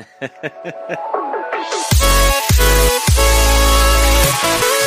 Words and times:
Música 4.42 4.79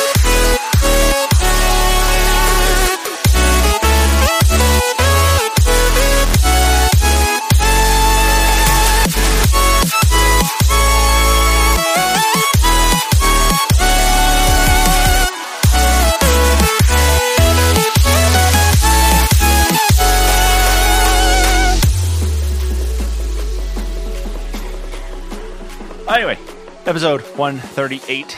episode 26.86 27.20
138. 27.36 28.36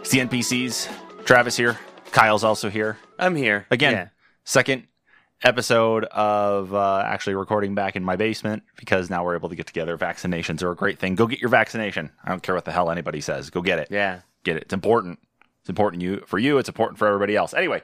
It's 0.00 0.10
the 0.10 0.18
NPCs. 0.20 1.24
Travis 1.24 1.56
here. 1.56 1.78
Kyle's 2.10 2.44
also 2.44 2.70
here. 2.70 2.96
I'm 3.18 3.34
here 3.36 3.66
Again, 3.70 3.92
Yeah. 3.92 4.08
second 4.44 4.84
episode 5.44 6.04
of 6.04 6.74
uh, 6.74 7.02
actually 7.04 7.34
recording 7.34 7.74
back 7.74 7.96
in 7.96 8.02
my 8.04 8.16
basement 8.16 8.62
because 8.76 9.10
now 9.10 9.24
we're 9.24 9.36
able 9.36 9.48
to 9.50 9.54
get 9.56 9.66
together. 9.66 9.96
Vaccinations 9.98 10.62
are 10.62 10.70
a 10.70 10.76
great 10.76 10.98
thing. 10.98 11.14
Go 11.14 11.26
get 11.26 11.40
your 11.40 11.50
vaccination. 11.50 12.10
I 12.24 12.30
don't 12.30 12.42
care 12.42 12.54
what 12.54 12.64
the 12.64 12.72
hell 12.72 12.90
anybody 12.90 13.20
says. 13.20 13.50
Go 13.50 13.60
get 13.62 13.78
it. 13.78 13.88
Yeah. 13.90 14.20
Get 14.44 14.56
it. 14.56 14.64
It's 14.64 14.72
important. 14.74 15.18
It's 15.60 15.68
important 15.68 16.02
you 16.02 16.22
for 16.26 16.38
you. 16.38 16.58
It's 16.58 16.68
important 16.68 16.98
for 16.98 17.06
everybody 17.06 17.36
else. 17.36 17.52
Anyway, 17.54 17.82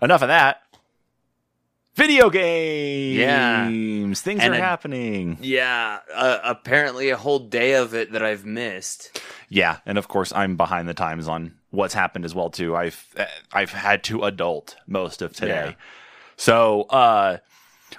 enough 0.00 0.22
of 0.22 0.28
that. 0.28 0.62
Video 1.96 2.28
games. 2.30 4.20
Things 4.20 4.42
And 4.42 4.52
are 4.54 4.58
a- 4.58 4.60
happening. 4.60 5.38
Yeah. 5.40 5.98
Uh, 6.14 6.38
apparently, 6.44 7.08
a 7.10 7.16
whole 7.16 7.38
day 7.38 7.72
of 7.74 7.94
it 7.94 8.12
that 8.12 8.22
I've 8.22 8.44
missed. 8.44 9.20
Yeah, 9.48 9.78
and 9.86 9.96
of 9.96 10.06
course 10.08 10.32
I'm 10.34 10.56
behind 10.56 10.88
the 10.88 10.94
times 10.94 11.26
on 11.28 11.54
what's 11.70 11.94
happened 11.94 12.24
as 12.24 12.34
well 12.34 12.50
too. 12.50 12.76
I've 12.76 13.02
I've 13.52 13.70
had 13.72 14.04
to 14.04 14.24
adult 14.24 14.76
most 14.86 15.22
of 15.22 15.32
today. 15.34 15.68
Yeah. 15.70 15.74
So, 16.36 16.82
uh 16.82 17.38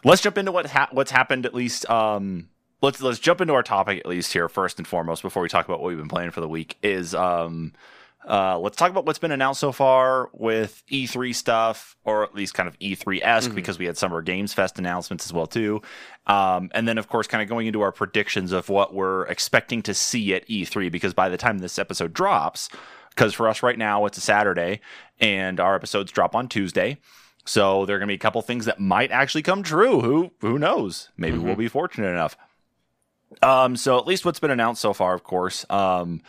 let's 0.04 0.22
jump 0.22 0.38
into 0.38 0.52
what 0.52 0.68
ha- 0.68 0.90
what's 0.92 1.10
happened 1.12 1.46
at 1.46 1.56
least 1.56 1.90
um 1.90 2.50
let's 2.82 3.02
let's 3.02 3.18
jump 3.20 3.42
into 3.42 3.54
our 3.54 3.64
topic 3.64 3.98
at 4.00 4.06
least 4.06 4.32
here 4.34 4.48
first 4.50 4.78
and 4.78 4.88
foremost 4.88 5.24
before 5.24 5.42
we 5.42 5.50
talk 5.50 5.66
about 5.66 5.80
what 5.80 5.88
we've 5.88 5.98
been 5.98 6.10
playing 6.10 6.30
for 6.32 6.42
the 6.42 6.48
week 6.50 6.78
is 6.84 7.16
um 7.16 7.72
uh, 8.30 8.60
let's 8.60 8.76
talk 8.76 8.90
about 8.92 9.06
what's 9.06 9.20
been 9.20 9.32
announced 9.32 9.60
so 9.62 9.72
far 9.72 10.30
with 10.34 10.84
E3 10.92 11.34
stuff, 11.34 11.96
or 12.04 12.24
at 12.24 12.36
least 12.36 12.54
kind 12.54 12.68
of 12.68 12.78
E3 12.80 13.22
esque, 13.24 13.52
Mhm. 13.52 13.56
because 13.56 13.80
we 13.80 13.86
had 13.86 13.98
Summer 13.98 14.22
Games 14.22 14.54
Fest 14.54 14.78
announcements 14.78 15.26
as 15.26 15.32
well 15.34 15.48
too. 15.48 15.82
Um, 16.26 16.70
and 16.74 16.88
then, 16.88 16.98
of 16.98 17.08
course, 17.08 17.26
kind 17.28 17.42
of 17.42 17.48
going 17.48 17.68
into 17.68 17.82
our 17.82 17.92
predictions 17.92 18.52
of 18.52 18.68
what 18.70 18.94
we're 18.94 19.26
expecting 19.28 19.82
to 19.84 19.94
see 19.94 20.34
at 20.34 20.46
E3, 20.50 20.90
because 20.90 21.14
by 21.14 21.30
the 21.30 21.38
time 21.38 21.60
this 21.60 21.80
episode 21.80 22.14
drops, 22.14 22.70
because 23.12 23.34
for 23.34 23.48
us 23.48 23.64
right 23.64 23.78
now 23.78 24.06
it's 24.06 24.18
a 24.18 24.22
Saturday 24.22 24.82
and 25.20 25.60
our 25.60 25.74
episodes 25.76 26.12
drop 26.12 26.36
on 26.36 26.48
Tuesday. 26.50 26.98
So 27.46 27.86
there 27.86 27.96
are 27.96 28.00
going 28.00 28.08
to 28.10 28.12
be 28.12 28.16
a 28.16 28.20
couple 28.20 28.42
things 28.42 28.66
that 28.66 28.78
might 28.80 29.10
actually 29.10 29.42
come 29.42 29.64
true. 29.64 30.02
Who 30.02 30.32
who 30.42 30.60
knows? 30.60 31.10
Maybe 31.18 31.38
Mhm. 31.38 31.44
we'll 31.44 31.56
be 31.56 31.70
fortunate 31.70 32.10
enough. 32.10 32.36
Um, 33.42 33.76
so 33.76 33.98
at 33.98 34.06
least 34.08 34.26
what's 34.26 34.40
been 34.40 34.52
announced 34.52 34.82
so 34.82 34.94
far, 34.94 35.14
of 35.14 35.24
course. 35.24 35.66
Um, 35.70 36.22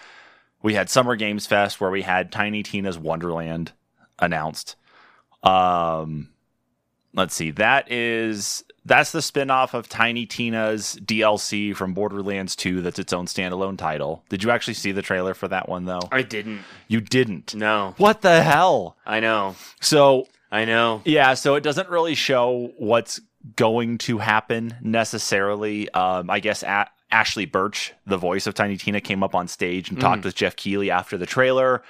we 0.63 0.75
had 0.75 0.89
Summer 0.91 1.17
Games 1.17 1.47
Fest 1.47 1.81
where 1.81 1.91
we 1.91 2.03
had 2.03 2.33
Tiny 2.33 2.63
Tina's 2.63 2.99
Wonderland 2.99 3.73
announced. 4.19 4.77
Um, 5.43 6.31
let's 7.15 7.35
see. 7.35 7.51
That 7.53 7.91
is 7.91 8.65
that's 8.85 9.13
the 9.13 9.21
spin-off 9.23 9.75
of 9.75 9.89
Tiny 9.89 10.25
Tina's 10.27 10.99
DLC 11.05 11.77
from 11.77 11.93
Borderlands 11.93 12.57
2 12.57 12.81
that's 12.81 12.99
its 12.99 13.13
own 13.13 13.27
standalone 13.27 13.77
title. 13.77 14.25
Did 14.31 14.43
you 14.43 14.51
actually 14.51 14.75
see 14.75 14.93
the 14.93 15.03
trailer 15.03 15.35
for 15.35 15.47
that 15.49 15.69
one 15.69 15.85
though? 15.85 16.01
I 16.11 16.23
didn't. 16.23 16.61
You 16.89 17.01
didn't. 17.01 17.55
No. 17.55 17.95
What 17.99 18.23
the 18.23 18.43
hell? 18.43 18.97
I 19.05 19.21
know. 19.21 19.57
So, 19.81 20.27
I 20.51 20.65
know. 20.65 21.03
yeah, 21.05 21.35
so 21.35 21.55
it 21.57 21.63
doesn't 21.63 21.91
really 21.91 22.15
show 22.15 22.73
what's 22.79 23.21
going 23.57 23.99
to 23.99 24.19
happen 24.19 24.75
necessarily. 24.83 25.91
Um, 25.91 26.31
I 26.31 26.41
guess 26.41 26.63
a- 26.63 26.89
Ashley 27.11 27.47
Burch, 27.47 27.93
the 28.07 28.17
voice 28.19 28.47
of 28.47 28.55
Tiny 28.55 28.77
Tina, 28.77 29.01
came 29.01 29.23
up 29.23 29.35
on 29.35 29.49
stage 29.49 29.89
and 29.91 29.99
talked 30.01 30.25
with 30.25 30.35
Geoff 30.35 30.57
Keighley 30.57 30.91
after 30.91 31.17
the 31.17 31.27
trailer. 31.27 31.83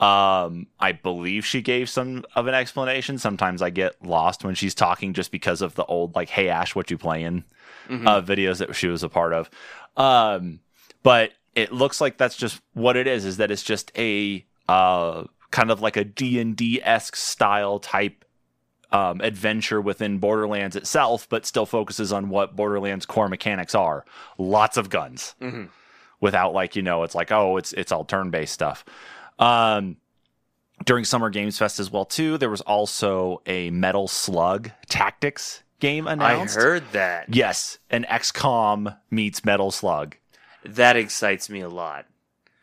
Um, 0.00 0.66
I 0.80 0.92
believe 0.92 1.44
she 1.46 1.62
gave 1.62 1.88
some 1.88 2.24
of 2.34 2.46
an 2.46 2.54
explanation. 2.54 3.18
Sometimes 3.18 3.62
I 3.62 3.70
get 3.70 4.02
lost 4.04 4.44
when 4.44 4.54
she's 4.54 4.74
talking 4.74 5.12
just 5.12 5.30
because 5.30 5.62
of 5.62 5.74
the 5.74 5.84
old 5.84 6.14
like, 6.14 6.28
"Hey 6.30 6.48
Ash, 6.48 6.74
what 6.74 6.90
you 6.90 6.98
playing?" 6.98 7.44
Mhm. 7.88 8.06
uh, 8.08 8.22
videos 8.22 8.58
that 8.58 8.74
she 8.74 8.86
was 8.88 9.02
a 9.02 9.08
part 9.08 9.32
of. 9.32 9.50
Um, 9.96 10.60
but 11.02 11.32
it 11.54 11.72
looks 11.72 12.00
like 12.00 12.16
that's 12.16 12.36
just 12.36 12.60
what 12.74 12.96
it 12.96 13.06
is. 13.06 13.24
Is 13.24 13.36
that 13.36 13.50
it's 13.50 13.62
just 13.62 13.92
a 13.96 14.44
uh, 14.68 15.24
kind 15.50 15.70
of 15.70 15.80
like 15.82 15.96
a 15.96 16.04
D 16.04 16.40
and 16.40 16.56
D 16.56 16.80
esque 16.82 17.14
style 17.16 17.78
type 17.78 18.24
um, 18.92 19.20
adventure 19.20 19.80
within 19.80 20.18
Borderlands 20.18 20.76
itself, 20.76 21.26
but 21.28 21.46
still 21.46 21.66
focuses 21.66 22.12
on 22.12 22.28
what 22.28 22.54
Borderlands 22.56 23.06
core 23.06 23.28
mechanics 23.28 23.74
are. 23.74 24.04
Lots 24.38 24.76
of 24.76 24.90
guns 24.90 25.34
Mhm. 25.40 25.68
without 26.20 26.52
like 26.52 26.76
you 26.76 26.82
know 26.82 27.02
it's 27.04 27.14
like 27.14 27.32
oh 27.32 27.56
it's 27.56 27.72
it's 27.72 27.90
all 27.92 28.04
turn 28.04 28.30
based 28.30 28.52
stuff. 28.52 28.84
Um, 29.38 29.96
during 30.84 31.04
Summer 31.04 31.30
Games 31.30 31.58
Fest 31.58 31.78
as 31.80 31.90
well 31.90 32.04
too, 32.04 32.38
there 32.38 32.50
was 32.50 32.60
also 32.62 33.40
a 33.46 33.70
Metal 33.70 34.08
Slug 34.08 34.70
Tactics 34.88 35.62
game 35.80 36.06
announced. 36.06 36.56
I 36.56 36.60
heard 36.60 36.84
that. 36.92 37.34
Yes, 37.34 37.78
an 37.90 38.04
XCOM 38.08 38.96
meets 39.10 39.44
Metal 39.44 39.70
Slug. 39.70 40.16
That 40.64 40.96
excites 40.96 41.48
me 41.50 41.60
a 41.60 41.68
lot. 41.68 42.06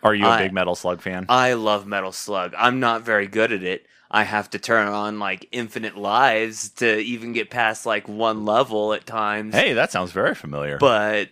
Are 0.03 0.13
you 0.15 0.25
a 0.25 0.29
I- 0.29 0.43
big 0.43 0.53
Metal 0.53 0.75
Slug 0.75 1.01
fan? 1.01 1.25
I 1.27 1.53
love 1.53 1.85
Metal 1.87 2.11
Slug. 2.13 2.53
I'm 2.57 2.79
not 2.79 3.01
very 3.03 3.27
good 3.27 3.51
at 3.51 3.63
it. 3.63 3.85
I 4.11 4.23
have 4.23 4.49
to 4.51 4.59
turn 4.59 4.87
on 4.87 5.19
like 5.19 5.47
infinite 5.51 5.95
lives 5.97 6.69
to 6.71 6.97
even 6.99 7.33
get 7.33 7.49
past 7.49 7.85
like 7.85 8.07
one 8.07 8.45
level 8.45 8.93
at 8.93 9.05
times. 9.05 9.53
hey, 9.53 9.73
that 9.73 9.91
sounds 9.91 10.11
very 10.11 10.33
familiar. 10.35 10.77
but 10.79 11.29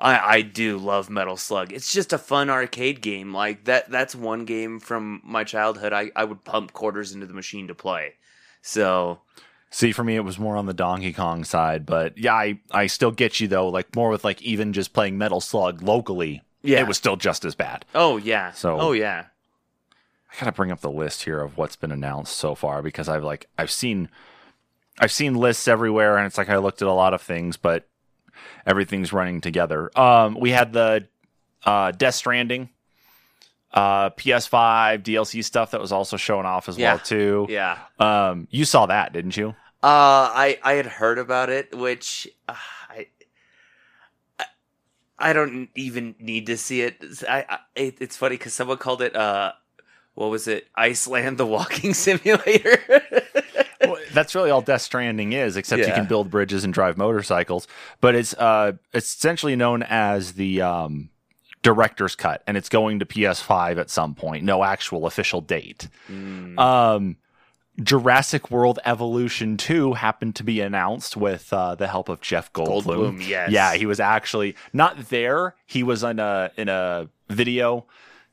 I 0.00 0.18
I 0.36 0.42
do 0.42 0.78
love 0.78 1.10
Metal 1.10 1.36
Slug. 1.36 1.72
It's 1.72 1.92
just 1.92 2.12
a 2.12 2.18
fun 2.18 2.48
arcade 2.50 3.00
game. 3.02 3.34
Like 3.34 3.64
that 3.64 3.90
that's 3.90 4.14
one 4.14 4.44
game 4.44 4.80
from 4.80 5.20
my 5.24 5.44
childhood 5.44 5.92
I, 5.92 6.10
I 6.14 6.24
would 6.24 6.44
pump 6.44 6.72
quarters 6.72 7.12
into 7.12 7.26
the 7.26 7.34
machine 7.34 7.68
to 7.68 7.74
play. 7.74 8.14
So 8.62 9.20
See, 9.72 9.92
for 9.92 10.02
me, 10.02 10.16
it 10.16 10.24
was 10.24 10.36
more 10.38 10.56
on 10.56 10.66
the 10.66 10.74
Donkey 10.74 11.12
Kong 11.12 11.44
side, 11.44 11.86
but 11.86 12.18
yeah, 12.18 12.34
I, 12.34 12.58
I 12.72 12.86
still 12.88 13.12
get 13.12 13.38
you 13.38 13.46
though. 13.46 13.68
Like 13.68 13.94
more 13.94 14.08
with 14.08 14.24
like 14.24 14.42
even 14.42 14.72
just 14.72 14.92
playing 14.92 15.16
Metal 15.16 15.40
Slug 15.40 15.80
locally, 15.82 16.42
yeah. 16.62 16.80
it 16.80 16.88
was 16.88 16.96
still 16.96 17.14
just 17.16 17.44
as 17.44 17.54
bad. 17.54 17.84
Oh 17.94 18.16
yeah. 18.16 18.50
So- 18.52 18.78
Oh 18.80 18.92
yeah. 18.92 19.26
I 20.32 20.38
gotta 20.40 20.52
bring 20.52 20.70
up 20.70 20.80
the 20.80 20.90
list 20.90 21.24
here 21.24 21.40
of 21.40 21.56
what's 21.56 21.76
been 21.76 21.92
announced 21.92 22.36
so 22.36 22.54
far 22.54 22.82
because 22.82 23.08
I've 23.08 23.24
like 23.24 23.48
I've 23.58 23.70
seen 23.70 24.08
I've 24.98 25.12
seen 25.12 25.34
lists 25.34 25.66
everywhere 25.66 26.16
and 26.16 26.26
it's 26.26 26.38
like 26.38 26.48
I 26.48 26.58
looked 26.58 26.82
at 26.82 26.88
a 26.88 26.92
lot 26.92 27.14
of 27.14 27.22
things, 27.22 27.56
but 27.56 27.88
everything's 28.66 29.12
running 29.12 29.40
together. 29.40 29.90
Um, 29.98 30.36
we 30.38 30.50
had 30.50 30.72
the 30.72 31.08
uh, 31.64 31.90
Death 31.92 32.14
Stranding, 32.14 32.68
uh, 33.72 34.10
PS5 34.10 35.02
DLC 35.02 35.44
stuff 35.44 35.72
that 35.72 35.80
was 35.80 35.92
also 35.92 36.16
showing 36.16 36.46
off 36.46 36.68
as 36.68 36.78
Yeah. 36.78 36.94
well 36.94 36.98
too. 37.00 37.46
Yeah. 37.48 37.78
Um, 37.98 38.46
you 38.50 38.64
saw 38.64 38.86
that, 38.86 39.12
didn't 39.12 39.36
you? 39.36 39.50
Uh, 39.82 40.28
I 40.34 40.58
I 40.62 40.74
had 40.74 40.86
heard 40.86 41.18
about 41.18 41.48
it, 41.50 41.74
which 41.76 42.28
uh, 42.48 42.54
I, 42.90 43.06
I 44.38 44.44
I 45.18 45.32
don't 45.32 45.70
even 45.74 46.14
need 46.18 46.46
to 46.46 46.56
see 46.58 46.82
it. 46.82 47.02
I, 47.28 47.44
I 47.48 47.58
it, 47.74 47.96
it's 48.00 48.16
funny 48.16 48.36
because 48.36 48.52
someone 48.54 48.76
called 48.78 49.00
it 49.02 49.16
uh, 49.16 49.52
what 50.20 50.30
was 50.30 50.46
it? 50.46 50.68
Iceland: 50.76 51.38
The 51.38 51.46
Walking 51.46 51.94
Simulator. 52.04 52.78
Well, 53.82 53.96
that's 54.12 54.34
really 54.34 54.50
all 54.50 54.60
Death 54.60 54.82
Stranding 54.82 55.32
is, 55.32 55.56
except 55.56 55.86
you 55.86 55.94
can 55.94 56.04
build 56.04 56.30
bridges 56.30 56.64
and 56.64 56.74
drive 56.74 56.98
motorcycles. 56.98 57.66
But 58.02 58.14
it's 58.14 58.34
uh, 58.34 58.72
it's 58.92 59.16
essentially 59.16 59.56
known 59.56 59.82
as 59.82 60.34
the 60.34 60.60
um, 60.60 61.08
director's 61.62 62.14
cut, 62.14 62.42
and 62.46 62.58
it's 62.58 62.68
going 62.68 62.98
to 62.98 63.06
PS5 63.06 63.78
at 63.78 63.88
some 63.88 64.14
point. 64.14 64.44
No 64.44 64.64
actual 64.64 65.06
official 65.06 65.40
date. 65.40 65.88
Mm. 66.10 66.58
Um, 66.58 67.16
Jurassic 67.82 68.50
World 68.50 68.78
Evolution 68.84 69.56
2 69.56 69.94
happened 69.94 70.36
to 70.36 70.44
be 70.44 70.60
announced 70.60 71.16
with 71.16 71.50
uh, 71.50 71.74
the 71.74 71.86
help 71.86 72.10
of 72.10 72.20
Jeff 72.20 72.52
Goldblum. 72.52 72.82
Goldblum, 72.84 73.26
yes. 73.26 73.50
Yeah, 73.50 73.74
he 73.74 73.86
was 73.86 73.98
actually 73.98 74.56
not 74.74 75.08
there. 75.08 75.54
He 75.64 75.82
was 75.82 76.02
in 76.02 76.18
a 76.18 76.50
in 76.58 76.68
a 76.68 77.08
video 77.30 77.86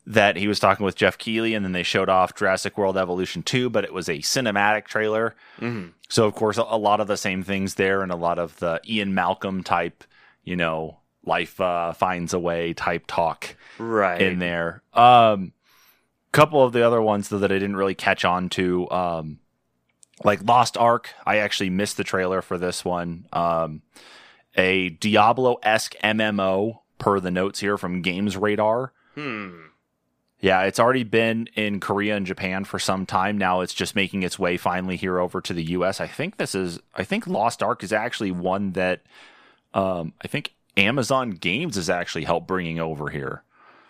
that 0.10 0.38
he 0.38 0.48
was 0.48 0.58
talking 0.60 0.86
with 0.86 0.96
Geoff 0.96 1.18
Keighley, 1.18 1.54
and 1.54 1.66
then 1.66 1.74
they 1.74 1.84
showed 1.84 2.08
off 2.08 2.34
Jurassic 2.34 2.78
World 2.78 2.98
Evolution 2.98 3.44
2, 3.44 3.70
but 3.70 3.84
it 3.84 3.94
was 3.94 4.08
a 4.08 4.20
cinematic 4.20 4.86
trailer. 4.86 5.36
Mhm. 5.60 5.92
So 6.08 6.26
of 6.26 6.34
course, 6.34 6.58
a, 6.58 6.62
a 6.64 6.78
lot 6.78 7.02
of 7.02 7.08
the 7.08 7.18
same 7.18 7.44
things 7.44 7.76
there, 7.76 8.02
and 8.02 8.12
a 8.12 8.16
lot 8.16 8.40
of 8.40 8.58
the 8.60 8.80
Ian 8.88 9.14
Malcolm 9.14 9.64
type, 9.64 10.06
you 10.46 10.56
know, 10.56 11.00
life 11.26 11.60
uh, 11.60 11.92
finds 11.92 12.34
a 12.34 12.40
way 12.40 12.74
type 12.74 13.04
talk 13.08 13.56
Right. 13.78 14.22
in 14.22 14.40
there. 14.40 14.82
Um, 14.94 15.52
couple 16.32 16.64
of 16.64 16.72
the 16.72 16.86
other 16.86 17.02
ones 17.02 17.28
though 17.30 17.40
that 17.40 17.52
I 17.52 17.56
didn't 17.56 17.76
really 17.76 17.96
catch 17.96 18.24
on 18.24 18.48
to, 18.50 18.90
um, 18.92 19.40
like 20.24 20.42
Lost 20.44 20.78
Ark. 20.78 21.10
I 21.26 21.38
actually 21.38 21.70
missed 21.70 21.98
the 21.98 22.04
trailer 22.06 22.42
for 22.42 22.58
this 22.58 22.86
one. 22.86 23.26
Um, 23.34 23.82
a 24.56 24.90
Diablo 24.90 25.58
esque 25.64 25.96
MMO 26.04 26.80
per 26.98 27.20
the 27.20 27.32
notes 27.32 27.60
here 27.60 27.78
from 27.78 28.02
Games 28.02 28.38
Radar. 28.38 28.94
Hmm. 29.16 29.67
Yeah, 30.40 30.64
it's 30.64 30.80
already 30.80 31.04
been 31.04 31.50
in 31.56 31.80
Korea 31.80 32.16
and 32.16 32.26
Japan 32.26 32.64
for 32.64 32.78
some 32.78 33.06
time 33.06 33.38
now. 33.38 33.62
It's 33.62 33.74
just 33.74 33.96
making 33.96 34.22
its 34.24 34.38
way 34.38 34.58
finally 34.58 34.96
here 34.96 35.20
over 35.20 35.42
to 35.42 35.54
the 35.54 35.64
US. 35.64 36.00
I 36.00 36.08
think 36.08 36.38
this 36.38 36.54
is 36.54 36.80
I 36.96 37.04
think 37.04 37.26
Lost 37.26 37.64
Ark 37.64 37.84
is 37.84 37.92
actually 37.92 38.32
one 38.32 38.74
that 38.74 39.02
um 39.74 40.14
I 40.22 40.28
think 40.28 40.54
Amazon 40.76 41.32
Games 41.32 41.76
has 41.76 41.90
actually 41.90 42.26
helped 42.26 42.48
bringing 42.48 42.80
over 42.80 43.10
here. 43.10 43.44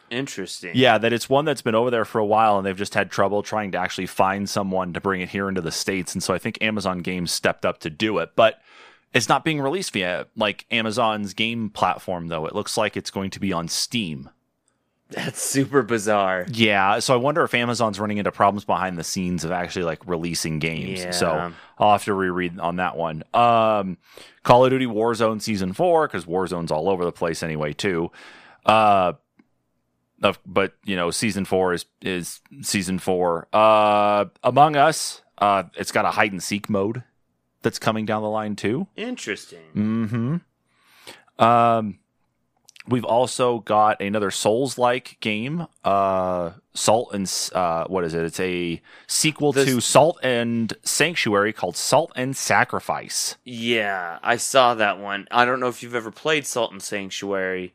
Interesting. 0.09 0.71
Yeah, 0.73 0.97
that 0.97 1.11
it's 1.11 1.29
one 1.29 1.43
that's 1.43 1.61
been 1.61 1.75
over 1.75 1.91
there 1.91 2.05
for 2.05 2.19
a 2.19 2.25
while 2.25 2.57
and 2.57 2.65
they've 2.65 2.77
just 2.77 2.93
had 2.93 3.11
trouble 3.11 3.43
trying 3.43 3.73
to 3.73 3.77
actually 3.77 4.07
find 4.07 4.49
someone 4.49 4.93
to 4.93 5.01
bring 5.01 5.19
it 5.19 5.29
here 5.29 5.49
into 5.49 5.59
the 5.59 5.71
states 5.71 6.13
and 6.13 6.23
so 6.23 6.33
I 6.33 6.37
think 6.37 6.57
Amazon 6.61 6.99
Games 6.99 7.31
stepped 7.31 7.65
up 7.65 7.79
to 7.79 7.89
do 7.89 8.19
it. 8.19 8.37
But 8.37 8.61
it's 9.13 9.27
not 9.27 9.43
being 9.43 9.59
released 9.59 9.91
via 9.91 10.27
like 10.37 10.65
Amazon's 10.71 11.33
game 11.33 11.69
platform 11.69 12.29
though. 12.29 12.45
It 12.45 12.55
looks 12.55 12.77
like 12.77 12.95
it's 12.95 13.11
going 13.11 13.31
to 13.31 13.39
be 13.41 13.51
on 13.51 13.67
Steam. 13.67 14.29
That's 15.09 15.41
super 15.41 15.83
bizarre. 15.83 16.45
Yeah, 16.51 16.99
so 16.99 17.13
I 17.13 17.17
wonder 17.17 17.43
if 17.43 17.53
Amazon's 17.53 17.97
running 17.99 18.17
into 18.17 18.31
problems 18.31 18.65
behind 18.65 18.97
the 18.97 19.05
scenes 19.05 19.45
of 19.45 19.51
actually 19.51 19.85
like 19.85 20.05
releasing 20.05 20.59
games. 20.59 20.99
Yeah. 20.99 21.11
So 21.11 21.53
I'll 21.77 21.91
have 21.93 22.03
to 22.05 22.13
reread 22.13 22.59
on 22.59 22.75
that 22.75 22.97
one. 22.97 23.23
Um, 23.33 23.97
Call 24.43 24.65
of 24.65 24.71
Duty 24.71 24.85
Warzone 24.85 25.41
Season 25.41 25.71
Four 25.71 26.07
because 26.07 26.25
Warzone's 26.25 26.71
all 26.71 26.89
over 26.89 27.05
the 27.05 27.13
place 27.13 27.41
anyway 27.41 27.71
too. 27.71 28.11
Uh, 28.65 29.13
of, 30.23 30.39
but 30.45 30.73
you 30.83 30.95
know, 30.95 31.11
Season 31.11 31.45
Four 31.45 31.73
is 31.73 31.85
is 32.01 32.41
Season 32.61 32.99
Four. 32.99 33.47
Uh, 33.53 34.25
Among 34.43 34.75
Us, 34.75 35.21
uh, 35.37 35.63
it's 35.75 35.91
got 35.91 36.05
a 36.05 36.11
hide 36.11 36.33
and 36.33 36.43
seek 36.43 36.69
mode 36.69 37.03
that's 37.61 37.79
coming 37.79 38.05
down 38.05 38.23
the 38.23 38.29
line 38.29 38.55
too. 38.55 38.87
Interesting. 38.95 39.59
Mm-hmm. 39.73 41.43
Um, 41.43 41.99
we've 42.87 43.03
also 43.05 43.59
got 43.59 44.01
another 44.01 44.31
Souls-like 44.31 45.17
game, 45.19 45.67
uh, 45.83 46.51
Salt 46.73 47.13
and 47.13 47.31
uh, 47.53 47.85
what 47.87 48.03
is 48.03 48.13
it? 48.13 48.23
It's 48.25 48.39
a 48.39 48.81
sequel 49.07 49.51
This- 49.51 49.67
to 49.67 49.81
Salt 49.81 50.19
and 50.23 50.73
Sanctuary 50.83 51.53
called 51.53 51.75
Salt 51.77 52.11
and 52.15 52.35
Sacrifice. 52.35 53.35
Yeah, 53.43 54.19
I 54.23 54.37
saw 54.37 54.73
that 54.75 54.99
one. 54.99 55.27
I 55.31 55.45
don't 55.45 55.59
know 55.59 55.67
if 55.67 55.81
you've 55.83 55.95
ever 55.95 56.11
played 56.11 56.45
Salt 56.45 56.71
and 56.71 56.81
Sanctuary. 56.81 57.73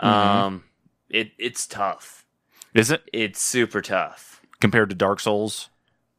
Um, 0.00 0.64
it 1.10 1.32
it's 1.38 1.66
tough. 1.66 2.24
Is 2.74 2.90
it 2.90 3.02
It's 3.12 3.40
super 3.40 3.80
tough. 3.80 4.40
compared 4.60 4.90
to 4.90 4.94
Dark 4.94 5.20
Souls? 5.20 5.70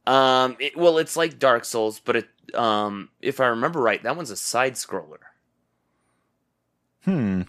Um, 0.06 0.56
it, 0.58 0.76
well, 0.76 0.98
it's 0.98 1.16
like 1.16 1.38
Dark 1.38 1.64
Souls, 1.64 2.00
but 2.04 2.16
it 2.16 2.28
um, 2.54 3.10
if 3.20 3.38
I 3.40 3.46
remember 3.46 3.80
right, 3.80 4.02
that 4.02 4.16
one's 4.16 4.30
a 4.30 4.36
side 4.36 4.74
scroller. 4.74 5.18
Hmm. 7.04 7.42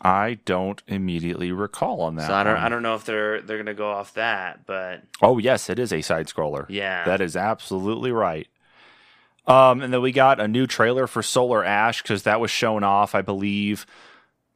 I 0.00 0.38
don't 0.44 0.82
immediately 0.86 1.52
recall 1.52 2.02
on 2.02 2.16
that. 2.16 2.26
So 2.28 2.34
I 2.34 2.42
don't 2.44 2.54
one. 2.54 2.62
I 2.62 2.68
don't 2.68 2.82
know 2.82 2.94
if 2.96 3.04
they're 3.04 3.40
they're 3.40 3.56
gonna 3.58 3.74
go 3.74 3.90
off 3.90 4.14
that, 4.14 4.66
but 4.66 5.02
Oh 5.22 5.38
yes, 5.38 5.70
it 5.70 5.78
is 5.78 5.92
a 5.92 6.02
side 6.02 6.26
scroller. 6.28 6.66
yeah, 6.68 7.04
That 7.06 7.20
is 7.20 7.34
absolutely 7.36 8.12
right. 8.12 8.46
Um, 9.46 9.80
and 9.80 9.92
then 9.92 10.02
we 10.02 10.12
got 10.12 10.40
a 10.40 10.48
new 10.48 10.66
trailer 10.66 11.06
for 11.06 11.22
Solar 11.22 11.64
Ash 11.64 12.02
because 12.02 12.24
that 12.24 12.40
was 12.40 12.50
shown 12.50 12.82
off, 12.82 13.14
I 13.14 13.22
believe, 13.22 13.86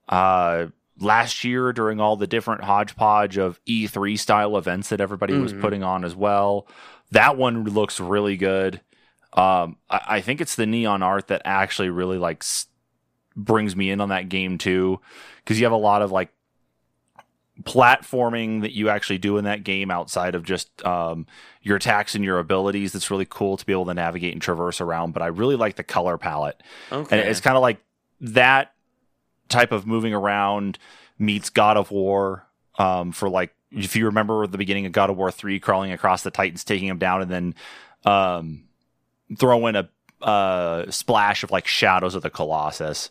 uh, 0.08 0.66
last 0.98 1.44
year 1.44 1.72
during 1.72 2.00
all 2.00 2.16
the 2.16 2.26
different 2.26 2.64
hodgepodge 2.64 3.38
of 3.38 3.60
E3 3.66 4.18
style 4.18 4.56
events 4.56 4.88
that 4.88 5.00
everybody 5.00 5.38
was 5.38 5.54
Mhm. 5.54 5.60
putting 5.60 5.82
on 5.84 6.04
as 6.04 6.14
well. 6.16 6.66
That 7.12 7.36
one 7.36 7.64
looks 7.64 8.00
really 8.00 8.36
good. 8.36 8.80
Um, 9.32 9.76
I, 9.88 10.00
I 10.08 10.20
think 10.20 10.40
it's 10.40 10.56
the 10.56 10.66
neon 10.66 11.02
art 11.04 11.28
that 11.28 11.42
actually 11.44 11.88
really 11.90 12.18
like 12.18 12.38
s- 12.42 12.66
brings 13.44 13.74
me 13.74 13.90
in 13.90 14.00
on 14.00 14.10
that 14.10 14.28
game 14.28 14.58
too, 14.58 15.00
because 15.38 15.58
you 15.58 15.66
have 15.66 15.72
a 15.72 15.76
lot 15.76 16.02
of 16.02 16.12
like 16.12 16.30
platforming 17.62 18.62
that 18.62 18.72
you 18.72 18.88
actually 18.88 19.18
do 19.18 19.36
in 19.36 19.44
that 19.44 19.64
game 19.64 19.90
outside 19.90 20.34
of 20.34 20.44
just 20.44 20.84
um, 20.86 21.26
your 21.62 21.76
attacks 21.76 22.14
and 22.14 22.24
your 22.24 22.38
abilities. 22.38 22.92
That's 22.92 23.10
really 23.10 23.26
cool 23.28 23.56
to 23.56 23.66
be 23.66 23.72
able 23.72 23.86
to 23.86 23.94
navigate 23.94 24.32
and 24.32 24.40
traverse 24.40 24.80
around. 24.80 25.12
But 25.12 25.22
I 25.22 25.26
really 25.26 25.56
like 25.56 25.76
the 25.76 25.84
color 25.84 26.16
palette, 26.16 26.62
okay. 26.90 27.20
and 27.20 27.28
it's 27.28 27.40
kind 27.40 27.56
of 27.56 27.62
like 27.62 27.82
that 28.20 28.72
type 29.48 29.72
of 29.72 29.86
moving 29.86 30.14
around 30.14 30.78
meets 31.18 31.50
God 31.50 31.76
of 31.76 31.90
War. 31.90 32.46
Um, 32.78 33.12
for 33.12 33.28
like, 33.28 33.54
if 33.72 33.94
you 33.94 34.06
remember 34.06 34.46
the 34.46 34.56
beginning 34.56 34.86
of 34.86 34.92
God 34.92 35.10
of 35.10 35.16
War 35.18 35.30
three, 35.30 35.60
crawling 35.60 35.92
across 35.92 36.22
the 36.22 36.30
Titans, 36.30 36.64
taking 36.64 36.88
them 36.88 36.98
down, 36.98 37.20
and 37.20 37.30
then 37.30 37.54
um, 38.06 38.62
throw 39.36 39.66
in 39.66 39.76
a 39.76 39.90
uh, 40.22 40.90
splash 40.90 41.42
of 41.42 41.50
like 41.50 41.66
shadows 41.66 42.14
of 42.14 42.22
the 42.22 42.30
Colossus. 42.30 43.10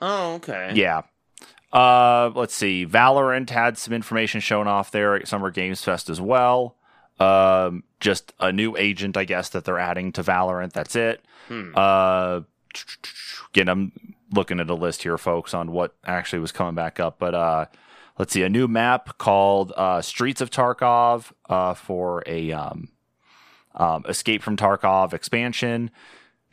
Oh 0.00 0.34
okay. 0.34 0.72
Yeah. 0.74 1.02
Uh, 1.72 2.32
let's 2.34 2.54
see. 2.54 2.84
Valorant 2.84 3.50
had 3.50 3.78
some 3.78 3.94
information 3.94 4.40
shown 4.40 4.66
off 4.66 4.90
there 4.90 5.14
at 5.14 5.28
Summer 5.28 5.50
Games 5.50 5.82
Fest 5.84 6.10
as 6.10 6.20
well. 6.20 6.76
Um, 7.20 7.84
just 8.00 8.32
a 8.40 8.50
new 8.50 8.76
agent, 8.76 9.16
I 9.16 9.24
guess, 9.24 9.50
that 9.50 9.64
they're 9.64 9.78
adding 9.78 10.10
to 10.12 10.22
Valorant. 10.22 10.72
That's 10.72 10.96
it. 10.96 11.24
Hmm. 11.48 11.72
Uh, 11.76 12.40
again, 13.52 13.68
I'm 13.68 14.14
looking 14.32 14.58
at 14.58 14.70
a 14.70 14.74
list 14.74 15.02
here, 15.02 15.18
folks, 15.18 15.54
on 15.54 15.70
what 15.70 15.94
actually 16.04 16.40
was 16.40 16.52
coming 16.52 16.74
back 16.74 16.98
up. 16.98 17.18
But 17.18 17.34
uh, 17.34 17.66
let's 18.18 18.32
see. 18.32 18.42
A 18.42 18.48
new 18.48 18.66
map 18.66 19.18
called 19.18 19.72
uh, 19.76 20.00
Streets 20.02 20.40
of 20.40 20.50
Tarkov 20.50 21.32
uh, 21.48 21.74
for 21.74 22.24
a 22.26 22.50
um, 22.52 22.88
um, 23.74 24.04
Escape 24.08 24.42
from 24.42 24.56
Tarkov 24.56 25.12
expansion. 25.12 25.90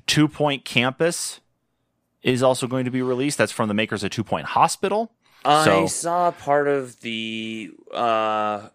Two 0.05 0.27
Point 0.27 0.63
Campus 0.63 1.39
is 2.33 2.43
also 2.43 2.67
going 2.67 2.85
to 2.85 2.91
be 2.91 3.01
released. 3.01 3.37
That's 3.37 3.51
from 3.51 3.67
the 3.67 3.73
makers 3.73 4.03
of 4.03 4.11
Two 4.11 4.23
Point 4.23 4.45
Hospital. 4.47 5.11
I 5.45 5.65
So- 5.65 5.87
saw 5.87 6.31
part 6.31 6.67
of 6.67 6.99
the 7.01 7.71
uh, 7.93 8.69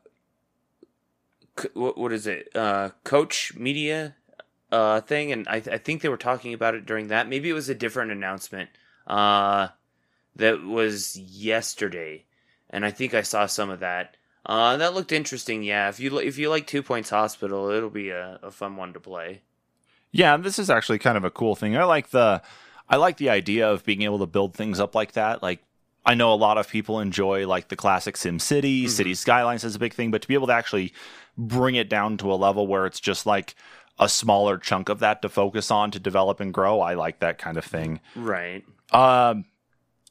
c- 1.58 1.68
what, 1.74 1.98
what 1.98 2.12
is 2.12 2.26
it? 2.26 2.48
Uh, 2.54 2.90
Coach 3.04 3.54
Media 3.56 4.14
uh 4.70 5.02
thing, 5.02 5.32
and 5.32 5.46
I, 5.48 5.56
I 5.56 5.76
think 5.78 6.00
they 6.00 6.08
were 6.08 6.16
talking 6.16 6.54
about 6.54 6.74
it 6.74 6.86
during 6.86 7.08
that. 7.08 7.28
Maybe 7.28 7.50
it 7.50 7.52
was 7.52 7.68
a 7.68 7.74
different 7.74 8.10
announcement. 8.10 8.70
Uh, 9.06 9.68
that 10.36 10.62
was 10.62 11.14
yesterday, 11.18 12.24
and 12.70 12.86
I 12.86 12.90
think 12.90 13.12
I 13.12 13.20
saw 13.20 13.44
some 13.46 13.68
of 13.68 13.80
that. 13.80 14.16
Uh, 14.46 14.78
that 14.78 14.94
looked 14.94 15.12
interesting. 15.12 15.62
Yeah, 15.62 15.88
if 15.90 16.00
you 16.00 16.16
if 16.18 16.38
you 16.38 16.48
like 16.48 16.66
Two 16.66 16.82
Points 16.82 17.10
Hospital, 17.10 17.68
it'll 17.70 17.90
be 17.90 18.08
a, 18.08 18.38
a 18.42 18.50
fun 18.50 18.76
one 18.76 18.94
to 18.94 19.00
play. 19.00 19.42
Yeah, 20.10 20.36
this 20.38 20.58
is 20.58 20.70
actually 20.70 20.98
kind 20.98 21.16
of 21.18 21.24
a 21.24 21.30
cool 21.30 21.54
thing. 21.54 21.76
I 21.76 21.84
like 21.84 22.10
the 22.10 22.40
I 22.92 22.96
like 22.96 23.16
the 23.16 23.30
idea 23.30 23.68
of 23.68 23.84
being 23.84 24.02
able 24.02 24.18
to 24.20 24.26
build 24.26 24.54
things 24.54 24.78
up 24.78 24.94
like 24.94 25.12
that. 25.12 25.42
Like 25.42 25.60
I 26.04 26.14
know 26.14 26.32
a 26.32 26.36
lot 26.36 26.58
of 26.58 26.68
people 26.68 27.00
enjoy 27.00 27.46
like 27.48 27.68
the 27.68 27.76
classic 27.76 28.16
Sim 28.16 28.38
City, 28.38 28.84
Mhm. 28.84 28.90
City 28.90 29.14
Skylines 29.14 29.64
is 29.64 29.74
a 29.74 29.78
big 29.78 29.94
thing, 29.94 30.10
but 30.10 30.20
to 30.22 30.28
be 30.28 30.34
able 30.34 30.48
to 30.48 30.52
actually 30.52 30.92
bring 31.38 31.74
it 31.74 31.88
down 31.88 32.18
to 32.18 32.32
a 32.32 32.34
level 32.36 32.66
where 32.66 32.84
it's 32.86 33.00
just 33.00 33.24
like 33.24 33.54
a 33.98 34.08
smaller 34.08 34.58
chunk 34.58 34.88
of 34.88 34.98
that 34.98 35.22
to 35.22 35.28
focus 35.28 35.70
on 35.70 35.90
to 35.92 35.98
develop 35.98 36.38
and 36.40 36.52
grow, 36.52 36.80
I 36.80 36.94
like 36.94 37.20
that 37.20 37.38
kind 37.38 37.56
of 37.56 37.64
thing. 37.64 38.00
Right. 38.14 38.62
Um 38.92 39.46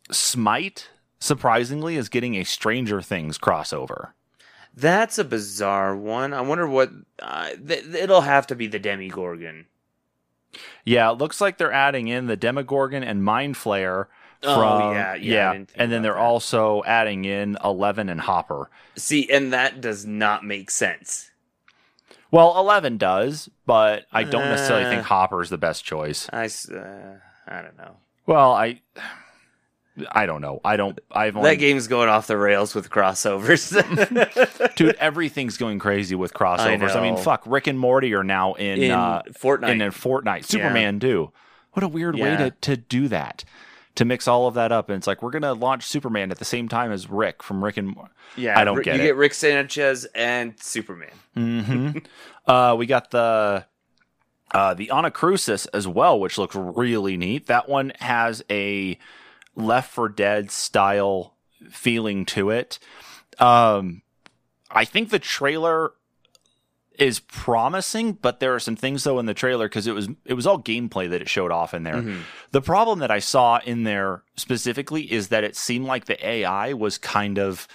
Smite 0.10 0.90
surprisingly 1.20 1.96
is 1.96 2.10
getting 2.10 2.36
a 2.36 2.44
Stranger 2.44 3.02
Things 3.02 3.38
crossover. 3.38 4.10
That's 4.76 5.18
a 5.18 5.24
bizarre 5.24 5.96
one. 5.96 6.34
I 6.34 6.42
wonder 6.42 6.68
what. 6.68 6.90
Uh, 7.22 7.50
th- 7.68 7.86
it'll 7.94 8.22
have 8.22 8.48
to 8.48 8.56
be 8.56 8.68
the 8.68 8.80
Demogorgon. 8.80 9.66
Yeah, 10.86 11.12
it 11.12 11.18
looks 11.18 11.40
like 11.42 11.58
they're 11.58 11.72
adding 11.74 12.08
in 12.08 12.28
the 12.28 12.36
Demogorgon 12.38 13.04
and 13.04 13.24
Mind 13.24 13.56
Flayer 13.56 14.08
Oh, 14.44 14.56
from 14.56 14.96
yeah, 14.96 15.14
yeah, 15.14 15.54
didn't 15.54 15.68
think 15.70 15.80
and 15.80 15.92
then 15.92 16.02
they're 16.02 16.14
that. 16.14 16.20
also 16.20 16.82
adding 16.86 17.26
in 17.26 17.58
Eleven 17.64 18.10
and 18.10 18.20
Hopper. 18.22 18.72
See, 18.96 19.30
and 19.32 19.54
that 19.54 19.82
does 19.82 20.04
not 20.06 20.44
make 20.44 20.72
sense. 20.72 21.30
Well, 22.32 22.58
Eleven 22.58 22.98
does, 22.98 23.50
but 23.68 24.06
I 24.12 24.24
don't 24.24 24.46
necessarily 24.50 24.86
Uh. 24.86 24.90
think 24.90 25.04
Hopper's 25.04 25.52
the 25.52 25.60
best 25.60 25.86
choice. 25.86 26.28
I, 26.34 26.46
uh, 26.46 27.18
I 27.48 27.62
don't 27.62 27.78
know. 27.78 27.98
Well, 28.26 28.52
I 28.54 28.82
I 30.12 30.26
don't 30.26 30.42
know. 30.42 30.62
I 30.64 30.78
don't. 30.78 30.98
I've 31.12 31.36
only 31.36 31.50
That 31.50 31.56
game's 31.58 31.88
going 31.88 32.08
off 32.10 32.28
the 32.28 32.38
rails 32.38 32.74
with 32.74 32.90
crossovers. 32.90 33.72
dude. 34.76 34.96
Everything's 34.96 35.58
going 35.58 35.80
crazy 35.80 36.16
with 36.16 36.34
crossovers. 36.34 36.96
I, 36.96 37.02
mean, 37.02 37.18
fuck. 37.18 37.44
Rick 37.46 37.68
and 37.68 37.78
Morty 37.78 38.14
are 38.14 38.24
now 38.24 38.54
in, 38.54 38.82
in 38.84 38.92
uh, 38.92 39.24
Fortnite. 39.34 39.70
in, 39.72 39.82
in 39.82 39.92
Fortnite. 39.92 40.46
Superman 40.46 40.98
do. 41.00 41.32
What 41.74 41.84
a 41.84 41.88
weird 41.88 42.16
way 42.16 42.36
to 42.38 42.52
to 42.62 42.78
do 42.78 43.08
that. 43.10 43.44
To 43.96 44.06
mix 44.06 44.26
all 44.26 44.48
of 44.48 44.54
that 44.54 44.72
up, 44.72 44.88
and 44.90 44.96
it's 44.98 45.06
like 45.08 45.22
we're 45.22 45.32
gonna 45.32 45.54
launch 45.54 45.84
Superman 45.86 46.32
at 46.32 46.40
the 46.40 46.46
same 46.46 46.70
time 46.70 46.94
as 46.94 47.10
Rick 47.10 47.44
from 47.44 47.62
Rick 47.62 47.76
and 47.76 47.90
Morty. 47.94 48.12
yeah, 48.38 48.58
I 48.58 48.64
don't 48.64 48.78
Rick- 48.78 48.86
get 48.86 48.96
you 48.96 49.02
it. 49.02 49.06
get 49.08 49.16
Rick 49.18 49.34
Sanchez 49.34 50.06
and 50.16 50.58
Superman. 50.58 51.12
hmm 51.34 51.92
uh, 52.48 52.74
we 52.78 52.86
got 52.86 53.12
the 53.12 53.66
uh, 54.54 54.74
the 54.74 54.88
Anacrusis 54.94 55.68
as 55.74 55.90
well, 55.90 56.18
which 56.22 56.38
looks 56.38 56.56
really 56.56 57.18
neat. 57.18 57.48
That 57.48 57.68
one 57.68 57.92
has 58.00 58.42
a 58.50 58.98
Left 59.56 59.92
4 59.92 60.10
Dead 60.10 60.52
style 60.52 61.36
feeling 61.70 62.26
to 62.26 62.50
it. 62.50 62.80
Um, 63.40 64.02
I 64.70 64.86
think 64.86 65.10
the 65.10 65.20
trailer 65.20 65.94
is 66.98 67.20
promising, 67.20 68.14
but 68.14 68.40
there 68.40 68.54
are 68.54 68.60
some 68.60 68.76
things 68.76 69.04
though 69.04 69.20
in 69.20 69.26
the 69.26 69.34
trailer 69.34 69.68
because 69.68 69.88
it 69.88 69.96
was 69.96 70.08
it 70.26 70.34
was 70.34 70.46
all 70.46 70.62
gameplay 70.62 71.10
that 71.10 71.22
it 71.22 71.30
showed 71.30 71.52
off 71.52 71.74
in 71.74 71.84
there. 71.84 71.96
Mm-hmm. 71.96 72.22
The 72.52 72.62
problem 72.62 73.00
that 73.00 73.12
I 73.12 73.20
saw 73.20 73.60
in 73.66 73.84
there 73.84 74.24
specifically 74.36 75.12
is 75.12 75.30
that 75.30 75.44
it 75.44 75.56
seemed 75.56 75.86
like 75.86 76.06
the 76.06 76.26
AI 76.26 76.74
was 76.74 76.98
kind 76.98 77.40
of 77.40 77.68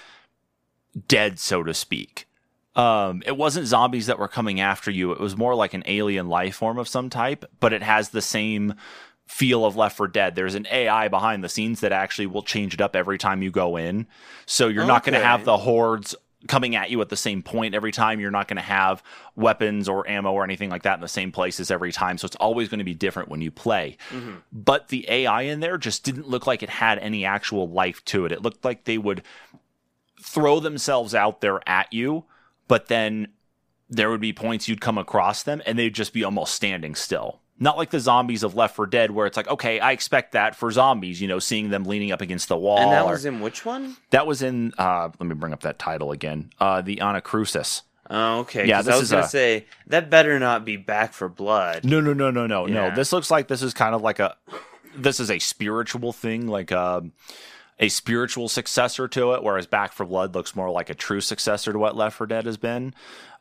dead, 1.09 1.38
so 1.38 1.62
to 1.62 1.75
speak. 1.75 2.26
Um, 2.76 3.23
it 3.25 3.37
wasn't 3.37 3.66
zombies 3.66 4.06
that 4.06 4.18
were 4.18 4.28
coming 4.28 4.61
after 4.61 4.90
you. 4.90 5.11
It 5.11 5.21
was 5.21 5.37
more 5.37 5.54
like 5.54 5.73
an 5.73 5.83
alien 5.87 6.28
life 6.28 6.56
form 6.56 6.78
of 6.78 6.88
some 6.88 7.09
type, 7.09 7.45
but 7.59 7.73
it 7.73 7.83
has 7.83 8.11
the 8.11 8.23
same 8.23 8.75
feel 9.26 9.64
of 9.64 9.76
Left 9.76 9.97
4 9.97 10.09
Dead. 10.09 10.35
There's 10.35 10.54
an 10.54 10.66
AI 10.71 11.09
behind 11.09 11.42
the 11.42 11.49
scenes 11.49 11.80
that 11.80 11.92
actually 11.92 12.26
will 12.26 12.42
change 12.42 12.75
it 12.75 12.80
up 12.80 12.95
every 12.97 13.18
time 13.18 13.42
you 13.42 13.50
go 13.50 13.76
in. 13.76 14.06
So 14.47 14.68
you're 14.68 14.87
not 14.87 15.04
going 15.04 15.18
to 15.18 15.25
have 15.25 15.45
the 15.45 15.56
hordes 15.56 16.14
coming 16.47 16.76
at 16.76 16.90
you 16.90 17.00
at 17.00 17.09
the 17.09 17.16
same 17.16 17.42
point 17.42 17.75
every 17.75 17.92
time. 17.92 18.21
You're 18.21 18.30
not 18.30 18.49
going 18.49 18.56
to 18.56 18.62
have 18.62 19.02
weapons 19.35 19.88
or 19.88 20.09
ammo 20.09 20.33
or 20.33 20.45
anything 20.45 20.71
like 20.71 20.85
that 20.85 20.95
in 20.95 21.00
the 21.00 21.09
same 21.09 21.33
places 21.33 21.71
every 21.71 21.92
time. 21.92 22.18
So 22.18 22.26
it's 22.26 22.37
always 22.37 22.68
going 22.68 22.78
to 22.78 22.85
be 22.85 22.95
different 22.95 23.28
when 23.28 23.40
you 23.40 23.50
play. 23.50 23.97
Mm-hmm. 24.11 24.37
But 24.52 24.88
the 24.88 25.11
AI 25.11 25.42
in 25.42 25.61
there 25.61 25.78
just 25.78 26.04
didn't 26.04 26.28
look 26.28 26.47
like 26.47 26.62
it 26.62 26.71
had 26.71 26.99
any 26.99 27.25
actual 27.25 27.68
life 27.68 28.04
to 28.06 28.26
it. 28.26 28.33
It 28.33 28.42
looked 28.42 28.64
like 28.64 28.85
they 28.85 28.99
would 28.99 29.23
throw 30.23 30.61
themselves 30.61 31.14
out 31.14 31.40
there 31.40 31.61
at 31.68 31.92
you, 31.92 32.25
but 32.68 32.87
then 32.87 33.28
there 33.88 34.11
would 34.11 34.21
be 34.21 34.33
points 34.33 34.68
you'd 34.68 34.80
come 34.80 34.99
across 34.99 35.42
them 35.42 35.62
and 35.66 35.78
they'd 35.78 35.95
just 35.95 36.12
be 36.12 36.25
almost 36.25 36.54
standing 36.54 36.95
still. 36.95 37.40
Not 37.58 37.78
like 37.78 37.90
the 37.90 38.00
zombies 38.00 38.42
of 38.42 38.54
Left 38.54 38.76
4 38.76 38.86
Dead, 38.86 39.10
where 39.10 39.26
it's 39.26 39.36
like, 39.36 39.48
okay, 39.48 39.80
I 39.80 39.92
expect 39.92 40.32
that 40.32 40.54
for 40.54 40.70
zombies, 40.70 41.20
you 41.22 41.28
know, 41.28 41.38
seeing 41.38 41.70
them 41.70 41.84
leaning 41.84 42.12
up 42.12 42.20
against 42.20 42.48
the 42.48 42.56
wall. 42.56 42.78
And 42.78 42.92
that 42.92 43.04
or- 43.04 43.12
was 43.12 43.25
in 43.25 43.40
which 43.40 43.64
one? 43.64 43.96
that 44.10 44.26
was 44.26 44.42
in, 44.42 44.75
uh, 44.76 45.08
let 45.18 45.26
me 45.26 45.34
bring 45.34 45.52
up 45.54 45.60
that 45.62 45.78
title 45.78 46.12
again, 46.12 46.50
uh, 46.60 46.82
the 46.82 46.96
Anacrusis. 46.96 47.82
Oh, 48.10 48.40
okay. 48.40 48.66
Yeah, 48.66 48.82
this 48.82 48.94
I 48.94 48.96
was 48.98 49.04
is 49.04 49.10
gonna 49.10 49.25
a- 49.25 49.28
say 49.28 49.64
that 49.88 50.10
better 50.10 50.38
not 50.38 50.64
be 50.64 50.76
Back 50.76 51.12
4 51.14 51.28
Blood. 51.30 51.84
No, 51.84 52.00
no, 52.00 52.12
no, 52.12 52.30
no, 52.30 52.46
no, 52.46 52.66
no. 52.66 52.94
This 52.94 53.12
looks 53.12 53.30
like 53.30 53.48
this 53.48 53.62
is 53.62 53.72
kind 53.75 53.94
of 53.94 54.02
like 54.02 54.18
a, 54.20 54.36
this 54.94 55.18
is 55.18 55.30
a 55.30 55.38
spiritual 55.38 56.12
thing, 56.12 56.46
like 56.46 56.70
um 56.72 57.12
a 57.80 57.88
spiritual 57.90 58.48
successor 58.48 59.06
to 59.08 59.32
it, 59.32 59.42
whereas 59.42 59.66
Back 59.66 59.92
4 59.92 60.06
Blood 60.06 60.34
looks 60.34 60.54
more 60.54 60.70
like 60.70 60.88
a 60.88 60.94
true 60.94 61.20
successor 61.20 61.72
to 61.72 61.78
what 61.78 61.96
Left 61.96 62.16
4 62.16 62.26
Dead 62.26 62.46
has 62.46 62.56
been. 62.58 62.94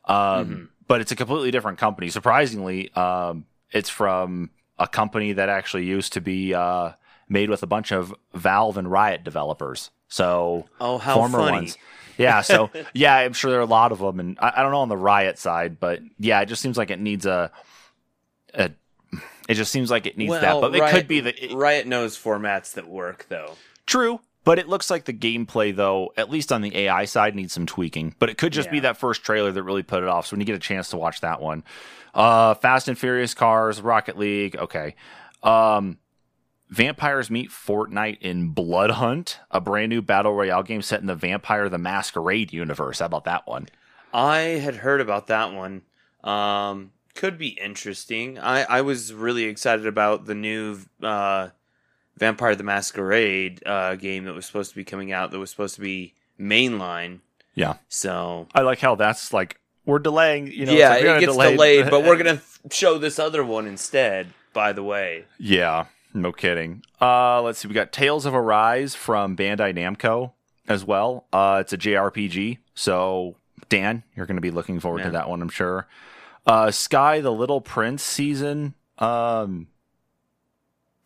Um, 0.06 0.16
Mm-hmm. 0.16 0.64
But 0.88 1.00
it's 1.00 1.10
a 1.10 1.16
completely 1.16 1.50
different 1.50 1.78
company. 1.78 2.10
Surprisingly, 2.10 2.92
um, 2.94 3.44
it's 3.72 3.90
from 3.90 4.50
a 4.78 4.86
company 4.86 5.32
that 5.32 5.48
actually 5.48 5.84
used 5.84 6.12
to 6.14 6.20
be 6.20 6.54
uh, 6.54 6.92
made 7.28 7.50
with 7.50 7.62
a 7.62 7.66
bunch 7.66 7.92
of 7.92 8.14
Valve 8.34 8.76
and 8.76 8.90
Riot 8.90 9.24
developers. 9.24 9.90
So 10.08 10.66
Oh, 10.80 10.98
how 10.98 11.14
former 11.14 11.38
funny. 11.38 11.52
ones. 11.58 11.78
Yeah, 12.18 12.40
so 12.42 12.70
yeah, 12.94 13.14
I'm 13.16 13.32
sure 13.32 13.50
there 13.50 13.60
are 13.60 13.62
a 13.62 13.66
lot 13.66 13.92
of 13.92 13.98
them, 13.98 14.20
and 14.20 14.38
I, 14.40 14.54
I 14.56 14.62
don't 14.62 14.72
know 14.72 14.80
on 14.80 14.88
the 14.88 14.96
Riot 14.96 15.38
side, 15.38 15.78
but 15.80 16.00
yeah, 16.18 16.40
it 16.40 16.46
just 16.46 16.62
seems 16.62 16.76
like 16.78 16.90
it 16.90 17.00
needs 17.00 17.26
a, 17.26 17.50
a 18.54 18.70
it 19.48 19.54
just 19.54 19.70
seems 19.70 19.90
like 19.90 20.06
it 20.06 20.16
needs 20.18 20.32
that, 20.32 20.60
but 20.60 20.74
it 20.74 20.90
could 20.90 21.08
be 21.08 21.20
the 21.20 21.44
it- 21.44 21.54
Riot 21.54 21.86
knows 21.86 22.16
formats 22.18 22.74
that 22.74 22.88
work 22.88 23.26
though. 23.28 23.54
true. 23.86 24.20
But 24.44 24.60
it 24.60 24.68
looks 24.68 24.90
like 24.90 25.06
the 25.06 25.12
gameplay, 25.12 25.74
though, 25.74 26.12
at 26.16 26.30
least 26.30 26.52
on 26.52 26.62
the 26.62 26.76
AI 26.76 27.04
side, 27.06 27.34
needs 27.34 27.52
some 27.52 27.66
tweaking. 27.66 28.14
But 28.20 28.30
it 28.30 28.38
could 28.38 28.52
just 28.52 28.70
be 28.70 28.78
that 28.78 28.96
first 28.96 29.24
trailer 29.24 29.50
that 29.50 29.62
really 29.64 29.82
put 29.82 30.04
it 30.04 30.08
off. 30.08 30.28
So 30.28 30.34
when 30.34 30.40
you 30.40 30.46
get 30.46 30.54
a 30.54 30.60
chance 30.60 30.90
to 30.90 30.96
watch 30.96 31.20
that 31.22 31.42
one, 31.42 31.64
uh, 32.16 32.54
Fast 32.54 32.88
and 32.88 32.98
Furious 32.98 33.34
cars, 33.34 33.80
Rocket 33.80 34.18
League, 34.18 34.56
okay. 34.56 34.96
Um, 35.42 35.98
Vampires 36.68 37.30
meet 37.30 37.50
Fortnite 37.50 38.18
in 38.20 38.52
Bloodhunt, 38.52 39.36
a 39.50 39.60
brand 39.60 39.90
new 39.90 40.02
battle 40.02 40.34
royale 40.34 40.64
game 40.64 40.82
set 40.82 41.00
in 41.00 41.06
the 41.06 41.14
Vampire 41.14 41.68
the 41.68 41.78
Masquerade 41.78 42.52
universe. 42.52 42.98
How 42.98 43.06
about 43.06 43.24
that 43.24 43.46
one? 43.46 43.68
I 44.12 44.38
had 44.38 44.76
heard 44.76 45.00
about 45.00 45.28
that 45.28 45.52
one. 45.52 45.82
Um, 46.24 46.90
could 47.14 47.38
be 47.38 47.48
interesting. 47.48 48.38
I, 48.38 48.62
I 48.62 48.80
was 48.80 49.12
really 49.12 49.44
excited 49.44 49.86
about 49.86 50.24
the 50.24 50.34
new 50.34 50.80
uh, 51.02 51.50
Vampire 52.16 52.56
the 52.56 52.64
Masquerade 52.64 53.62
uh, 53.64 53.94
game 53.94 54.24
that 54.24 54.34
was 54.34 54.46
supposed 54.46 54.70
to 54.70 54.76
be 54.76 54.84
coming 54.84 55.12
out. 55.12 55.30
That 55.30 55.38
was 55.38 55.50
supposed 55.50 55.76
to 55.76 55.80
be 55.82 56.14
mainline. 56.40 57.20
Yeah. 57.54 57.74
So 57.88 58.48
I 58.54 58.62
like 58.62 58.80
how 58.80 58.96
that's 58.96 59.32
like 59.32 59.60
we're 59.86 59.98
delaying. 59.98 60.48
You 60.48 60.66
know, 60.66 60.72
yeah, 60.72 60.90
like, 60.90 61.02
it 61.02 61.20
gets 61.20 61.32
delay- 61.32 61.52
delayed, 61.52 61.90
but 61.90 62.04
we're 62.04 62.16
gonna 62.22 62.42
show 62.70 62.98
this 62.98 63.18
other 63.18 63.42
one 63.44 63.66
instead. 63.66 64.28
By 64.52 64.72
the 64.72 64.82
way, 64.82 65.24
Yeah, 65.38 65.86
no 66.14 66.32
kidding. 66.32 66.82
Uh, 67.00 67.42
let's 67.42 67.58
see. 67.58 67.68
We 67.68 67.74
got 67.74 67.92
Tales 67.92 68.24
of 68.26 68.34
Arise 68.34 68.94
from 68.94 69.36
Bandai 69.36 69.74
Namco 69.76 70.32
as 70.66 70.82
well. 70.84 71.26
Uh, 71.32 71.58
it's 71.60 71.72
a 71.74 71.78
JRPG. 71.78 72.58
So 72.74 73.36
Dan, 73.68 74.02
you're 74.14 74.26
going 74.26 74.36
to 74.36 74.40
be 74.42 74.50
looking 74.50 74.80
forward 74.80 75.02
to 75.02 75.10
that 75.10 75.28
one, 75.28 75.42
I'm 75.42 75.48
sure. 75.48 75.86
Uh, 76.46 76.70
Sky 76.70 77.20
the 77.20 77.32
Little 77.32 77.60
Prince 77.60 78.02
season. 78.02 78.74
Um, 78.98 79.66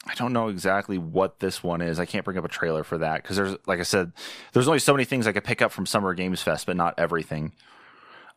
I 0.07 0.15
don't 0.15 0.33
know 0.33 0.49
exactly 0.49 0.99
what 0.99 1.41
this 1.41 1.63
one 1.63 1.81
is. 1.81 1.99
I 1.99 2.05
can't 2.07 2.25
bring 2.25 2.39
up 2.39 2.45
a 2.45 2.49
trailer 2.49 2.85
for 2.85 2.99
that 2.99 3.23
because 3.23 3.37
there's, 3.37 3.57
like 3.67 3.81
I 3.81 3.85
said, 3.85 4.13
there's 4.53 4.69
only 4.69 4.79
so 4.79 4.93
many 4.93 5.05
things 5.05 5.27
I 5.27 5.33
could 5.33 5.45
pick 5.45 5.61
up 5.63 5.73
from 5.73 5.87
Summer 5.87 6.15
Games 6.15 6.43
Fest, 6.43 6.67
but 6.67 6.77
not 6.77 6.95
everything. 6.99 7.53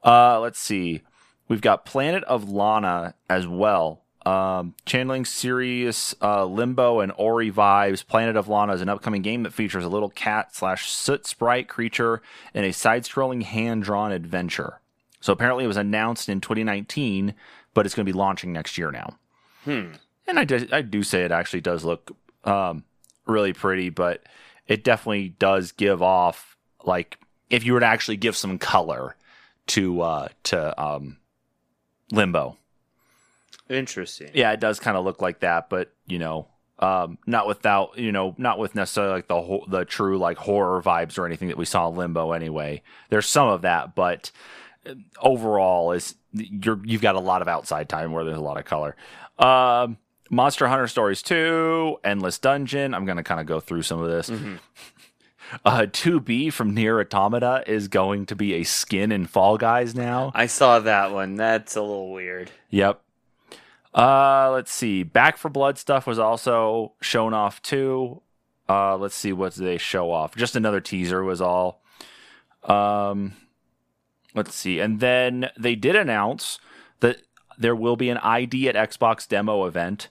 Uh, 0.04 0.40
let's 0.40 0.60
see. 0.60 1.02
We've 1.48 1.62
got 1.62 1.86
Planet 1.86 2.24
of 2.26 2.50
Lana 2.50 3.16
as 3.30 3.48
well. 3.48 4.02
Um, 4.26 4.76
channeling 4.86 5.26
serious 5.26 6.16
uh, 6.22 6.46
Limbo 6.46 7.02
and 7.02 7.12
Ori 7.18 7.52
vibes. 7.52 8.06
Planet 8.06 8.38
of 8.38 8.48
Lana 8.48 8.74
is 8.74 8.82
an 8.82 8.90
upcoming 8.90 9.22
game 9.22 9.44
that 9.44 9.54
features 9.54 9.84
a 9.84 9.90
little 9.90 10.10
cat 10.10 10.56
slash 10.56 10.90
soot 10.90 11.28
sprite 11.28 11.68
creature 11.68 12.22
in 12.54 12.64
a 12.64 12.72
side-scrolling 12.72 13.44
hand-drawn 13.44 14.14
adventure. 14.14 14.80
So 15.20 15.34
apparently 15.34 15.66
it 15.66 15.68
was 15.68 15.78
announced 15.78 16.30
in 16.30 16.40
2019, 16.40 17.34
but 17.74 17.86
it's 17.86 17.96
going 17.96 18.06
to 18.06 18.12
be 18.12 18.18
launching 18.18 18.54
next 18.54 18.78
year 18.78 18.92
now. 18.92 19.18
hmm. 19.66 19.92
And 20.26 20.40
I 20.40 20.46
do, 20.46 20.68
I 20.72 20.82
do 20.82 21.04
say 21.04 21.24
it 21.24 21.34
actually 21.34 21.60
does 21.60 21.84
look 21.84 22.16
um, 22.46 22.86
really 23.26 23.52
pretty, 23.52 23.90
but 23.90 24.24
it 24.68 24.86
definitely 24.86 25.36
does 25.38 25.74
give 25.74 26.02
off 26.02 26.56
like 26.86 27.18
if 27.50 27.66
you 27.66 27.74
were 27.74 27.82
to 27.82 27.86
actually 27.86 28.18
give 28.18 28.38
some 28.38 28.58
color 28.58 29.18
to 29.67 30.01
uh, 30.01 30.27
to 30.43 30.82
um, 30.82 31.17
Limbo. 32.12 32.58
interesting. 33.70 34.29
Yeah, 34.34 34.51
it 34.51 34.60
does 34.60 34.79
kind 34.79 34.98
of 34.98 35.05
look 35.05 35.22
like 35.22 35.39
that, 35.39 35.70
but 35.70 35.91
you 36.05 36.20
know, 36.20 36.48
um, 36.79 37.17
not 37.25 37.48
without 37.48 37.98
you 37.98 38.12
know, 38.12 38.36
not 38.38 38.60
with 38.60 38.75
necessarily 38.75 39.13
like 39.13 39.27
the 39.27 39.41
ho- 39.41 39.65
the 39.67 39.86
true 39.86 40.17
like 40.17 40.38
horror 40.38 40.82
vibes 40.82 41.17
or 41.17 41.25
anything 41.25 41.48
that 41.48 41.58
we 41.58 41.65
saw 41.65 41.89
in 41.89 41.96
Limbo. 41.96 42.32
Anyway, 42.32 42.82
there's 43.10 43.27
some 43.27 43.48
of 43.48 43.62
that, 43.62 43.96
but 43.96 44.32
uh, 44.86 44.96
overall, 45.22 45.91
is 45.91 46.15
you're 46.34 46.79
you've 46.84 47.01
got 47.01 47.15
a 47.15 47.20
lot 47.20 47.41
of 47.41 47.48
outside 47.48 47.89
time 47.89 48.12
where 48.12 48.24
there's 48.24 48.38
a 48.38 48.41
lot 48.41 48.58
of 48.58 48.65
color. 48.65 48.96
Um, 49.39 49.98
Monster 50.29 50.67
Hunter 50.67 50.88
Stories 50.88 51.22
2, 51.22 51.98
Endless 52.03 52.39
Dungeon. 52.39 52.93
I'm 52.93 53.05
going 53.05 53.17
to 53.17 53.24
kind 53.24 53.39
of 53.39 53.46
go 53.46 53.60
through 53.60 53.84
some 53.84 54.01
of 54.01 54.10
this. 54.10 54.32
Uh, 55.66 55.82
2B 55.82 56.52
from 56.52 56.74
Nier 56.74 57.00
Automata 57.00 57.64
is 57.68 57.88
going 57.88 58.26
to 58.28 58.36
be 58.36 58.54
a 58.54 58.64
skin 58.64 59.12
in 59.12 59.26
Fall 59.26 59.58
Guys 59.58 59.96
now. 59.96 60.32
I 60.34 60.48
saw 60.48 60.80
that 60.80 61.12
one. 61.12 61.36
That's 61.36 61.76
a 61.76 61.82
little 61.82 62.12
weird. 62.12 62.52
Yep. 62.70 63.02
Uh, 63.94 64.52
let's 64.52 64.72
see. 64.72 65.04
Back 65.04 65.38
4 65.38 65.52
Blood 65.52 65.78
stuff 65.78 66.08
was 66.08 66.20
also 66.20 66.94
shown 67.02 67.34
off 67.34 67.62
too. 67.62 68.22
Uh, 68.68 68.98
let's 68.98 69.16
see 69.16 69.34
what 69.34 69.56
they 69.56 69.78
show 69.78 70.12
off. 70.12 70.36
Just 70.36 70.56
another 70.56 70.82
teaser 70.82 71.24
was 71.24 71.42
all. 71.42 71.82
Um, 72.64 73.34
let's 74.34 74.56
see. 74.56 74.80
And 74.80 75.00
then 75.00 75.50
they 75.60 75.76
did 75.76 75.96
announce 75.96 76.60
that 77.02 77.18
there 77.58 77.76
will 77.76 77.96
be 77.96 78.10
an 78.10 78.18
ID@Xbox 78.18 79.28
demo 79.28 79.66
event 79.66 80.10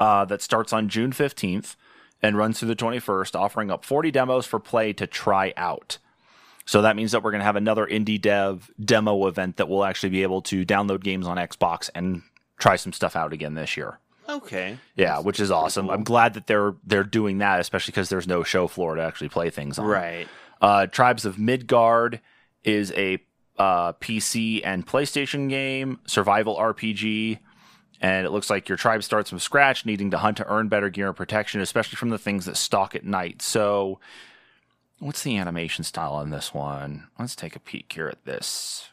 uh, 0.00 0.24
that 0.26 0.40
starts 0.42 0.72
on 0.72 0.88
June 0.88 1.12
15th 1.12 1.76
and 2.22 2.36
runs 2.36 2.58
through 2.58 2.68
the 2.68 2.76
21st, 2.76 3.38
offering 3.38 3.70
up 3.70 3.84
40 3.84 4.10
demos 4.10 4.46
for 4.46 4.58
play 4.58 4.92
to 4.94 5.06
try 5.06 5.52
out. 5.56 5.98
So 6.64 6.82
that 6.82 6.96
means 6.96 7.12
that 7.12 7.22
we're 7.22 7.30
going 7.30 7.40
to 7.40 7.46
have 7.46 7.56
another 7.56 7.86
indie 7.86 8.20
dev 8.20 8.70
demo 8.82 9.26
event 9.26 9.56
that 9.56 9.68
we'll 9.68 9.84
actually 9.84 10.10
be 10.10 10.22
able 10.22 10.42
to 10.42 10.66
download 10.66 11.02
games 11.02 11.26
on 11.26 11.36
Xbox 11.36 11.90
and 11.94 12.22
try 12.58 12.76
some 12.76 12.92
stuff 12.92 13.14
out 13.14 13.32
again 13.32 13.54
this 13.54 13.76
year. 13.76 13.98
Okay. 14.28 14.78
Yeah, 14.96 15.20
which 15.20 15.38
is 15.38 15.52
awesome. 15.52 15.88
I'm 15.88 16.02
glad 16.02 16.34
that 16.34 16.48
they're 16.48 16.74
they're 16.84 17.04
doing 17.04 17.38
that, 17.38 17.60
especially 17.60 17.92
because 17.92 18.08
there's 18.08 18.26
no 18.26 18.42
show 18.42 18.66
floor 18.66 18.96
to 18.96 19.02
actually 19.02 19.28
play 19.28 19.50
things 19.50 19.78
on. 19.78 19.86
Right. 19.86 20.26
Uh, 20.60 20.86
Tribes 20.86 21.24
of 21.24 21.38
Midgard 21.38 22.20
is 22.64 22.90
a 22.92 23.18
uh, 23.58 23.92
PC 23.94 24.62
and 24.64 24.84
PlayStation 24.84 25.48
game, 25.48 26.00
survival 26.06 26.56
RPG, 26.56 27.38
and 28.00 28.26
it 28.26 28.30
looks 28.30 28.50
like 28.50 28.68
your 28.68 28.78
tribe 28.78 29.02
starts 29.02 29.30
from 29.30 29.38
scratch, 29.38 29.86
needing 29.86 30.10
to 30.10 30.18
hunt 30.18 30.36
to 30.38 30.46
earn 30.46 30.68
better 30.68 30.88
gear 30.90 31.08
and 31.08 31.16
protection, 31.16 31.60
especially 31.60 31.96
from 31.96 32.10
the 32.10 32.18
things 32.18 32.44
that 32.44 32.56
stalk 32.56 32.94
at 32.94 33.04
night. 33.04 33.42
So, 33.42 33.98
what's 34.98 35.22
the 35.22 35.36
animation 35.36 35.84
style 35.84 36.12
on 36.12 36.30
this 36.30 36.52
one? 36.52 37.08
Let's 37.18 37.36
take 37.36 37.56
a 37.56 37.60
peek 37.60 37.92
here 37.92 38.08
at 38.08 38.24
this. 38.24 38.88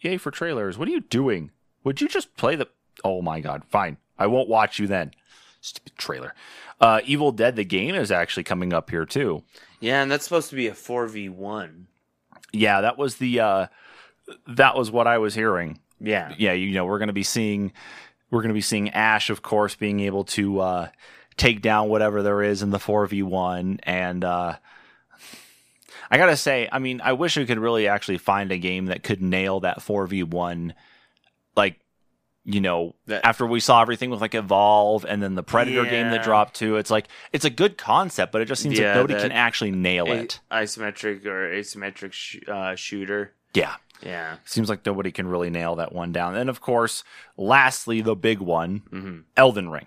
Yay 0.00 0.16
for 0.18 0.30
trailers. 0.30 0.76
What 0.76 0.88
are 0.88 0.92
you 0.92 1.00
doing? 1.00 1.50
Would 1.82 2.00
you 2.00 2.08
just 2.08 2.36
play 2.36 2.56
the. 2.56 2.68
Oh 3.02 3.22
my 3.22 3.40
god, 3.40 3.64
fine. 3.68 3.96
I 4.18 4.26
won't 4.26 4.48
watch 4.48 4.78
you 4.78 4.86
then. 4.86 5.12
Stupid 5.60 5.96
trailer. 5.96 6.34
Uh, 6.80 7.00
Evil 7.04 7.32
Dead, 7.32 7.56
the 7.56 7.64
game, 7.64 7.94
is 7.94 8.10
actually 8.12 8.44
coming 8.44 8.72
up 8.72 8.90
here 8.90 9.06
too. 9.06 9.42
Yeah, 9.80 10.02
and 10.02 10.10
that's 10.10 10.24
supposed 10.24 10.50
to 10.50 10.56
be 10.56 10.66
a 10.66 10.74
four 10.74 11.06
v 11.06 11.28
one. 11.28 11.88
Yeah, 12.52 12.80
that 12.82 12.98
was 12.98 13.16
the 13.16 13.40
uh 13.40 13.66
that 14.46 14.76
was 14.76 14.90
what 14.90 15.06
I 15.06 15.18
was 15.18 15.34
hearing. 15.34 15.80
Yeah. 16.00 16.34
Yeah, 16.36 16.52
you 16.52 16.72
know, 16.72 16.84
we're 16.84 16.98
going 16.98 17.08
to 17.08 17.12
be 17.14 17.22
seeing 17.22 17.72
we're 18.30 18.40
going 18.40 18.48
to 18.50 18.54
be 18.54 18.60
seeing 18.60 18.90
Ash, 18.90 19.30
of 19.30 19.42
course, 19.42 19.74
being 19.76 20.00
able 20.00 20.24
to 20.24 20.60
uh, 20.60 20.88
take 21.36 21.62
down 21.62 21.88
whatever 21.88 22.22
there 22.22 22.42
is 22.42 22.62
in 22.62 22.70
the 22.70 22.78
four 22.80 23.06
v 23.06 23.22
one, 23.22 23.78
and 23.84 24.24
uh, 24.24 24.56
I 26.10 26.18
gotta 26.18 26.36
say, 26.36 26.68
I 26.70 26.78
mean, 26.78 27.00
I 27.02 27.12
wish 27.12 27.36
we 27.36 27.46
could 27.46 27.58
really 27.58 27.88
actually 27.88 28.18
find 28.18 28.52
a 28.52 28.58
game 28.58 28.86
that 28.86 29.02
could 29.02 29.22
nail 29.22 29.60
that 29.60 29.82
four 29.82 30.06
v 30.06 30.22
one, 30.22 30.74
like 31.56 31.80
you 32.46 32.60
know, 32.60 32.94
That- 33.06 33.24
after 33.24 33.46
we 33.46 33.58
saw 33.60 33.80
everything 33.80 34.10
with 34.10 34.20
like 34.20 34.34
Evolve 34.34 35.06
and 35.08 35.22
then 35.22 35.34
the 35.34 35.42
Predator 35.42 35.84
game 35.84 36.10
that 36.10 36.22
dropped 36.24 36.54
too. 36.54 36.76
It's 36.76 36.90
like 36.90 37.08
it's 37.32 37.46
a 37.46 37.50
good 37.50 37.78
concept, 37.78 38.32
but 38.32 38.42
it 38.42 38.46
just 38.46 38.62
seems 38.62 38.78
Yeah, 38.78 38.88
like 38.88 38.96
nobody 38.96 39.20
can 39.20 39.32
actually 39.32 39.70
nail 39.70 40.06
it. 40.12 40.40
isometric 40.52 41.24
or 41.24 41.50
asymmetric 41.50 42.12
sh- 42.12 42.36
uh, 42.46 42.74
shooter. 42.74 43.32
Yeah. 43.54 43.76
Yeah. 44.02 44.36
Seems 44.44 44.68
like 44.68 44.84
nobody 44.84 45.10
can 45.10 45.26
really 45.26 45.48
nail 45.48 45.76
that 45.76 45.92
one 45.92 46.12
down. 46.12 46.36
And 46.36 46.50
of 46.50 46.60
course, 46.60 47.04
lastly, 47.36 48.00
the 48.02 48.14
big 48.16 48.40
one, 48.40 48.82
hmm 48.90 49.18
Elden 49.36 49.70
Ring. 49.70 49.86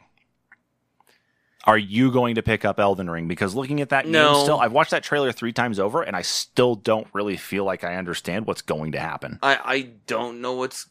Are 1.66 1.78
you 1.78 2.12
going 2.12 2.36
to 2.36 2.42
pick 2.42 2.64
up 2.64 2.80
Elden 2.80 3.10
Ring? 3.10 3.28
Because 3.28 3.54
looking 3.54 3.82
at 3.82 3.90
that 3.90 4.06
game 4.06 4.36
still, 4.36 4.58
I've 4.58 4.72
watched 4.72 4.92
that 4.92 5.04
trailer 5.04 5.34
three 5.34 5.52
times 5.52 5.80
over 5.80 6.02
and 6.02 6.16
I 6.16 6.22
still 6.22 6.76
don't 6.76 7.08
really 7.14 7.36
feel 7.36 7.66
like 7.66 7.84
I 7.84 7.96
understand 7.96 8.48
what's 8.48 8.62
going 8.62 8.94
to 8.94 9.00
happen. 9.00 9.38
I 9.44 9.60
I 9.64 9.82
don't 10.08 10.40
know 10.40 10.54
what's 10.54 10.88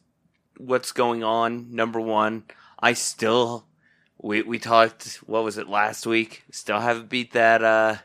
what's 0.59 0.93
going 0.93 1.25
on. 1.25 1.75
Number 1.75 1.99
one, 1.99 2.45
I 2.79 2.93
still 2.93 3.65
we 4.21 4.43
we 4.43 4.59
talked. 4.59 5.17
What 5.27 5.45
was 5.45 5.57
it 5.57 5.67
last 5.69 6.07
week? 6.07 6.45
Still 6.51 6.81
haven't 6.81 7.09
beat 7.09 7.33
that. 7.33 7.65
Uh, 7.65 7.97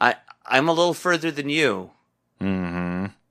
I 0.00 0.14
I'm 0.46 0.68
a 0.68 0.72
little 0.72 0.94
further 0.94 1.32
than 1.32 1.48
you, 1.48 1.90
Mm-hmm. 2.40 2.85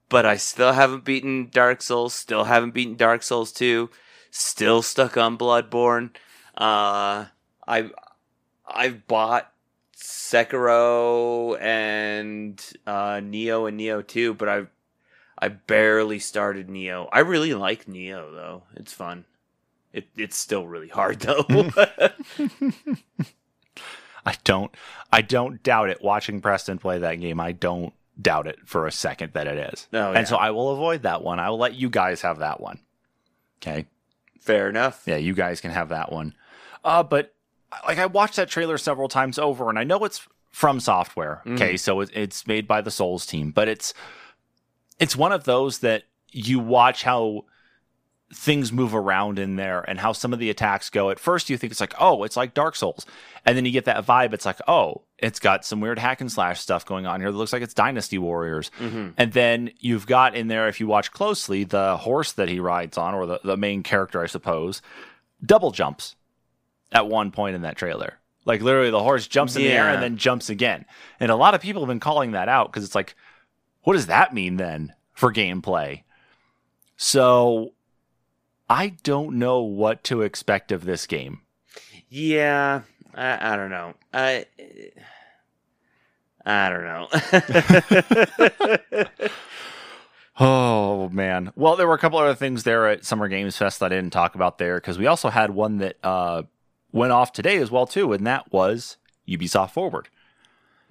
But 0.10 0.26
I 0.26 0.38
still 0.38 0.74
haven't 0.74 1.04
beaten 1.04 1.50
Dark 1.52 1.82
Souls. 1.82 2.14
Still 2.14 2.44
haven't 2.46 2.74
beaten 2.74 2.96
Dark 2.96 3.24
Souls 3.24 3.52
two. 3.52 3.90
Still 4.32 4.82
stuck 4.82 5.18
on 5.18 5.38
Bloodborne. 5.38 6.12
Uh, 6.56 7.26
I 7.68 7.90
I've 8.68 9.08
bought 9.08 9.52
Sekiro 9.98 11.60
and 11.60 12.62
uh, 12.86 13.16
Nioh 13.16 13.68
and 13.68 13.80
Nioh 13.80 14.06
two, 14.06 14.34
but 14.34 14.48
I've 14.48 14.70
I 15.38 15.50
barely 15.50 16.20
started 16.20 16.68
Nioh. 16.68 17.10
I 17.12 17.20
really 17.20 17.54
like 17.54 17.86
Nioh 17.86 18.32
though. 18.34 18.64
It's 18.76 18.94
fun. 18.94 19.26
It 19.92 20.08
it's 20.16 20.38
still 20.38 20.68
really 20.68 20.90
hard 20.90 21.22
though. 21.22 21.46
I 24.26 24.36
don't 24.44 24.74
I 25.12 25.22
don't 25.22 25.62
doubt 25.64 25.90
it. 25.90 26.02
Watching 26.04 26.42
Preston 26.42 26.78
play 26.80 27.00
that 27.00 27.16
game, 27.16 27.40
I 27.40 27.52
don't 27.52 27.94
doubt 28.22 28.48
it 28.48 28.58
for 28.66 28.88
a 28.88 28.92
second 28.92 29.34
that 29.34 29.48
it 29.48 29.74
is. 29.74 29.88
Oh, 29.94 30.12
yeah. 30.12 30.20
And 30.20 30.28
so 30.28 30.38
I 30.38 30.52
will 30.52 30.72
avoid 30.72 31.04
that 31.04 31.24
one. 31.24 31.40
I 31.40 31.50
will 31.50 31.58
let 31.58 31.76
you 31.76 31.90
guys 31.90 32.22
have 32.22 32.40
that 32.40 32.62
one. 32.62 32.80
Okay. 33.62 33.86
Fair 34.40 34.70
enough. 34.70 35.04
Yeah, 35.06 35.18
you 35.18 35.34
guys 35.34 35.60
can 35.60 35.72
have 35.72 35.90
that 35.90 36.12
one. 36.12 36.36
Uh, 36.84 37.04
but 37.04 37.34
like 37.88 37.98
I 37.98 38.06
watched 38.06 38.36
that 38.36 38.50
trailer 38.50 38.78
several 38.78 39.08
times 39.08 39.40
over, 39.40 39.70
and 39.70 39.80
I 39.80 39.84
know 39.84 40.04
it's 40.06 40.28
FromSoftware. 40.54 41.46
Okay, 41.56 41.78
so 41.78 42.00
it, 42.02 42.10
it's 42.14 42.48
made 42.48 42.68
by 42.68 42.82
the 42.82 42.92
Souls 42.92 43.26
team, 43.26 43.52
but 43.52 43.68
it's 43.68 43.94
it's 45.00 45.16
one 45.16 45.32
of 45.32 45.44
those 45.44 45.80
that 45.80 46.04
you 46.32 46.60
watch 46.60 47.04
how 47.04 47.46
things 48.34 48.72
move 48.72 48.96
around 48.96 49.38
in 49.38 49.56
there 49.56 49.82
and 49.88 50.00
how 50.00 50.12
some 50.12 50.34
of 50.34 50.40
the 50.40 50.50
attacks 50.50 50.90
go. 50.90 51.10
At 51.10 51.20
first, 51.20 51.50
you 51.50 51.58
think 51.58 51.72
it's 51.72 51.80
like, 51.80 51.94
oh, 52.00 52.24
it's 52.24 52.36
like 52.36 52.54
Dark 52.54 52.76
Souls, 52.76 53.06
and 53.46 53.56
then 53.56 53.66
you 53.66 53.72
get 53.72 53.86
that 53.86 54.06
vibe. 54.06 54.34
It's 54.34 54.46
like, 54.46 54.60
oh, 54.68 55.04
it's 55.20 55.40
got 55.40 55.64
some 55.64 55.80
weird 55.80 56.00
hack 56.00 56.22
and 56.22 56.32
slash 56.32 56.60
stuff 56.60 56.86
going 56.86 57.06
on 57.06 57.22
here. 57.22 57.32
That 57.32 57.38
looks 57.38 57.54
like 57.54 57.62
it's 57.62 57.74
Dynasty 57.74 58.18
Warriors. 58.18 58.72
hmm 58.78 59.10
And 59.18 59.32
then 59.32 59.72
you've 59.80 60.08
got 60.08 60.36
in 60.36 60.48
there, 60.48 60.68
if 60.68 60.80
you 60.80 60.88
watch 60.88 61.12
closely, 61.12 61.64
the 61.64 61.98
horse 61.98 62.32
that 62.34 62.50
he 62.50 62.60
rides 62.60 62.98
on, 62.98 63.14
or 63.14 63.26
the, 63.26 63.40
the 63.44 63.58
main 63.58 63.84
character, 63.84 64.22
I 64.22 64.28
suppose, 64.28 64.82
double 65.46 65.72
jumps 65.72 66.16
at 66.92 67.08
one 67.08 67.32
point 67.32 67.56
in 67.56 67.62
that 67.62 67.78
trailer. 67.78 68.16
Like 68.44 68.62
literally, 68.62 68.92
the 68.92 69.02
horse 69.04 69.28
jumps 69.28 69.56
in 69.56 69.62
the 69.64 69.70
air 69.70 69.86
and 69.94 70.04
then 70.04 70.18
jumps 70.18 70.50
again. 70.50 70.86
And 71.20 71.32
a 71.32 71.36
lot 71.36 71.54
of 71.56 71.62
people 71.62 71.82
have 71.84 71.88
been 71.88 72.00
calling 72.00 72.32
that 72.32 72.50
out 72.50 72.72
because 72.72 72.84
it's 72.84 72.96
like, 72.96 73.16
what 73.84 73.94
does 73.94 74.08
that 74.08 74.34
mean 74.34 74.58
then 74.58 74.94
for 75.14 75.32
gameplay? 75.32 76.04
So 76.98 77.74
I 78.70 78.90
don't 79.04 79.38
know 79.38 79.62
what 79.62 80.04
to 80.06 80.22
expect 80.22 80.72
of 80.72 80.86
this 80.86 81.06
game. 81.06 81.42
Yeah, 82.10 82.82
I, 83.14 83.54
I 83.54 83.56
don't 83.56 83.70
know. 83.70 83.94
I 84.14 84.46
I 86.46 86.70
don't 86.70 86.84
know. 88.92 89.06
Oh 90.38 91.08
man. 91.10 91.52
Well, 91.56 91.76
there 91.76 91.88
were 91.88 91.94
a 91.94 92.00
couple 92.00 92.20
other 92.20 92.36
things 92.36 92.64
there 92.64 92.88
at 92.90 93.06
Summer 93.06 93.28
Games 93.28 93.56
Fest 93.58 93.80
that 93.80 93.86
I 93.94 93.96
didn't 93.96 94.12
talk 94.12 94.36
about 94.36 94.58
there 94.58 94.76
because 94.76 94.98
we 94.98 95.08
also 95.08 95.30
had 95.30 95.52
one 95.52 95.78
that 95.78 95.96
uh, 96.04 96.44
went 96.92 97.14
off 97.14 97.32
today 97.32 97.58
as 97.58 97.72
well 97.72 97.86
too, 97.88 98.12
and 98.12 98.28
that 98.28 98.52
was 98.52 98.98
Ubisoft 99.28 99.72
Forward. 99.72 100.10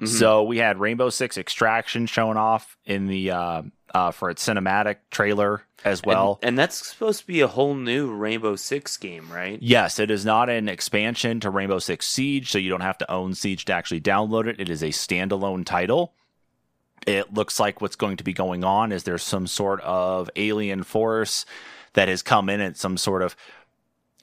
Mhm. 0.00 0.09
So 0.09 0.42
we 0.42 0.59
had 0.59 0.78
Rainbow 0.80 1.11
Six 1.11 1.38
Extraction 1.38 2.07
showing 2.07 2.37
off 2.37 2.76
in 2.85 3.07
the 3.07 3.30
uh, 3.30 3.62
uh, 3.94 4.11
for 4.11 4.28
its 4.30 4.44
cinematic 4.46 4.96
trailer 5.12 5.62
as 5.85 6.02
well. 6.02 6.38
and, 6.42 6.48
and 6.48 6.59
that's 6.59 6.88
supposed 6.88 7.20
to 7.20 7.26
be 7.26 7.40
a 7.42 7.46
whole 7.46 7.74
new 7.74 8.11
Rainbow 8.12 8.57
Six 8.57 8.96
game, 8.96 9.30
right? 9.30 9.59
Yes, 9.62 9.98
it 10.00 10.11
is 10.11 10.24
not 10.24 10.48
an 10.50 10.68
expansion 10.68 11.38
to 11.40 11.50
Rainbow 11.50 11.78
Six 11.78 12.07
Siege, 12.09 12.50
so 12.50 12.59
you 12.59 12.70
don't 12.70 12.80
have 12.80 12.98
to 12.98 13.11
own 13.11 13.35
Siege 13.35 13.64
to 13.66 13.72
actually 13.72 14.00
download 14.00 14.46
it. 14.48 14.59
It 14.59 14.68
is 14.68 14.83
a 14.83 14.88
standalone 14.88 15.64
title. 15.64 16.12
It 17.07 17.33
looks 17.35 17.61
like 17.61 17.80
what's 17.80 17.96
going 17.96 18.16
to 18.16 18.24
be 18.24 18.33
going 18.33 18.64
on 18.64 18.90
is 18.90 19.04
there's 19.04 19.22
some 19.22 19.46
sort 19.46 19.80
of 19.83 20.28
alien 20.37 20.83
force 20.83 21.44
that 21.92 22.09
has 22.09 22.22
come 22.22 22.48
in 22.48 22.61
and 22.61 22.76
some 22.76 22.96
sort 22.96 23.22
of 23.22 23.37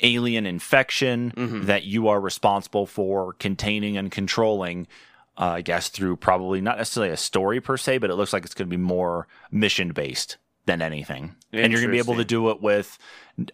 alien 0.03 0.45
infection 0.47 1.31
Mhm. 1.37 1.65
that 1.67 1.83
you 1.83 2.07
are 2.07 2.19
responsible 2.19 2.87
for 2.87 3.33
containing 3.33 3.97
and 3.97 4.11
controlling. 4.11 4.87
Uh, 5.37 5.55
I 5.55 5.61
guess 5.61 5.89
through 5.89 6.17
probably 6.17 6.61
not 6.61 6.77
necessarily 6.77 7.13
a 7.13 7.17
story 7.17 7.61
per 7.61 7.77
se, 7.77 7.99
but 7.99 8.09
it 8.09 8.15
looks 8.15 8.33
like 8.33 8.43
it's 8.43 8.53
going 8.53 8.67
to 8.69 8.77
be 8.77 8.81
more 8.81 9.27
mission 9.49 9.91
based 9.93 10.37
than 10.65 10.81
anything. 10.81 11.35
And 11.51 11.71
you're 11.71 11.81
going 11.81 11.89
to 11.89 11.93
be 11.93 11.99
able 11.99 12.17
to 12.17 12.25
do 12.25 12.49
it 12.49 12.61
with 12.61 12.97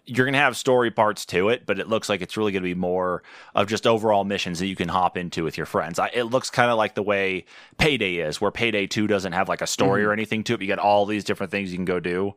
you're 0.06 0.26
going 0.26 0.34
to 0.34 0.40
have 0.40 0.58
story 0.58 0.92
parts 0.92 1.26
to 1.28 1.50
it, 1.50 1.66
but 1.66 1.80
it 1.80 1.88
looks 1.88 2.10
like 2.10 2.22
it's 2.22 2.38
really 2.38 2.52
going 2.52 2.64
to 2.64 2.70
be 2.70 2.76
more 2.76 3.24
of 3.56 3.68
just 3.68 3.88
overall 3.88 4.24
missions 4.24 4.60
that 4.60 4.68
you 4.68 4.76
can 4.76 4.90
hop 4.90 5.18
into 5.18 5.44
with 5.44 5.58
your 5.58 5.66
friends. 5.66 6.00
I, 6.00 6.08
it 6.14 6.24
looks 6.24 6.50
kind 6.50 6.72
of 6.72 6.78
like 6.78 6.96
the 6.96 7.04
way 7.04 7.46
Payday 7.78 8.16
is, 8.16 8.42
where 8.42 8.52
Payday 8.52 8.88
2 8.88 9.08
doesn't 9.08 9.34
have 9.34 9.48
like 9.48 9.62
a 9.62 9.68
story 9.68 10.04
or 10.04 10.12
anything 10.12 10.44
to 10.46 10.54
it. 10.54 10.58
But 10.58 10.64
you 10.64 10.68
got 10.68 10.80
all 10.80 11.06
these 11.06 11.24
different 11.24 11.52
things 11.52 11.72
you 11.72 11.78
can 11.78 11.86
go 11.86 12.00
do. 12.00 12.34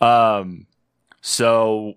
Um, 0.00 0.66
so 1.20 1.94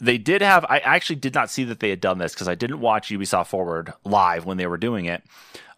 they 0.00 0.18
did 0.18 0.42
have, 0.42 0.64
I 0.68 0.78
actually 0.78 1.16
did 1.16 1.34
not 1.34 1.50
see 1.50 1.64
that 1.64 1.80
they 1.80 1.90
had 1.90 2.00
done 2.00 2.18
this 2.18 2.32
because 2.34 2.48
I 2.48 2.54
didn't 2.54 2.80
watch 2.80 3.10
Ubisoft 3.10 3.48
Forward 3.48 3.92
live 4.04 4.44
when 4.46 4.56
they 4.56 4.66
were 4.66 4.76
doing 4.78 5.04
it. 5.04 5.22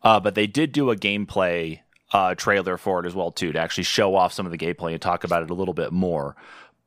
Uh, 0.02 0.20
but 0.20 0.34
they 0.34 0.46
did 0.46 0.72
do 0.72 0.90
a 0.90 0.96
gameplay 0.96 1.80
uh, 2.12 2.34
trailer 2.34 2.76
for 2.76 3.00
it 3.00 3.06
as 3.06 3.14
well 3.14 3.30
too 3.30 3.52
to 3.52 3.58
actually 3.58 3.84
show 3.84 4.14
off 4.14 4.32
some 4.32 4.46
of 4.46 4.52
the 4.52 4.58
gameplay 4.58 4.92
and 4.92 5.00
talk 5.00 5.24
about 5.24 5.42
it 5.42 5.50
a 5.50 5.54
little 5.54 5.74
bit 5.74 5.92
more. 5.92 6.36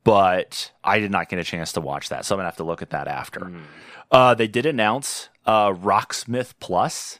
But 0.04 0.70
I 0.84 0.98
did 1.00 1.10
not 1.10 1.28
get 1.28 1.38
a 1.38 1.44
chance 1.44 1.72
to 1.72 1.80
watch 1.80 2.10
that, 2.10 2.24
so 2.24 2.34
I'm 2.34 2.38
gonna 2.38 2.48
have 2.48 2.56
to 2.58 2.64
look 2.64 2.80
at 2.82 2.90
that 2.90 3.08
after. 3.08 3.40
Mhm. 3.40 3.62
Uh, 4.10 4.34
they 4.34 4.46
did 4.46 4.64
announce 4.66 5.28
uh, 5.46 5.70
Rocksmith 5.72 6.54
Plus 6.60 7.18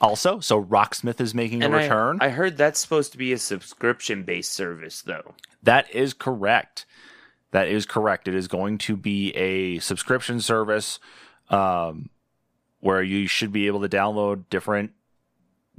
also, 0.00 0.40
so 0.40 0.62
Rocksmith 0.62 1.20
is 1.20 1.34
making 1.34 1.62
a 1.62 1.66
And 1.66 1.76
I- 1.76 1.82
return. 1.82 2.18
I, 2.20 2.30
heard 2.30 2.56
that's 2.56 2.80
supposed 2.80 3.12
to 3.12 3.18
be 3.18 3.32
a 3.32 3.38
subscription 3.38 4.24
based 4.24 4.52
service, 4.52 5.02
though. 5.02 5.34
That 5.62 5.88
is 5.94 6.14
correct. 6.14 6.84
That 7.56 7.68
is 7.68 7.86
correct. 7.86 8.28
It 8.28 8.34
is 8.34 8.48
going 8.48 8.76
to 8.76 8.98
be 8.98 9.30
a 9.30 9.78
subscription 9.78 10.42
service 10.42 11.00
um, 11.48 12.10
where 12.80 13.02
you 13.02 13.26
should 13.26 13.50
be 13.50 13.66
able 13.66 13.80
to 13.80 13.88
download 13.88 14.44
different 14.50 14.92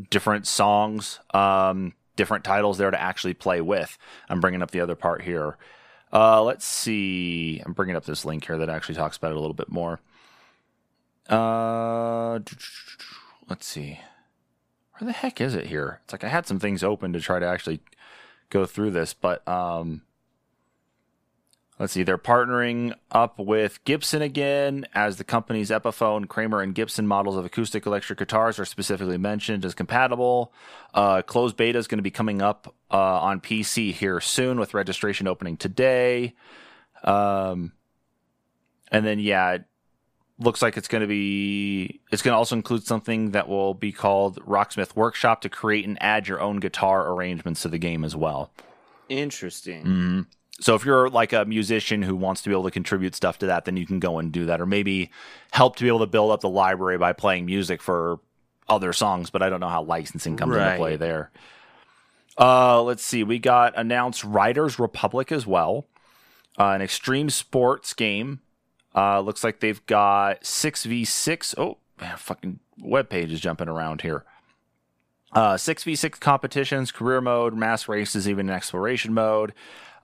different 0.10 0.48
songs, 0.48 1.20
um, 1.36 1.94
different 2.16 2.44
titles 2.44 2.80
there 2.80 2.90
to 2.90 3.00
actually 3.00 3.36
play 3.36 3.62
with. 3.62 3.96
I'm 4.28 4.40
bringing 4.40 4.64
up 4.64 4.72
the 4.72 4.82
other 4.82 4.96
part 4.96 5.22
here. 5.22 5.56
Uh, 6.12 6.42
let's 6.42 6.66
see. 6.66 7.62
I'm 7.64 7.74
bringing 7.74 7.96
up 7.96 8.06
this 8.06 8.26
link 8.26 8.48
here 8.48 8.58
that 8.58 8.70
actually 8.70 8.96
talks 8.96 9.18
about 9.18 9.30
it 9.30 9.38
a 9.38 9.40
little 9.40 9.54
bit 9.54 9.70
more. 9.70 10.00
Uh, 11.30 12.40
let's 13.48 13.68
see. 13.68 14.00
Where 14.98 15.06
the 15.06 15.12
heck 15.12 15.40
is 15.40 15.54
it 15.54 15.68
here? 15.68 16.00
It's 16.06 16.14
like 16.14 16.24
I 16.24 16.30
had 16.30 16.48
some 16.48 16.58
things 16.58 16.84
open 16.84 17.14
to 17.14 17.20
try 17.20 17.38
to 17.38 17.46
actually 17.46 17.82
go 18.50 18.66
through 18.66 18.90
this, 18.90 19.14
but 19.14 19.48
um, 19.48 20.02
let's 21.80 21.94
see. 21.94 22.04
They're 22.04 22.18
partnering 22.18 22.94
up 23.12 23.40
with 23.40 23.84
Gibson 23.86 24.22
again 24.22 24.86
as 24.94 25.18
the 25.18 25.24
company's 25.24 25.70
Epiphone, 25.70 26.28
Kramer, 26.28 26.62
and 26.62 26.74
Gibson 26.74 27.08
models 27.08 27.38
of 27.38 27.46
acoustic 27.46 27.86
electric 27.86 28.20
guitars 28.20 28.60
are 28.60 28.66
specifically 28.66 29.18
mentioned 29.18 29.66
as 29.66 29.74
compatible. 29.74 30.52
Uh, 30.94 31.22
closed 31.22 31.58
beta 31.58 31.78
is 31.78 31.88
going 31.88 32.00
to 32.00 32.04
be 32.04 32.12
coming 32.12 32.42
up 32.42 32.74
uh, 32.92 32.98
on 32.98 33.42
PC 33.42 33.94
here 33.94 34.20
soon, 34.20 34.60
with 34.60 34.74
registration 34.74 35.28
opening 35.28 35.58
today. 35.58 36.36
Um, 37.04 37.74
and 38.92 39.06
then 39.06 39.20
yeah. 39.20 39.54
It, 39.54 39.66
Looks 40.40 40.62
like 40.62 40.78
it's 40.78 40.88
going 40.88 41.02
to 41.02 41.08
be. 41.08 42.00
It's 42.12 42.22
going 42.22 42.34
to 42.34 42.38
also 42.38 42.56
include 42.56 42.86
something 42.86 43.32
that 43.32 43.50
will 43.50 43.74
be 43.74 43.92
called 43.92 44.38
Rocksmith 44.46 44.96
Workshop 44.96 45.42
to 45.42 45.50
create 45.50 45.88
and 45.88 45.98
add 46.00 46.28
your 46.28 46.40
own 46.40 46.58
guitar 46.58 47.12
arrangements 47.12 47.64
to 47.64 47.70
the 47.70 47.80
game 47.80 48.04
as 48.04 48.16
well. 48.16 48.52
Interesting. 49.10 49.82
hmm 49.82 50.22
So 50.60 50.74
if 50.76 50.86
you're 50.86 51.10
like 51.10 51.34
a 51.34 51.46
musician 51.46 52.02
who 52.02 52.16
wants 52.16 52.42
to 52.42 52.50
be 52.50 52.54
able 52.54 52.64
to 52.64 52.72
contribute 52.72 53.14
stuff 53.16 53.38
to 53.40 53.46
that, 53.48 53.66
then 53.66 53.78
you 53.78 53.86
can 53.86 54.00
go 54.00 54.18
and 54.18 54.32
do 54.32 54.46
that, 54.48 54.60
or 54.60 54.66
maybe 54.66 55.12
help 55.52 55.76
to 55.78 55.84
be 55.84 55.88
able 55.88 56.00
to 56.00 56.08
build 56.08 56.32
up 56.32 56.42
the 56.42 56.50
library 56.50 56.98
by 56.98 57.14
playing 57.14 57.46
music 57.46 57.82
for 57.82 58.20
other 58.68 58.92
songs. 58.94 59.30
But 59.30 59.44
I 59.44 59.50
don't 59.50 59.60
know 59.60 59.70
how 59.70 59.84
licensing 59.84 60.36
comes 60.36 60.56
into 60.56 60.78
play 60.78 60.96
there. 60.96 61.32
Uh, 62.40 62.82
let's 62.82 63.04
see. 63.04 63.24
We 63.24 63.40
got 63.40 63.78
announced 63.78 64.24
Riders 64.24 64.80
Republic 64.80 65.32
as 65.32 65.46
well, 65.46 65.86
uh, 66.60 66.70
an 66.70 66.82
extreme 66.82 67.30
sports 67.30 67.94
game. 67.94 68.42
Uh, 68.96 69.20
looks 69.20 69.44
like 69.44 69.60
they've 69.60 69.86
got 69.86 70.44
six 70.44 70.86
v 70.86 71.06
six. 71.06 71.54
Oh, 71.58 71.78
man, 72.02 72.18
fucking 72.18 72.60
web 72.80 73.10
page 73.10 73.32
is 73.32 73.40
jumping 73.40 73.68
around 73.68 74.02
here. 74.02 74.24
Uh, 75.34 75.56
6v6 75.56 76.20
competitions, 76.20 76.92
career 76.92 77.22
mode, 77.22 77.54
mass 77.54 77.88
races, 77.88 78.30
even 78.30 78.50
an 78.50 78.56
exploration 78.56 79.14
mode. 79.14 79.54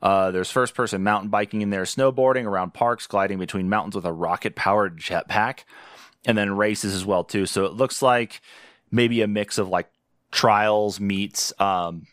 Uh, 0.03 0.31
there's 0.31 0.51
first 0.51 0.75
person 0.75 1.01
mountain 1.01 1.29
biking 1.29 1.61
in 1.61 1.69
there, 1.69 1.83
snowboarding 1.83 2.43
around 2.43 2.73
parks, 2.73 3.07
gliding 3.07 3.39
between 3.39 3.69
mountains 3.69 3.95
with 3.95 4.03
a 4.03 4.11
rocket 4.11 4.53
powered 4.53 4.99
jetpack, 4.99 5.59
and 6.25 6.37
then 6.37 6.57
races 6.57 6.93
as 6.93 7.05
well 7.05 7.23
too. 7.23 7.45
So 7.45 7.63
it 7.63 7.73
looks 7.73 8.01
like 8.01 8.41
maybe 8.91 9.21
a 9.21 9.27
mix 9.27 9.57
of 9.57 9.69
like 9.69 9.89
trials 10.29 10.99
meets 10.99 11.53
um 11.59 12.07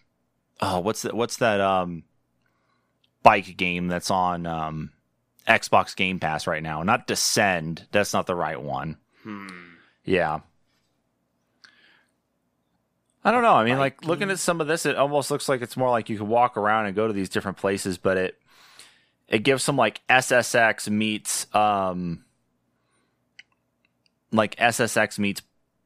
oh 0.61 0.79
what's 0.81 1.03
that 1.03 1.15
what's 1.15 1.39
that 1.39 1.59
um 1.59 2.03
bike 3.23 3.57
game 3.57 3.89
that's 3.89 4.11
on 4.11 4.47
um 4.47 4.91
Xbox 5.49 5.97
Game 5.97 6.21
Pass 6.21 6.47
right 6.47 6.63
now. 6.63 6.83
Not 6.85 7.09
Descend, 7.09 7.87
that's 7.91 8.13
not 8.13 8.27
the 8.27 8.37
right 8.37 8.61
one. 8.61 8.99
Hmm. 9.25 9.49
Yeah. 10.05 10.41
I 13.25 13.31
don't 13.31 13.43
know. 13.43 13.55
I 13.55 13.65
mean, 13.65 13.79
like 13.79 14.05
looking 14.05 14.31
at 14.31 14.39
some 14.39 14.61
of 14.61 14.67
this, 14.67 14.87
it 14.87 14.97
almost 14.97 15.31
looks 15.31 15.49
like 15.49 15.61
it's 15.61 15.77
more 15.77 15.91
like 15.91 16.09
you 16.09 16.17
could 16.19 16.29
walk 16.29 16.57
around 16.57 16.87
and 16.87 16.97
go 16.97 17.07
to 17.07 17.13
these 17.13 17.29
different 17.29 17.59
places, 17.59 17.99
but 17.99 18.17
it 18.17 18.41
it 19.29 19.41
gives 19.41 19.63
some 19.63 19.77
like 19.77 20.01
SSX 20.09 20.89
meets 20.89 21.53
um 21.55 22.25
like 24.33 24.57
SSX 24.57 25.19
meets 25.19 25.43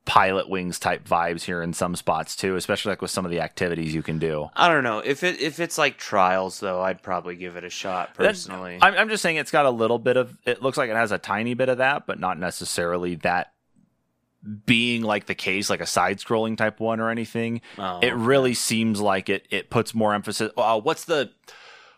Pilotwings 0.06 0.78
type 0.78 1.08
vibes 1.08 1.44
here 1.44 1.62
in 1.62 1.72
some 1.72 1.96
spots 1.96 2.36
too, 2.36 2.56
especially 2.56 2.90
like 2.90 3.00
with 3.00 3.10
some 3.10 3.24
of 3.24 3.30
the 3.30 3.40
activities 3.40 3.94
you 3.94 4.02
can 4.02 4.18
do. 4.18 4.50
I 4.54 4.68
don't 4.68 4.84
know 4.84 4.98
if 4.98 5.24
it 5.24 5.40
if 5.40 5.60
it's 5.60 5.78
like 5.78 5.96
trials 5.96 6.60
though. 6.60 6.82
I'd 6.82 7.02
probably 7.02 7.36
give 7.36 7.56
it 7.56 7.64
a 7.64 7.70
shot 7.70 8.14
personally. 8.14 8.78
I'm, 8.82 8.94
I'm 8.94 9.08
just 9.08 9.22
saying 9.22 9.36
it's 9.36 9.50
got 9.50 9.64
a 9.64 9.70
little 9.70 9.98
bit 9.98 10.18
of 10.18 10.36
it 10.44 10.62
looks 10.62 10.76
like 10.76 10.90
it 10.90 10.96
has 10.96 11.10
a 11.10 11.16
tiny 11.18 11.54
bit 11.54 11.70
of 11.70 11.78
that, 11.78 12.06
but 12.06 12.20
not 12.20 12.38
necessarily 12.38 13.14
that 13.16 13.53
being 14.66 15.02
like 15.02 15.26
the 15.26 15.34
case, 15.34 15.70
like 15.70 15.80
a 15.80 15.86
side 15.86 16.18
scrolling 16.18 16.56
type 16.56 16.80
one 16.80 17.00
or 17.00 17.10
anything. 17.10 17.60
Oh, 17.78 18.00
It 18.00 18.14
really 18.14 18.54
seems 18.54 19.00
like 19.00 19.28
it 19.28 19.46
it 19.50 19.70
puts 19.70 19.94
more 19.94 20.12
emphasis. 20.14 20.50
Uh, 20.56 20.80
what's 20.80 21.04
the 21.04 21.30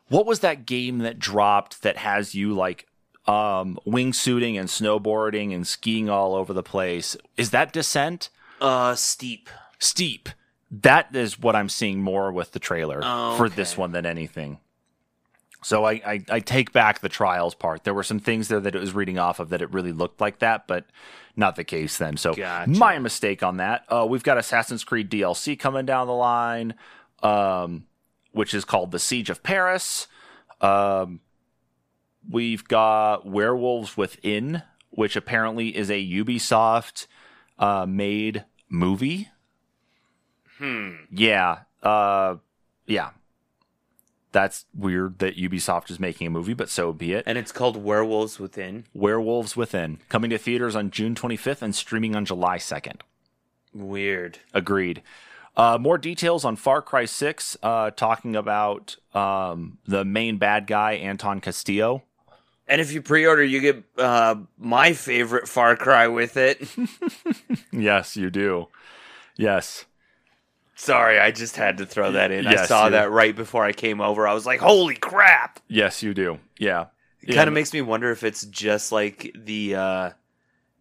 what 0.09 0.27
was 0.27 0.41
that 0.41 0.67
game 0.67 0.99
that 0.99 1.19
dropped 1.19 1.83
that 1.83 1.97
has 1.97 2.35
you 2.35 2.55
like 2.55 2.87
um 3.27 3.79
wingsuiting 3.87 4.57
and 4.59 4.69
snowboarding 4.69 5.53
and 5.55 5.67
skiing 5.67 6.09
all 6.09 6.35
over 6.35 6.53
the 6.53 6.63
place? 6.63 7.17
Is 7.37 7.51
that 7.51 7.73
Descent? 7.73 8.29
uh 8.61 8.95
steep. 8.95 9.51
Steep. 9.79 10.29
That 10.71 11.15
is 11.15 11.39
what 11.39 11.55
I'm 11.57 11.69
seeing 11.69 12.01
more 12.03 12.33
with 12.33 12.53
the 12.53 12.59
trailer 12.59 13.01
Oh, 13.03 13.37
for 13.37 13.49
this 13.49 13.77
one 13.77 13.93
than 13.93 14.07
anything. 14.07 14.59
So 15.67 15.85
I, 15.85 15.95
I 16.07 16.25
I 16.31 16.39
take 16.39 16.71
back 16.71 17.01
the 17.01 17.09
trials 17.09 17.57
part. 17.57 17.83
There 17.83 17.93
were 17.93 18.05
some 18.05 18.21
things 18.21 18.47
there 18.47 18.61
that 18.61 18.77
it 18.77 18.79
was 18.79 18.95
reading 18.95 19.19
off 19.19 19.41
of 19.41 19.49
that 19.49 19.61
it 19.61 19.73
really 19.73 19.91
looked 19.91 20.21
like 20.21 20.39
that, 20.39 20.69
but 20.69 20.87
not 21.35 21.57
the 21.57 21.65
case 21.65 21.99
then. 21.99 22.17
So 22.17 22.35
Gotcha. 22.35 22.71
my 22.71 23.01
mistake 23.01 23.43
on 23.43 23.57
that. 23.57 23.85
Uh, 23.89 24.07
we've 24.09 24.23
got 24.23 24.39
Assassin's 24.39 24.85
Creed 24.85 25.11
DLC 25.11 25.59
coming 25.59 25.85
down 25.85 26.07
the 26.07 26.13
line, 26.13 26.75
um, 27.21 27.87
which 28.31 28.55
is 28.55 28.65
called 28.65 28.93
The 28.93 29.01
Siege 29.01 29.29
of 29.29 29.43
Paris. 29.43 30.07
Um, 30.61 31.19
we've 32.31 32.63
got 32.63 33.27
Werewolves 33.27 33.97
Within, 33.97 34.63
which 34.91 35.17
apparently 35.17 35.77
is 35.77 35.91
a 35.91 35.95
Ubisoft 36.01 37.09
uh, 37.59 37.87
made 37.87 38.45
movie. 38.69 39.31
Hmm. 40.59 40.93
Yeah. 41.11 41.63
Uh, 41.83 42.37
yeah. 42.87 43.11
That's 44.37 44.67
weird 44.75 45.19
that 45.21 45.39
Ubisoft 45.39 45.91
is 45.91 45.99
making 45.99 46.27
a 46.27 46.31
movie, 46.31 46.53
but 46.53 46.69
so 46.69 46.93
be 46.93 47.15
it. 47.15 47.25
And 47.27 47.39
it's 47.39 47.53
called 47.53 47.79
Werewolves 47.79 48.39
Within. 48.39 48.85
Werewolves 48.93 49.57
Within, 49.57 49.97
coming 50.11 50.29
to 50.29 50.37
theaters 50.37 50.77
on 50.77 50.91
June 50.91 51.15
25th 51.15 51.63
and 51.63 51.75
streaming 51.75 52.15
on 52.15 52.27
July 52.27 52.59
2nd. 52.59 53.01
Weird. 53.73 54.41
Agreed. 54.53 55.03
Uh, 55.57 55.79
more 55.81 55.97
details 55.97 56.45
on 56.45 56.55
Far 56.57 56.83
Cry 56.83 57.07
6, 57.07 57.57
uh, 57.63 57.93
talking 57.93 58.37
about 58.37 58.97
um, 59.15 59.79
the 59.87 60.05
main 60.05 60.37
bad 60.37 60.67
guy, 60.67 60.93
Anton 60.93 61.41
Castillo. 61.41 62.03
And 62.69 62.79
if 62.79 62.93
you 62.93 63.01
pre-order, 63.01 63.43
you 63.43 63.63
get 63.63 63.85
uh, 63.97 64.35
my 64.59 64.93
favorite 64.93 65.49
Far 65.49 65.77
Cry 65.77 66.09
with 66.09 66.37
it. 66.37 66.69
Yes, 67.73 68.19
you 68.19 68.29
do. 68.29 68.69
Yes. 69.37 69.87
Sorry, 70.79 71.19
I 71.19 71.31
just 71.31 71.57
had 71.57 71.79
to 71.79 71.87
throw 71.87 72.13
that 72.13 72.31
in. 72.31 72.47
I 72.47 72.67
saw 72.67 72.85
you- 72.85 72.91
that 72.93 73.11
right 73.11 73.35
before 73.35 73.65
I 73.65 73.73
came 73.73 74.01
over. 74.01 74.29
I 74.29 74.35
was 74.35 74.45
like, 74.47 74.61
"Holy 74.61 74.95
crap!" 74.95 75.59
Yes, 75.69 76.03
you 76.03 76.13
do. 76.15 76.39
Yeah. 76.59 76.87
It 77.23 77.35
kind 77.35 77.49
of 77.49 77.55
makes 77.55 77.73
me 77.73 77.81
wonder 77.83 78.11
if 78.11 78.23
it's 78.23 78.45
just 78.45 78.93
like 78.93 79.33
the 79.35 79.75
uh 79.75 80.11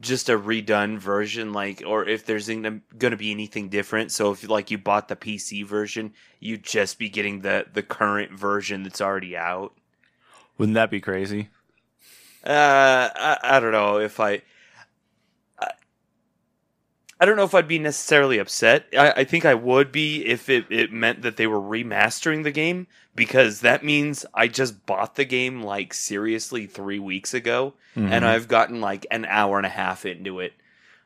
just 0.02 0.28
a 0.30 0.38
redone 0.38 1.00
version 1.00 1.54
like 1.54 1.82
or 1.88 2.08
if 2.08 2.26
there's 2.26 2.48
going 2.50 2.82
to 3.00 3.16
be 3.18 3.32
anything 3.32 3.70
different. 3.70 4.12
So 4.12 4.32
if 4.34 4.48
like 4.48 4.70
you 4.70 4.78
bought 4.78 5.08
the 5.08 5.16
PC 5.16 5.66
version, 5.66 6.14
you'd 6.40 6.64
just 6.64 7.00
be 7.00 7.10
getting 7.10 7.42
the 7.42 7.66
the 7.74 7.82
current 7.82 8.32
version 8.38 8.84
that's 8.84 9.02
already 9.02 9.36
out. 9.38 9.74
Wouldn't 10.58 10.76
that 10.76 10.92
be 10.92 11.00
crazy? 11.02 11.50
Uh 12.46 13.10
I, 13.16 13.38
I 13.42 13.60
don't 13.60 13.72
know 13.72 13.98
if 14.00 14.20
I, 14.20 14.42
I 17.20 17.26
don't 17.26 17.38
know 17.38 17.44
if 17.46 17.56
I'd 17.56 17.68
be 17.68 17.80
necessarily 17.80 18.38
upset. 18.40 18.88
I, 18.98 19.12
I 19.12 19.24
think 19.24 19.46
I 19.46 19.54
would 19.54 19.92
be 19.92 20.26
if 20.26 20.50
it, 20.50 20.66
it 20.70 20.92
meant 20.92 21.22
that 21.22 21.38
they 21.38 21.48
were 21.48 21.62
remastering 21.62 22.44
the 22.44 22.52
game 22.52 22.88
because 23.16 23.62
that 23.62 23.84
means 23.86 24.26
I 24.34 24.48
just 24.50 24.86
bought 24.86 25.16
the 25.16 25.24
game 25.26 25.62
like 25.64 25.94
seriously 25.94 26.66
three 26.68 27.00
weeks 27.00 27.34
ago 27.34 27.74
Mm-hmm. 27.96 28.12
and 28.12 28.26
I've 28.26 28.50
gotten 28.50 28.82
like 28.82 29.06
an 29.10 29.24
hour 29.24 29.56
and 29.56 29.66
a 29.66 29.70
half 29.70 30.06
into 30.06 30.42
it. 30.42 30.52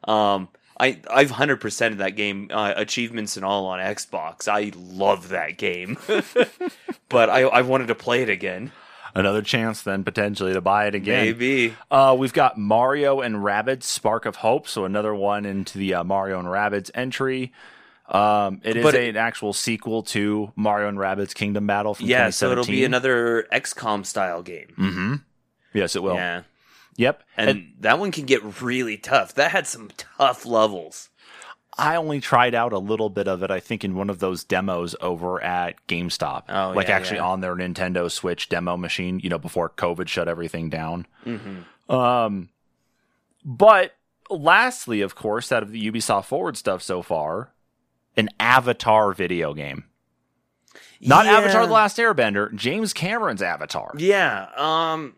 Um, 0.05 0.47
I 0.79 0.97
I've 1.11 1.29
hundred 1.29 1.57
percent 1.61 1.91
of 1.91 1.97
that 1.99 2.15
game 2.15 2.49
uh, 2.51 2.73
achievements 2.75 3.35
and 3.37 3.45
all 3.45 3.67
on 3.67 3.79
Xbox. 3.79 4.47
I 4.47 4.71
love 4.75 5.29
that 5.29 5.59
game, 5.59 5.97
but 7.09 7.29
I 7.29 7.41
I 7.41 7.61
wanted 7.61 7.89
to 7.89 7.95
play 7.95 8.23
it 8.23 8.29
again. 8.29 8.71
Another 9.15 9.41
chance 9.41 9.81
then 9.81 10.03
potentially 10.03 10.53
to 10.53 10.61
buy 10.61 10.87
it 10.87 10.95
again. 10.95 11.25
Maybe 11.25 11.73
Uh, 11.89 12.15
we've 12.17 12.33
got 12.33 12.57
Mario 12.57 13.21
and 13.21 13.37
Rabbids 13.37 13.83
Spark 13.83 14.25
of 14.25 14.37
Hope, 14.37 14.67
so 14.67 14.85
another 14.85 15.13
one 15.15 15.45
into 15.45 15.77
the 15.77 15.95
uh, 15.95 16.03
Mario 16.03 16.39
and 16.39 16.47
Rabbids 16.47 16.91
entry. 16.93 17.51
Um, 18.07 18.61
it 18.63 18.75
is 18.77 18.83
But- 18.83 18.95
an 18.95 19.17
actual 19.17 19.53
sequel 19.53 20.01
to 20.03 20.51
Mario 20.55 20.87
and 20.87 20.97
Rabbids 20.97 21.33
Kingdom 21.35 21.67
Battle 21.67 21.93
from 21.93 22.07
yeah. 22.07 22.29
So 22.31 22.51
it'll 22.51 22.65
be 22.65 22.83
another 22.83 23.47
XCOM 23.51 24.05
style 24.05 24.41
game. 24.41 24.73
Mm-hmm. 24.77 25.13
Yes, 25.73 25.95
it 25.95 26.01
will. 26.01 26.15
Yeah, 26.15 26.41
Yep. 26.97 27.23
and, 27.37 27.49
And, 27.49 27.73
that 27.81 27.99
one 27.99 28.11
can 28.11 28.25
get 28.25 28.61
really 28.61 28.97
tough. 28.97 29.35
That 29.35 29.51
had 29.51 29.67
some 29.67 29.89
tough 29.97 30.45
levels. 30.45 31.09
I 31.79 31.95
only 31.95 32.19
tried 32.19 32.53
out 32.53 32.73
a 32.73 32.77
little 32.77 33.09
bit 33.09 33.27
of 33.27 33.43
it, 33.43 33.51
I 33.51 33.59
think, 33.59 33.83
in 33.83 33.95
one 33.95 34.09
of 34.09 34.19
those 34.19 34.43
demos 34.43 34.95
over 35.01 35.41
at 35.41 35.75
GameStop. 35.87 36.43
Oh, 36.49 36.73
like 36.75 36.87
yeah, 36.87 36.95
actually 36.95 37.17
yeah. 37.17 37.27
on 37.27 37.41
their 37.41 37.55
Nintendo 37.55 38.11
Switch 38.11 38.49
demo 38.49 38.77
machine, 38.77 39.19
you 39.19 39.29
know, 39.29 39.39
before 39.39 39.69
COVID 39.69 40.07
shut 40.07 40.27
everything 40.27 40.69
down. 40.69 41.07
Mm-hmm. 41.25 41.93
Um, 41.93 42.49
but 43.43 43.95
lastly, 44.29 45.01
of 45.01 45.15
course, 45.15 45.51
out 45.51 45.63
of 45.63 45.71
the 45.71 45.91
Ubisoft 45.91 46.25
Forward 46.25 46.57
stuff 46.57 46.81
so 46.81 47.01
far, 47.01 47.53
an 48.17 48.29
Avatar 48.39 49.13
video 49.13 49.53
game. 49.53 49.85
Not 51.01 51.25
Avatar: 51.25 51.65
The 51.65 51.73
Last 51.73 51.97
Airbender, 51.97 52.53
James 52.53 52.93
Cameron's 52.93 53.41
Avatar. 53.41 53.93
Yeah. 53.97 54.49
Um. 54.57 55.15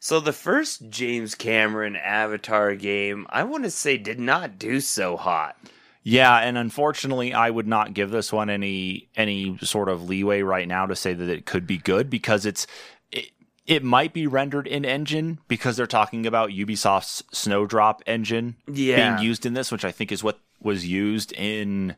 So 0.00 0.20
the 0.20 0.32
first 0.32 0.90
James 0.90 1.34
Cameron 1.34 1.96
Avatar 1.96 2.74
game, 2.76 3.26
I 3.30 3.42
want 3.42 3.64
to 3.64 3.70
say, 3.70 3.96
did 3.98 4.20
not 4.20 4.58
do 4.58 4.80
so 4.80 5.16
hot. 5.16 5.56
Yeah, 6.04 6.36
and 6.38 6.56
unfortunately, 6.56 7.34
I 7.34 7.50
would 7.50 7.66
not 7.66 7.92
give 7.94 8.10
this 8.10 8.32
one 8.32 8.48
any 8.48 9.08
any 9.16 9.58
sort 9.58 9.88
of 9.88 10.08
leeway 10.08 10.42
right 10.42 10.66
now 10.68 10.86
to 10.86 10.96
say 10.96 11.12
that 11.12 11.28
it 11.28 11.44
could 11.44 11.66
be 11.66 11.76
good 11.78 12.08
because 12.08 12.46
it's 12.46 12.66
it, 13.12 13.30
it 13.66 13.82
might 13.84 14.14
be 14.14 14.26
rendered 14.26 14.66
in 14.66 14.84
engine 14.86 15.38
because 15.48 15.76
they're 15.76 15.86
talking 15.86 16.26
about 16.26 16.50
Ubisoft's 16.50 17.24
Snowdrop 17.32 18.02
engine 18.06 18.56
Yeah. 18.72 19.16
being 19.16 19.26
used 19.28 19.44
in 19.44 19.52
this, 19.52 19.70
which 19.70 19.84
I 19.84 19.92
think 19.92 20.10
is 20.12 20.22
what 20.24 20.38
was 20.62 20.86
used 20.86 21.32
in 21.32 21.96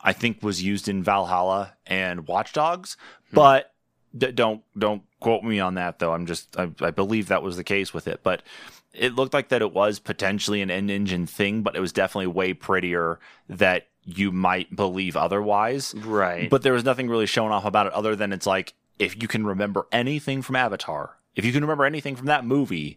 I 0.00 0.12
think 0.12 0.42
was 0.42 0.62
used 0.62 0.88
in 0.88 1.02
Valhalla 1.02 1.74
and 1.86 2.26
Watch 2.26 2.52
Dogs, 2.54 2.96
hmm. 3.30 3.36
but 3.36 3.72
d- 4.16 4.32
don't 4.32 4.62
don't 4.76 5.02
quote 5.26 5.42
me 5.42 5.58
on 5.58 5.74
that 5.74 5.98
though. 5.98 6.12
I'm 6.12 6.24
just 6.24 6.56
I, 6.56 6.70
I 6.80 6.92
believe 6.92 7.26
that 7.26 7.42
was 7.42 7.56
the 7.56 7.64
case 7.64 7.92
with 7.92 8.06
it, 8.06 8.20
but 8.22 8.44
it 8.92 9.16
looked 9.16 9.34
like 9.34 9.48
that 9.48 9.60
it 9.60 9.72
was 9.72 9.98
potentially 9.98 10.62
an 10.62 10.70
end 10.70 10.88
engine 10.88 11.26
thing, 11.26 11.62
but 11.62 11.74
it 11.74 11.80
was 11.80 11.92
definitely 11.92 12.28
way 12.28 12.54
prettier 12.54 13.18
that 13.48 13.88
you 14.04 14.30
might 14.30 14.76
believe 14.76 15.16
otherwise. 15.16 15.96
Right. 15.96 16.48
But 16.48 16.62
there 16.62 16.72
was 16.72 16.84
nothing 16.84 17.08
really 17.08 17.26
shown 17.26 17.50
off 17.50 17.64
about 17.64 17.88
it 17.88 17.92
other 17.92 18.14
than 18.14 18.32
it's 18.32 18.46
like 18.46 18.74
if 19.00 19.20
you 19.20 19.26
can 19.26 19.44
remember 19.44 19.88
anything 19.90 20.42
from 20.42 20.54
Avatar, 20.54 21.18
if 21.34 21.44
you 21.44 21.52
can 21.52 21.64
remember 21.64 21.84
anything 21.84 22.14
from 22.14 22.26
that 22.26 22.44
movie, 22.44 22.96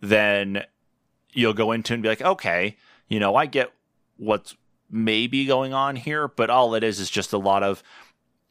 then 0.00 0.62
you'll 1.32 1.54
go 1.54 1.72
into 1.72 1.92
it 1.92 1.96
and 1.96 2.02
be 2.04 2.08
like, 2.08 2.22
okay, 2.22 2.76
you 3.08 3.18
know, 3.18 3.34
I 3.34 3.46
get 3.46 3.72
what's 4.16 4.54
maybe 4.88 5.44
going 5.44 5.74
on 5.74 5.96
here, 5.96 6.28
but 6.28 6.50
all 6.50 6.76
it 6.76 6.84
is 6.84 7.00
is 7.00 7.10
just 7.10 7.32
a 7.32 7.38
lot 7.38 7.64
of 7.64 7.82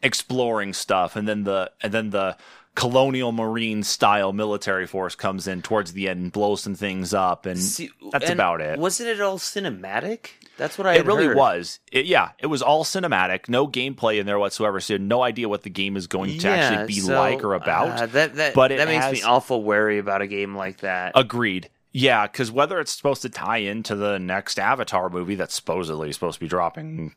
exploring 0.01 0.73
stuff, 0.73 1.15
and 1.15 1.25
then 1.25 1.45
the 1.45 1.71
and 1.81 1.93
then 1.93 2.09
the 2.09 2.35
colonial 2.75 3.31
marine 3.31 3.83
style 3.83 4.33
military 4.33 4.87
force 4.87 5.15
comes 5.15 5.47
in 5.47 5.61
towards 5.61 5.93
the 5.93 6.09
end 6.09 6.21
and 6.21 6.31
blows 6.31 6.61
some 6.61 6.75
things 6.75 7.13
up, 7.13 7.45
and 7.45 7.59
See, 7.59 7.89
that's 8.11 8.25
and 8.25 8.33
about 8.33 8.61
it. 8.61 8.79
Wasn't 8.79 9.07
it 9.07 9.21
all 9.21 9.37
cinematic? 9.37 10.29
That's 10.57 10.77
what 10.77 10.87
I. 10.87 10.95
it 10.95 11.05
really 11.05 11.25
heard. 11.25 11.37
was. 11.37 11.79
It, 11.91 12.05
yeah, 12.05 12.31
it 12.39 12.47
was 12.47 12.61
all 12.61 12.83
cinematic, 12.83 13.49
no 13.49 13.67
gameplay 13.67 14.19
in 14.19 14.25
there 14.25 14.39
whatsoever. 14.39 14.79
So 14.79 14.93
you 14.93 14.99
had 14.99 15.07
no 15.07 15.21
idea 15.21 15.49
what 15.49 15.63
the 15.63 15.69
game 15.69 15.95
is 15.95 16.07
going 16.07 16.39
to 16.39 16.49
actually 16.49 16.87
be 16.87 16.99
so, 16.99 17.15
like 17.15 17.43
or 17.43 17.53
about. 17.53 18.01
uh, 18.01 18.05
that 18.07 18.35
that, 18.35 18.53
but 18.53 18.71
it 18.71 18.77
that 18.77 18.87
makes 18.87 19.11
me 19.11 19.23
awful 19.23 19.63
wary 19.63 19.99
about 19.99 20.21
a 20.21 20.27
game 20.27 20.55
like 20.55 20.79
that. 20.79 21.13
Agreed. 21.15 21.69
Yeah, 21.91 22.25
because 22.25 22.51
whether 22.51 22.79
it's 22.79 22.91
supposed 22.91 23.21
to 23.21 23.29
tie 23.29 23.57
into 23.57 23.95
the 23.95 24.17
next 24.17 24.57
Avatar 24.57 25.11
movie 25.11 25.35
that's 25.35 25.53
supposedly 25.53 26.11
supposed 26.11 26.35
to 26.35 26.39
be 26.39 26.47
dropping 26.47 27.13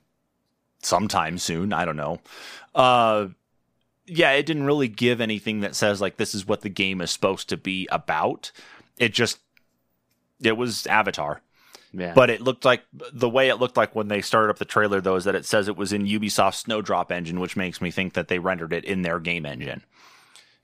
sometime 0.82 1.38
soon, 1.38 1.72
I 1.72 1.86
don't 1.86 1.96
know. 1.96 2.20
Uh, 2.74 3.28
yeah, 4.06 4.32
it 4.32 4.46
didn't 4.46 4.64
really 4.64 4.88
give 4.88 5.20
anything 5.20 5.60
that 5.60 5.74
says 5.74 6.00
like 6.00 6.16
this 6.16 6.34
is 6.34 6.46
what 6.46 6.62
the 6.62 6.68
game 6.68 7.00
is 7.00 7.10
supposed 7.10 7.48
to 7.48 7.56
be 7.56 7.88
about. 7.90 8.52
It 8.98 9.12
just 9.12 9.38
it 10.40 10.56
was 10.56 10.86
Avatar. 10.86 11.40
yeah. 11.92 12.12
But 12.14 12.30
it 12.30 12.40
looked 12.40 12.64
like 12.64 12.84
the 12.92 13.28
way 13.28 13.48
it 13.48 13.56
looked 13.56 13.76
like 13.76 13.94
when 13.94 14.08
they 14.08 14.20
started 14.20 14.50
up 14.50 14.58
the 14.58 14.64
trailer, 14.64 15.00
though, 15.00 15.16
is 15.16 15.24
that 15.24 15.34
it 15.34 15.46
says 15.46 15.66
it 15.68 15.76
was 15.76 15.92
in 15.92 16.06
Ubisoft's 16.06 16.58
Snowdrop 16.58 17.10
engine, 17.10 17.40
which 17.40 17.56
makes 17.56 17.80
me 17.80 17.90
think 17.90 18.14
that 18.14 18.28
they 18.28 18.38
rendered 18.38 18.72
it 18.72 18.84
in 18.84 19.02
their 19.02 19.18
game 19.18 19.46
engine. 19.46 19.82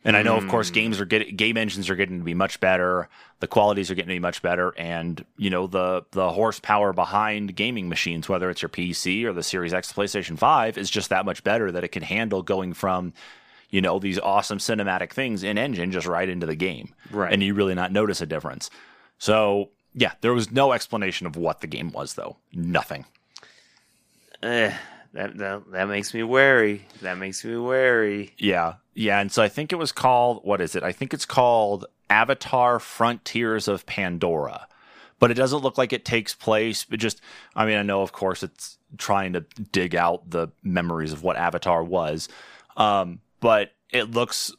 And 0.05 0.17
I 0.17 0.23
know, 0.23 0.37
of 0.37 0.49
course, 0.49 0.69
Hmm. 0.69 0.75
games 0.75 1.01
are 1.01 1.05
getting 1.05 1.37
game 1.37 1.57
engines 1.57 1.89
are 1.89 1.95
getting 1.95 2.19
to 2.19 2.25
be 2.25 2.35
much 2.35 2.59
better. 2.59 3.09
The 3.39 3.47
qualities 3.47 3.89
are 3.91 3.95
getting 3.95 4.09
to 4.09 4.15
be 4.17 4.19
much 4.21 4.43
better, 4.43 4.75
and 4.77 5.25
you 5.37 5.49
know 5.49 5.67
the 5.69 6.05
the 6.11 6.31
horsepower 6.31 6.93
behind 6.93 7.55
gaming 7.55 7.89
machines, 7.89 8.29
whether 8.29 8.51
it's 8.51 8.63
your 8.63 8.69
PC 8.69 9.25
or 9.25 9.33
the 9.33 9.43
Series 9.45 9.73
X, 9.73 9.93
PlayStation 9.93 10.37
Five, 10.37 10.77
is 10.77 10.91
just 10.91 11.09
that 11.11 11.25
much 11.25 11.45
better 11.45 11.71
that 11.71 11.85
it 11.85 11.89
can 11.93 12.03
handle 12.03 12.43
going 12.43 12.73
from 12.75 13.13
you 13.71 13.81
know 13.81 13.99
these 14.01 14.19
awesome 14.19 14.59
cinematic 14.59 15.13
things 15.13 15.43
in 15.45 15.57
engine 15.57 15.93
just 15.93 16.07
right 16.09 16.29
into 16.29 16.47
the 16.47 16.57
game, 16.57 16.93
Right. 17.11 17.33
And 17.33 17.41
you 17.43 17.55
really 17.55 17.75
not 17.77 17.93
notice 17.93 18.21
a 18.21 18.27
difference. 18.27 18.71
So 19.19 19.71
yeah, 19.95 20.13
there 20.21 20.33
was 20.35 20.51
no 20.51 20.73
explanation 20.73 21.27
of 21.29 21.37
what 21.37 21.61
the 21.61 21.67
game 21.69 21.93
was, 21.93 22.15
though. 22.15 22.39
Nothing. 22.53 23.05
Eh, 24.43 24.73
that, 25.13 25.39
that 25.39 25.71
that 25.71 25.89
makes 25.89 26.13
me 26.13 26.23
wary. 26.25 26.87
That 27.03 27.19
makes 27.19 27.45
me 27.45 27.57
wary. 27.57 28.35
Yeah, 28.39 28.75
yeah, 28.95 29.21
and 29.21 29.33
so 29.33 29.43
I 29.43 29.49
think 29.49 29.73
it 29.73 29.77
was 29.77 29.93
called 29.93 30.45
what 30.45 30.61
is 30.61 30.75
it? 30.75 30.83
I 30.83 30.93
think 30.93 31.15
it's 31.15 31.25
called 31.27 31.87
Avatar: 32.11 32.79
Frontiers 32.79 33.69
of 33.69 33.87
Pandora. 33.87 34.67
But 35.19 35.31
it 35.31 35.35
doesn't 35.35 35.61
look 35.61 35.79
like 35.79 35.93
it 35.93 36.05
takes 36.05 36.35
place. 36.35 36.85
But 36.85 36.99
just, 36.99 37.21
I 37.55 37.65
mean, 37.65 37.79
I 37.79 37.83
know, 37.83 38.03
of 38.03 38.11
course, 38.11 38.43
it's 38.43 38.77
trying 38.99 39.35
to 39.35 39.43
dig 39.71 39.95
out 39.95 40.29
the 40.29 40.49
memories 40.65 41.13
of 41.13 41.23
what 41.23 41.37
Avatar 41.37 41.85
was, 41.85 42.29
um, 42.77 43.21
but 43.39 43.71
it 43.91 44.11
looks 44.11 44.53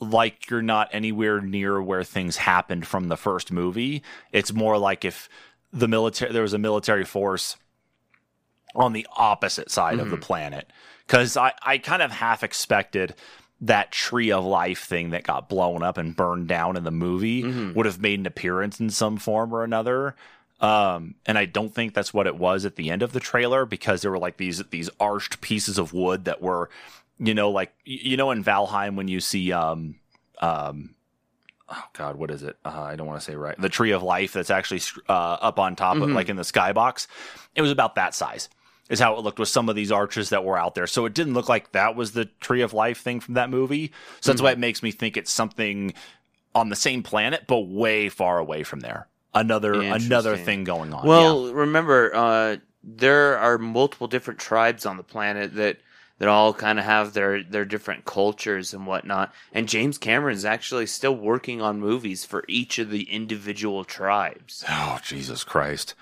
like 0.00 0.50
you're 0.50 0.62
not 0.62 0.88
anywhere 0.92 1.40
near 1.40 1.80
where 1.80 2.02
things 2.04 2.36
happened 2.36 2.86
from 2.86 3.08
the 3.08 3.16
first 3.16 3.52
movie. 3.52 4.02
It's 4.32 4.52
more 4.52 4.76
like 4.76 5.04
if 5.04 5.28
the 5.72 5.88
military 5.88 6.32
there 6.32 6.42
was 6.42 6.54
a 6.54 6.58
military 6.58 7.04
force 7.04 7.56
on 8.74 8.92
the 8.92 9.06
opposite 9.16 9.70
side 9.70 9.98
of 9.98 10.10
the 10.10 10.16
planet. 10.16 10.70
Because 11.06 11.36
I, 11.36 11.52
I 11.62 11.78
kind 11.78 12.02
of 12.02 12.10
half 12.10 12.42
expected 12.42 13.14
that 13.60 13.90
tree 13.90 14.30
of 14.30 14.44
life 14.44 14.84
thing 14.84 15.10
that 15.10 15.24
got 15.24 15.48
blown 15.48 15.82
up 15.82 15.98
and 15.98 16.14
burned 16.14 16.46
down 16.46 16.76
in 16.76 16.84
the 16.84 16.90
movie 16.92 17.42
would 17.74 17.86
have 17.86 18.00
made 18.00 18.20
an 18.20 18.26
appearance 18.26 18.78
in 18.78 18.88
some 18.90 19.16
form 19.16 19.52
or 19.52 19.64
another. 19.64 20.14
Um, 20.60 21.14
and 21.26 21.36
I 21.38 21.44
don't 21.44 21.74
think 21.74 21.94
that's 21.94 22.12
what 22.14 22.26
it 22.26 22.36
was 22.36 22.64
at 22.64 22.76
the 22.76 22.90
end 22.90 23.02
of 23.02 23.12
the 23.12 23.20
trailer 23.20 23.64
because 23.66 24.02
there 24.02 24.10
were 24.10 24.18
like 24.18 24.36
these 24.36 24.62
these 24.70 24.90
arched 25.00 25.40
pieces 25.40 25.78
of 25.78 25.92
wood 25.92 26.24
that 26.26 26.40
were, 26.42 26.68
you 27.18 27.34
know, 27.34 27.50
like 27.50 27.72
you 27.84 28.16
know 28.16 28.30
in 28.30 28.42
Valheim 28.44 28.96
when 28.96 29.08
you 29.08 29.20
see 29.20 29.52
um 29.52 29.96
um 30.40 30.94
oh 31.68 31.84
god 31.92 32.16
what 32.16 32.30
is 32.30 32.42
it? 32.42 32.56
Uh, 32.64 32.82
i 32.82 32.96
don't 32.96 33.06
want 33.06 33.20
to 33.20 33.24
say 33.24 33.34
right. 33.36 33.60
The 33.60 33.68
tree 33.68 33.90
of 33.92 34.02
life 34.02 34.32
that's 34.32 34.50
actually 34.50 34.82
uh, 35.08 35.12
up 35.40 35.58
on 35.58 35.76
top 35.76 35.96
of 35.96 36.10
like 36.10 36.28
in 36.28 36.36
the 36.36 36.42
skybox. 36.42 37.06
It 37.54 37.62
was 37.62 37.70
about 37.72 37.96
that 37.96 38.14
size 38.14 38.48
is 38.88 39.00
how 39.00 39.16
it 39.16 39.20
looked 39.22 39.38
with 39.38 39.48
some 39.48 39.68
of 39.68 39.76
these 39.76 39.92
arches 39.92 40.30
that 40.30 40.44
were 40.44 40.58
out 40.58 40.74
there. 40.74 40.86
So 40.86 41.04
it 41.06 41.14
didn't 41.14 41.34
look 41.34 41.48
like 41.48 41.72
that 41.72 41.94
was 41.94 42.12
the 42.12 42.26
tree 42.40 42.62
of 42.62 42.72
life 42.72 43.00
thing 43.00 43.20
from 43.20 43.34
that 43.34 43.50
movie. 43.50 43.92
So 44.20 44.32
that's 44.32 44.42
why 44.42 44.52
it 44.52 44.58
makes 44.58 44.82
me 44.82 44.90
think 44.90 45.16
it's 45.16 45.32
something 45.32 45.94
on 46.54 46.68
the 46.68 46.76
same 46.76 47.02
planet 47.02 47.44
but 47.46 47.60
way 47.60 48.08
far 48.08 48.38
away 48.38 48.62
from 48.62 48.80
there. 48.80 49.08
Another 49.34 49.74
another 49.74 50.36
thing 50.36 50.64
going 50.64 50.92
on. 50.92 51.06
Well, 51.06 51.52
remember, 51.52 52.14
uh, 52.14 52.56
there 52.82 53.38
are 53.38 53.58
multiple 53.58 54.08
different 54.08 54.40
tribes 54.40 54.86
on 54.86 54.96
the 54.96 55.02
planet 55.02 55.54
that 55.54 55.78
that 56.18 56.28
all 56.28 56.52
kind 56.52 56.78
of 56.78 56.84
have 56.84 57.12
their 57.12 57.42
their 57.42 57.66
different 57.66 58.04
cultures 58.04 58.72
and 58.72 58.86
whatnot. 58.86 59.32
And 59.52 59.68
James 59.68 59.98
Cameron 59.98 60.34
is 60.34 60.44
actually 60.44 60.86
still 60.86 61.14
working 61.14 61.60
on 61.60 61.78
movies 61.78 62.24
for 62.24 62.44
each 62.48 62.78
of 62.78 62.90
the 62.90 63.02
individual 63.04 63.84
tribes, 63.84 64.64
oh 64.68 64.98
jesus 65.04 65.44
christ 65.44 65.94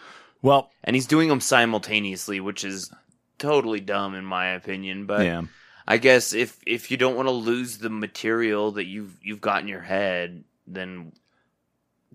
well 0.46 0.70
and 0.84 0.96
he's 0.96 1.06
doing 1.06 1.28
them 1.28 1.40
simultaneously, 1.40 2.40
which 2.40 2.64
is 2.64 2.90
totally 3.38 3.80
dumb 3.80 4.14
in 4.14 4.24
my 4.24 4.46
opinion. 4.48 5.06
But 5.06 5.24
yeah 5.24 5.42
I 5.88 5.98
guess 5.98 6.32
if 6.32 6.58
if 6.66 6.90
you 6.90 6.96
don't 6.96 7.16
want 7.16 7.28
to 7.28 7.32
lose 7.32 7.78
the 7.78 7.90
material 7.90 8.72
that 8.72 8.86
you've 8.86 9.16
you've 9.22 9.40
got 9.40 9.62
in 9.62 9.68
your 9.68 9.82
head, 9.82 10.44
then 10.66 11.12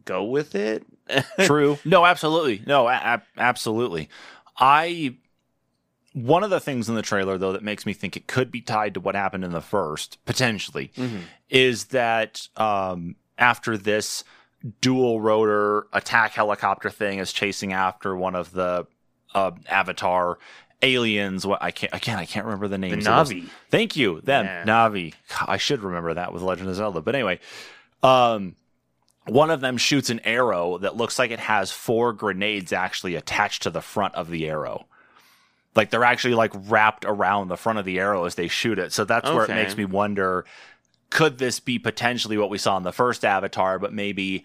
go 0.04 0.26
with 0.26 0.56
it. 0.56 0.86
True. 1.40 1.80
No, 1.86 2.06
absolutely. 2.06 2.62
No, 2.66 2.88
a- 2.88 3.24
absolutely. 3.38 4.10
I 4.58 5.16
one 6.14 6.44
of 6.44 6.50
the 6.50 6.60
things 6.60 6.90
in 6.90 6.96
the 6.96 7.02
trailer 7.02 7.38
though 7.38 7.54
that 7.54 7.64
makes 7.64 7.86
me 7.86 7.94
think 7.94 8.18
it 8.18 8.28
could 8.28 8.52
be 8.52 8.60
tied 8.60 8.94
to 8.96 9.00
what 9.00 9.16
happened 9.16 9.46
in 9.46 9.52
the 9.52 9.62
first 9.62 10.18
potentially 10.26 10.92
is 11.50 11.86
that 11.86 12.50
um, 12.58 13.16
after 13.38 13.78
this 13.78 14.26
dual 14.82 15.20
rotor 15.22 15.88
attack 15.94 16.34
helicopter 16.34 16.90
thing 16.90 17.20
is 17.20 17.34
chasing 17.34 17.74
after 17.74 18.16
one 18.16 18.36
of 18.36 18.52
the 18.52 18.86
uh, 19.34 19.52
avatar 19.68 20.38
aliens 20.84 21.46
what 21.46 21.62
i 21.62 21.72
can't 21.72 21.94
again 21.94 22.18
i 22.20 22.26
can't 22.26 22.46
remember 22.46 22.68
the 22.68 22.72
the 22.74 22.78
names 22.78 23.06
those- 23.06 23.32
Navi. 23.32 23.50
Thank 23.70 23.96
you. 23.96 24.22
Them. 24.22 24.46
Yeah. 24.46 24.64
Navi. 24.66 25.14
I 25.48 25.58
should 25.58 25.82
remember 25.82 26.14
that 26.16 26.34
with 26.34 26.42
Legend 26.44 26.70
of 26.70 26.76
Zelda. 26.76 27.02
But 27.02 27.16
anyway, 27.16 27.40
um 28.04 28.56
one 29.28 29.52
of 29.52 29.62
them 29.62 29.78
shoots 29.78 30.10
an 30.10 30.20
arrow 30.24 30.80
that 30.80 30.98
looks 30.98 31.20
like 31.20 31.30
it 31.32 31.40
has 31.40 31.72
four 31.72 32.12
grenades 32.14 32.74
actually 32.74 33.16
attached 33.16 33.64
to 33.64 33.70
the 33.70 33.82
front 33.82 34.16
of 34.16 34.30
the 34.30 34.48
arrow. 34.50 34.88
Like 35.76 35.92
they're 35.92 36.04
actually 36.04 36.34
like 36.34 36.52
wrapped 36.56 37.06
around 37.06 37.48
the 37.48 37.56
front 37.58 37.78
of 37.80 37.86
the 37.86 38.00
arrow 38.00 38.26
as 38.26 38.36
they 38.36 38.48
shoot 38.48 38.80
it. 38.80 38.92
So 38.92 39.06
that's 39.06 39.30
where 39.30 39.46
it 39.46 39.50
makes 39.56 39.78
me 39.78 39.86
wonder 39.86 40.46
could 41.12 41.38
this 41.38 41.60
be 41.60 41.78
potentially 41.78 42.38
what 42.38 42.50
we 42.50 42.58
saw 42.58 42.76
in 42.78 42.84
the 42.84 42.92
first 42.92 43.24
Avatar, 43.24 43.78
but 43.78 43.94
maybe 43.94 44.44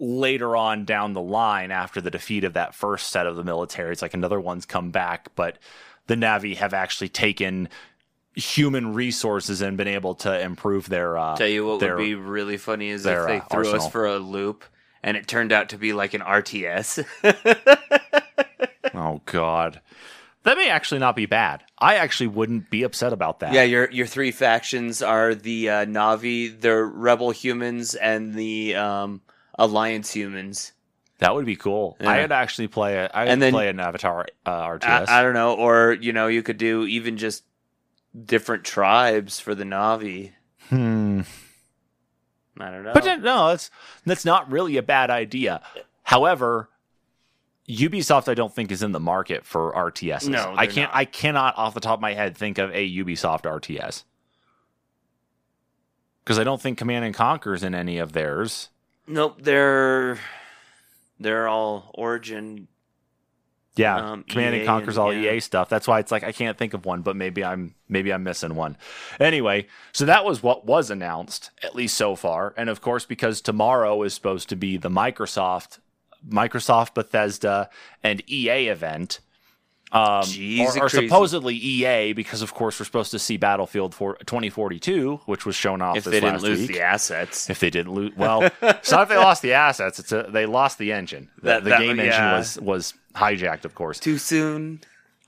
later 0.00 0.56
on 0.56 0.84
down 0.84 1.12
the 1.12 1.20
line 1.20 1.70
after 1.70 2.00
the 2.00 2.10
defeat 2.10 2.42
of 2.42 2.54
that 2.54 2.74
first 2.74 3.10
set 3.10 3.26
of 3.26 3.36
the 3.36 3.44
military, 3.44 3.92
it's 3.92 4.02
like 4.02 4.14
another 4.14 4.40
one's 4.40 4.66
come 4.66 4.90
back, 4.90 5.28
but 5.36 5.58
the 6.08 6.16
Navi 6.16 6.56
have 6.56 6.74
actually 6.74 7.08
taken 7.08 7.68
human 8.34 8.92
resources 8.92 9.62
and 9.62 9.76
been 9.76 9.88
able 9.88 10.14
to 10.14 10.40
improve 10.40 10.90
their 10.90 11.16
uh 11.16 11.36
Tell 11.36 11.46
you 11.46 11.66
what 11.66 11.80
their, 11.80 11.96
would 11.96 12.02
be 12.02 12.14
really 12.14 12.58
funny 12.58 12.88
is 12.88 13.04
their, 13.04 13.22
if 13.22 13.26
they 13.28 13.38
uh, 13.38 13.44
threw 13.44 13.58
arsenal. 13.60 13.86
us 13.86 13.90
for 13.90 14.06
a 14.06 14.18
loop 14.18 14.64
and 15.02 15.16
it 15.16 15.26
turned 15.26 15.52
out 15.52 15.70
to 15.70 15.78
be 15.78 15.94
like 15.94 16.12
an 16.12 16.20
RTS. 16.20 17.04
Oh 18.96 19.20
god. 19.26 19.80
That 20.46 20.56
may 20.56 20.70
actually 20.70 21.00
not 21.00 21.16
be 21.16 21.26
bad. 21.26 21.64
I 21.76 21.96
actually 21.96 22.28
wouldn't 22.28 22.70
be 22.70 22.84
upset 22.84 23.12
about 23.12 23.40
that. 23.40 23.52
yeah, 23.52 23.64
your 23.64 23.90
your 23.90 24.06
three 24.06 24.30
factions 24.30 25.02
are 25.02 25.34
the 25.34 25.68
uh, 25.70 25.84
Navi, 25.86 26.58
the 26.60 26.72
Rebel 26.84 27.32
humans, 27.32 27.96
and 27.96 28.32
the 28.32 28.76
um, 28.76 29.20
Alliance 29.58 30.12
humans. 30.12 30.72
That 31.18 31.34
would 31.34 31.46
be 31.46 31.56
cool. 31.56 31.96
Yeah. 32.00 32.10
I 32.10 32.20
would 32.20 32.30
actually 32.30 32.68
play 32.68 32.94
a 32.96 33.10
I 33.12 33.24
would 33.24 33.32
And 33.32 33.42
then- 33.42 33.52
play 33.52 33.68
an 33.68 33.80
Avatar 33.80 34.26
uh, 34.46 34.50
RTS. 34.68 35.08
I, 35.08 35.18
I 35.18 35.22
don't 35.22 35.34
know, 35.34 35.54
or 35.54 35.92
you 36.00 36.12
know, 36.12 36.28
you 36.28 36.42
could 36.44 36.58
do 36.58 36.84
even 36.86 37.16
just 37.16 37.42
different 38.24 38.62
tribes 38.64 39.40
for 39.40 39.54
the 39.54 39.64
Navi. 39.64 40.30
hmm. 40.68 41.22
I 42.60 42.70
don't 42.70 42.84
know. 42.84 42.92
But 42.94 43.04
no, 43.20 43.48
that's 43.48 43.70
that's 44.04 44.24
not 44.24 44.50
really 44.50 44.76
a 44.76 44.82
bad 44.82 45.10
idea. 45.10 45.60
However, 46.04 46.70
Ubisoft 47.68 48.28
I 48.28 48.34
don't 48.34 48.54
think 48.54 48.70
is 48.70 48.82
in 48.82 48.92
the 48.92 49.00
market 49.00 49.44
for 49.44 49.72
RTSs. 49.72 50.28
No, 50.28 50.54
I 50.56 50.66
can't 50.66 50.90
not. 50.92 50.96
I 50.96 51.04
cannot 51.04 51.58
off 51.58 51.74
the 51.74 51.80
top 51.80 51.98
of 51.98 52.00
my 52.00 52.14
head 52.14 52.36
think 52.36 52.58
of 52.58 52.70
a 52.74 52.88
Ubisoft 52.90 53.42
RTS. 53.42 54.04
Because 56.22 56.38
I 56.38 56.44
don't 56.44 56.60
think 56.60 56.78
Command 56.78 57.04
and 57.04 57.14
Conquer's 57.14 57.62
in 57.62 57.74
any 57.74 57.98
of 57.98 58.12
theirs. 58.12 58.68
nope, 59.06 59.36
they're 59.40 60.18
they're 61.20 61.48
all 61.48 61.90
Origin. 61.94 62.68
Yeah, 63.76 63.96
Um, 64.12 64.22
Command 64.24 64.54
EA 64.54 64.58
and 64.60 64.66
Conquer's 64.66 64.96
and- 64.96 65.02
all 65.04 65.12
yeah. 65.12 65.32
EA 65.34 65.40
stuff. 65.40 65.68
That's 65.68 65.86
why 65.86 65.98
it's 65.98 66.10
like 66.10 66.24
I 66.24 66.32
can't 66.32 66.56
think 66.56 66.72
of 66.72 66.86
one, 66.86 67.02
but 67.02 67.14
maybe 67.14 67.44
I'm 67.44 67.74
maybe 67.88 68.12
I'm 68.12 68.22
missing 68.22 68.54
one. 68.54 68.76
Anyway, 69.20 69.66
so 69.92 70.04
that 70.06 70.24
was 70.24 70.42
what 70.42 70.64
was 70.64 70.90
announced 70.90 71.50
at 71.62 71.74
least 71.74 71.96
so 71.96 72.16
far, 72.16 72.54
and 72.56 72.70
of 72.70 72.80
course 72.80 73.04
because 73.04 73.40
tomorrow 73.40 74.02
is 74.02 74.14
supposed 74.14 74.48
to 74.48 74.56
be 74.56 74.76
the 74.78 74.88
Microsoft, 74.88 75.78
Microsoft, 76.28 76.94
Bethesda, 76.94 77.68
and 78.02 78.22
EA 78.28 78.68
event. 78.68 79.20
Um, 79.92 80.24
or, 80.60 80.82
or 80.84 80.88
supposedly 80.88 81.54
EA, 81.54 82.12
because 82.12 82.42
of 82.42 82.52
course 82.52 82.78
we're 82.80 82.84
supposed 82.84 83.12
to 83.12 83.20
see 83.20 83.36
Battlefield 83.36 83.94
for 83.94 84.16
2042, 84.26 85.20
which 85.26 85.46
was 85.46 85.54
shown 85.54 85.80
off 85.80 85.96
if 85.96 86.04
they 86.04 86.18
didn't 86.18 86.42
lose 86.42 86.58
week. 86.58 86.72
the 86.72 86.80
assets. 86.80 87.48
If 87.48 87.60
they 87.60 87.70
didn't 87.70 87.92
lose, 87.92 88.12
well, 88.16 88.42
it's 88.62 88.90
not 88.90 89.02
if 89.04 89.08
they 89.10 89.16
lost 89.16 89.42
the 89.42 89.52
assets. 89.52 90.00
It's 90.00 90.10
a, 90.10 90.24
they 90.28 90.44
lost 90.44 90.78
the 90.78 90.90
engine. 90.92 91.30
The, 91.36 91.42
That- 91.42 91.64
the 91.64 91.70
that- 91.70 91.78
game 91.80 92.00
engine 92.00 92.24
was 92.32 92.58
was 92.60 92.94
hijacked, 93.14 93.64
of 93.64 93.76
course. 93.76 94.00
Too 94.00 94.18
soon. 94.18 94.80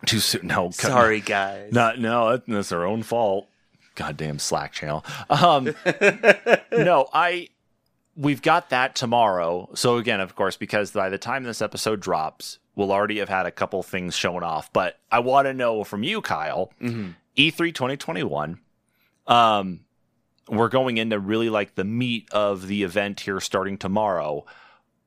Too 0.06 0.18
soon. 0.18 0.48
No, 0.48 0.70
Sorry, 0.70 1.20
guys. 1.20 1.72
No, 1.72 1.92
no, 1.96 2.36
that's 2.46 2.68
their 2.70 2.84
own 2.84 3.04
fault. 3.04 3.48
Goddamn 3.94 4.38
Slack 4.40 4.72
channel. 4.72 5.04
Um, 5.30 5.74
no, 6.72 7.08
I. 7.12 7.48
We've 8.20 8.42
got 8.42 8.70
that 8.70 8.96
tomorrow. 8.96 9.68
So 9.74 9.96
again, 9.96 10.20
of 10.20 10.34
course, 10.34 10.56
because 10.56 10.90
by 10.90 11.08
the 11.08 11.18
time 11.18 11.44
this 11.44 11.62
episode 11.62 12.00
drops, 12.00 12.58
we'll 12.74 12.90
already 12.90 13.18
have 13.20 13.28
had 13.28 13.46
a 13.46 13.52
couple 13.52 13.80
things 13.84 14.16
shown 14.16 14.42
off. 14.42 14.72
But 14.72 14.98
I 15.10 15.20
want 15.20 15.46
to 15.46 15.54
know 15.54 15.84
from 15.84 16.02
you, 16.02 16.20
Kyle, 16.20 16.72
E 16.82 16.88
Mhm. 16.88 17.14
E3 17.36 17.72
2021. 17.72 18.58
Um, 19.28 19.80
we're 20.48 20.68
going 20.68 20.96
into 20.96 21.18
really 21.20 21.48
like 21.48 21.76
the 21.76 21.84
meat 21.84 22.28
of 22.32 22.66
the 22.66 22.82
event 22.82 23.20
here 23.20 23.38
starting 23.40 23.78
tomorrow. 23.78 24.44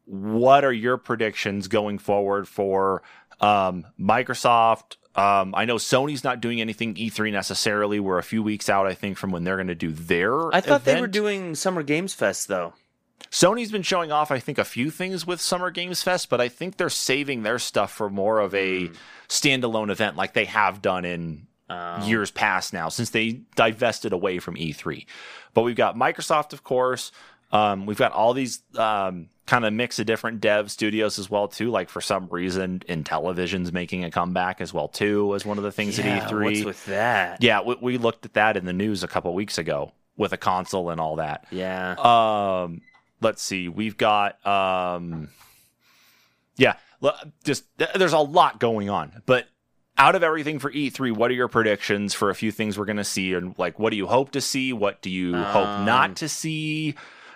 What 0.06 0.64
are 0.64 0.72
your 0.74 0.98
predictions 0.98 1.68
going 1.68 1.98
forward 2.00 2.48
for 2.48 3.02
um, 3.42 3.86
Microsoft? 4.00 4.96
Um, 5.16 5.54
I 5.56 5.66
know 5.66 5.76
Sony's 5.76 6.24
not 6.24 6.40
doing 6.40 6.62
anything 6.62 6.96
E3 6.96 7.32
necessarily. 7.34 8.00
We're 8.00 8.20
a 8.20 8.24
few 8.24 8.42
weeks 8.44 8.70
out, 8.70 8.88
I 8.88 8.94
think, 8.94 9.18
from 9.18 9.32
when 9.32 9.44
they're 9.44 9.58
going 9.58 9.68
to 9.68 9.76
do 9.76 9.92
their. 9.92 10.54
I 10.56 10.62
thought 10.62 10.86
they 10.86 11.02
were 11.02 11.08
doing 11.08 11.56
Summer 11.56 11.84
Games 11.84 12.14
Fest 12.14 12.48
though. 12.48 12.74
Sony's 13.32 13.72
been 13.72 13.82
showing 13.82 14.12
off, 14.12 14.30
I 14.30 14.40
think, 14.40 14.58
a 14.58 14.66
few 14.66 14.92
things 14.92 15.26
with 15.26 15.40
Summer 15.40 15.72
Games 15.72 16.04
Fest, 16.04 16.30
but 16.30 16.42
I 16.42 16.50
think 16.50 16.76
they're 16.78 16.90
saving 16.90 17.44
their 17.44 17.60
stuff 17.60 17.92
for 17.94 18.10
more 18.10 18.40
of 18.40 18.54
a 18.54 18.88
Hmm. 18.88 18.94
standalone 19.30 19.90
event 19.90 20.18
like 20.18 20.34
they 20.34 20.46
have 20.46 20.82
done 20.82 21.06
in 21.06 21.48
Um, 21.70 22.04
years 22.04 22.32
past 22.32 22.74
now 22.74 22.90
since 22.90 23.12
they 23.12 23.40
divested 23.56 24.12
away 24.12 24.40
from 24.40 24.56
E3. 24.58 25.06
But 25.54 25.62
we've 25.62 25.76
got 25.78 25.96
Microsoft, 25.96 26.52
of 26.52 26.66
course. 26.66 27.14
Um, 27.54 27.86
we've 27.86 27.98
got 27.98 28.12
all 28.12 28.34
these 28.34 28.62
um, 28.78 29.30
kind 29.46 29.64
of 29.64 29.72
mix 29.72 29.98
of 29.98 30.06
different 30.06 30.42
dev 30.42 30.70
studios 30.70 31.18
as 31.18 31.30
well 31.30 31.48
too. 31.48 31.70
Like 31.72 31.88
for 31.90 32.02
some 32.02 32.28
reason, 32.30 32.82
Intellivision's 32.90 33.72
making 33.72 34.04
a 34.04 34.12
comeback 34.12 34.60
as 34.60 34.74
well 34.74 34.90
too 34.90 35.34
as 35.34 35.46
one 35.46 35.58
of 35.58 35.64
the 35.64 35.72
things 35.72 35.98
yeah, 35.98 36.18
at 36.18 36.30
E3. 36.30 36.44
What's 36.44 36.64
with 36.66 36.86
that? 36.88 37.42
yeah, 37.42 37.62
we, 37.62 37.76
we 37.80 37.98
looked 37.98 38.26
at 38.26 38.34
that 38.34 38.58
in 38.58 38.66
the 38.66 38.74
news 38.74 39.02
a 39.04 39.08
couple 39.08 39.34
weeks 39.34 39.58
ago 39.58 39.94
with 40.18 40.34
a 40.34 40.38
console 40.38 40.90
and 40.90 41.00
all 41.00 41.16
that. 41.16 41.46
Yeah. 41.52 41.94
Um, 42.00 42.82
let's 43.22 43.42
see. 43.42 43.70
We've 43.70 43.98
got 43.98 44.46
um, 44.46 45.30
yeah, 46.58 46.76
just 47.44 47.66
there's 47.96 48.14
a 48.14 48.20
lot 48.20 48.60
going 48.60 48.90
on. 48.90 49.22
But 49.26 49.48
out 49.98 50.16
of 50.16 50.24
everything 50.24 50.60
for 50.60 50.72
E3, 50.72 51.16
what 51.16 51.32
are 51.32 51.34
your 51.34 51.48
predictions 51.48 52.14
for 52.14 52.30
a 52.30 52.36
few 52.36 52.52
things 52.52 52.78
we're 52.78 52.86
going 52.86 52.98
to 52.98 53.04
see, 53.04 53.34
and 53.34 53.58
like 53.58 53.80
what 53.80 53.92
do 53.92 53.98
you 53.98 54.08
hope 54.08 54.32
to 54.32 54.42
see? 54.42 54.74
What 54.74 55.02
do 55.02 55.10
you 55.10 55.36
hope 55.36 55.68
Um, 55.68 55.86
not 55.86 56.16
to 56.18 56.30
see? 56.30 56.96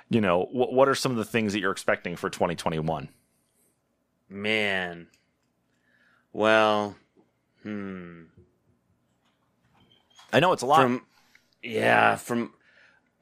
You 0.09 0.21
know, 0.21 0.47
what 0.51 0.73
what 0.73 0.89
are 0.89 0.95
some 0.95 1.11
of 1.11 1.17
the 1.17 1.25
things 1.25 1.53
that 1.53 1.59
you're 1.59 1.71
expecting 1.71 2.15
for 2.15 2.29
2021? 2.29 3.09
Man. 4.29 5.07
Well, 6.33 6.95
hmm. 7.63 8.23
I 10.33 10.39
know 10.39 10.51
it's 10.51 10.63
a 10.63 10.65
lot. 10.65 10.81
From 10.81 11.01
yeah, 11.63 12.15
from 12.15 12.53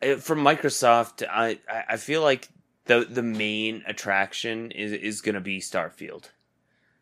uh, 0.02 0.16
from 0.16 0.40
Microsoft, 0.40 1.24
I 1.30 1.60
I 1.70 1.98
feel 1.98 2.22
like 2.22 2.50
the 2.86 3.06
the 3.10 3.24
main 3.24 3.84
attraction 3.88 4.72
is 4.72 4.92
is 4.92 5.22
going 5.22 5.36
to 5.36 5.42
be 5.42 5.60
Starfield. 5.60 6.30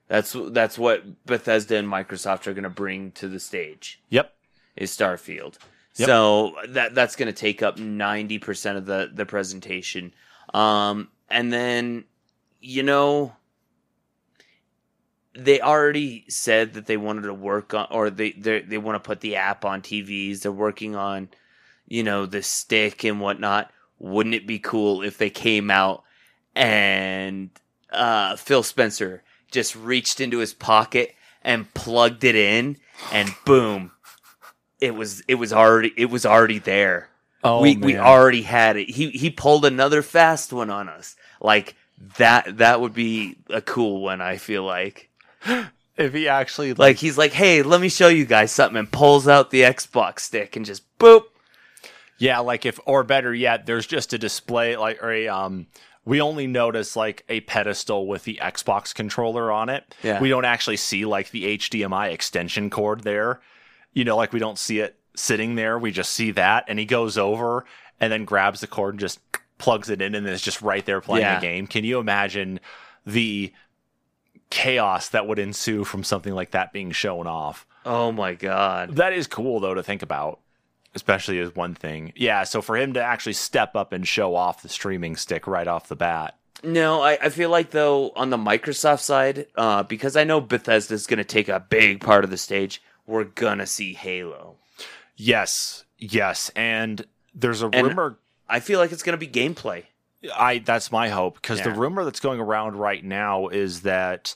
That's 0.08 0.36
that's 0.50 0.78
what 0.78 1.26
Bethesda 1.26 1.78
and 1.78 1.88
Microsoft 1.88 2.46
are 2.48 2.54
going 2.54 2.64
to 2.64 2.70
bring 2.70 3.12
to 3.14 3.28
the 3.28 3.40
stage. 3.40 4.02
yep. 4.10 4.34
is 4.76 4.92
Starfield. 4.92 5.58
Yep. 5.96 6.08
So 6.08 6.56
that 6.70 6.94
that's 6.94 7.16
going 7.16 7.28
to 7.28 7.34
take 7.34 7.64
up 7.64 7.78
90% 7.78 8.78
of 8.78 8.86
the 8.86 9.10
the 9.14 9.26
presentation. 9.26 10.14
Um 10.54 11.10
and 11.30 11.52
then 11.52 12.04
you 12.60 12.84
know 12.84 13.34
they 15.34 15.62
already 15.62 16.26
said 16.28 16.74
that 16.74 16.88
they 16.88 16.98
wanted 16.98 17.22
to 17.22 17.34
work 17.34 17.74
on 17.74 17.88
or 17.90 18.10
they 18.10 18.32
they 18.32 18.62
they 18.62 18.78
want 18.78 19.02
to 19.02 19.08
put 19.08 19.22
the 19.22 19.38
app 19.38 19.64
on 19.64 19.82
TVs. 19.82 20.42
They're 20.42 20.52
working 20.52 20.96
on 20.96 21.30
you 21.88 22.04
know 22.04 22.26
the 22.26 22.44
stick 22.44 23.04
and 23.04 23.22
whatnot. 23.22 23.72
Wouldn't 24.02 24.36
it 24.36 24.48
be 24.48 24.60
cool 24.60 25.04
if 25.04 25.18
they 25.18 25.30
came 25.30 25.70
out 25.72 26.04
and 26.56 27.50
uh 27.92 28.36
Phil 28.36 28.64
Spencer 28.64 29.24
just 29.52 29.76
reached 29.76 30.20
into 30.20 30.40
his 30.40 30.54
pocket 30.54 31.16
and 31.44 31.74
plugged 31.74 32.24
it 32.24 32.36
in 32.36 32.78
and 33.12 33.34
boom 33.46 33.92
it 34.82 34.96
was 34.96 35.22
it 35.28 35.36
was 35.36 35.54
already 35.54 35.94
it 35.96 36.10
was 36.10 36.26
already 36.26 36.60
there. 36.60 37.08
Oh, 37.44 37.62
we 37.62 37.78
we 37.78 37.98
already 37.98 38.42
had 38.42 38.76
it. 38.76 38.90
He 38.90 39.12
he 39.12 39.30
pulled 39.30 39.64
another 39.64 40.02
fast 40.02 40.52
one 40.52 40.70
on 40.70 40.90
us. 40.90 41.16
Like 41.40 41.76
that 42.18 42.58
that 42.58 42.82
would 42.82 42.94
be 42.94 43.38
a 43.50 43.62
cool 43.62 44.02
one 44.02 44.20
i 44.22 44.38
feel 44.38 44.64
like. 44.64 45.10
If 45.98 46.14
he 46.14 46.30
actually 46.30 46.74
like 46.74 46.96
he's 46.96 47.18
like 47.18 47.34
hey 47.34 47.62
let 47.62 47.80
me 47.80 47.90
show 47.90 48.08
you 48.08 48.26
guys 48.26 48.52
something 48.52 48.78
and 48.78 48.92
pulls 48.92 49.28
out 49.28 49.52
the 49.52 49.62
xbox 49.62 50.22
stick 50.22 50.56
and 50.56 50.66
just 50.66 50.84
boop 50.98 51.26
Yeah, 52.22 52.40
like 52.40 52.66
if 52.66 52.80
or 52.86 53.04
better 53.04 53.34
yet, 53.34 53.66
there's 53.66 53.88
just 53.88 54.14
a 54.14 54.18
display 54.18 54.76
like 54.78 55.02
or 55.04 55.12
a 55.12 55.28
um 55.28 55.68
we 56.06 56.22
only 56.22 56.48
notice 56.48 56.96
like 56.96 57.24
a 57.30 57.42
pedestal 57.42 58.08
with 58.08 58.24
the 58.24 58.40
Xbox 58.42 58.94
controller 58.94 59.52
on 59.52 59.70
it. 59.70 59.94
Yeah. 60.04 60.20
We 60.20 60.30
don't 60.30 60.46
actually 60.46 60.78
see 60.78 61.06
like 61.06 61.32
the 61.32 61.58
HDMI 61.58 62.12
extension 62.12 62.70
cord 62.70 63.02
there. 63.02 63.40
You 63.94 64.04
know, 64.06 64.18
like 64.18 64.34
we 64.34 64.40
don't 64.40 64.58
see 64.58 64.80
it 64.80 64.98
sitting 65.16 65.56
there. 65.56 65.78
We 65.78 65.92
just 65.92 66.12
see 66.12 66.32
that 66.32 66.66
and 66.68 66.80
he 66.80 66.86
goes 66.86 67.18
over 67.18 67.66
and 68.00 68.12
then 68.12 68.26
grabs 68.26 68.62
the 68.62 68.68
cord 68.68 68.94
and 68.96 69.00
just 69.00 69.20
plugs 69.60 69.90
it 69.90 70.02
in 70.02 70.16
and 70.16 70.26
it's 70.28 70.42
just 70.42 70.62
right 70.64 70.86
there 70.86 71.02
playing 71.02 71.22
Yeah. 71.24 71.36
the 71.40 71.46
game. 71.46 71.68
Can 71.68 71.84
you 71.84 72.00
imagine 72.00 72.60
the 73.06 73.54
chaos 74.50 75.10
that 75.10 75.28
would 75.28 75.40
ensue 75.40 75.84
from 75.84 76.04
something 76.04 76.34
like 76.34 76.52
that 76.52 76.74
being 76.74 76.92
shown 76.92 77.28
off? 77.28 77.66
oh 77.84 78.12
my 78.12 78.36
god 78.36 78.96
That 78.98 79.12
is 79.14 79.26
cool 79.28 79.60
though 79.60 79.74
to 79.74 79.82
think 79.82 80.02
about, 80.04 80.40
especially 80.96 81.40
as 81.40 81.56
one 81.56 81.74
thing. 81.76 82.14
Yeah, 82.16 82.44
so 82.44 82.62
for 82.62 82.78
him 82.78 82.94
to 82.94 83.02
actually 83.04 83.34
step 83.34 83.76
up 83.76 83.94
and 83.94 84.08
show 84.08 84.36
off 84.36 84.62
the 84.62 84.70
streaming 84.70 85.16
stick 85.16 85.48
right 85.48 85.68
off 85.68 85.88
the 85.88 85.96
bat. 85.96 86.38
No, 86.64 87.02
I, 87.02 87.14
I 87.22 87.30
feel 87.30 87.50
like 87.50 87.72
though 87.72 88.12
on 88.16 88.30
the 88.30 88.38
Microsoft 88.38 89.00
side, 89.02 89.48
uh, 89.56 89.84
because 89.84 90.16
I 90.16 90.24
know 90.24 90.40
Bethesda's 90.42 91.08
going 91.08 91.18
to 91.18 91.24
take 91.24 91.50
a 91.50 91.60
big 91.60 92.02
part 92.02 92.24
of 92.24 92.30
the 92.30 92.38
stage, 92.38 92.82
we're 93.08 93.24
gonna 93.24 93.66
see 93.66 93.94
Halo. 93.94 94.58
Yes, 95.16 95.86
yes, 95.98 96.52
and 96.56 97.06
there's 97.34 97.62
a 97.64 97.68
And- 97.68 97.88
rumor. 97.88 98.18
I 98.48 98.60
feel 98.60 98.80
like 98.80 98.92
it's 98.92 99.02
going 99.04 99.18
to 99.18 99.26
be 99.26 99.32
gameplay. 99.32 99.84
I 100.36 100.60
that's 100.60 100.92
my 100.92 101.10
hope 101.10 101.36
because 101.42 101.62
the 101.62 101.72
rumor 101.72 102.04
that's 102.04 102.20
going 102.20 102.40
around 102.40 102.76
right 102.76 103.04
now 103.04 103.48
is 103.48 103.82
that 103.82 104.36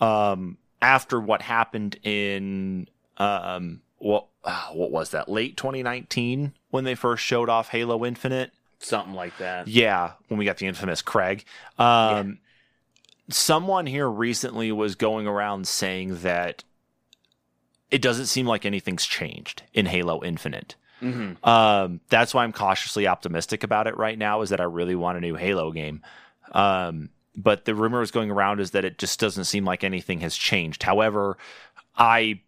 um, 0.00 0.56
after 0.80 1.20
what 1.20 1.42
happened 1.42 1.96
in 2.02 2.88
um, 3.18 3.82
what 3.98 4.26
ah, 4.44 4.70
what 4.72 4.90
was 4.90 5.10
that 5.10 5.28
late 5.28 5.56
2019 5.56 6.52
when 6.70 6.84
they 6.84 6.94
first 6.94 7.24
showed 7.24 7.48
off 7.48 7.68
Halo 7.68 8.04
Infinite. 8.04 8.52
Something 8.78 9.14
like 9.14 9.36
that. 9.38 9.68
Yeah, 9.68 10.12
when 10.28 10.38
we 10.38 10.44
got 10.46 10.56
the 10.56 10.66
infamous 10.66 11.02
Craig. 11.02 11.44
Um, 11.78 12.38
Someone 13.28 13.86
here 13.86 14.08
recently 14.08 14.72
was 14.72 14.96
going 14.96 15.26
around 15.28 15.68
saying 15.68 16.22
that 16.22 16.64
it 17.90 18.02
doesn't 18.02 18.26
seem 18.26 18.46
like 18.46 18.64
anything's 18.64 19.06
changed 19.06 19.62
in 19.72 19.86
Halo 19.86 20.22
Infinite. 20.24 20.74
hmm 21.00 21.32
Um, 21.44 22.00
that's 22.08 22.34
why 22.34 22.42
I'm 22.42 22.52
cautiously 22.52 23.06
optimistic 23.06 23.62
about 23.62 23.86
it 23.86 23.96
right 23.96 24.18
now. 24.18 24.40
Is 24.40 24.50
that 24.50 24.60
I 24.60 24.64
really 24.64 24.94
want 24.96 25.18
a 25.18 25.20
new 25.20 25.36
Halo 25.36 25.70
game. 25.70 26.02
Um, 26.52 27.10
but 27.36 27.64
the 27.66 27.74
rumor 27.74 28.02
is 28.02 28.10
going 28.10 28.30
around 28.30 28.58
is 28.60 28.72
that 28.72 28.84
it 28.84 28.98
just 28.98 29.20
doesn't 29.20 29.44
seem 29.44 29.64
like 29.64 29.84
anything 29.84 30.20
has 30.20 30.36
changed. 30.36 30.82
However, 30.82 31.38
I 31.96 32.40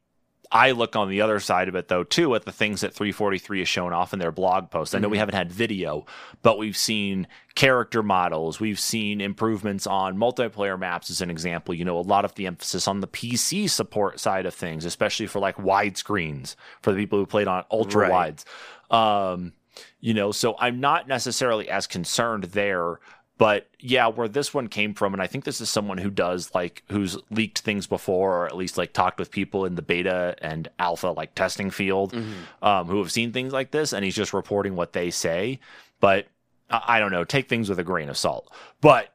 I 0.54 0.72
look 0.72 0.96
on 0.96 1.08
the 1.08 1.22
other 1.22 1.40
side 1.40 1.68
of 1.68 1.74
it 1.74 1.88
though 1.88 2.04
too 2.04 2.34
at 2.34 2.44
the 2.44 2.52
things 2.52 2.82
that 2.82 2.92
343 2.92 3.60
has 3.60 3.68
shown 3.68 3.92
off 3.94 4.12
in 4.12 4.18
their 4.18 4.30
blog 4.30 4.70
post. 4.70 4.94
I 4.94 4.98
know 4.98 5.08
we 5.08 5.16
Mhm. 5.16 5.20
haven't 5.20 5.34
had 5.34 5.50
video, 5.52 6.04
but 6.42 6.58
we've 6.58 6.76
seen 6.76 7.26
character 7.54 8.02
models, 8.02 8.60
we've 8.60 8.78
seen 8.78 9.20
improvements 9.22 9.86
on 9.86 10.16
multiplayer 10.18 10.78
maps 10.78 11.08
as 11.10 11.20
an 11.22 11.30
example. 11.30 11.74
You 11.74 11.84
know, 11.86 11.98
a 11.98 12.00
lot 12.00 12.24
of 12.26 12.34
the 12.34 12.46
emphasis 12.46 12.86
on 12.86 13.00
the 13.00 13.06
PC 13.06 13.66
support 13.66 14.20
side 14.20 14.44
of 14.44 14.52
things, 14.54 14.84
especially 14.84 15.26
for 15.26 15.38
like 15.38 15.56
widescreens 15.56 16.54
for 16.82 16.92
the 16.92 16.98
people 16.98 17.18
who 17.18 17.26
played 17.26 17.48
on 17.48 17.64
ultra 17.70 18.02
Right. 18.02 18.10
wides. 18.10 18.44
Um, 18.90 19.52
you 20.00 20.12
know, 20.12 20.32
so 20.32 20.54
I'm 20.58 20.80
not 20.80 21.08
necessarily 21.08 21.70
as 21.70 21.86
concerned 21.86 22.44
there, 22.44 23.00
But 23.42 23.66
yeah, 23.80 24.06
where 24.06 24.28
this 24.28 24.54
one 24.54 24.68
came 24.68 24.94
from, 24.94 25.14
and 25.14 25.20
I 25.20 25.26
think 25.26 25.42
this 25.42 25.60
is 25.60 25.68
someone 25.68 25.98
who 25.98 26.10
does 26.10 26.54
like 26.54 26.84
who's 26.90 27.18
leaked 27.28 27.58
things 27.58 27.88
before, 27.88 28.36
or 28.36 28.46
at 28.46 28.56
least 28.56 28.78
like 28.78 28.92
talked 28.92 29.18
with 29.18 29.32
people 29.32 29.64
in 29.64 29.74
the 29.74 29.82
beta 29.82 30.36
and 30.40 30.68
alpha 30.78 31.08
like 31.08 31.34
testing 31.34 31.68
field, 31.68 32.14
um, 32.62 32.86
who 32.86 32.98
have 32.98 33.10
seen 33.10 33.32
things 33.32 33.52
like 33.52 33.72
this, 33.72 33.92
and 33.92 34.04
he's 34.04 34.14
just 34.14 34.32
reporting 34.32 34.76
what 34.76 34.92
they 34.92 35.10
say. 35.10 35.58
But 35.98 36.28
I, 36.70 36.82
I 36.86 37.00
don't 37.00 37.10
know, 37.10 37.24
take 37.24 37.48
things 37.48 37.68
with 37.68 37.80
a 37.80 37.82
grain 37.82 38.08
of 38.08 38.16
salt. 38.16 38.48
But 38.80 39.12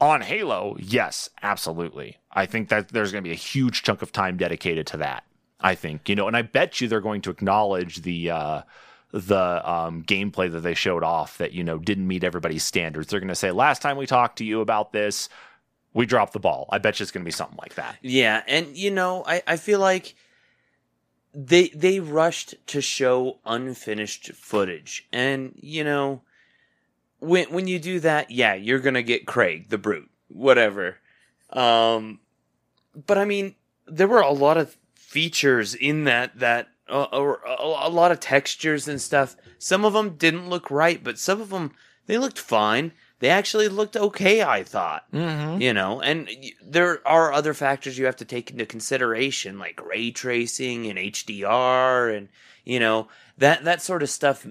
on 0.00 0.20
Halo, 0.20 0.76
yes, 0.78 1.28
absolutely. 1.42 2.18
I 2.30 2.46
think 2.46 2.68
that 2.68 2.90
there's 2.90 3.10
going 3.10 3.24
to 3.24 3.28
be 3.28 3.34
a 3.34 3.36
huge 3.36 3.82
chunk 3.82 4.00
of 4.00 4.12
time 4.12 4.36
dedicated 4.36 4.86
to 4.86 4.98
that. 4.98 5.24
I 5.60 5.74
think 5.74 6.08
you 6.08 6.14
know, 6.14 6.28
and 6.28 6.36
I 6.36 6.42
bet 6.42 6.80
you 6.80 6.86
they're 6.86 7.00
going 7.00 7.22
to 7.22 7.30
acknowledge 7.30 8.02
the. 8.02 8.30
Uh, 8.30 8.62
the 9.12 9.70
um, 9.70 10.02
gameplay 10.04 10.50
that 10.50 10.60
they 10.60 10.74
showed 10.74 11.02
off 11.02 11.38
that 11.38 11.52
you 11.52 11.64
know 11.64 11.78
didn't 11.78 12.06
meet 12.06 12.24
everybody's 12.24 12.64
standards. 12.64 13.08
They're 13.08 13.20
going 13.20 13.28
to 13.28 13.34
say, 13.34 13.50
"Last 13.50 13.82
time 13.82 13.96
we 13.96 14.06
talked 14.06 14.38
to 14.38 14.44
you 14.44 14.60
about 14.60 14.92
this, 14.92 15.28
we 15.94 16.06
dropped 16.06 16.32
the 16.32 16.40
ball." 16.40 16.68
I 16.70 16.78
bet 16.78 17.00
you 17.00 17.04
it's 17.04 17.12
going 17.12 17.24
to 17.24 17.28
be 17.28 17.32
something 17.32 17.58
like 17.60 17.74
that. 17.74 17.96
Yeah, 18.02 18.42
and 18.46 18.76
you 18.76 18.90
know, 18.90 19.24
I, 19.26 19.42
I 19.46 19.56
feel 19.56 19.80
like 19.80 20.14
they 21.34 21.68
they 21.68 22.00
rushed 22.00 22.54
to 22.68 22.80
show 22.80 23.38
unfinished 23.44 24.32
footage. 24.34 25.06
And, 25.12 25.52
you 25.56 25.84
know, 25.84 26.22
when 27.18 27.52
when 27.52 27.68
you 27.68 27.78
do 27.78 28.00
that, 28.00 28.30
yeah, 28.30 28.54
you're 28.54 28.80
gonna 28.80 29.02
get 29.02 29.26
Craig, 29.26 29.68
the 29.68 29.78
brute. 29.78 30.10
Whatever. 30.28 30.98
Um 31.50 32.20
but 33.06 33.18
I 33.18 33.24
mean, 33.24 33.54
there 33.86 34.08
were 34.08 34.20
a 34.20 34.32
lot 34.32 34.56
of 34.56 34.76
features 34.94 35.74
in 35.74 36.04
that 36.04 36.38
that 36.38 36.68
uh, 36.90 37.04
or 37.12 37.40
a, 37.46 37.86
a 37.86 37.90
lot 37.90 38.12
of 38.12 38.20
textures 38.20 38.88
and 38.88 39.00
stuff. 39.00 39.36
Some 39.58 39.84
of 39.84 39.92
them 39.92 40.16
didn't 40.16 40.50
look 40.50 40.70
right, 40.70 41.02
but 41.02 41.18
some 41.18 41.40
of 41.40 41.50
them 41.50 41.72
they 42.06 42.18
looked 42.18 42.38
fine. 42.38 42.92
They 43.20 43.28
actually 43.28 43.68
looked 43.68 43.96
okay, 43.96 44.42
I 44.42 44.62
thought. 44.62 45.04
Mm-hmm. 45.12 45.60
You 45.60 45.72
know, 45.72 46.00
and 46.00 46.26
y- 46.26 46.52
there 46.62 47.06
are 47.06 47.32
other 47.32 47.54
factors 47.54 47.98
you 47.98 48.06
have 48.06 48.16
to 48.16 48.24
take 48.24 48.50
into 48.50 48.66
consideration, 48.66 49.58
like 49.58 49.84
ray 49.86 50.10
tracing 50.10 50.86
and 50.86 50.98
HDR, 50.98 52.16
and 52.16 52.28
you 52.64 52.80
know 52.80 53.08
that 53.38 53.64
that 53.64 53.82
sort 53.82 54.02
of 54.02 54.10
stuff 54.10 54.46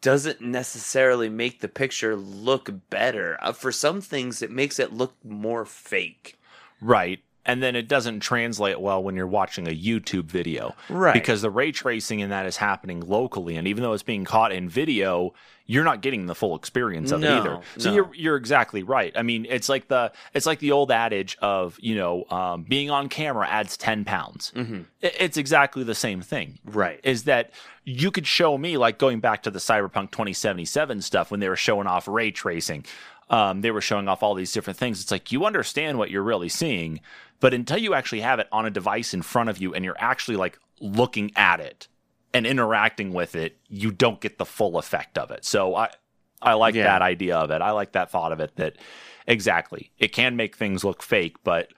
doesn't 0.00 0.40
necessarily 0.40 1.28
make 1.28 1.60
the 1.60 1.68
picture 1.68 2.14
look 2.14 2.70
better. 2.90 3.38
Uh, 3.42 3.52
for 3.52 3.72
some 3.72 4.00
things, 4.00 4.42
it 4.42 4.50
makes 4.50 4.78
it 4.78 4.92
look 4.92 5.14
more 5.24 5.64
fake. 5.64 6.38
Right. 6.80 7.20
And 7.46 7.62
then 7.62 7.76
it 7.76 7.88
doesn't 7.88 8.20
translate 8.20 8.80
well 8.80 9.02
when 9.02 9.16
you're 9.16 9.26
watching 9.26 9.68
a 9.68 9.70
YouTube 9.76 10.24
video. 10.24 10.74
Right. 10.88 11.12
Because 11.12 11.42
the 11.42 11.50
ray 11.50 11.72
tracing 11.72 12.20
in 12.20 12.30
that 12.30 12.46
is 12.46 12.56
happening 12.56 13.00
locally. 13.00 13.56
And 13.56 13.68
even 13.68 13.82
though 13.82 13.92
it's 13.92 14.02
being 14.02 14.24
caught 14.24 14.50
in 14.50 14.68
video, 14.68 15.34
you're 15.66 15.84
not 15.84 16.00
getting 16.00 16.24
the 16.26 16.34
full 16.34 16.56
experience 16.56 17.10
of 17.10 17.20
No, 17.20 17.28
it 17.36 17.40
either. 17.40 17.60
So 17.78 17.90
no. 17.90 17.96
you're 17.96 18.14
you're 18.14 18.36
exactly 18.36 18.82
right. 18.82 19.12
I 19.16 19.22
mean, 19.22 19.46
it's 19.48 19.68
like 19.68 19.88
the 19.88 20.12
it's 20.32 20.46
like 20.46 20.58
the 20.58 20.72
old 20.72 20.90
adage 20.90 21.36
of, 21.42 21.78
you 21.80 21.96
know, 21.96 22.24
um, 22.30 22.62
being 22.64 22.90
on 22.90 23.08
camera 23.10 23.46
adds 23.48 23.76
ten 23.76 24.04
pounds. 24.04 24.50
Mhm. 24.56 24.84
It's 25.02 25.36
exactly 25.36 25.84
the 25.84 25.94
same 25.94 26.22
thing. 26.22 26.58
Right. 26.64 26.98
Is 27.02 27.24
that 27.24 27.50
you 27.84 28.10
could 28.10 28.26
show 28.26 28.56
me 28.56 28.78
like 28.78 28.98
going 28.98 29.20
back 29.20 29.42
to 29.42 29.50
the 29.50 29.58
Cyberpunk 29.58 30.10
2077 30.12 31.02
stuff 31.02 31.30
when 31.30 31.40
they 31.40 31.48
were 31.50 31.56
showing 31.56 31.86
off 31.86 32.08
ray 32.08 32.30
tracing. 32.30 32.84
Um, 33.30 33.62
they 33.62 33.70
were 33.70 33.80
showing 33.80 34.06
off 34.06 34.22
all 34.22 34.34
these 34.34 34.52
different 34.52 34.78
things. 34.78 35.00
It's 35.00 35.10
like 35.10 35.32
you 35.32 35.46
understand 35.46 35.96
what 35.98 36.10
you're 36.10 36.22
really 36.22 36.50
seeing, 36.50 37.00
but 37.40 37.52
until 37.54 37.78
you 37.78 37.94
actually 37.94 38.20
have 38.20 38.38
it 38.38 38.48
on 38.52 38.66
a 38.66 38.70
device 38.70 39.12
in 39.14 39.22
front 39.22 39.50
of 39.50 39.58
you 39.58 39.74
and 39.74 39.84
you're 39.84 39.96
actually 39.98 40.36
like 40.36 40.58
looking 40.80 41.30
at 41.36 41.60
it 41.60 41.88
and 42.32 42.46
interacting 42.46 43.12
with 43.12 43.34
it, 43.36 43.58
you 43.68 43.90
don't 43.92 44.20
get 44.20 44.38
the 44.38 44.44
full 44.44 44.78
effect 44.78 45.18
of 45.18 45.30
it. 45.30 45.44
So 45.44 45.74
I 45.74 45.90
I 46.42 46.54
like 46.54 46.74
Yeah. 46.74 46.84
that 46.84 47.02
idea 47.02 47.36
of 47.36 47.50
it. 47.50 47.62
I 47.62 47.70
like 47.70 47.92
that 47.92 48.10
thought 48.10 48.32
of 48.32 48.40
it 48.40 48.56
that 48.56 48.76
exactly. 49.26 49.90
It 49.98 50.08
can 50.12 50.36
make 50.36 50.56
things 50.56 50.84
look 50.84 51.02
fake, 51.02 51.36
but 51.44 51.72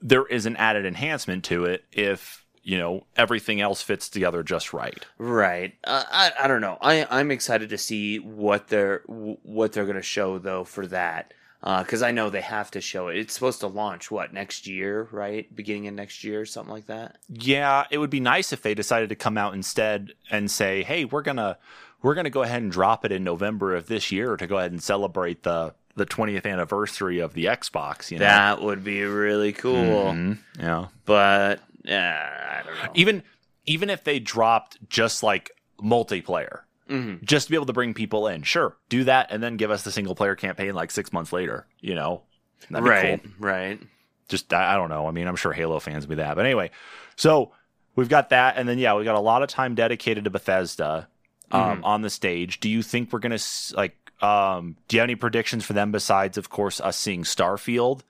there 0.00 0.26
is 0.26 0.46
an 0.46 0.56
added 0.56 0.84
enhancement 0.84 1.44
to 1.44 1.64
it 1.64 1.84
if, 1.90 2.44
you 2.62 2.78
know, 2.78 3.06
everything 3.16 3.60
else 3.60 3.82
fits 3.82 4.08
together 4.08 4.42
just 4.42 4.72
right. 4.72 5.04
Right. 5.18 5.74
Uh, 5.84 6.04
I 6.10 6.32
I 6.42 6.46
don't 6.48 6.60
know. 6.60 6.78
I 6.80 7.06
I'm 7.10 7.30
excited 7.30 7.70
to 7.70 7.78
see 7.78 8.18
what 8.18 8.68
they're 8.68 9.02
what 9.06 9.72
they're 9.72 9.86
gonna 9.86 10.02
show 10.02 10.38
though 10.38 10.64
for 10.64 10.86
that. 10.88 11.32
Because 11.64 12.02
I 12.02 12.10
know 12.10 12.28
they 12.28 12.42
have 12.42 12.70
to 12.72 12.80
show 12.82 13.08
it. 13.08 13.16
It's 13.16 13.32
supposed 13.32 13.60
to 13.60 13.66
launch 13.66 14.10
what 14.10 14.34
next 14.34 14.66
year, 14.66 15.08
right? 15.10 15.54
Beginning 15.56 15.88
of 15.88 15.94
next 15.94 16.22
year, 16.22 16.42
or 16.42 16.46
something 16.46 16.72
like 16.72 16.86
that. 16.88 17.16
Yeah, 17.28 17.84
it 17.90 17.96
would 17.96 18.10
be 18.10 18.20
nice 18.20 18.52
if 18.52 18.60
they 18.60 18.74
decided 18.74 19.08
to 19.08 19.14
come 19.14 19.38
out 19.38 19.54
instead 19.54 20.12
and 20.30 20.50
say, 20.50 20.82
"Hey, 20.82 21.04
we're 21.06 21.22
to 21.22 21.56
we're 22.02 22.14
to 22.24 22.28
go 22.30 22.42
ahead 22.42 22.60
and 22.60 22.70
drop 22.70 23.06
it 23.06 23.12
in 23.12 23.24
November 23.24 23.74
of 23.74 23.86
this 23.86 24.12
year 24.12 24.36
to 24.36 24.46
go 24.46 24.58
ahead 24.58 24.72
and 24.72 24.82
celebrate 24.82 25.42
the 25.42 25.74
the 25.96 26.04
20th 26.04 26.44
anniversary 26.44 27.18
of 27.20 27.32
the 27.32 27.46
Xbox, 27.46 28.10
you 28.10 28.18
know." 28.18 28.24
That 28.26 28.60
would 28.60 28.84
be 28.84 29.02
really 29.04 29.52
cool. 29.54 30.12
Mhm, 30.12 30.38
Yeah. 30.58 30.88
But 31.06 31.60
yeah, 31.82 32.60
I 32.62 32.66
don't 32.66 32.76
know. 32.76 32.90
Even 32.94 33.22
even 33.64 33.88
if 33.88 34.04
they 34.04 34.18
dropped 34.18 34.76
just 34.90 35.22
like 35.22 35.50
multiplayer, 35.82 36.60
Mhm. 36.88 37.22
just 37.22 37.46
to 37.46 37.50
be 37.50 37.56
able 37.56 37.66
to 37.66 37.72
bring 37.72 37.94
people 37.94 38.26
in. 38.28 38.42
Sure, 38.42 38.76
do 38.88 39.04
that 39.04 39.28
and 39.30 39.42
then 39.42 39.56
give 39.56 39.70
us 39.70 39.82
the 39.82 39.90
single 39.90 40.14
player 40.14 40.34
campaign 40.34 40.74
like 40.74 40.90
6 40.90 41.12
months 41.12 41.32
later, 41.32 41.66
you 41.80 41.94
know. 41.94 42.22
Right. 42.70 43.22
cool. 43.22 43.32
Right. 43.38 43.80
just 44.28 44.52
I, 44.52 44.74
I 44.74 44.76
don't 44.76 44.88
know. 44.90 45.06
I 45.06 45.10
mean, 45.10 45.26
I'm 45.28 45.36
sure 45.36 45.52
Halo 45.52 45.78
fans 45.80 46.06
would 46.06 46.16
be 46.16 46.22
that. 46.22 46.34
But 46.36 46.44
anyway, 46.46 46.70
so 47.16 47.52
we've 47.96 48.08
got 48.08 48.30
that, 48.30 48.56
and 48.56 48.68
then 48.68 48.78
yeah, 48.78 48.94
we 48.94 49.04
got 49.04 49.16
a 49.16 49.20
lot 49.20 49.42
of 49.42 49.48
time 49.48 49.74
dedicated 49.74 50.24
to 50.24 50.30
Bethesda 50.30 51.08
um, 51.50 51.84
on 51.84 52.02
the 52.02 52.10
stage. 52.10 52.58
Do 52.60 52.68
you 52.70 52.82
think 52.82 53.12
we're 53.12 53.18
gonna 53.18 53.38
like? 53.74 53.96
Um, 54.22 54.76
do 54.88 54.96
you 54.96 55.00
have 55.00 55.06
any 55.06 55.14
predictions 55.16 55.64
for 55.64 55.74
them 55.74 55.92
besides, 55.92 56.38
of 56.38 56.48
course, 56.48 56.80
us 56.80 56.96
seeing 56.96 57.22
Starfield? 57.24 58.00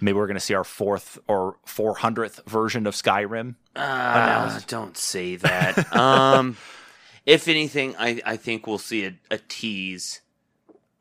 Maybe 0.00 0.16
we're 0.16 0.26
gonna 0.26 0.40
see 0.40 0.54
our 0.54 0.64
fourth 0.64 1.18
or 1.28 1.56
four 1.66 1.94
hundredth 1.96 2.40
version 2.46 2.86
of 2.86 2.94
Skyrim. 2.94 3.56
Uh, 3.76 3.80
Announced. 3.80 4.68
don't 4.68 4.96
say 4.96 5.36
that. 5.36 5.92
um, 5.96 6.56
if 7.28 7.46
anything, 7.46 7.94
I, 7.98 8.20
I 8.24 8.36
think 8.36 8.66
we'll 8.66 8.78
see 8.78 9.04
a, 9.04 9.14
a 9.30 9.36
tease 9.36 10.22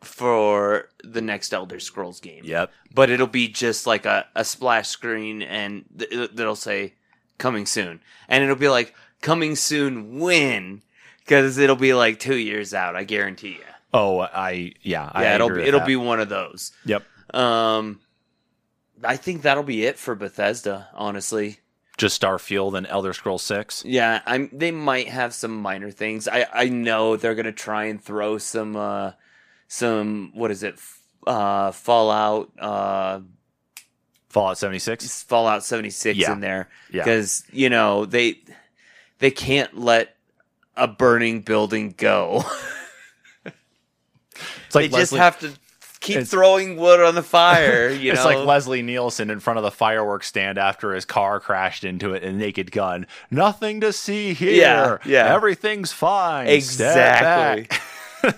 for 0.02 0.90
the 1.04 1.22
next 1.22 1.54
Elder 1.54 1.80
Scrolls 1.80 2.20
game. 2.20 2.44
Yep. 2.44 2.70
But 2.94 3.10
it'll 3.10 3.28
be 3.28 3.48
just 3.48 3.88
like 3.88 4.06
a, 4.06 4.26
a 4.36 4.44
splash 4.44 4.90
screen 4.90 5.42
and 5.42 5.86
th- 5.98 6.32
that'll 6.34 6.56
say 6.56 6.94
coming 7.38 7.66
soon. 7.66 8.02
And 8.28 8.44
it'll 8.44 8.56
be 8.58 8.68
like 8.68 8.94
coming 9.22 9.56
soon 9.56 10.20
when? 10.20 10.82
Because 11.20 11.58
it'll 11.58 11.76
be 11.78 11.94
like 11.94 12.20
two 12.20 12.36
years 12.38 12.74
out, 12.74 12.96
I 12.96 13.06
guarantee 13.06 13.54
you. 13.54 13.64
Oh, 13.94 14.20
I 14.20 14.74
yeah. 14.82 15.10
I 15.14 15.24
Yeah, 15.24 15.36
it'll 15.36 15.48
agree 15.48 15.62
be 15.64 15.68
it'll 15.70 15.80
that. 15.80 15.88
be 15.88 15.96
one 15.96 16.20
of 16.20 16.30
those. 16.30 16.74
Yep. 16.86 17.04
Um, 17.34 18.02
I 19.04 19.16
think 19.16 19.44
that'll 19.44 19.64
be 19.64 19.86
it 19.86 19.98
for 19.98 20.14
Bethesda, 20.16 20.90
honestly. 20.94 21.60
Just 21.98 22.22
Starfield 22.22 22.78
and 22.78 22.86
Elder 22.88 23.12
Scrolls 23.12 23.42
Six. 23.42 23.84
Yeah, 23.86 24.22
I'm. 24.26 24.50
They 24.54 24.70
might 24.72 25.08
have 25.10 25.34
some 25.34 25.58
minor 25.62 25.90
things. 25.92 26.28
I 26.28 26.46
I 26.54 26.70
know 26.70 27.18
they're 27.18 27.34
gonna 27.36 27.52
try 27.52 27.86
and 27.86 28.02
throw 28.02 28.38
some 28.38 28.76
uh 28.76 29.12
some 29.68 30.32
what 30.36 30.52
is 30.52 30.62
it 30.64 30.76
uh 31.26 31.72
Fallout 31.72 32.52
uh 32.60 33.22
Fallout 34.30 34.58
76. 34.60 35.24
Fallout 35.24 35.64
76 35.64 36.18
Yeah. 36.20 36.34
in 36.34 36.40
there 36.42 36.70
Yeah. 36.92 37.04
because 37.04 37.44
you 37.52 37.70
know 37.70 38.06
they 38.06 38.42
they 39.20 39.32
can't 39.32 39.76
let 39.80 40.16
a 40.76 40.88
burning 40.88 41.42
building 41.42 41.96
go. 41.98 42.44
It's 44.68 44.76
like 44.76 44.92
they 44.92 44.98
just 45.00 45.14
have 45.16 45.40
to 45.40 45.54
keep 46.08 46.16
it's- 46.18 46.30
throwing 46.32 46.78
wood 46.78 47.00
on 47.00 47.16
the 47.16 47.24
fire. 47.24 47.90
You 47.98 48.12
it's 48.14 48.22
know, 48.24 48.28
like 48.28 48.46
Leslie 48.46 48.82
Nielsen 48.82 49.30
in 49.30 49.40
front 49.40 49.58
of 49.58 49.64
the 49.64 49.72
fireworks 49.72 50.28
stand 50.28 50.58
after 50.58 50.94
his 50.94 51.06
car 51.06 51.40
crashed 51.40 51.84
into 51.84 52.14
it 52.14 52.24
in 52.24 52.38
Naked 52.38 52.72
Gun. 52.72 53.06
Nothing 53.30 53.82
to 53.82 53.92
see 53.94 54.34
here. 54.34 54.52
Yeah, 54.54 54.98
yeah. 55.06 55.34
Everything's 55.34 55.92
fine. 55.92 56.48
Exactly. 56.48 57.68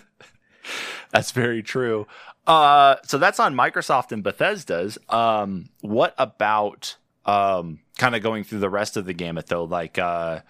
that's 1.12 1.32
very 1.32 1.64
true. 1.64 2.08
Uh, 2.48 2.96
so 3.06 3.18
that's 3.18 3.40
on 3.40 3.54
Microsoft 3.56 4.12
and 4.12 4.24
Bethesda's. 4.24 4.98
Um, 5.10 5.70
what 5.82 6.16
about 6.18 6.96
um, 7.26 7.80
kind 7.98 8.16
of 8.16 8.24
going 8.24 8.44
through 8.44 8.60
the 8.60 8.70
rest 8.70 8.98
of 8.98 9.06
the 9.06 9.14
gamut 9.14 9.48
though? 9.48 9.66
Like 9.66 9.98
uh, 10.00 10.42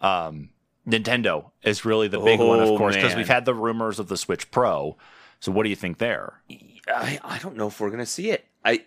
um, 0.00 0.50
Nintendo 0.88 1.50
is 1.62 1.84
really 1.84 2.08
the 2.08 2.20
big 2.20 2.40
one, 2.40 2.60
of 2.60 2.68
Oh, 2.70 2.78
course, 2.78 2.94
because 2.96 3.14
we've 3.14 3.28
had 3.28 3.44
the 3.44 3.54
rumors 3.54 3.98
of 3.98 4.08
the 4.08 4.16
Switch 4.16 4.50
Pro. 4.50 4.96
So 5.42 5.50
what 5.50 5.64
do 5.64 5.70
you 5.70 5.76
think 5.76 5.98
there? 5.98 6.40
I 6.86 7.18
I 7.24 7.38
don't 7.38 7.56
know 7.56 7.66
if 7.66 7.80
we're 7.80 7.90
gonna 7.90 8.06
see 8.06 8.30
it. 8.30 8.46
I 8.64 8.84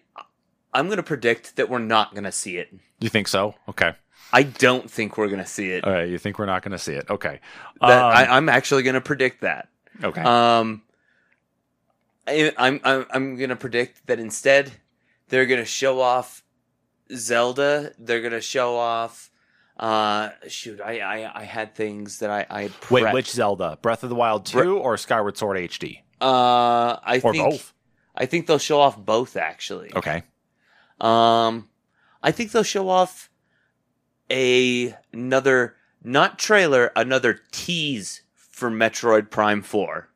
I'm 0.73 0.87
gonna 0.87 1.03
predict 1.03 1.57
that 1.57 1.69
we're 1.69 1.79
not 1.79 2.15
gonna 2.15 2.31
see 2.31 2.55
it. 2.55 2.73
You 3.01 3.09
think 3.09 3.27
so? 3.27 3.55
Okay. 3.67 3.93
I 4.31 4.43
don't 4.43 4.89
think 4.89 5.17
we're 5.17 5.27
gonna 5.27 5.45
see 5.45 5.71
it. 5.71 5.83
All 5.83 5.91
right, 5.91 6.07
you 6.07 6.17
think 6.17 6.39
we're 6.39 6.45
not 6.45 6.63
going 6.63 6.71
to 6.71 6.79
see 6.79 6.93
it? 6.93 7.09
Okay. 7.09 7.41
That, 7.81 8.03
Um, 8.03 8.11
I, 8.11 8.37
I'm 8.37 8.47
actually 8.47 8.83
gonna 8.83 9.01
predict 9.01 9.41
that. 9.41 9.67
okay. 10.01 10.21
Um, 10.21 10.83
I, 12.25 12.53
I'm 12.57 12.79
I'm 12.85 13.05
I'm 13.11 13.35
gonna 13.35 13.57
predict 13.57 14.07
that 14.07 14.21
instead 14.21 14.71
they're 15.27 15.45
gonna 15.47 15.65
show 15.65 15.99
off 15.99 16.41
Zelda. 17.13 17.91
They're 17.99 18.21
gonna 18.21 18.39
show 18.39 18.77
off. 18.77 19.29
Uh, 19.77 20.29
shoot, 20.47 20.79
I 20.79 20.99
I, 20.99 21.41
I 21.41 21.43
had 21.43 21.75
things 21.75 22.19
that 22.19 22.29
I 22.29 22.45
I 22.49 22.69
Wait, 22.89 23.13
which 23.13 23.29
Zelda? 23.29 23.77
Breath 23.81 24.03
of 24.03 24.09
the 24.09 24.15
Wild 24.15 24.45
2 24.45 24.77
or 24.77 24.95
Skyward 24.95 25.35
Sword 25.37 25.57
HD? 25.57 25.99
Uh, 26.21 26.97
I 27.03 27.21
Or 27.23 27.33
think 27.33 27.51
both? 27.51 27.73
I 28.15 28.25
think 28.25 28.47
they'll 28.47 28.57
show 28.57 28.79
off 28.79 28.97
both 28.97 29.35
actually. 29.35 29.91
Okay. 29.95 30.23
Um, 30.99 31.69
I 32.23 32.31
think 32.31 32.51
they'll 32.51 32.63
show 32.63 32.89
off 32.89 33.29
a 34.31 34.95
another 35.11 35.75
not 36.03 36.39
trailer, 36.39 36.91
another 36.95 37.41
tease 37.51 38.21
for 38.33 38.71
Metroid 38.71 39.29
Prime 39.29 39.61
Four. 39.61 40.09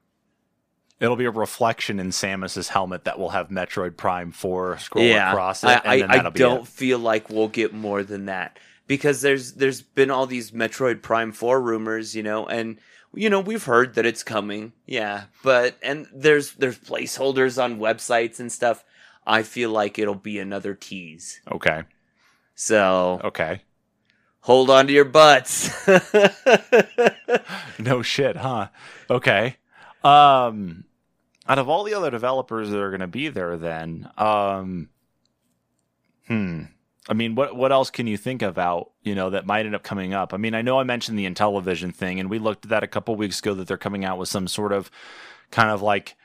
It'll 1.00 1.16
be 1.16 1.26
a 1.26 1.32
reflection 1.32 2.00
in 2.00 2.10
Samus's 2.10 2.70
helmet 2.70 3.06
that 3.06 3.18
will 3.18 3.30
have 3.30 3.47
Metroid 3.47 3.95
Prime 3.95 4.34
4 4.34 4.80
scroll 4.80 5.06
yeah, 5.06 5.32
across 5.32 5.64
it. 5.64 5.68
I, 5.68 5.95
and 5.95 6.12
I, 6.12 6.26
I 6.26 6.30
don't 6.30 6.68
feel 6.68 7.00
like 7.00 7.30
we'll 7.30 7.47
get 7.47 7.74
more 7.74 8.04
than 8.04 8.26
that 8.26 8.60
because 8.86 9.22
there's 9.22 9.54
there's 9.54 9.82
been 9.82 10.12
all 10.12 10.26
these 10.26 10.52
Metroid 10.52 11.02
Prime 11.02 11.32
Four 11.32 11.62
rumors, 11.62 12.16
you 12.16 12.24
know, 12.24 12.45
and 12.47 12.80
you 13.14 13.30
know 13.30 13.39
we've 13.39 13.64
heard 13.64 13.95
that 13.95 14.05
it's 14.05 14.24
coming, 14.24 14.74
yeah, 14.86 15.26
but 15.43 15.76
and 15.82 16.07
there's 16.14 16.53
there's 16.53 16.78
placeholders 16.78 17.62
on 17.62 17.80
websites 17.80 18.39
and 18.39 18.51
stuff. 18.51 18.84
I 19.26 19.43
feel 19.43 19.70
like 19.70 19.99
it'll 19.99 20.16
be 20.16 20.39
another 20.39 20.74
tease. 20.74 21.41
Okay. 21.51 21.84
So 22.55 23.22
Okay. 23.24 23.62
hold 24.41 24.70
on 24.70 24.88
to 24.88 24.93
your 24.93 25.05
butts. 25.05 25.70
No 27.80 28.01
shit, 28.01 28.36
huh? 28.36 28.68
Okay. 29.10 29.55
Um 30.03 30.84
out 31.47 31.60
of 31.60 31.70
all 31.70 31.84
the 31.84 31.93
other 31.93 32.12
developers 32.12 32.70
that 32.70 32.80
are 32.80 32.89
going 32.91 32.99
to 32.99 33.07
be 33.07 33.30
there 33.30 33.57
then, 33.57 34.10
um 34.18 34.89
hmm. 36.28 36.64
I 37.10 37.14
mean, 37.14 37.34
what 37.36 37.55
what 37.55 37.72
else 37.72 37.89
can 37.89 38.05
you 38.07 38.16
think 38.18 38.41
about, 38.43 38.91
you 39.03 39.16
know, 39.16 39.32
that 39.32 39.45
might 39.45 39.66
end 39.66 39.74
up 39.76 39.82
coming 39.84 40.14
up? 40.14 40.34
I 40.34 40.38
mean, 40.38 40.53
I 40.53 40.62
know 40.62 40.80
I 40.80 40.84
mentioned 40.84 41.18
the 41.18 41.26
Intellivision 41.26 41.93
thing 41.93 42.20
and 42.20 42.30
we 42.30 42.38
looked 42.39 42.66
at 42.66 42.70
that 42.70 42.84
a 42.84 42.88
couple 42.88 43.16
weeks 43.16 43.39
ago 43.39 43.53
that 43.55 43.68
they're 43.68 43.78
coming 43.78 44.05
out 44.05 44.18
with 44.20 44.30
some 44.30 44.47
sort 44.47 44.72
of 44.72 44.91
kind 45.51 45.72
of 45.72 45.82
like 45.82 46.16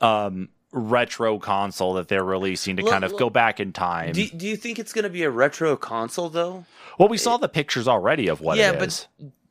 um 0.00 0.50
retro 0.72 1.38
console 1.38 1.94
that 1.94 2.08
they're 2.08 2.24
releasing 2.24 2.76
to 2.76 2.82
Look- 2.82 2.92
kind 2.92 3.04
of 3.04 3.12
look- 3.12 3.20
go 3.20 3.30
back 3.30 3.60
in 3.60 3.72
time. 3.72 4.12
do, 4.12 4.26
do 4.28 4.46
you 4.46 4.56
think 4.56 4.78
it's 4.78 4.92
going 4.92 5.04
to 5.04 5.08
be 5.10 5.22
a 5.22 5.30
retro 5.30 5.76
console 5.76 6.28
though? 6.28 6.64
well, 6.98 7.08
we 7.08 7.16
saw 7.16 7.36
the 7.36 7.48
pictures 7.48 7.88
already 7.88 8.28
of 8.28 8.40
what 8.40 8.58
yeah, 8.58 8.72
it 8.72 8.78
but 8.78 9.06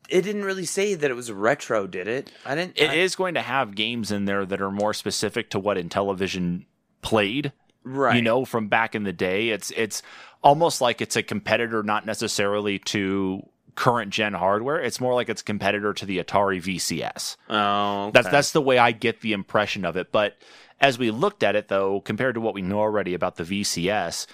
it 0.08 0.20
didn't 0.22 0.44
really 0.44 0.66
say 0.66 0.94
that 0.94 1.10
it 1.10 1.14
was 1.14 1.32
retro, 1.32 1.86
did 1.86 2.06
it? 2.06 2.30
I 2.44 2.54
didn't. 2.54 2.74
It 2.78 2.90
I- 2.90 2.94
is 2.94 3.16
going 3.16 3.34
to 3.34 3.40
have 3.42 3.74
games 3.74 4.12
in 4.12 4.26
there 4.26 4.44
that 4.44 4.60
are 4.60 4.70
more 4.70 4.92
specific 4.92 5.48
to 5.50 5.58
what 5.58 5.78
Intellivision 5.78 6.66
played. 7.00 7.52
Right. 7.84 8.16
You 8.16 8.22
know, 8.22 8.44
from 8.44 8.68
back 8.68 8.94
in 8.94 9.04
the 9.04 9.12
day. 9.12 9.50
It's 9.50 9.70
it's 9.76 10.02
almost 10.42 10.80
like 10.80 11.00
it's 11.00 11.16
a 11.16 11.22
competitor, 11.22 11.82
not 11.82 12.06
necessarily 12.06 12.78
to 12.80 13.46
current 13.74 14.10
gen 14.10 14.34
hardware. 14.34 14.80
It's 14.80 15.00
more 15.00 15.14
like 15.14 15.28
it's 15.28 15.42
a 15.42 15.44
competitor 15.44 15.92
to 15.92 16.06
the 16.06 16.22
Atari 16.22 16.62
VCS. 16.62 17.36
Oh, 17.50 18.10
That's 18.12 18.26
okay. 18.26 18.32
that's 18.32 18.52
the 18.52 18.60
way 18.60 18.78
I 18.78 18.92
get 18.92 19.20
the 19.20 19.32
impression 19.32 19.84
of 19.84 19.96
it. 19.96 20.12
But 20.12 20.36
as 20.80 20.98
we 20.98 21.10
looked 21.10 21.42
at 21.42 21.56
it, 21.56 21.68
though, 21.68 22.00
compared 22.00 22.34
to 22.34 22.40
what 22.40 22.54
we 22.54 22.62
know 22.62 22.78
already 22.78 23.14
about 23.14 23.36
the 23.36 23.44
VCS, 23.44 24.26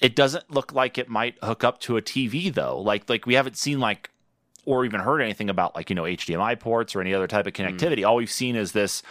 it 0.00 0.16
doesn't 0.16 0.50
look 0.50 0.72
like 0.72 0.98
it 0.98 1.08
might 1.08 1.36
hook 1.42 1.62
up 1.62 1.78
to 1.80 1.96
a 1.96 2.02
TV 2.02 2.52
though. 2.52 2.80
Like 2.80 3.08
like 3.08 3.26
we 3.26 3.34
haven't 3.34 3.56
seen 3.56 3.80
like 3.80 4.10
or 4.64 4.84
even 4.84 5.00
heard 5.00 5.20
anything 5.20 5.50
about 5.50 5.74
like 5.74 5.90
you 5.90 5.96
know 5.96 6.02
HDMI 6.02 6.58
ports 6.58 6.94
or 6.94 7.00
any 7.00 7.14
other 7.14 7.26
type 7.26 7.46
of 7.46 7.56
hmm. 7.56 7.62
connectivity. 7.62 8.06
All 8.06 8.16
we've 8.16 8.30
seen 8.30 8.56
is 8.56 8.72
this 8.72 9.02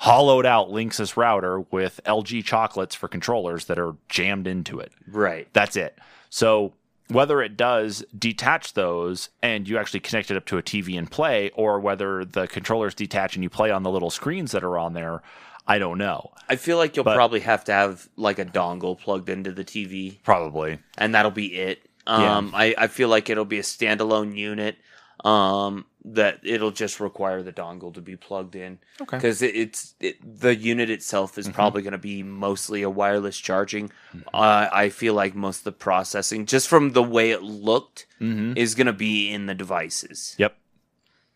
hollowed 0.00 0.46
out 0.46 0.70
Linksys 0.70 1.16
router 1.16 1.60
with 1.70 2.00
LG 2.06 2.42
chocolates 2.44 2.94
for 2.94 3.06
controllers 3.06 3.66
that 3.66 3.78
are 3.78 3.96
jammed 4.08 4.46
into 4.46 4.80
it. 4.80 4.92
right. 5.06 5.46
That's 5.52 5.76
it. 5.76 5.98
So 6.30 6.72
whether 7.08 7.42
it 7.42 7.56
does 7.56 8.02
detach 8.16 8.72
those 8.74 9.28
and 9.42 9.68
you 9.68 9.76
actually 9.76 10.00
connect 10.00 10.30
it 10.30 10.36
up 10.38 10.46
to 10.46 10.56
a 10.58 10.62
TV 10.62 10.96
and 10.96 11.10
play, 11.10 11.50
or 11.54 11.78
whether 11.80 12.24
the 12.24 12.46
controllers 12.46 12.94
detach 12.94 13.34
and 13.34 13.42
you 13.42 13.50
play 13.50 13.70
on 13.70 13.82
the 13.82 13.90
little 13.90 14.10
screens 14.10 14.52
that 14.52 14.64
are 14.64 14.78
on 14.78 14.92
there, 14.94 15.20
I 15.66 15.78
don't 15.78 15.98
know. 15.98 16.30
I 16.48 16.56
feel 16.56 16.78
like 16.78 16.96
you'll 16.96 17.04
But- 17.04 17.16
probably 17.16 17.40
have 17.40 17.64
to 17.64 17.72
have 17.72 18.08
like 18.16 18.38
a 18.38 18.44
dongle 18.44 18.98
plugged 18.98 19.28
into 19.28 19.52
the 19.52 19.64
TV, 19.64 20.18
Probably. 20.22 20.78
and 20.96 21.14
that'll 21.14 21.30
be 21.30 21.54
it. 21.56 21.82
Yeah. 22.06 22.36
Um, 22.38 22.52
I, 22.54 22.74
I 22.78 22.86
feel 22.86 23.08
like 23.10 23.28
it'll 23.28 23.44
be 23.44 23.58
a 23.58 23.62
standalone 23.62 24.34
unit. 24.36 24.76
Um, 25.24 25.84
that 26.04 26.40
it'll 26.42 26.70
just 26.70 26.98
require 26.98 27.42
the 27.42 27.52
dongle 27.52 27.92
to 27.92 28.00
be 28.00 28.16
plugged 28.16 28.56
in 28.56 28.78
Okay. 29.02 29.16
because 29.18 29.42
it, 29.42 29.54
it's 29.54 29.94
it, 30.00 30.40
the 30.40 30.54
unit 30.56 30.88
itself 30.88 31.36
is 31.36 31.46
Mhm. 31.48 31.52
probably 31.52 31.82
going 31.82 31.92
to 31.92 31.98
be 31.98 32.22
mostly 32.22 32.82
a 32.82 32.88
wireless 32.90 33.36
charging. 33.38 33.90
Mhm. 34.14 34.22
Uh, 34.32 34.68
I 34.72 34.88
feel 34.88 35.12
like 35.14 35.34
most 35.34 35.58
of 35.58 35.64
the 35.64 35.72
processing, 35.72 36.46
just 36.46 36.68
from 36.68 36.92
the 36.92 37.02
way 37.02 37.30
it 37.32 37.42
looked, 37.42 38.06
Mm-hmm. 38.20 38.56
is 38.56 38.74
going 38.74 38.86
to 38.86 38.92
be 38.92 39.30
in 39.30 39.46
the 39.46 39.54
devices. 39.54 40.34
Yep. 40.38 40.56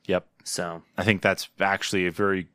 Yep. 0.07 0.27
So 0.45 0.83
I 0.99 1.05
think 1.05 1.23
that's 1.23 1.49
actually 1.61 2.07
a 2.07 2.11
very, 2.11 2.49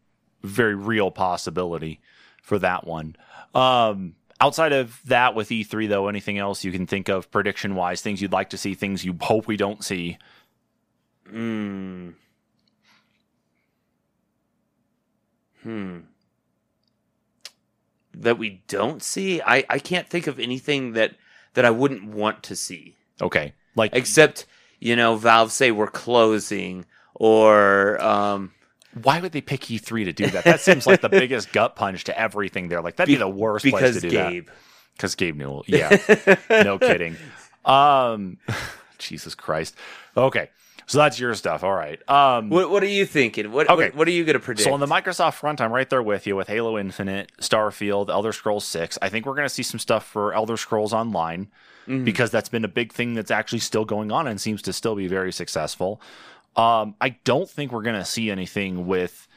very 0.43 0.75
real 0.75 1.11
possibility 1.11 1.99
for 2.41 2.59
that 2.59 2.85
one. 2.87 3.15
Um, 3.55 4.15
outside 4.41 4.71
of 4.73 4.99
that, 5.05 5.35
with 5.35 5.49
E3 5.49 5.87
though, 5.87 6.07
anything 6.07 6.37
else 6.37 6.63
you 6.63 6.71
can 6.71 6.85
think 6.87 7.09
of 7.09 7.29
prediction 7.31 7.75
wise, 7.75 8.01
things 8.01 8.21
you'd 8.21 8.31
like 8.31 8.49
to 8.51 8.57
see, 8.57 8.73
things 8.75 9.03
you 9.05 9.15
hope 9.21 9.47
we 9.47 9.57
don't 9.57 9.83
see? 9.83 10.17
Mm. 11.31 12.13
Hmm. 15.63 15.97
That 18.13 18.37
we 18.37 18.61
don't 18.67 19.01
see? 19.01 19.41
I, 19.41 19.63
I 19.69 19.79
can't 19.79 20.07
think 20.07 20.27
of 20.27 20.39
anything 20.39 20.93
that, 20.93 21.15
that 21.53 21.65
I 21.65 21.69
wouldn't 21.69 22.05
want 22.05 22.43
to 22.43 22.55
see. 22.55 22.95
Okay, 23.21 23.53
like 23.75 23.95
Except, 23.95 24.45
you 24.79 24.95
know, 24.95 25.15
Valve 25.15 25.51
say 25.51 25.71
we're 25.71 25.87
closing 25.87 26.85
or 27.15 28.01
um 28.03 28.51
why 29.03 29.19
would 29.19 29.31
they 29.31 29.41
pick 29.41 29.61
E3 29.61 30.05
to 30.05 30.13
do 30.13 30.27
that? 30.27 30.43
That 30.45 30.61
seems 30.61 30.87
like 30.87 31.01
the 31.01 31.09
biggest 31.09 31.51
gut 31.53 31.75
punch 31.75 32.05
to 32.05 32.19
everything 32.19 32.69
there. 32.69 32.81
Like 32.81 32.95
that'd 32.95 33.07
be, 33.07 33.15
Be- 33.15 33.19
the 33.19 33.29
worst 33.29 33.65
place 33.65 33.95
to 33.95 34.01
do 34.01 34.09
that. 34.11 34.31
Gabe. 34.31 34.49
Because 34.95 35.15
Gabe 35.15 35.37
Newell. 35.37 35.63
Yeah, 35.67 35.97
no 36.49 36.79
kidding. 36.79 37.15
Um, 37.63 38.37
Jesus 38.97 39.35
Christ. 39.35 39.75
Okay, 40.17 40.49
so 40.89 40.97
that's 40.97 41.19
your 41.19 41.35
stuff. 41.35 41.63
All 41.63 41.73
right. 41.73 41.99
Um, 42.09 42.49
What 42.49 42.69
what 42.71 42.81
are 42.83 42.87
you 42.87 43.05
thinking? 43.05 43.51
What 43.51 43.69
Okay. 43.69 43.85
what, 43.89 43.95
what 43.95 44.07
are 44.07 44.11
you 44.11 44.25
gonna 44.25 44.39
predict? 44.39 44.65
So 44.67 44.73
on 44.73 44.79
the 44.79 44.87
Microsoft 44.87 45.35
front, 45.35 45.61
I'm 45.61 45.71
right 45.71 45.89
there 45.89 46.01
with 46.01 46.25
you 46.25 46.35
with 46.35 46.47
Halo 46.47 46.77
Infinite, 46.79 47.31
Starfield, 47.39 48.09
Elder 48.09 48.33
Scrolls 48.33 48.65
6. 48.65 48.97
I 49.01 49.09
think 49.09 49.25
we're 49.25 49.35
going 49.35 49.47
to 49.47 49.53
see 49.53 49.63
some 49.63 49.79
stuff 49.79 50.05
for 50.05 50.33
Elder 50.33 50.57
Scrolls 50.57 50.91
Online 50.93 51.47
Mhm. 51.87 52.03
because 52.05 52.31
that's 52.31 52.49
been 52.49 52.65
a 52.65 52.67
big 52.69 52.91
thing 52.91 53.13
that's 53.13 53.31
actually 53.31 53.59
still 53.59 53.85
going 53.85 54.11
on 54.11 54.27
and 54.27 54.41
seems 54.41 54.61
to 54.63 54.73
still 54.73 54.95
be 54.95 55.07
very 55.07 55.31
successful. 55.31 56.01
Um, 56.55 56.95
I 56.99 57.09
don't 57.23 57.49
think 57.49 57.71
we're 57.71 57.83
going 57.83 57.99
to 57.99 58.05
see 58.05 58.29
anything 58.31 58.85
with 58.87 59.27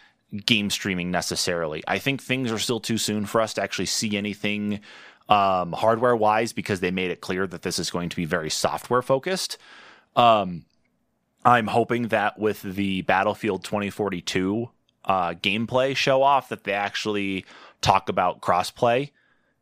game 0.46 0.70
streaming 0.70 1.10
necessarily. 1.10 1.82
I 1.86 1.98
think 1.98 2.22
things 2.22 2.50
are 2.50 2.58
still 2.58 2.80
too 2.80 2.96
soon 2.98 3.26
for 3.26 3.40
us 3.42 3.52
to 3.54 3.62
actually 3.62 3.86
see 3.86 4.16
anything 4.16 4.80
um, 5.28 5.72
hardware 5.72 6.16
wise 6.16 6.52
because 6.52 6.80
they 6.80 6.90
made 6.90 7.10
it 7.10 7.20
clear 7.20 7.46
that 7.46 7.62
this 7.62 7.78
is 7.78 7.90
going 7.90 8.08
to 8.08 8.16
be 8.16 8.24
very 8.24 8.50
software 8.50 9.02
focused. 9.02 9.56
Um, 10.16 10.64
I'm 11.44 11.66
hoping 11.66 12.08
that 12.08 12.38
with 12.38 12.62
the 12.62 13.02
Battlefield 13.02 13.64
2042 13.64 14.70
uh, 15.04 15.30
gameplay 15.34 15.96
show 15.96 16.22
off, 16.22 16.48
that 16.50 16.64
they 16.64 16.72
actually 16.72 17.44
talk 17.80 18.08
about 18.08 18.40
crossplay 18.40 19.10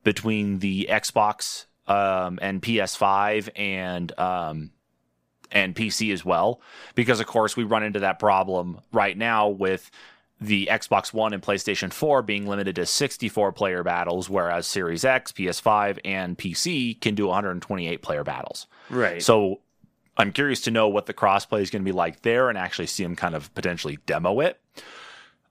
between 0.05 0.59
the 0.59 0.89
Xbox 0.91 1.66
um, 1.87 2.39
and 2.43 2.61
PS5 2.62 3.49
and 3.57 4.18
um, 4.18 4.70
and 5.51 5.74
PC 5.74 6.12
as 6.12 6.24
well, 6.24 6.61
because 6.95 7.18
of 7.20 7.26
course 7.26 7.57
we 7.57 7.64
run 7.64 7.83
into 7.83 8.01
that 8.01 8.18
problem 8.18 8.81
right 8.93 9.16
now 9.16 9.49
with 9.49 9.91
the 10.41 10.68
Xbox 10.70 11.12
One 11.12 11.33
and 11.35 11.43
PlayStation 11.43 11.93
4 11.93 12.22
being 12.22 12.47
limited 12.47 12.76
to 12.76 12.87
64 12.87 13.53
player 13.53 13.83
battles, 13.83 14.31
whereas 14.31 14.66
Series 14.66 15.05
X, 15.05 15.33
PS5, 15.33 15.99
and 16.05 16.39
PC 16.39 16.99
can 17.01 17.14
do 17.14 17.26
128 17.26 18.01
player 18.01 18.24
battles. 18.24 18.66
right. 18.89 19.22
So 19.22 19.61
I'm 20.17 20.33
curious 20.33 20.61
to 20.63 20.71
know 20.71 20.89
what 20.89 21.07
the 21.07 21.15
crossplay 21.15 21.63
is 21.63 21.71
going 21.71 21.83
to 21.83 21.89
be 21.89 21.97
like 21.97 22.23
there 22.23 22.49
and 22.49 22.59
actually 22.59 22.87
see 22.87 23.03
them 23.03 23.17
kind 23.17 23.35
of 23.35 23.53
potentially 23.55 23.99
demo 24.07 24.41
it. 24.41 24.61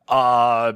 Uh, 0.07 0.73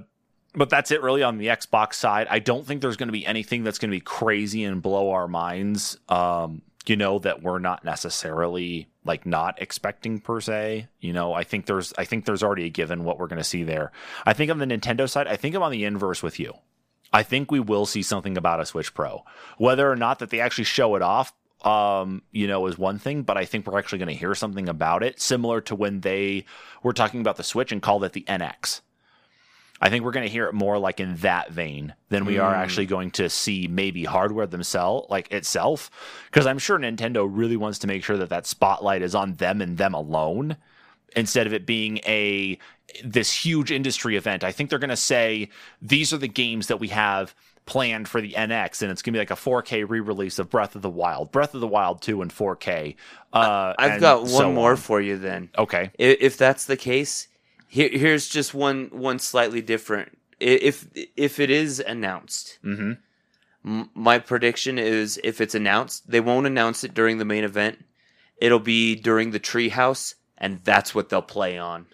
but 0.56 0.70
that's 0.70 0.92
it 0.92 1.02
really 1.02 1.24
on 1.24 1.38
the 1.38 1.48
Xbox 1.48 1.96
side. 1.96 2.28
I 2.30 2.40
don't 2.40 2.66
think 2.66 2.82
there's 2.82 2.98
going 2.98 3.08
to 3.08 3.14
be 3.14 3.26
anything 3.26 3.64
that's 3.64 3.80
going 3.80 3.90
to 3.90 3.96
be 3.96 4.02
crazy 4.02 4.64
and 4.64 4.82
blow 4.82 5.12
our 5.12 5.28
minds. 5.28 5.98
Um, 6.10 6.62
you 6.86 6.96
know 6.96 7.20
that 7.20 7.42
we're 7.42 7.60
not 7.60 7.86
necessarily 7.86 8.88
like 9.06 9.26
not 9.26 9.62
expecting 9.62 10.20
per 10.20 10.42
se. 10.42 10.88
You 11.00 11.14
know, 11.14 11.34
I 11.34 11.44
think 11.44 11.66
there's 11.66 11.94
I 11.98 12.06
think 12.06 12.26
there's 12.26 12.44
already 12.44 12.66
a 12.66 12.70
given 12.70 13.04
what 13.04 13.20
we're 13.20 13.28
going 13.28 13.38
to 13.38 13.44
see 13.44 13.64
there. 13.64 13.92
I 14.26 14.34
think 14.34 14.52
on 14.52 14.58
the 14.58 14.66
Nintendo 14.66 15.10
side, 15.10 15.28
I 15.28 15.36
think 15.36 15.56
I'm 15.56 15.64
on 15.64 15.72
the 15.72 15.86
inverse 15.86 16.22
with 16.22 16.40
you. 16.40 16.54
I 17.12 17.24
think 17.24 17.52
we 17.52 17.60
will 17.60 17.86
see 17.86 18.02
something 18.02 18.38
about 18.38 18.60
a 18.60 18.66
Switch 18.66 18.94
Pro. 18.94 19.24
Whether 19.58 19.90
or 19.90 19.96
not 19.96 20.20
that 20.20 20.30
they 20.30 20.40
actually 20.40 20.64
show 20.64 20.96
it 20.96 21.02
off, 21.02 21.32
um, 21.64 22.22
you 22.32 22.48
know, 22.48 22.66
is 22.68 22.78
one 22.78 23.00
thing, 23.00 23.24
but 23.24 23.38
I 23.38 23.46
think 23.46 23.66
we're 23.66 23.80
actually 23.80 24.00
going 24.00 24.10
to 24.10 24.16
hear 24.16 24.36
something 24.36 24.68
about 24.70 25.04
it, 25.04 25.22
similar 25.22 25.62
to 25.62 25.76
when 25.76 26.02
they 26.02 26.46
were 26.82 26.94
talking 26.94 27.22
about 27.22 27.38
the 27.38 27.44
Switch 27.44 27.72
and 27.72 27.82
called 27.82 28.04
it 28.04 28.14
the 28.14 28.24
NX. 28.28 28.82
I 29.82 29.90
think 29.90 30.06
we're 30.06 30.12
going 30.12 30.26
to 30.26 30.32
hear 30.32 30.46
it 30.48 30.54
more 30.54 30.78
like 30.78 31.00
in 31.02 31.16
that 31.18 31.52
vein 31.52 31.94
than 32.10 32.24
we 32.26 32.38
are 32.38 32.54
Mm. 32.54 32.58
actually 32.58 32.86
going 32.86 33.12
to 33.12 33.30
see 33.30 33.68
maybe 33.68 34.06
hardware 34.06 34.48
themselves, 34.48 35.08
like 35.10 35.30
itself, 35.32 35.90
because 36.32 36.46
I'm 36.46 36.60
sure 36.60 36.80
Nintendo 36.80 37.28
really 37.30 37.58
wants 37.58 37.80
to 37.80 37.88
make 37.88 38.04
sure 38.04 38.18
that 38.18 38.30
that 38.30 38.46
spotlight 38.46 39.02
is 39.02 39.14
on 39.16 39.34
them 39.36 39.62
and 39.62 39.78
them 39.78 39.94
alone 39.94 40.56
instead 41.16 41.48
of 41.48 41.54
it 41.54 41.66
being 41.66 41.98
a 42.06 42.58
this 43.04 43.46
huge 43.46 43.72
industry 43.72 44.16
event. 44.16 44.44
I 44.44 44.52
think 44.52 44.70
they're 44.70 44.80
going 44.80 44.90
to 44.90 44.96
say 44.96 45.50
these 45.82 46.14
are 46.14 46.18
the 46.18 46.28
games 46.28 46.68
that 46.68 46.80
we 46.80 46.88
have 46.90 47.36
planned 47.66 48.08
for 48.08 48.20
the 48.22 48.34
NX, 48.34 48.82
and 48.82 48.92
it's 48.92 49.02
going 49.02 49.14
to 49.14 49.18
be 49.18 49.22
like 49.22 49.32
a 49.32 49.36
4K 49.36 49.88
re-release 49.88 50.38
of 50.40 50.50
Breath 50.50 50.76
of 50.76 50.82
the 50.82 50.90
Wild, 50.90 51.32
Breath 51.32 51.54
of 51.54 51.62
the 51.62 51.68
Wild 51.68 52.02
2 52.02 52.22
in 52.22 52.30
4K. 52.30 52.96
Uh, 53.32 53.74
I've 53.80 54.02
got 54.02 54.22
one 54.24 54.30
so 54.30 54.52
more 54.52 54.72
on. 54.72 54.78
for 54.78 55.00
you 55.02 55.18
then. 55.18 55.50
Okay. 55.58 55.92
I- 56.00 56.18
If 56.20 56.38
that's 56.38 56.66
the 56.66 56.78
case, 56.78 57.28
here, 57.68 57.90
here's 57.92 58.28
just 58.28 58.54
one 58.54 58.90
one 58.92 59.18
slightly 59.20 59.62
different. 59.62 60.18
If 60.40 60.88
if 61.16 61.40
it 61.40 61.50
is 61.50 61.80
announced, 61.80 62.60
Mm-hmm. 62.64 62.94
M- 63.66 63.90
my 63.96 64.20
prediction 64.20 64.78
is 64.78 65.20
if 65.24 65.40
it's 65.40 65.56
announced, 65.56 66.12
they 66.12 66.20
won't 66.20 66.46
announce 66.48 66.84
it 66.84 66.94
during 66.94 67.18
the 67.18 67.26
main 67.26 67.46
event. 67.46 67.84
It'll 68.38 68.60
be 68.60 68.94
during 68.96 69.32
the 69.32 69.40
treehouse, 69.40 70.16
and 70.38 70.60
that's 70.66 70.94
what 70.94 71.08
they'll 71.10 71.22
play 71.22 71.58
on. 71.58 71.86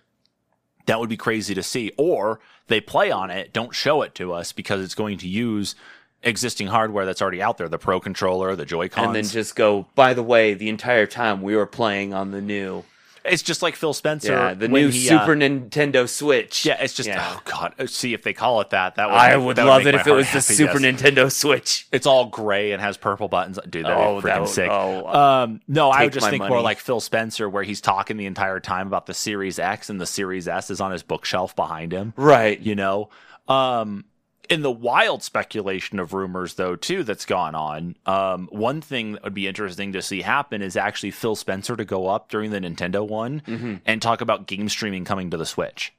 That 0.88 1.00
would 1.00 1.10
be 1.10 1.18
crazy 1.18 1.54
to 1.54 1.62
see. 1.62 1.92
Or 1.98 2.40
they 2.70 2.82
play 2.82 3.12
on 3.12 3.30
it, 3.30 3.52
don't 3.52 3.76
show 3.76 4.02
it 4.02 4.16
to 4.16 4.34
us 4.34 4.52
because 4.52 4.82
it's 4.82 4.96
going 4.96 5.18
to 5.20 5.28
use 5.28 5.76
existing 6.24 6.68
hardware 6.68 7.06
that's 7.06 7.22
already 7.22 7.42
out 7.42 7.58
there, 7.58 7.70
the 7.70 7.78
Pro 7.78 8.00
controller, 8.00 8.56
the 8.56 8.66
Joy 8.66 8.90
Cons. 8.90 9.08
And 9.08 9.16
then 9.16 9.24
just 9.24 9.56
go, 9.56 9.88
by 9.96 10.14
the 10.14 10.24
way, 10.24 10.54
the 10.54 10.70
entire 10.70 11.06
time 11.06 11.42
we 11.42 11.56
were 11.56 11.66
playing 11.66 12.14
on 12.14 12.32
the 12.32 12.42
new 12.42 12.84
it's 13.26 13.42
just 13.44 13.62
like 13.62 13.76
Phil 13.76 13.94
Spencer. 13.94 14.32
yeah, 14.34 14.54
the 14.54 14.68
new 14.68 14.90
he, 14.90 15.10
uh, 15.10 15.20
Super 15.20 15.36
Nintendo 15.36 16.08
Switch. 16.08 16.66
Yeah, 16.66 16.82
it's 16.82 16.94
just 16.94 17.08
Yeah. 17.10 17.24
oh 17.38 17.42
god. 17.46 17.90
See 17.90 18.14
if 18.14 18.24
they 18.24 18.34
call 18.34 18.62
it 18.62 18.70
that. 18.72 18.96
That 18.96 19.10
would 19.10 19.16
I 19.18 19.38
would 19.38 19.56
that 19.58 19.66
love 19.66 19.84
make 19.84 19.94
it 19.94 20.00
if 20.00 20.08
it 20.08 20.12
was 20.14 20.32
the 20.32 20.42
Super 20.42 20.80
yes. 20.80 21.02
Nintendo 21.02 21.32
Switch. 21.32 21.88
It's 21.92 22.06
all 22.08 22.26
gray 22.28 22.72
and 22.72 22.82
has 22.82 22.98
purple 22.98 23.28
buttons. 23.28 23.60
Dude, 23.70 23.86
that'd 23.86 23.98
Oh, 23.98 24.22
be 24.22 24.28
that 24.28 24.42
would- 24.42 24.50
sick. 24.50 24.70
oh, 24.72 25.06
um, 25.08 25.62
no, 25.68 25.90
I 25.90 26.06
would 26.06 26.14
just 26.14 26.30
think 26.30 26.48
more 26.48 26.62
like 26.62 26.80
Phil 26.80 27.00
Spencer, 27.00 27.50
where 27.50 27.64
he's 27.64 27.82
talking 27.82 28.18
the 28.18 28.26
entire 28.26 28.60
time 28.60 28.88
about 28.88 29.06
the 29.06 29.14
Series 29.14 29.60
X, 29.60 29.90
and 29.90 30.00
the 30.00 30.06
Series 30.08 30.48
S 30.48 30.70
is 30.70 30.80
on 30.82 30.92
his 30.92 31.04
bookshelf 31.04 31.56
behind 31.56 31.92
him. 31.92 32.14
Right. 32.16 32.60
You 32.60 32.76
know, 32.76 33.10
um, 33.48 34.06
in 34.50 34.62
the 34.64 34.72
wild 34.72 35.22
speculation 35.24 36.00
of 36.00 36.14
rumors, 36.14 36.56
though, 36.56 36.76
too, 36.76 37.04
that's 37.04 37.26
gone 37.26 37.54
on. 37.56 37.96
Um, 38.06 38.48
one 38.52 38.82
thing 38.82 39.14
that 39.14 39.24
would 39.24 39.34
be 39.34 39.48
interesting 39.48 39.94
to 39.94 40.02
see 40.02 40.22
happen 40.22 40.62
is 40.62 40.76
actually 40.76 41.12
Phil 41.12 41.36
Spencer 41.36 41.76
to 41.76 41.86
go 41.86 42.08
up 42.08 42.30
during 42.30 42.52
the 42.52 42.60
Nintendo 42.60 43.08
one 43.08 43.42
Mm-hmm. 43.46 43.76
and 43.86 44.02
talk 44.02 44.22
about 44.22 44.48
game 44.48 44.68
streaming 44.70 45.06
coming 45.06 45.30
to 45.30 45.38
the 45.38 45.46
Switch 45.46 45.94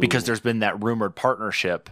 because 0.00 0.24
there's 0.24 0.40
been 0.40 0.60
that 0.60 0.82
rumored 0.82 1.14
partnership 1.14 1.90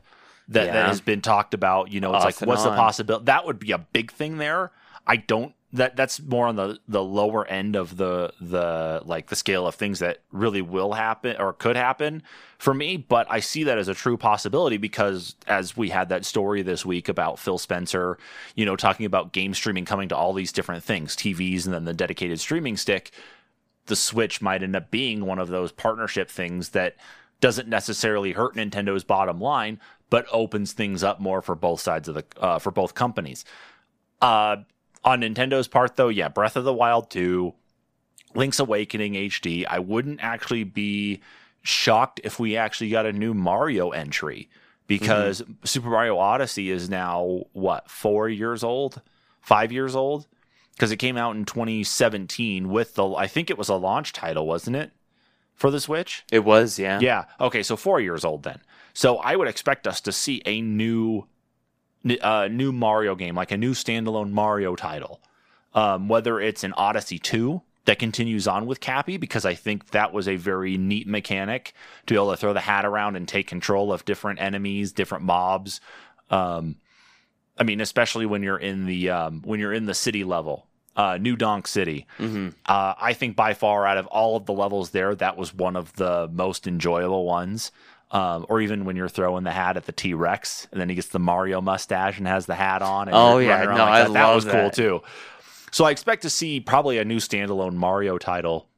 that, 0.49 0.67
that 0.73 0.87
has 0.87 1.01
been 1.01 1.21
talked 1.21 1.55
about. 1.55 1.93
You 1.93 2.01
know, 2.01 2.15
it's 2.15 2.25
Off 2.25 2.41
like 2.41 2.49
what's 2.49 2.63
the 2.65 2.71
possibility? 2.71 3.25
That 3.27 3.47
would 3.47 3.59
be 3.59 3.73
a 3.73 3.79
big 3.79 4.13
thing 4.13 4.39
there. 4.39 4.71
I 5.07 5.17
don't. 5.17 5.55
That 5.77 5.97
that's 5.97 6.21
more 6.21 6.47
on 6.47 6.57
the 6.57 6.79
the 6.89 7.03
lower 7.03 7.47
end 7.47 7.77
of 7.77 7.97
the 7.97 8.33
the 8.41 9.03
like 9.05 9.29
the 9.29 9.37
scale 9.37 9.67
of 9.67 9.75
things 9.75 9.99
that 10.01 10.19
really 10.33 10.63
will 10.63 10.95
happen 10.95 11.37
or 11.39 11.53
could 11.53 11.77
happen 11.77 12.23
for 12.59 12.75
me. 12.75 12.97
But 12.97 13.27
I 13.31 13.41
see 13.41 13.65
that 13.65 13.79
as 13.79 13.89
a 13.89 13.95
true 13.95 14.17
possibility 14.17 14.77
because 14.77 15.37
as 15.47 15.77
we 15.77 15.91
had 15.91 16.09
that 16.09 16.25
story 16.25 16.63
this 16.63 16.85
week 16.85 17.09
about 17.09 17.39
Phil 17.39 17.59
Spencer, 17.59 18.19
you 18.55 18.65
know, 18.65 18.77
talking 18.77 19.07
about 19.07 19.33
game 19.33 19.55
streaming 19.55 19.85
coming 19.85 20.09
to 20.09 20.17
all 20.17 20.33
these 20.33 20.53
different 20.53 20.83
things, 20.83 21.15
TVs, 21.15 21.67
and 21.67 21.75
then 21.75 21.85
the 21.85 21.95
dedicated 21.95 22.41
streaming 22.41 22.77
stick 22.77 23.13
the 23.87 23.97
Switch 23.97 24.43
might 24.43 24.63
end 24.63 24.77
up 24.77 24.91
being 24.91 25.25
one 25.25 25.39
of 25.39 25.49
those 25.49 25.73
partnership 25.73 26.31
things 26.31 26.71
that 26.71 26.97
doesn't 27.41 27.69
necessarily 27.69 28.33
hurt 28.33 28.55
Nintendo's 28.55 29.05
bottom 29.05 29.41
line, 29.41 29.81
but 30.11 30.27
opens 30.33 30.73
things 30.73 31.03
up 31.03 31.21
more 31.21 31.43
for 31.43 31.55
both 31.55 31.81
sides 31.81 32.09
of 32.09 32.15
the 32.15 32.25
uh, 32.39 32.59
for 32.59 32.71
both 32.71 32.95
companies. 32.95 33.45
Uh, 34.21 34.57
on 35.07 35.21
Nintendo's 35.21 35.69
part, 35.69 35.97
though, 35.97 36.09
yeah, 36.09 36.29
Breath 36.29 36.57
of 36.57 36.65
the 36.65 36.75
Wild 36.75 37.09
2, 37.11 37.55
Link's 38.35 38.59
Awakening 38.59 39.15
HD. 39.15 39.65
I 39.67 39.79
wouldn't 39.79 40.23
actually 40.23 40.65
be 40.65 41.21
shocked 41.63 42.21
if 42.25 42.39
we 42.39 42.57
actually 42.57 42.91
got 42.91 43.07
a 43.07 43.13
new 43.13 43.33
Mario 43.33 43.91
entry 43.91 44.51
because 44.87 45.43
Super 45.65 45.89
Mario 45.89 46.19
Odyssey 46.19 46.71
is 46.71 46.91
now 46.91 47.45
what 47.53 47.91
four 47.91 48.29
years 48.29 48.63
old, 48.63 49.01
five 49.41 49.73
years 49.73 49.97
old 49.97 50.27
because 50.73 50.93
it 50.93 50.99
came 50.99 51.17
out 51.17 51.35
in 51.35 51.45
2017 51.45 52.69
with 52.69 52.95
the 52.95 53.09
I 53.15 53.27
think 53.27 53.49
it 53.49 53.59
was 53.59 53.69
a 53.69 53.75
launch 53.75 54.13
title, 54.13 54.47
wasn't 54.47 54.77
it, 54.77 54.93
for 55.55 55.71
the 55.71 55.81
Switch? 55.81 56.25
It 56.31 56.45
was, 56.45 56.79
yeah. 56.79 57.01
Yeah. 57.01 57.25
Okay, 57.41 57.63
so 57.63 57.77
4 57.77 58.01
years 58.01 58.25
old 58.25 58.43
then. 58.43 58.61
So 58.93 59.17
I 59.17 59.37
would 59.37 59.49
expect 59.49 59.87
us 59.87 60.01
to 60.03 60.13
see 60.13 60.43
a 60.47 60.61
new 60.61 61.27
uh, 62.21 62.49
new 62.49 62.73
Mario 62.73 63.15
game, 63.15 63.35
like 63.35 63.51
a 63.51 63.57
new 63.57 63.73
standalone 63.73 64.31
Mario 64.31 64.77
title. 64.77 65.21
Um, 65.75 66.09
whether 66.09 66.41
it's 66.41 66.65
an 66.65 66.73
Odyssey 66.73 67.19
2 67.19 67.61
that 67.85 67.99
continues 67.99 68.49
on 68.49 68.67
with 68.67 68.81
Cappy 68.81 69.17
because 69.17 69.45
I 69.45 69.55
think 69.55 69.91
that 69.91 70.13
was 70.13 70.27
a 70.27 70.37
very 70.37 70.77
neat 70.77 71.07
mechanic 71.07 71.73
to 72.07 72.15
be 72.15 72.17
able 72.17 72.31
to 72.31 72.37
throw 72.37 72.53
the 72.53 72.61
hat 72.61 72.85
around 72.85 73.17
and 73.17 73.27
take 73.27 73.47
control 73.47 73.93
of 73.93 74.05
different 74.05 74.41
enemies, 74.41 74.93
different 74.93 75.25
mobs. 75.25 75.81
Um, 76.31 76.77
I 77.59 77.65
mean, 77.65 77.81
especially 77.81 78.27
when 78.27 78.43
you're 78.43 78.59
in 78.59 78.87
the 78.87 79.11
um, 79.11 79.43
when 79.45 79.61
you're 79.61 79.73
in 79.73 79.87
the 79.87 79.95
city 79.95 80.25
level, 80.25 80.67
uh, 80.97 81.19
New 81.19 81.37
Donk 81.37 81.67
City. 81.67 82.07
Mm-hmm. 82.19 82.49
Uh, 82.65 82.95
I 82.99 83.13
think 83.13 83.37
by 83.37 83.55
far 83.55 83.87
out 83.87 83.99
of 83.99 84.07
all 84.07 84.37
of 84.37 84.47
the 84.47 84.53
levels 84.53 84.91
there, 84.91 85.15
that 85.15 85.37
was 85.37 85.55
one 85.55 85.77
of 85.77 85.93
the 85.95 86.29
most 86.33 86.67
enjoyable 86.67 87.25
ones. 87.25 87.71
Um, 88.13 88.47
or 88.49 88.61
even 88.61 88.85
when 88.85 88.95
you're 88.95 89.09
throwing 89.09 89.43
the 89.43 89.51
hat 89.51 89.77
at 89.77 89.87
the 89.87 89.93
T 89.93 90.15
Rex, 90.15 90.69
and 90.71 90.81
then 90.81 90.89
he 90.89 90.95
gets 90.95 91.09
the 91.09 91.19
Mario 91.19 91.61
mustache 91.61 92.19
and 92.19 92.27
has 92.29 92.47
the 92.47 92.55
hat 92.55 92.81
on. 92.81 93.09
And 93.09 93.17
Oh, 93.17 93.39
yeah. 93.39 93.65
No, 93.65 93.71
like 93.71 93.81
I 93.81 93.99
that. 94.05 94.13
that 94.13 94.25
love 94.27 94.35
was 94.37 94.45
cool 94.45 94.71
too. 94.71 95.03
So 95.73 95.85
I 95.85 95.91
expect 95.91 96.23
to 96.23 96.31
see 96.31 96.61
probably 96.61 96.99
a 96.99 97.05
new 97.05 97.17
standalone 97.19 97.75
Mario 97.75 98.17
title. 98.17 98.69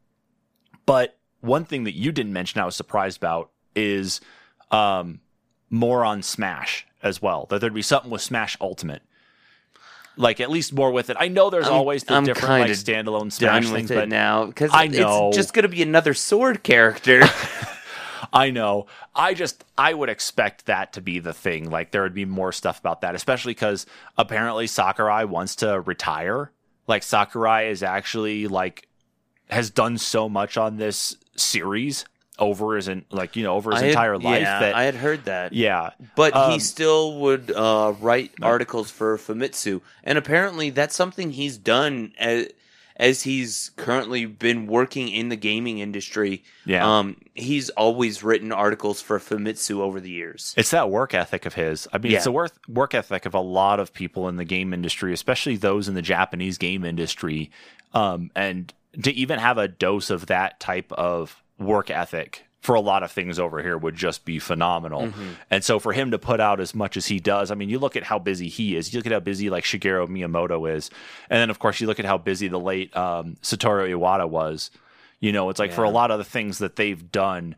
But 0.86 1.18
one 1.40 1.66
thing 1.66 1.84
that 1.84 1.94
you 1.94 2.10
didn't 2.10 2.32
mention, 2.32 2.60
I 2.60 2.64
was 2.64 2.74
surprised 2.74 3.18
about, 3.18 3.50
is 3.76 4.22
um, 4.70 5.20
more 5.68 6.04
on 6.06 6.22
Smash 6.22 6.86
as 7.02 7.20
well. 7.20 7.46
That 7.50 7.60
there'd 7.60 7.74
be 7.74 7.82
something 7.82 8.10
with 8.10 8.22
Smash 8.22 8.56
Ultimate. 8.62 9.02
Like 10.18 10.40
at 10.40 10.50
least 10.50 10.72
more 10.72 10.90
with 10.90 11.10
it. 11.10 11.16
I 11.18 11.28
know 11.28 11.48
there's 11.48 11.66
I'm- 11.66 11.74
always 11.74 12.04
the 12.04 12.14
I'm 12.14 12.24
different 12.24 12.60
like 12.60 12.70
standalone 12.72 13.32
Smash 13.32 13.68
things, 13.68 13.88
but 13.88 14.08
now 14.08 14.46
because 14.46 14.70
I 14.74 14.88
know. 14.88 15.28
it's 15.28 15.36
just 15.36 15.54
going 15.54 15.62
to 15.62 15.68
be 15.68 15.80
another 15.80 16.12
sword 16.12 16.62
character. 16.62 17.22
I 18.32 18.50
know. 18.50 18.86
I 19.14 19.34
just 19.34 19.64
I 19.76 19.94
would 19.94 20.08
expect 20.08 20.66
that 20.66 20.92
to 20.94 21.00
be 21.00 21.18
the 21.18 21.32
thing. 21.32 21.70
Like 21.70 21.92
there 21.92 22.02
would 22.02 22.14
be 22.14 22.24
more 22.24 22.52
stuff 22.52 22.78
about 22.78 23.00
that, 23.02 23.14
especially 23.14 23.52
because 23.52 23.86
apparently 24.16 24.66
Sakurai 24.66 25.24
wants 25.24 25.56
to 25.56 25.80
retire. 25.80 26.50
Like 26.86 27.02
Sakurai 27.02 27.68
is 27.70 27.82
actually 27.82 28.48
like 28.48 28.88
has 29.48 29.70
done 29.70 29.98
so 29.98 30.28
much 30.28 30.56
on 30.56 30.76
this 30.76 31.16
series 31.36 32.04
over 32.38 32.76
his 32.76 32.88
like 33.10 33.36
you 33.36 33.42
know 33.42 33.54
over 33.54 33.72
his 33.72 33.80
had- 33.80 33.90
entire 33.90 34.18
life 34.18 34.40
yeah, 34.42 34.60
that 34.60 34.74
I 34.74 34.84
had 34.84 34.94
heard 34.94 35.24
that. 35.24 35.52
yeah 35.52 35.90
But 36.16 36.34
Um, 36.36 36.52
he 36.52 36.58
still 36.58 37.18
would 37.20 37.50
uh, 37.50 37.94
write 38.00 38.32
articles 38.42 38.90
for 38.90 39.16
Famitsu, 39.18 39.80
and 40.04 40.18
apparently 40.18 40.70
that's 40.70 40.94
something 40.94 41.32
he's 41.32 41.56
done 41.58 42.12
as, 42.18 42.48
as 42.96 43.22
he's 43.22 43.70
currently 43.76 44.24
been 44.26 44.66
working 44.66 45.08
in 45.08 45.28
the 45.28 45.36
gaming 45.36 45.78
industry. 45.78 46.42
yeah. 46.66 46.98
Um, 46.98 47.16
he's 47.34 47.70
always 47.70 48.24
written 48.24 48.50
articles 48.50 49.00
for 49.00 49.20
Famitsu 49.20 49.78
over 49.78 50.00
the 50.00 50.10
years. 50.10 50.52
It's 50.56 50.70
that 50.72 50.90
work 50.90 51.14
ethic 51.14 51.46
of 51.46 51.54
his. 51.54 51.86
I 51.92 51.98
mean, 51.98 52.10
it's 52.12 52.22
Yeah. 52.22 52.24
the 52.24 52.32
work 52.32 52.52
work 52.68 52.94
ethic 52.94 53.24
of 53.26 53.34
a 53.34 53.40
lot 53.40 53.78
of 53.78 53.92
people 53.94 54.28
in 54.28 54.34
the 54.36 54.44
game 54.44 54.72
industry, 54.74 55.12
especially 55.12 55.56
those 55.56 55.86
in 55.88 55.94
the 55.94 56.02
Japanese 56.02 56.58
game 56.58 56.84
industry. 56.84 57.50
Um, 57.94 58.30
and 58.34 58.72
to 59.02 59.12
even 59.12 59.38
have 59.38 59.58
a 59.58 59.68
dose 59.68 60.10
of 60.10 60.26
that 60.26 60.58
type 60.58 60.90
of 60.92 61.40
work 61.58 61.90
ethic 61.90 62.44
for 62.60 62.74
a 62.74 62.80
lot 62.80 63.02
of 63.02 63.10
things 63.10 63.38
over 63.38 63.62
here 63.62 63.78
would 63.78 63.94
just 63.94 64.24
be 64.24 64.38
phenomenal. 64.38 65.02
Mm-hmm. 65.02 65.28
And 65.50 65.64
so 65.64 65.78
for 65.78 65.92
him 65.92 66.10
to 66.10 66.18
put 66.18 66.40
out 66.40 66.60
as 66.60 66.74
much 66.74 66.96
as 66.96 67.06
he 67.06 67.20
does, 67.20 67.50
I 67.50 67.54
mean, 67.54 67.68
you 67.68 67.78
look 67.78 67.96
at 67.96 68.02
how 68.02 68.18
busy 68.18 68.48
he 68.48 68.76
is. 68.76 68.92
You 68.92 68.98
look 68.98 69.06
at 69.06 69.12
how 69.12 69.20
busy 69.20 69.48
like 69.48 69.64
Shigeru 69.64 70.08
Miyamoto 70.08 70.70
is, 70.74 70.90
and 71.30 71.40
then 71.40 71.50
of 71.50 71.58
course 71.58 71.80
you 71.80 71.86
look 71.86 72.00
at 72.00 72.04
how 72.04 72.18
busy 72.18 72.48
the 72.48 72.60
late 72.60 72.94
um, 72.96 73.36
Satoru 73.42 73.88
Iwata 73.88 74.28
was. 74.28 74.70
You 75.20 75.32
know, 75.32 75.50
it's 75.50 75.58
like 75.58 75.72
for 75.72 75.82
a 75.82 75.90
lot 75.90 76.12
of 76.12 76.18
the 76.18 76.24
things 76.24 76.58
that 76.58 76.76
they've 76.76 77.10
done 77.10 77.56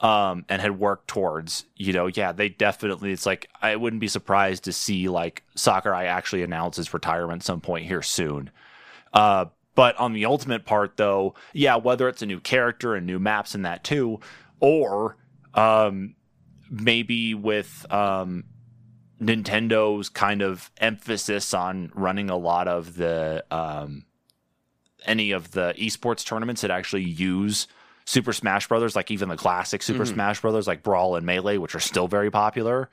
um, 0.00 0.44
and 0.48 0.62
had 0.62 0.78
worked 0.78 1.08
towards, 1.08 1.64
you 1.76 1.92
know, 1.92 2.06
yeah, 2.06 2.32
they 2.32 2.48
definitely. 2.48 3.12
It's 3.12 3.26
like 3.26 3.48
I 3.60 3.76
wouldn't 3.76 4.00
be 4.00 4.08
surprised 4.08 4.64
to 4.64 4.72
see 4.72 5.08
like 5.08 5.42
Sakurai 5.56 6.06
actually 6.06 6.42
announce 6.42 6.76
his 6.76 6.92
retirement 6.94 7.42
some 7.42 7.60
point 7.60 7.86
here 7.86 8.02
soon. 8.02 8.50
Uh, 9.12 9.46
but 9.74 9.96
on 9.96 10.12
the 10.12 10.24
ultimate 10.24 10.64
part, 10.64 10.96
though, 10.96 11.34
yeah, 11.52 11.76
whether 11.76 12.08
it's 12.08 12.22
a 12.22 12.26
new 12.26 12.40
character 12.40 12.94
and 12.94 13.06
new 13.06 13.18
maps 13.18 13.54
and 13.54 13.64
that 13.64 13.84
too, 13.84 14.20
or 14.60 15.16
um, 15.54 16.14
maybe 16.70 17.34
with 17.34 17.86
um, 17.92 18.44
Nintendo's 19.20 20.08
kind 20.08 20.42
of 20.42 20.70
emphasis 20.78 21.52
on 21.54 21.90
running 21.94 22.30
a 22.30 22.36
lot 22.36 22.68
of 22.68 22.96
the 22.96 23.44
um, 23.50 24.04
any 25.06 25.30
of 25.30 25.52
the 25.52 25.74
esports 25.78 26.24
tournaments 26.24 26.60
that 26.62 26.70
actually 26.70 27.02
use 27.04 27.66
Super 28.04 28.32
Smash 28.32 28.66
Brothers, 28.68 28.96
like 28.96 29.10
even 29.10 29.28
the 29.28 29.36
classic 29.36 29.82
Super 29.82 30.04
Mhm. 30.04 30.14
Smash 30.14 30.40
Brothers, 30.40 30.66
like 30.66 30.82
Brawl 30.82 31.16
and 31.16 31.24
Melee, 31.24 31.58
which 31.58 31.74
are 31.74 31.80
still 31.80 32.08
very 32.08 32.30
popular. 32.30 32.90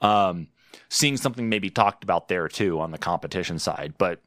Um, 0.00 0.48
seeing 0.88 1.16
something 1.16 1.48
maybe 1.48 1.70
talked 1.70 2.04
about 2.04 2.28
there 2.28 2.46
too 2.48 2.78
on 2.80 2.90
the 2.90 2.98
competition 2.98 3.58
side, 3.58 3.94
but 3.98 4.20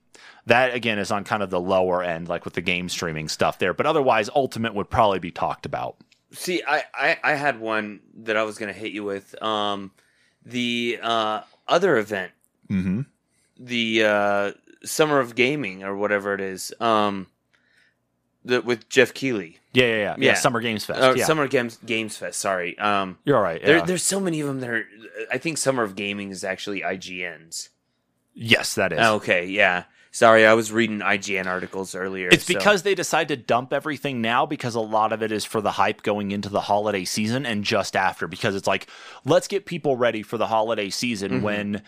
that 0.45 0.73
again 0.73 0.99
is 0.99 1.11
on 1.11 1.23
kind 1.23 1.41
of 1.43 1.49
the 1.49 1.59
lower 1.59 2.03
end, 2.03 2.27
like 2.27 2.45
with 2.45 2.53
the 2.53 2.61
game 2.61 2.89
streaming 2.89 3.27
stuff 3.29 3.59
there. 3.59 3.73
But 3.73 3.85
otherwise, 3.85 4.29
Ultimate 4.35 4.73
would 4.75 4.89
probably 4.89 5.19
be 5.19 5.31
talked 5.31 5.65
about. 5.65 5.95
See, 6.31 6.63
I, 6.67 6.83
I, 6.95 7.17
I 7.23 7.33
had 7.35 7.59
one 7.59 7.99
that 8.23 8.35
I 8.37 8.43
was 8.43 8.57
going 8.57 8.73
to 8.73 8.79
hit 8.79 8.91
you 8.91 9.03
with. 9.03 9.39
Um, 9.41 9.91
the 10.45 10.99
uh, 11.01 11.41
other 11.67 11.97
event, 11.97 12.31
Mm-hmm. 12.69 13.01
the 13.59 14.03
uh, 14.03 14.51
Summer 14.83 15.19
of 15.19 15.35
Gaming 15.35 15.83
or 15.83 15.95
whatever 15.95 16.33
it 16.33 16.41
is, 16.41 16.73
um, 16.79 17.27
the, 18.43 18.61
with 18.61 18.89
Geoff 18.89 19.13
Keighley. 19.13 19.59
Yeah, 19.73 19.85
yeah, 19.85 19.89
yeah, 19.91 19.99
yeah. 20.01 20.15
Yeah. 20.19 20.33
Summer 20.33 20.59
Games 20.59 20.85
Fest. 20.85 20.99
Uh, 21.01 21.13
yeah. 21.15 21.25
Summer 21.25 21.47
Games 21.47 21.77
Games 21.85 22.17
Fest. 22.17 22.39
Sorry. 22.39 22.77
Um, 22.79 23.17
You're 23.25 23.37
all 23.37 23.43
right. 23.43 23.63
there, 23.63 23.81
there's 23.81 24.03
so 24.03 24.19
many 24.19 24.39
of 24.41 24.47
them 24.47 24.59
that 24.61 24.69
are. 24.69 24.85
I 25.31 25.37
think 25.37 25.57
Summer 25.57 25.83
of 25.83 25.95
Gaming 25.95 26.29
is 26.31 26.43
actually 26.43 26.81
IGN's. 26.81 27.69
yes, 28.33 28.75
that 28.75 28.91
is. 28.93 28.99
Okay, 28.99 29.45
yeah. 29.47 29.83
Sorry, 30.15 30.45
I 30.45 30.53
was 30.53 30.71
reading 30.71 30.99
IGN 30.99 31.47
articles 31.47 31.95
earlier. 31.95 32.29
It's 32.31 32.45
so- 32.45 32.53
because 32.53 32.83
they 32.83 32.93
decide 32.93 33.27
to 33.29 33.35
dump 33.35 33.73
everything 33.73 34.21
now 34.21 34.45
because 34.45 34.75
a 34.75 34.79
lot 34.79 35.11
of 35.11 35.23
it 35.23 35.31
is 35.31 35.43
for 35.43 35.59
the 35.59 35.71
hype 35.71 36.03
going 36.03 36.31
into 36.31 36.49
the 36.49 36.61
holiday 36.61 37.03
season 37.03 37.45
and 37.47 37.63
just 37.63 37.95
after 37.95 38.27
because 38.27 38.55
it's 38.55 38.67
like 38.67 38.87
let's 39.25 39.47
get 39.47 39.65
people 39.65 39.97
ready 39.97 40.21
for 40.21 40.37
the 40.37 40.45
holiday 40.47 40.91
season 40.91 41.39
Mhm. 41.39 41.41
when 41.41 41.81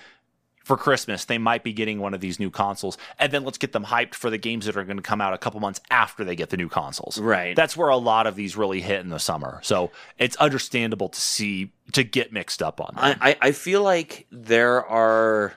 for 0.63 0.75
Christmas 0.75 1.25
they 1.25 1.37
might 1.37 1.63
be 1.63 1.71
getting 1.71 1.99
one 1.99 2.15
of 2.15 2.21
these 2.21 2.39
new 2.39 2.49
consoles 2.49 2.97
and 3.19 3.31
then 3.31 3.43
let's 3.43 3.59
get 3.59 3.73
them 3.73 3.85
hyped 3.85 4.15
for 4.15 4.31
the 4.31 4.39
games 4.39 4.65
that 4.65 4.75
are 4.75 4.83
going 4.83 4.97
to 4.97 5.03
come 5.03 5.21
out 5.21 5.31
a 5.31 5.37
couple 5.37 5.59
months 5.59 5.79
after 5.91 6.23
they 6.23 6.35
get 6.35 6.49
the 6.49 6.57
new 6.57 6.67
consoles. 6.67 7.19
right. 7.19 7.55
That's 7.55 7.77
where 7.77 7.89
a 7.89 7.97
lot 7.97 8.25
of 8.25 8.35
these 8.35 8.57
really 8.57 8.81
hit 8.81 9.01
in 9.01 9.09
the 9.09 9.19
summer. 9.19 9.59
So 9.61 9.91
it's 10.17 10.35
understandable 10.37 11.09
to 11.09 11.21
see 11.21 11.71
to 11.93 12.03
get 12.03 12.33
mixed 12.33 12.63
up 12.63 12.81
on. 12.81 12.95
I, 12.97 13.15
I 13.21 13.37
I 13.49 13.51
feel 13.51 13.83
like 13.83 14.25
there 14.31 14.83
are 14.83 15.53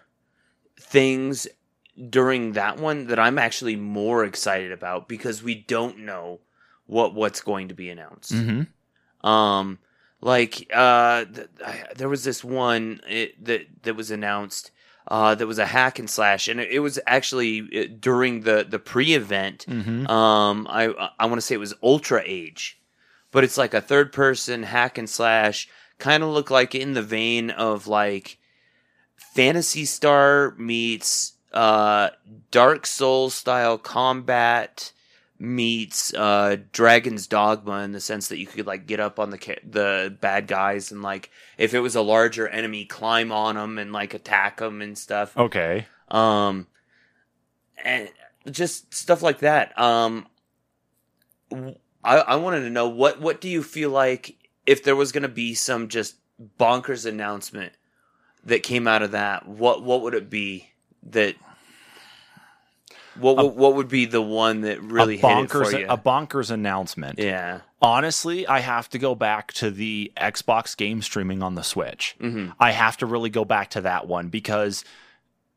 things 0.79 1.49
during 2.11 2.53
that 2.53 2.79
one 2.79 3.07
that 3.09 3.19
I'm 3.19 3.39
actually 3.39 3.77
more 3.77 4.25
excited 4.25 4.73
about 4.73 5.09
because 5.09 5.43
we 5.43 5.55
don't 5.55 6.01
know 6.01 6.41
what 6.87 7.15
what's 7.15 7.41
going 7.41 7.69
to 7.69 7.75
be 7.75 7.91
announced. 7.91 8.33
mm-hmm. 8.33 9.27
Um, 9.29 9.79
like 10.21 10.69
uh, 10.73 11.25
th- 11.25 11.49
I, 11.65 11.85
there 11.97 12.09
was 12.09 12.25
this 12.25 12.45
one 12.45 13.01
it, 13.09 13.45
that 13.45 13.67
that 13.83 13.95
was 13.95 14.11
announced. 14.11 14.71
Uh, 15.11 15.35
that 15.35 15.47
was 15.47 15.59
a 15.59 15.65
hack 15.65 15.99
and 15.99 16.11
slash, 16.11 16.49
and 16.49 16.61
it, 16.61 16.71
it 16.71 16.81
was 16.81 16.99
actually 17.07 17.63
uh, 17.75 17.89
during 17.99 18.43
the 18.43 18.67
the 18.69 18.79
pre-event. 18.79 19.65
Mm-hmm. 19.67 20.07
Um, 20.07 20.67
I 20.69 21.11
I 21.19 21.25
want 21.25 21.37
to 21.37 21.41
say 21.41 21.55
it 21.55 21.59
was 21.59 21.73
Ultra 21.83 22.23
Age, 22.27 22.79
but 23.31 23.43
it's 23.43 23.57
like 23.57 23.73
a 23.73 23.81
third 23.81 24.13
person 24.13 24.65
hack 24.65 24.99
and 24.99 25.09
slash, 25.09 25.67
kind 25.99 26.23
of 26.23 26.29
look 26.29 26.51
like 26.51 26.75
in 26.75 26.93
the 26.93 27.03
vein 27.03 27.49
of 27.49 27.87
like 27.87 28.37
Phantasy 29.17 29.87
Star 29.87 30.55
meets 30.59 31.33
uh 31.53 32.11
Dark 32.51 32.87
Souls 32.87 33.35
style 33.35 33.79
combat 33.79 34.93
meets 35.39 36.13
uh 36.15 36.57
Dragon's 36.73 37.27
Dogma 37.27 37.83
in 37.83 37.93
the 37.93 38.01
sense 38.01 38.29
that 38.29 38.39
you 38.39 38.47
could 38.47 38.67
like 38.67 38.87
get 38.87 39.01
up 39.01 39.19
on 39.19 39.31
the 39.31 39.39
ca- 39.39 39.61
the 39.69 40.15
bad 40.21 40.47
guys 40.47 40.91
and 40.91 41.01
like 41.03 41.31
if 41.57 41.75
it 41.75 41.81
was 41.81 41.95
a 41.95 42.03
larger 42.03 42.49
enemy 42.49 42.85
climb 42.85 43.31
on 43.31 43.55
them 43.55 43.79
and 43.79 43.93
like 43.93 44.15
attack 44.15 44.59
them 44.59 44.83
and 44.83 44.99
stuff. 44.99 45.37
Okay. 45.37 45.87
um 46.11 46.67
and 47.85 48.11
just 48.51 48.93
stuff 48.93 49.23
like 49.23 49.39
that. 49.39 49.79
Um 49.79 50.27
I 52.05 52.17
I 52.19 52.37
wanted 52.37 52.61
to 52.61 52.71
know 52.71 52.89
what 52.89 53.21
what 53.21 53.41
do 53.41 53.49
you 53.49 53.63
feel 53.63 53.91
like 53.91 54.37
if 54.67 54.83
there 54.83 54.97
was 54.97 55.13
going 55.13 55.23
to 55.23 55.29
be 55.29 55.55
some 55.55 55.89
just 55.89 56.17
bonkers 56.59 57.07
announcement 57.07 57.73
that 58.45 58.63
came 58.63 58.87
out 58.87 59.03
of 59.03 59.13
that 59.13 59.49
what 59.49 59.83
what 59.83 60.03
would 60.03 60.15
it 60.15 60.29
be 60.31 60.69
that 61.05 61.37
what 63.15 63.37
what, 63.37 63.55
what 63.57 63.75
would 63.75 63.89
be 63.89 64.05
the 64.07 64.23
one 64.23 64.61
that 64.63 64.81
really 64.83 65.17
a 65.19 65.23
bonkers 65.23 65.85
a 65.89 65.97
bonkers 65.99 66.51
announcement. 66.51 67.19
yeah 67.19 67.61
Honestly, 67.81 68.45
I 68.45 68.59
have 68.59 68.89
to 68.91 68.99
go 68.99 69.15
back 69.15 69.53
to 69.55 69.71
the 69.71 70.11
Xbox 70.17 70.77
game 70.77 71.01
streaming 71.01 71.43
on 71.45 71.55
the 71.55 71.63
Switch. 71.63 72.17
hmm 72.21 72.51
I 72.59 72.73
have 72.73 72.97
to 72.99 73.07
really 73.07 73.31
go 73.31 73.45
back 73.45 73.71
to 73.71 73.81
that 73.83 74.09
one 74.09 74.29
because 74.29 74.85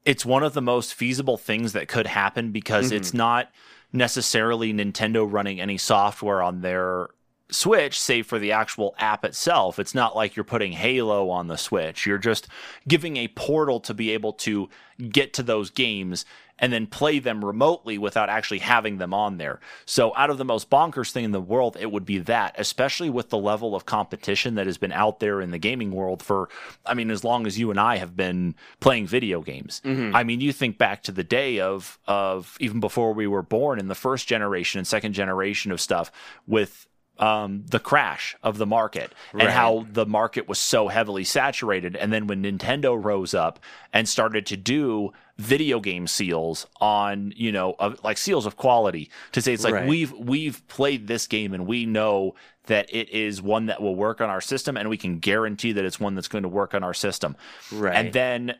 it's 0.06 0.24
one 0.26 0.44
of 0.44 0.54
the 0.54 0.62
most 0.62 0.94
feasible 0.94 1.38
things 1.38 1.74
that 1.74 1.88
could 1.88 2.08
happen 2.08 2.52
because 2.52 2.92
Mhm. 2.92 2.96
it's 2.98 3.14
not 3.14 3.50
necessarily 3.92 4.72
Nintendo 4.74 5.30
running 5.32 5.60
any 5.60 5.78
software 5.78 6.42
on 6.42 6.62
their 6.62 7.10
Switch, 7.52 8.00
save 8.00 8.26
for 8.26 8.40
the 8.40 8.52
actual 8.52 8.96
app 8.98 9.26
itself. 9.26 9.78
It's 9.78 9.94
not 9.94 10.16
like 10.16 10.36
you're 10.36 10.44
putting 10.44 10.72
Halo 10.72 11.30
on 11.30 11.48
the 11.48 11.58
Switch. 11.58 12.06
You're 12.06 12.18
just 12.18 12.48
giving 12.88 13.18
a 13.18 13.28
portal 13.30 13.80
to 13.82 13.94
be 13.94 14.12
able 14.12 14.34
to 14.34 14.70
get 15.10 15.34
to 15.34 15.44
those 15.44 15.70
games 15.70 16.26
and 16.60 16.72
then 16.72 16.86
play 16.86 17.18
them 17.18 17.44
remotely 17.44 17.98
without 17.98 18.30
actually 18.30 18.60
having 18.60 19.00
them 19.00 19.16
on 19.16 19.38
there. 19.38 19.60
So, 19.86 20.16
out 20.16 20.30
of 20.30 20.38
the 20.38 20.46
most 20.46 20.70
bonkers 20.70 21.12
thing 21.12 21.24
in 21.26 21.32
the 21.32 21.42
world, 21.42 21.76
it 21.80 21.92
would 21.92 22.06
be 22.06 22.20
that, 22.20 22.54
especially 22.58 23.10
with 23.10 23.30
the 23.30 23.38
level 23.38 23.76
of 23.76 23.88
competition 23.88 24.54
that 24.56 24.68
has 24.68 24.78
been 24.78 24.92
out 24.92 25.20
there 25.20 25.42
in 25.42 25.50
the 25.50 25.58
gaming 25.58 25.92
world 25.92 26.22
for, 26.22 26.50
I 26.86 26.94
mean, 26.94 27.10
as 27.10 27.24
long 27.24 27.48
as 27.48 27.58
you 27.58 27.72
and 27.72 27.80
I 27.80 27.98
have 27.98 28.16
been 28.16 28.54
playing 28.80 29.08
video 29.08 29.42
games. 29.42 29.82
Mhm. 29.84 30.14
I 30.14 30.24
mean, 30.24 30.40
you 30.40 30.54
think 30.54 30.78
back 30.78 31.02
to 31.04 31.12
the 31.12 31.24
day 31.24 31.60
of 31.60 31.98
of 32.08 32.56
even 32.60 32.80
before 32.80 33.14
we 33.14 33.26
were 33.26 33.42
born 33.42 33.80
in 33.80 33.88
the 33.88 33.96
first 33.96 34.28
generation 34.28 34.78
and 34.78 34.88
second 34.88 35.14
generation 35.14 35.72
of 35.72 35.82
stuff 35.82 36.12
with 36.46 36.86
um, 37.22 37.64
the 37.68 37.80
crash 37.80 38.36
of 38.42 38.58
the 38.58 38.66
market 38.66 39.14
and 39.32 39.44
Right. 39.44 39.50
how 39.52 39.86
the 39.92 40.06
market 40.08 40.48
was 40.50 40.58
so 40.60 40.88
heavily 40.88 41.24
saturated. 41.24 41.96
And 41.96 42.12
then 42.12 42.26
when 42.28 42.44
Nintendo 42.44 43.02
rose 43.02 43.34
up 43.34 43.60
and 43.94 44.10
started 44.10 44.46
to 44.48 44.58
do 44.58 45.14
video 45.38 45.80
game 45.80 46.08
seals 46.08 46.66
on, 46.82 47.32
you 47.36 47.52
know, 47.52 47.76
of, 47.80 48.04
like 48.04 48.18
seals 48.18 48.46
of 48.48 48.58
quality 48.58 49.10
to 49.34 49.42
say 49.42 49.54
it's 49.54 49.64
like 49.64 49.74
Right. 49.76 49.88
we've 49.88 50.12
we've 50.14 50.68
played 50.68 51.08
this 51.08 51.28
game 51.28 51.54
and 51.54 51.68
we 51.68 51.86
know 51.86 52.34
that 52.66 52.94
it 52.94 53.10
is 53.10 53.42
one 53.42 53.68
that 53.68 53.82
will 53.82 53.96
work 53.96 54.20
on 54.22 54.30
our 54.30 54.42
system 54.42 54.76
and 54.76 54.90
we 54.90 54.98
can 54.98 55.20
guarantee 55.20 55.72
that 55.74 55.86
it's 55.86 56.00
one 56.00 56.16
that's 56.16 56.28
going 56.28 56.44
to 56.44 56.50
work 56.50 56.74
on 56.74 56.84
our 56.84 56.94
system. 56.94 57.36
right 57.72 57.96
And 57.96 58.14
then 58.14 58.56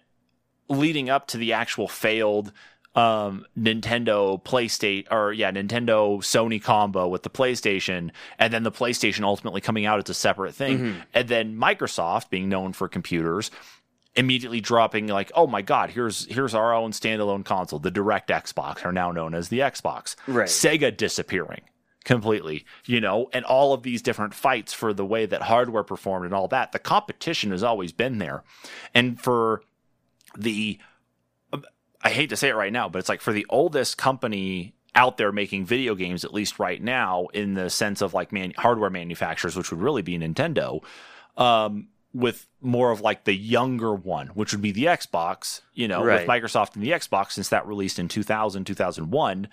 leading 0.70 1.10
up 1.10 1.28
to 1.28 1.38
the 1.38 1.54
actual 1.54 1.88
failed 1.88 2.52
um 2.94 3.46
Nintendo 3.58 4.42
PlayStation 4.44 5.08
or 5.12 5.32
yeah, 5.32 5.52
Nintendo 5.52 6.18
Sony 6.20 6.62
combo 6.62 7.08
with 7.08 7.24
the 7.24 7.30
PlayStation 7.30 8.12
and 8.38 8.54
then 8.54 8.64
the 8.64 8.72
PlayStation 8.72 9.24
ultimately 9.24 9.62
coming 9.62 9.86
out 9.86 10.00
as 10.00 10.10
a 10.10 10.14
separate 10.14 10.54
thing. 10.54 10.78
Mhm. 10.80 11.04
And 11.14 11.28
then 11.30 11.56
Microsoft 11.56 12.30
being 12.30 12.50
known 12.50 12.74
for 12.74 12.88
computers 12.90 13.50
immediately 14.16 14.60
dropping 14.60 15.08
like, 15.08 15.32
"Oh 15.36 15.48
my 15.48 15.62
god, 15.62 15.92
here's 15.92 16.26
here's 16.26 16.54
our 16.54 16.74
own 16.74 16.92
standalone 16.92 17.46
console. 17.46 17.80
The 17.80 17.92
DirectX 17.92 18.54
Box 18.54 18.84
are 18.84 18.92
now 18.92 19.10
known 19.12 19.34
as 19.34 19.48
the 19.48 19.60
Xbox." 19.60 20.18
right 20.28 20.50
Sega 20.50 20.96
disappearing 20.96 21.62
completely, 22.04 22.66
you 22.86 23.00
know, 23.00 23.30
and 23.32 23.46
all 23.46 23.74
of 23.74 23.84
these 23.84 24.02
different 24.02 24.34
fights 24.34 24.74
for 24.74 24.92
the 24.92 25.06
way 25.06 25.26
that 25.26 25.44
hardware 25.44 25.84
performed 25.84 26.26
and 26.26 26.34
all 26.34 26.48
that. 26.50 26.72
The 26.72 26.80
competition 26.80 27.52
has 27.52 27.64
always 27.64 27.92
been 27.94 28.18
there. 28.18 28.44
And 28.94 29.22
for 29.22 29.62
the, 30.36 30.80
I 32.04 32.10
hate 32.10 32.30
to 32.30 32.36
say 32.38 32.50
it 32.50 32.56
right 32.56 32.74
now, 32.74 32.90
but 32.90 33.00
it's 33.00 33.10
like 33.10 33.22
for 33.22 33.34
the 33.34 33.46
oldest 33.50 33.98
company 33.98 34.74
out 34.96 35.18
there 35.18 35.32
making 35.32 35.66
video 35.66 35.96
games, 35.96 36.26
at 36.26 36.34
least 36.34 36.60
right 36.60 36.82
now, 36.82 37.28
in 37.34 37.54
the 37.54 37.70
sense 37.70 38.02
of 38.02 38.14
like 38.14 38.32
man, 38.32 38.54
hardware 38.58 38.90
manufacturers, 38.90 39.56
which 39.56 39.72
would 39.72 39.80
really 39.82 40.02
be 40.02 40.18
Nintendo, 40.18 40.84
um, 41.38 41.88
with 42.14 42.48
more 42.60 42.92
of 42.92 43.00
like 43.00 43.24
the 43.24 43.34
younger 43.34 43.94
one, 43.94 44.28
which 44.28 44.52
would 44.52 44.62
be 44.62 44.72
the 44.74 44.86
Xbox, 44.86 45.62
you 45.74 45.88
know, 45.88 46.04
Right. 46.04 46.28
with 46.28 46.30
Microsoft 46.30 46.76
and 46.76 46.84
the 46.84 46.90
Xbox, 46.92 47.32
since 47.34 47.50
that 47.50 47.66
released 47.66 48.00
in 48.00 48.08
2000, 48.10 48.66
2001 48.66 49.48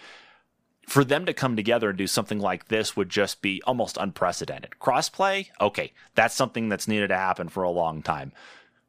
for 0.88 1.04
them 1.04 1.26
to 1.26 1.34
come 1.34 1.54
together 1.54 1.90
and 1.90 1.98
do 1.98 2.06
something 2.06 2.40
like 2.40 2.68
this 2.68 2.96
would 2.96 3.10
just 3.10 3.42
be 3.42 3.62
almost 3.66 3.98
unprecedented. 3.98 4.70
Crossplay, 4.80 5.48
okay, 5.60 5.92
that's 6.14 6.34
something 6.34 6.70
that's 6.70 6.88
needed 6.88 7.08
to 7.08 7.16
happen 7.16 7.48
for 7.50 7.62
a 7.62 7.70
long 7.70 8.00
time. 8.02 8.32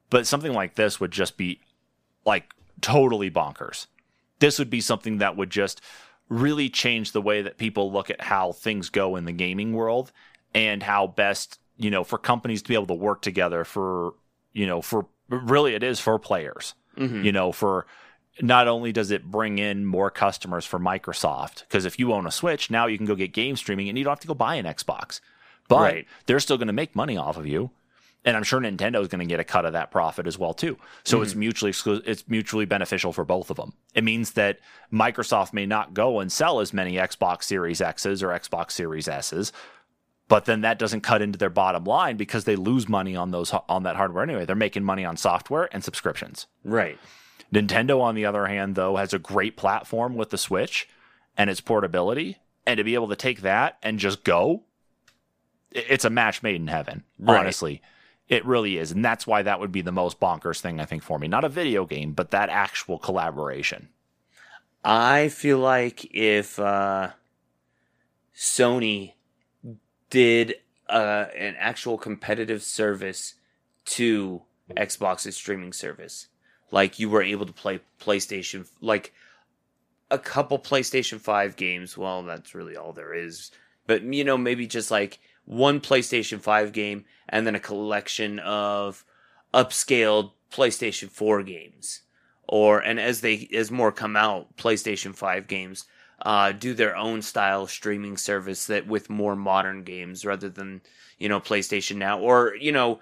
But 0.10 0.26
something 0.26 0.54
like 0.54 0.76
this 0.76 1.00
would 1.02 1.12
just 1.12 1.36
be 1.36 1.60
like 2.26 2.54
totally 2.82 3.30
bonkers. 3.32 3.88
This 4.40 4.58
would 4.60 4.70
be 4.70 4.82
something 4.82 5.18
that 5.18 5.36
would 5.38 5.50
just 5.50 5.82
really 6.30 6.70
change 6.70 7.12
the 7.12 7.22
way 7.22 7.42
that 7.42 7.58
people 7.58 7.92
look 7.92 8.10
at 8.10 8.22
how 8.22 8.52
things 8.52 8.90
go 8.90 9.16
in 9.16 9.26
the 9.26 9.32
gaming 9.32 9.74
world 9.74 10.12
and 10.54 10.84
how 10.84 11.08
best, 11.08 11.60
you 11.78 11.90
know, 11.90 12.04
for 12.04 12.18
companies 12.18 12.62
to 12.62 12.68
be 12.70 12.76
able 12.76 12.88
to 12.88 12.94
work 12.94 13.22
together 13.22 13.64
for, 13.64 14.14
you 14.54 14.66
know, 14.68 14.82
for 14.82 15.08
really 15.30 15.76
it 15.76 15.84
is 15.84 16.00
for 16.00 16.18
players 16.20 16.74
Mhm. 16.98 17.24
you 17.24 17.32
know, 17.32 17.52
for 17.52 17.86
not 18.42 18.68
only 18.68 18.92
does 18.92 19.10
it 19.12 19.24
bring 19.26 19.58
in 19.58 19.86
more 19.86 20.10
customers 20.12 20.66
for 20.66 20.80
Microsoft, 20.80 21.62
because 21.62 21.86
if 21.86 21.98
you 22.00 22.14
own 22.14 22.26
a 22.28 22.32
Switch, 22.32 22.70
now 22.70 22.88
you 22.88 22.98
can 22.98 23.06
go 23.06 23.16
get 23.16 23.32
game 23.34 23.56
streaming 23.56 23.88
and 23.90 23.98
you 23.98 24.04
don't 24.04 24.12
have 24.12 24.20
to 24.20 24.28
go 24.28 24.34
buy 24.34 24.56
an 24.56 24.66
Xbox. 24.66 25.20
But 25.68 25.80
Right. 25.82 26.08
they're 26.26 26.40
still 26.40 26.58
going 26.58 26.68
to 26.68 26.74
make 26.74 26.96
money 26.96 27.16
off 27.16 27.38
of 27.38 27.46
you. 27.48 27.70
And 28.26 28.36
I'm 28.36 28.44
sure 28.44 28.60
Nintendo 28.60 29.02
is 29.02 29.08
going 29.08 29.20
to 29.20 29.26
get 29.26 29.40
a 29.40 29.46
cut 29.46 29.66
of 29.66 29.74
that 29.74 29.92
profit 29.92 30.28
as 30.28 30.38
well 30.38 30.54
too. 30.54 30.78
So 31.06 31.22
it's 31.22 31.32
mm-hmm. 31.32 31.40
mutually 31.40 32.02
it's 32.06 32.28
mutually 32.28 32.66
beneficial 32.66 33.14
for 33.14 33.24
both 33.24 33.50
of 33.50 33.56
them. 33.58 33.74
It 33.96 34.04
means 34.04 34.32
that 34.32 34.60
Microsoft 34.92 35.54
may 35.54 35.66
not 35.66 35.94
go 35.94 36.20
and 36.20 36.32
sell 36.32 36.60
as 36.60 36.74
many 36.74 36.96
Xbox 36.96 37.44
Series 37.44 37.80
X's 37.82 38.22
or 38.22 38.30
Xbox 38.30 38.72
Series 38.72 39.08
S's, 39.08 39.54
but 40.28 40.46
then 40.46 40.62
that 40.62 40.78
doesn't 40.80 41.02
cut 41.02 41.22
into 41.22 41.38
their 41.40 41.50
bottom 41.50 41.86
line 41.86 42.18
because 42.18 42.44
they 42.44 42.58
lose 42.58 42.90
money 42.90 43.16
on 43.16 43.32
those 43.32 43.54
on 43.70 43.84
that 43.84 43.96
hardware 43.96 44.24
anyway. 44.24 44.46
They're 44.46 44.56
making 44.56 44.84
money 44.84 45.06
on 45.06 45.16
software 45.16 45.70
and 45.72 45.84
subscriptions. 45.84 46.48
right 46.66 47.00
Nintendo, 47.54 48.02
on 48.02 48.16
the 48.16 48.26
other 48.26 48.46
hand, 48.46 48.76
though, 48.76 48.98
has 48.98 49.14
a 49.14 49.20
great 49.20 49.58
platform 49.58 50.16
with 50.16 50.30
the 50.30 50.38
Switch 50.38 50.88
and 51.36 51.50
its 51.50 51.62
portability. 51.62 52.38
And 52.66 52.78
to 52.78 52.84
be 52.84 52.94
able 52.94 53.08
to 53.10 53.16
take 53.16 53.42
that 53.42 53.78
and 53.82 53.98
just 53.98 54.24
go, 54.24 54.64
it's 55.72 56.06
a 56.06 56.10
match 56.10 56.44
made 56.44 56.58
in 56.58 56.68
heaven, 56.68 57.04
Right. 57.18 57.40
honestly. 57.40 57.82
It 58.30 58.46
really 58.46 58.78
is. 58.78 58.92
And 58.92 59.04
that's 59.04 59.26
why 59.26 59.42
that 59.42 59.60
would 59.60 59.72
be 59.72 59.82
the 59.82 59.92
most 59.92 60.20
bonkers 60.20 60.62
thing, 60.62 60.80
I 60.80 60.86
think, 60.86 61.02
for 61.02 61.18
me. 61.18 61.28
Not 61.28 61.44
a 61.44 61.50
video 61.50 61.86
game, 61.86 62.14
but 62.14 62.30
that 62.30 62.50
actual 62.50 63.00
collaboration. 63.00 63.90
I 64.86 65.30
feel 65.30 65.58
like 65.58 66.06
if 66.16 66.60
uh, 66.60 67.10
Sony 68.36 69.14
did 70.12 70.56
uh, 70.88 71.26
an 71.36 71.56
actual 71.58 71.98
competitive 71.98 72.62
service 72.62 73.34
to 73.86 74.44
Xbox's 74.78 75.36
streaming 75.36 75.74
service, 75.74 76.28
like 76.72 77.00
you 77.00 77.10
were 77.10 77.24
able 77.24 77.48
to 77.48 77.52
play 77.52 77.80
PlayStation, 78.00 78.68
like 78.80 79.12
a 80.12 80.20
couple 80.20 80.60
PlayStation 80.60 81.20
5 81.20 81.56
games, 81.56 81.98
well, 81.98 82.22
that's 82.24 82.54
really 82.54 82.78
all 82.78 82.94
there 82.94 83.14
is. 83.14 83.50
But, 83.88 84.04
you 84.04 84.24
know, 84.24 84.38
maybe 84.38 84.68
just 84.68 84.92
like 84.92 85.20
one 85.50 85.82
PlayStation 85.82 86.40
5 86.40 86.72
game 86.72 87.06
and 87.28 87.46
then 87.46 87.56
a 87.56 87.60
collection 87.60 88.38
of 88.40 89.04
upscaled 89.52 90.32
PlayStation 90.52 91.10
4 91.10 91.42
games. 91.44 92.02
Or 92.48 92.80
and 92.80 93.00
as 93.00 93.22
they 93.22 93.50
as 93.54 93.72
more 93.72 93.92
come 93.92 94.16
out 94.16 94.56
playstation 94.58 95.16
5 95.16 95.48
games 95.48 95.86
uh, 96.22 96.52
do 96.52 96.74
their 96.74 96.96
own 96.96 97.22
style 97.22 97.66
streaming 97.66 98.18
service 98.18 98.68
that 98.68 98.86
with 98.88 99.10
more 99.10 99.36
modern 99.36 99.84
games 99.84 100.26
rather 100.26 100.50
than 100.50 100.82
you 101.18 101.30
know 101.30 101.40
playstation 101.40 101.98
now. 101.98 102.20
Or 102.20 102.56
you 102.56 102.72
know 102.72 103.00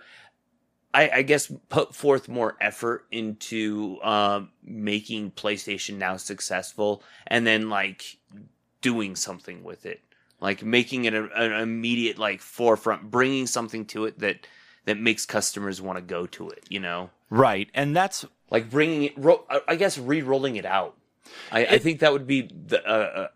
i, 0.94 1.10
I 1.16 1.22
guess 1.22 1.52
put 1.70 1.94
forth 1.94 2.30
more 2.30 2.56
effort 2.62 3.06
into 3.12 4.00
um, 4.04 4.52
making 4.64 5.32
playstation 5.32 5.98
now 5.98 6.16
successful 6.18 7.04
and 7.28 7.46
then 7.46 7.70
like 7.70 8.18
doing 8.82 9.16
something 9.16 9.64
with 9.64 9.86
it 9.86 10.02
like 10.40 10.64
making 10.64 11.06
it 11.06 11.14
a, 11.14 11.24
an 11.36 11.52
immediate 11.54 12.18
like 12.18 12.42
forefront 12.42 13.10
bringing 13.10 13.48
something 13.48 13.86
to 13.86 14.06
it 14.06 14.20
that 14.20 14.48
that 14.86 14.98
makes 14.98 15.26
customers 15.26 15.82
want 15.82 15.98
to 15.98 16.02
go 16.02 16.26
to 16.26 16.50
it 16.50 16.64
you 16.70 16.80
know 16.80 17.10
Right. 17.30 17.70
And 17.74 17.94
that's 17.94 18.24
like 18.50 18.70
bringing 18.70 19.04
it 19.04 19.18
ro- 19.18 19.46
I- 19.68 19.76
guess 19.76 19.98
re-rolling 19.98 20.56
it 20.56 20.66
out 20.66 20.96
i, 21.52 21.66
I 21.66 21.78
think 21.78 22.00
that 22.00 22.14
would 22.14 22.26
be 22.28 22.44
the, 22.44 22.82
uh, 22.88 23.22
uh, 23.24 23.28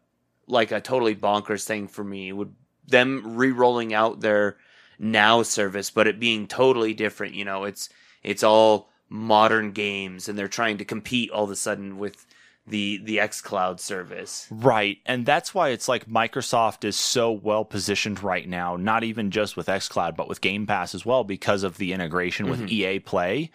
like 0.48 0.72
a 0.72 0.80
totally 0.80 1.16
bonkers 1.16 1.66
thing 1.66 1.88
for 1.88 2.04
me 2.04 2.32
would 2.32 2.54
them 2.88 3.36
re-rolling 3.38 3.94
out 3.94 4.22
their 4.22 4.58
now 4.98 5.44
service 5.44 5.90
but 5.90 6.08
it 6.08 6.20
being 6.20 6.48
totally 6.48 6.94
different 6.94 7.34
you 7.34 7.44
know 7.44 7.64
it's 7.66 7.90
it's 8.24 8.44
all 8.44 8.90
modern 9.10 9.72
games 9.72 10.30
and 10.30 10.38
they're 10.38 10.48
trying 10.48 10.78
to 10.78 10.86
compete 10.86 11.30
all 11.32 11.44
of 11.44 11.52
a 11.52 11.56
sudden 11.56 11.98
with 11.98 12.26
the 12.68 13.00
the 13.04 13.18
xcloud 13.18 13.80
service 13.80 14.48
Right. 14.52 15.00
And 15.06 15.26
that's 15.26 15.54
why 15.54 15.70
it's 15.70 15.88
like 15.88 16.08
Microsoft 16.08 16.84
is 16.84 16.96
so 16.96 17.32
well 17.32 17.66
positioned 17.66 18.22
right 18.22 18.48
now, 18.48 18.76
not 18.76 19.04
even 19.04 19.32
just 19.32 19.58
with 19.58 19.68
xCloud, 19.68 20.16
but 20.16 20.28
with 20.28 20.42
Game 20.42 20.68
Pass 20.68 20.94
as 20.94 21.06
well, 21.06 21.24
because 21.24 21.64
of 21.64 21.78
the 21.78 21.94
integration 21.94 22.50
with 22.50 22.60
mm-hmm. 22.60 22.70
EA 22.70 23.00
Play 23.00 23.52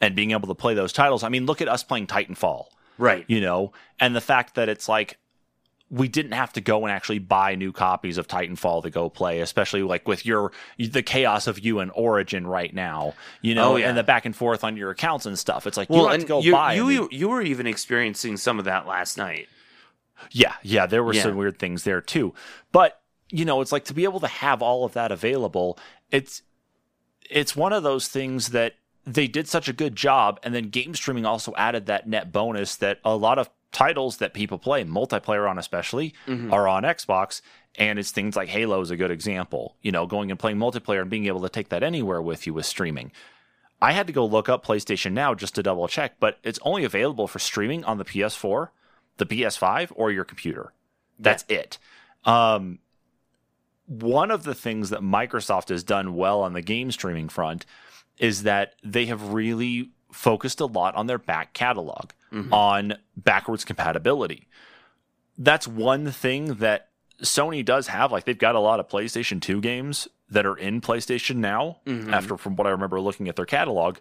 and 0.00 0.16
being 0.16 0.30
able 0.30 0.48
to 0.48 0.54
play 0.54 0.74
those 0.74 0.92
titles. 0.92 1.22
I 1.22 1.28
mean, 1.28 1.46
look 1.46 1.60
at 1.60 1.68
us 1.68 1.82
playing 1.82 2.06
Titanfall, 2.06 2.66
right 2.96 3.24
you 3.28 3.40
know, 3.40 3.72
and 4.00 4.14
the 4.14 4.20
fact 4.20 4.54
that 4.54 4.68
it's 4.68 4.88
like 4.88 5.18
we 5.90 6.06
didn't 6.08 6.32
have 6.32 6.52
to 6.52 6.60
go 6.60 6.84
and 6.84 6.92
actually 6.92 7.18
buy 7.18 7.54
new 7.54 7.72
copies 7.72 8.18
of 8.18 8.28
Titanfall 8.28 8.82
to 8.82 8.90
go 8.90 9.08
play, 9.08 9.40
especially 9.40 9.82
like 9.82 10.06
with 10.06 10.26
your 10.26 10.52
the 10.78 11.02
chaos 11.02 11.46
of 11.46 11.58
you 11.58 11.80
and 11.80 11.90
Origin 11.94 12.46
right 12.46 12.74
now, 12.74 13.14
you 13.40 13.54
know, 13.54 13.72
Oh, 13.72 13.76
yeah. 13.76 13.88
and 13.88 13.96
the 13.96 14.02
back 14.02 14.26
and 14.26 14.36
forth 14.36 14.64
on 14.64 14.76
your 14.76 14.90
accounts 14.90 15.24
and 15.24 15.38
stuff. 15.38 15.66
It's 15.66 15.76
like 15.78 15.88
you 15.88 15.94
well 15.96 16.04
don't 16.04 16.12
have 16.12 16.20
to 16.20 16.26
go 16.26 16.40
you, 16.42 16.52
buy 16.52 16.74
you, 16.74 16.86
new- 16.88 17.08
you 17.10 17.28
were 17.30 17.40
even 17.40 17.66
experiencing 17.66 18.36
some 18.36 18.58
of 18.58 18.66
that 18.66 18.86
last 18.86 19.16
night 19.16 19.48
Yeah, 20.30 20.54
yeah, 20.62 20.84
there 20.86 21.02
were 21.02 21.14
Yeah. 21.14 21.22
some 21.22 21.36
weird 21.36 21.58
things 21.58 21.84
there 21.84 22.00
too. 22.02 22.34
But, 22.72 23.00
you 23.30 23.44
know, 23.46 23.60
it's 23.62 23.72
like 23.72 23.84
to 23.86 23.94
be 23.94 24.04
able 24.04 24.20
to 24.20 24.26
have 24.26 24.60
all 24.60 24.84
of 24.84 24.92
that 24.94 25.10
available, 25.12 25.78
it's 26.10 26.42
it's 27.30 27.54
one 27.56 27.72
of 27.72 27.82
those 27.82 28.08
things 28.08 28.48
that 28.50 28.74
they 29.04 29.26
did 29.26 29.48
such 29.48 29.68
a 29.68 29.72
good 29.72 29.96
job 29.96 30.38
and 30.42 30.54
then 30.54 30.68
game 30.68 30.94
streaming 30.94 31.24
also 31.24 31.54
added 31.56 31.86
that 31.86 32.06
net 32.06 32.30
bonus 32.32 32.76
that 32.76 32.98
a 33.04 33.16
lot 33.16 33.38
of 33.38 33.48
titles 33.72 34.18
that 34.18 34.34
people 34.34 34.58
play, 34.58 34.84
multiplayer 34.84 35.48
on 35.48 35.58
especially, 35.58 36.14
are 36.52 36.66
on 36.68 36.82
Xbox 36.84 37.40
and 37.78 37.98
it's 37.98 38.10
things 38.10 38.36
like 38.36 38.48
Halo 38.48 38.80
is 38.80 38.90
a 38.90 38.96
good 38.96 39.10
example. 39.10 39.76
You 39.82 39.92
know, 39.92 40.06
going 40.06 40.30
and 40.30 40.38
playing 40.38 40.58
multiplayer 40.58 41.00
and 41.00 41.10
being 41.10 41.26
able 41.26 41.42
to 41.42 41.48
take 41.48 41.68
that 41.68 41.82
anywhere 41.82 42.20
with 42.20 42.46
you 42.46 42.52
with 42.52 42.66
streaming. 42.66 43.12
I 43.80 43.92
had 43.92 44.08
to 44.08 44.12
go 44.12 44.26
look 44.26 44.48
up 44.48 44.66
PlayStation 44.66 45.12
Now 45.12 45.34
just 45.34 45.54
to 45.54 45.62
double 45.62 45.86
check, 45.86 46.16
but 46.18 46.38
it's 46.42 46.58
only 46.62 46.84
available 46.84 47.28
for 47.28 47.38
streaming 47.38 47.84
on 47.84 47.98
the 47.98 48.04
PS4, 48.04 48.70
the 49.18 49.26
PS5, 49.26 49.92
or 49.94 50.10
your 50.10 50.24
computer. 50.24 50.72
That's 51.20 51.44
it. 51.48 51.78
Um, 52.24 52.80
one 53.86 54.32
of 54.32 54.42
the 54.42 54.54
things 54.54 54.90
that 54.90 55.00
Microsoft 55.00 55.68
has 55.68 55.84
done 55.84 56.16
well 56.16 56.42
on 56.42 56.54
the 56.54 56.62
game 56.62 56.90
streaming 56.90 57.28
front 57.28 57.64
is 58.18 58.42
that 58.42 58.74
they 58.82 59.06
have 59.06 59.32
really 59.32 59.90
focused 60.12 60.58
a 60.60 60.66
lot 60.66 60.96
on 60.96 61.06
their 61.06 61.18
back 61.18 61.52
catalog, 61.52 62.10
Mm-hmm. 62.32 62.52
on 62.52 62.94
backwards 63.16 63.64
compatibility. 63.64 64.48
That's 65.38 65.66
one 65.66 66.10
thing 66.10 66.56
that 66.56 66.88
Sony 67.22 67.64
does 67.64 67.86
have. 67.88 68.12
Like 68.12 68.24
they've 68.24 68.36
got 68.36 68.54
a 68.54 68.60
lot 68.60 68.80
of 68.80 68.88
PlayStation 68.88 69.40
2 69.40 69.60
games 69.60 70.08
that 70.30 70.44
are 70.44 70.56
in 70.56 70.80
PlayStation 70.80 71.36
Now, 71.36 71.78
mm-hmm. 71.86 72.12
after 72.12 72.36
from 72.36 72.56
what 72.56 72.66
I 72.66 72.70
remember 72.70 73.00
looking 73.00 73.28
at 73.28 73.36
their 73.36 73.46
catalog. 73.46 73.98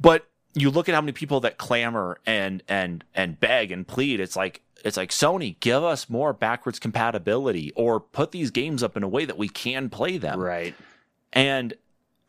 But 0.00 0.26
you 0.54 0.70
look 0.70 0.88
at 0.88 0.94
how 0.94 1.00
many 1.00 1.12
people 1.12 1.40
that 1.40 1.58
clamor 1.58 2.18
and 2.26 2.62
and 2.68 3.04
and 3.14 3.38
beg 3.40 3.72
and 3.72 3.86
plead. 3.86 4.20
It's 4.20 4.36
like 4.36 4.62
it's 4.84 4.96
like 4.96 5.10
Sony, 5.10 5.58
give 5.60 5.82
us 5.82 6.10
more 6.10 6.32
backwards 6.32 6.78
compatibility, 6.78 7.72
or 7.74 8.00
put 8.00 8.32
these 8.32 8.50
games 8.50 8.82
up 8.82 8.96
in 8.96 9.02
a 9.02 9.08
way 9.08 9.24
that 9.24 9.38
we 9.38 9.48
can 9.48 9.88
play 9.88 10.18
them. 10.18 10.38
right 10.38 10.74
And 11.32 11.74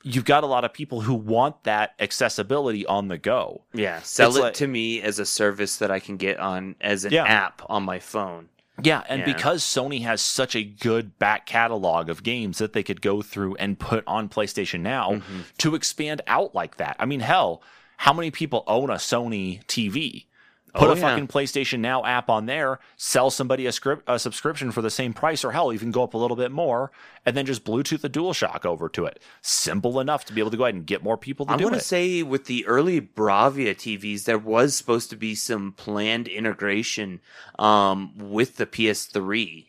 you've 0.04 0.26
got 0.26 0.43
a 0.43 0.47
lot 0.47 0.64
of 0.66 0.74
people 0.74 1.01
who 1.01 1.14
want 1.14 1.64
that 1.64 1.93
accessibility 1.99 2.86
on 2.86 3.08
the 3.08 3.18
go. 3.18 3.62
Yeah, 3.74 4.01
sell 4.01 4.30
It's 4.30 4.38
it 4.38 4.41
like- 4.41 4.54
to 4.56 4.68
me 4.68 5.01
as 5.01 5.18
a 5.20 5.26
service 5.26 5.78
that 5.78 5.89
I 5.91 5.99
can 5.99 6.18
get 6.18 6.39
on 6.39 6.76
as 6.82 7.06
an 7.06 7.14
Yeah. 7.14 7.24
app 7.26 7.62
on 7.70 7.84
my 7.84 7.99
phone. 7.99 8.49
Yeah, 8.82 9.04
and 9.08 9.20
Yeah. 9.20 9.26
because 9.26 9.64
Sony 9.64 10.01
has 10.04 10.20
such 10.22 10.56
a 10.56 10.64
good 10.64 11.20
back 11.20 11.45
catalog 11.45 12.10
of 12.10 12.24
games 12.24 12.58
that 12.58 12.74
they 12.74 12.82
could 12.84 13.01
go 13.01 13.22
through 13.22 13.56
and 13.58 13.78
put 13.80 14.04
on 14.08 14.30
PlayStation 14.30 14.80
Now 14.82 15.12
Mm-hmm. 15.14 15.39
to 15.60 15.76
expand 15.76 16.22
out 16.28 16.56
like 16.56 16.78
that. 16.78 16.95
I 16.99 17.06
mean, 17.06 17.20
hell, 17.20 17.62
how 17.97 18.14
many 18.14 18.32
people 18.32 18.64
own 18.68 18.89
a 18.89 18.95
Sony 18.95 19.64
TV? 19.68 20.26
Put 20.74 20.89
Oh, 20.89 20.93
a 20.93 20.95
yeah. 20.95 21.01
fucking 21.01 21.28
PlayStation 21.28 21.80
Now 21.80 22.03
app 22.03 22.30
on 22.30 22.47
there, 22.47 22.80
sell 22.97 23.30
somebody 23.30 23.67
a, 23.67 23.71
script, 23.71 24.03
a 24.07 24.17
subscription 24.17 24.71
for 24.71 24.82
the 24.82 24.89
same 24.89 25.13
price, 25.13 25.43
or 25.43 25.51
hell, 25.51 25.71
even 25.71 25.91
go 25.91 26.03
up 26.03 26.15
a 26.15 26.17
little 26.17 26.36
bit 26.38 26.51
more, 26.51 26.91
and 27.26 27.38
then 27.38 27.45
just 27.45 27.63
Bluetooth 27.63 28.01
the 28.01 28.09
DualShock 28.09 28.65
over 28.65 28.89
to 28.89 29.05
it. 29.05 29.19
Simple 29.41 29.99
enough 29.99 30.26
to 30.26 30.34
be 30.34 30.41
able 30.41 30.49
to 30.51 30.57
go 30.57 30.63
ahead 30.65 30.74
and 30.76 30.86
get 30.86 31.03
more 31.03 31.17
people 31.17 31.45
to 31.45 31.51
I'm 31.51 31.57
do 31.59 31.65
going 31.65 31.76
to 31.76 31.80
say 31.80 32.24
with 32.24 32.45
the 32.45 32.65
early 32.65 32.99
Bravia 33.01 33.76
TVs, 33.76 34.24
there 34.24 34.39
was 34.39 34.76
supposed 34.76 35.09
to 35.11 35.15
be 35.15 35.36
some 35.36 35.74
planned 35.74 36.28
integration 36.28 37.21
um, 37.59 38.13
with 38.17 38.57
the 38.57 38.65
PS3. 38.65 39.67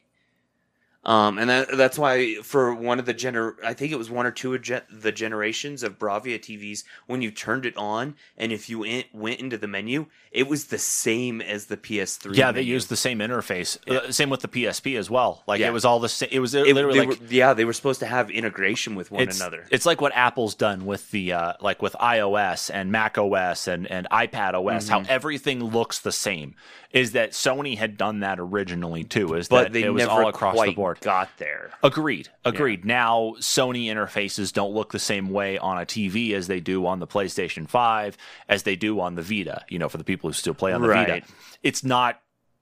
Um, 1.07 1.39
and 1.39 1.51
that, 1.51 1.77
that's 1.77 1.99
why 1.99 2.37
for 2.37 2.75
one 2.75 2.99
of 2.99 3.05
the 3.07 3.13
gener, 3.15 3.55
I 3.63 3.75
think 3.75 3.93
it 3.93 3.99
was 3.99 4.11
one 4.11 4.25
or 4.27 4.31
two 4.31 4.55
of 4.55 4.63
the 4.91 5.13
generations 5.13 5.83
of 5.83 5.99
Bravia 5.99 6.39
TVs, 6.39 6.85
when 7.07 7.21
you 7.21 7.31
turned 7.31 7.67
it 7.67 7.77
on 7.77 8.15
and 8.39 8.53
if 8.53 8.71
you 8.71 8.79
went, 8.81 9.07
went 9.15 9.39
into 9.41 9.59
the 9.59 9.69
menu, 9.69 10.07
it 10.33 10.49
was 10.49 10.67
the 10.67 10.79
same 10.79 11.41
as 11.41 11.67
the 11.67 11.77
PS3. 11.77 12.35
yeah, 12.37 12.53
they 12.53 12.63
used 12.63 12.89
the 12.89 12.97
same 12.97 13.19
interface. 13.19 13.77
Uh, 13.89 14.11
same 14.11 14.31
with 14.31 14.41
the 14.41 14.49
PSP 14.49 14.97
as 14.99 15.11
well. 15.11 15.43
Like 15.47 15.61
Yeah. 15.61 15.69
it 15.69 15.73
was 15.73 15.85
all 15.85 16.01
the 16.01 16.09
same. 16.09 16.31
It 16.33 16.41
was 16.41 16.55
It- 16.55 16.67
literally 16.75 17.01
like 17.01 17.09
were- 17.21 17.27
yeah, 17.29 17.53
they 17.53 17.65
were 17.65 17.73
supposed 17.75 18.01
to 18.01 18.07
have 18.07 18.31
integration 18.31 18.95
with 18.95 19.11
one 19.11 19.23
it's, 19.25 19.39
another. 19.39 19.67
It's 19.71 19.85
like 19.87 20.01
what 20.01 20.13
Apple's 20.15 20.55
done 20.55 20.87
with 20.87 21.11
the 21.11 21.33
uh, 21.35 21.53
like 21.61 21.83
with 21.83 21.95
iOS 22.01 22.71
and 22.73 22.91
Mac 22.91 23.19
OS 23.19 23.69
and 23.69 23.87
and 23.91 24.07
iPad 24.11 24.55
OS. 24.55 24.89
How 24.89 25.01
Mm-hmm. 25.01 25.07
everything 25.11 25.63
looks 25.65 25.99
the 26.01 26.13
same. 26.13 26.55
Is 26.93 27.13
that 27.13 27.33
Sony 27.33 27.77
had 27.77 27.97
done 27.97 28.21
that 28.21 28.39
originally 28.39 29.03
too? 29.03 29.35
Is 29.35 29.49
but 29.49 29.65
that 29.65 29.73
they 29.73 29.83
it 29.83 29.91
was 29.93 30.05
all 30.05 30.29
across 30.29 30.61
the 30.61 30.71
board? 30.73 30.94
Got 31.01 31.29
there. 31.39 31.71
Agreed. 31.83 32.29
Agreed. 32.45 32.85
Now 32.85 33.35
Sony 33.39 33.87
interfaces 33.87 34.53
don't 34.53 34.73
look 34.73 34.93
the 34.93 34.99
same 34.99 35.31
way 35.31 35.59
on 35.59 35.79
a 35.79 35.87
TV 35.87 36.33
as 36.33 36.47
they 36.47 36.61
do 36.61 36.87
on 36.87 36.99
the 37.01 37.07
PlayStation 37.07 37.69
5, 37.69 38.17
as 38.49 38.63
they 38.63 38.77
do 38.77 39.01
on 39.01 39.15
the 39.15 39.23
Vita, 39.23 39.65
you 39.69 39.79
know, 39.79 39.89
for 39.89 39.99
the 39.99 40.05
people 40.05 40.31
who 40.31 40.35
still 40.35 40.55
play 40.55 40.73
on 40.73 40.83
the 40.83 40.89
Right. 40.89 41.09
Vita. 41.09 41.27
It's 41.63 41.85
not 41.85 42.21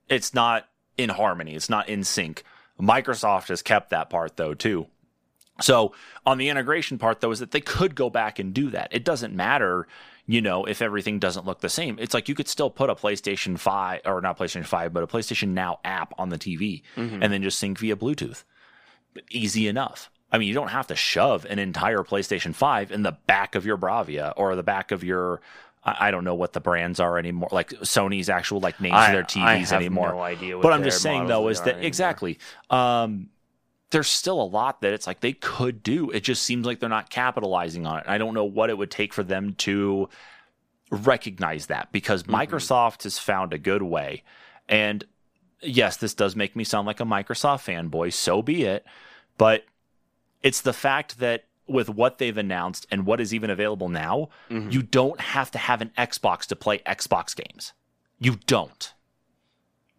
it's 0.09 0.35
not 0.35 0.69
in 0.99 1.09
harmony. 1.09 1.55
It's 1.55 1.71
not 1.71 1.89
in 1.89 2.05
sync. 2.05 2.43
Microsoft 2.81 3.49
has 3.49 3.63
kept 3.63 3.91
that 3.91 4.11
part 4.11 4.37
though 4.37 4.55
too. 4.55 4.87
So 5.61 5.93
on 6.27 6.39
the 6.39 6.49
integration 6.49 6.99
part 6.99 7.21
though 7.21 7.31
is 7.31 7.39
that 7.41 7.51
they 7.51 7.61
could 7.61 7.95
go 7.95 8.11
back 8.11 8.39
and 8.39 8.53
do 8.53 8.71
that. 8.71 8.89
It 8.91 9.05
doesn't 9.05 9.35
matter, 9.35 9.87
you 10.33 10.41
know, 10.41 10.65
if 10.65 10.81
everything 10.81 11.19
doesn't 11.19 11.45
look 11.45 11.61
the 11.61 11.69
same. 11.69 11.99
It's 12.01 12.15
like 12.15 12.27
you 12.27 12.35
could 12.35 12.49
still 12.49 12.71
put 12.71 12.89
a 12.89 12.95
PlayStation 12.95 13.59
5 13.59 14.01
or 14.07 14.23
not 14.23 14.39
PlayStation 14.39 14.65
5, 14.65 14.91
but 14.91 15.03
a 15.03 15.07
PlayStation 15.07 15.49
Now 15.49 15.79
app 15.85 16.15
on 16.17 16.31
the 16.31 16.39
TV 16.39 16.83
and 16.97 17.23
then 17.23 17.43
just 17.43 17.59
sync 17.59 17.79
via 17.79 17.97
Bluetooth. 17.97 18.45
Easy 19.31 19.69
enough. 19.69 20.11
I 20.33 20.39
mean, 20.39 20.49
you 20.49 20.55
don't 20.55 20.69
have 20.69 20.87
to 20.87 20.97
shove 20.97 21.45
an 21.45 21.59
entire 21.59 21.99
PlayStation 21.99 22.55
5 22.55 22.93
in 22.93 23.03
the 23.03 23.13
back 23.13 23.55
of 23.55 23.67
your 23.67 23.77
Bravia 23.77 24.33
or 24.39 24.57
the 24.57 24.63
back 24.63 24.91
of 24.91 25.05
your 25.05 25.43
I, 25.85 26.09
I 26.09 26.11
don't 26.11 26.25
know 26.25 26.35
what 26.35 26.55
the 26.55 26.61
brands 26.61 26.99
are 26.99 27.19
anymore, 27.19 27.51
like 27.53 27.71
Sony's 27.81 28.31
actual 28.31 28.61
like 28.61 28.81
names 28.81 28.95
I, 28.95 29.09
of 29.09 29.13
their 29.13 29.45
I 29.45 29.59
TVs 29.59 29.71
have 29.71 29.81
anymore. 29.81 30.13
no 30.13 30.21
idea. 30.21 30.57
What 30.57 30.63
but 30.63 30.73
I'm 30.73 30.83
just 30.83 31.03
saying 31.03 31.27
though 31.27 31.49
is 31.49 31.61
that 31.61 31.73
anymore. 31.75 31.87
exactly. 31.87 32.39
Um, 32.71 33.29
there's 33.93 34.09
still 34.09 34.43
a 34.43 34.45
lot 34.45 34.81
that 34.81 34.93
it's 34.93 35.07
like 35.07 35.21
they 35.21 35.33
could 35.35 35.83
do. 35.83 36.11
It 36.11 36.21
just 36.25 36.43
seems 36.43 36.67
like 36.67 36.81
they're 36.81 36.89
not 36.89 37.09
capitalizing 37.11 37.87
on 37.87 37.99
it. 38.01 38.05
I 38.09 38.19
don't 38.19 38.35
know 38.35 38.45
what 38.45 38.69
it 38.71 38.77
would 38.77 38.91
take 38.91 39.15
for 39.15 39.23
them 39.23 39.55
to 39.59 40.09
recognize 40.91 41.67
that 41.67 41.93
because 41.93 42.25
Mm-hmm. 42.25 42.35
Microsoft 42.35 43.05
has 43.05 43.19
found 43.19 43.53
a 43.53 43.59
good 43.59 43.83
way. 43.83 44.23
And 44.69 45.05
yes, 45.61 45.97
this 45.97 46.15
does 46.15 46.37
make 46.37 46.57
me 46.57 46.65
sound 46.65 46.87
like 46.87 47.01
a 47.01 47.05
Microsoft 47.05 47.65
fanboy, 47.67 48.13
so 48.13 48.43
be 48.43 48.65
it. 48.65 48.85
But 49.39 49.65
it's 50.43 50.61
the 50.61 50.73
fact 50.73 51.19
that 51.21 51.45
with 51.67 51.89
what 51.89 52.19
they've 52.19 52.37
announced 52.37 52.87
and 52.91 53.07
what 53.07 53.21
is 53.21 53.33
even 53.33 53.49
available 53.49 53.89
now, 53.89 54.29
Mhm. 54.51 54.73
you 54.73 54.83
don't 54.83 55.21
have 55.21 55.51
to 55.53 55.59
have 55.59 55.81
an 55.81 55.91
Xbox 55.97 56.47
to 56.47 56.57
play 56.57 56.79
Xbox 56.81 57.35
games. 57.37 57.73
You 58.19 58.37
don't. 58.47 58.93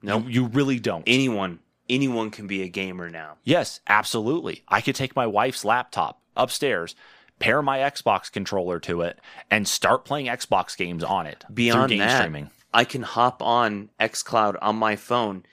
Nope. 0.02 0.24
You, 0.26 0.30
you 0.30 0.46
really 0.48 0.80
don't. 0.80 1.04
anyone 1.08 1.60
anyone 1.90 2.32
can 2.32 2.48
be 2.48 2.62
a 2.64 2.68
gamer 2.68 3.10
now. 3.10 3.38
Yes, 3.44 3.80
absolutely. 3.88 4.64
I 4.68 4.82
could 4.82 4.96
take 4.96 5.16
my 5.16 5.28
wife's 5.28 5.66
laptop 5.66 6.22
upstairs, 6.36 6.96
pair 7.40 7.62
my 7.62 7.80
Xbox 7.80 8.32
controller 8.32 8.80
to 8.82 9.02
it, 9.02 9.20
and 9.52 9.68
start 9.68 10.06
playing 10.06 10.28
Xbox 10.28 10.78
games 10.78 11.04
on 11.04 11.28
it 11.28 11.44
Beyond 11.54 11.90
game 11.90 12.00
that, 12.00 12.18
streaming. 12.18 12.50
I 12.74 12.86
can 12.86 13.04
hop 13.04 13.42
on 13.42 13.90
xCloud 14.00 14.58
on 14.62 14.76
my 14.76 14.96
phone 14.96 15.44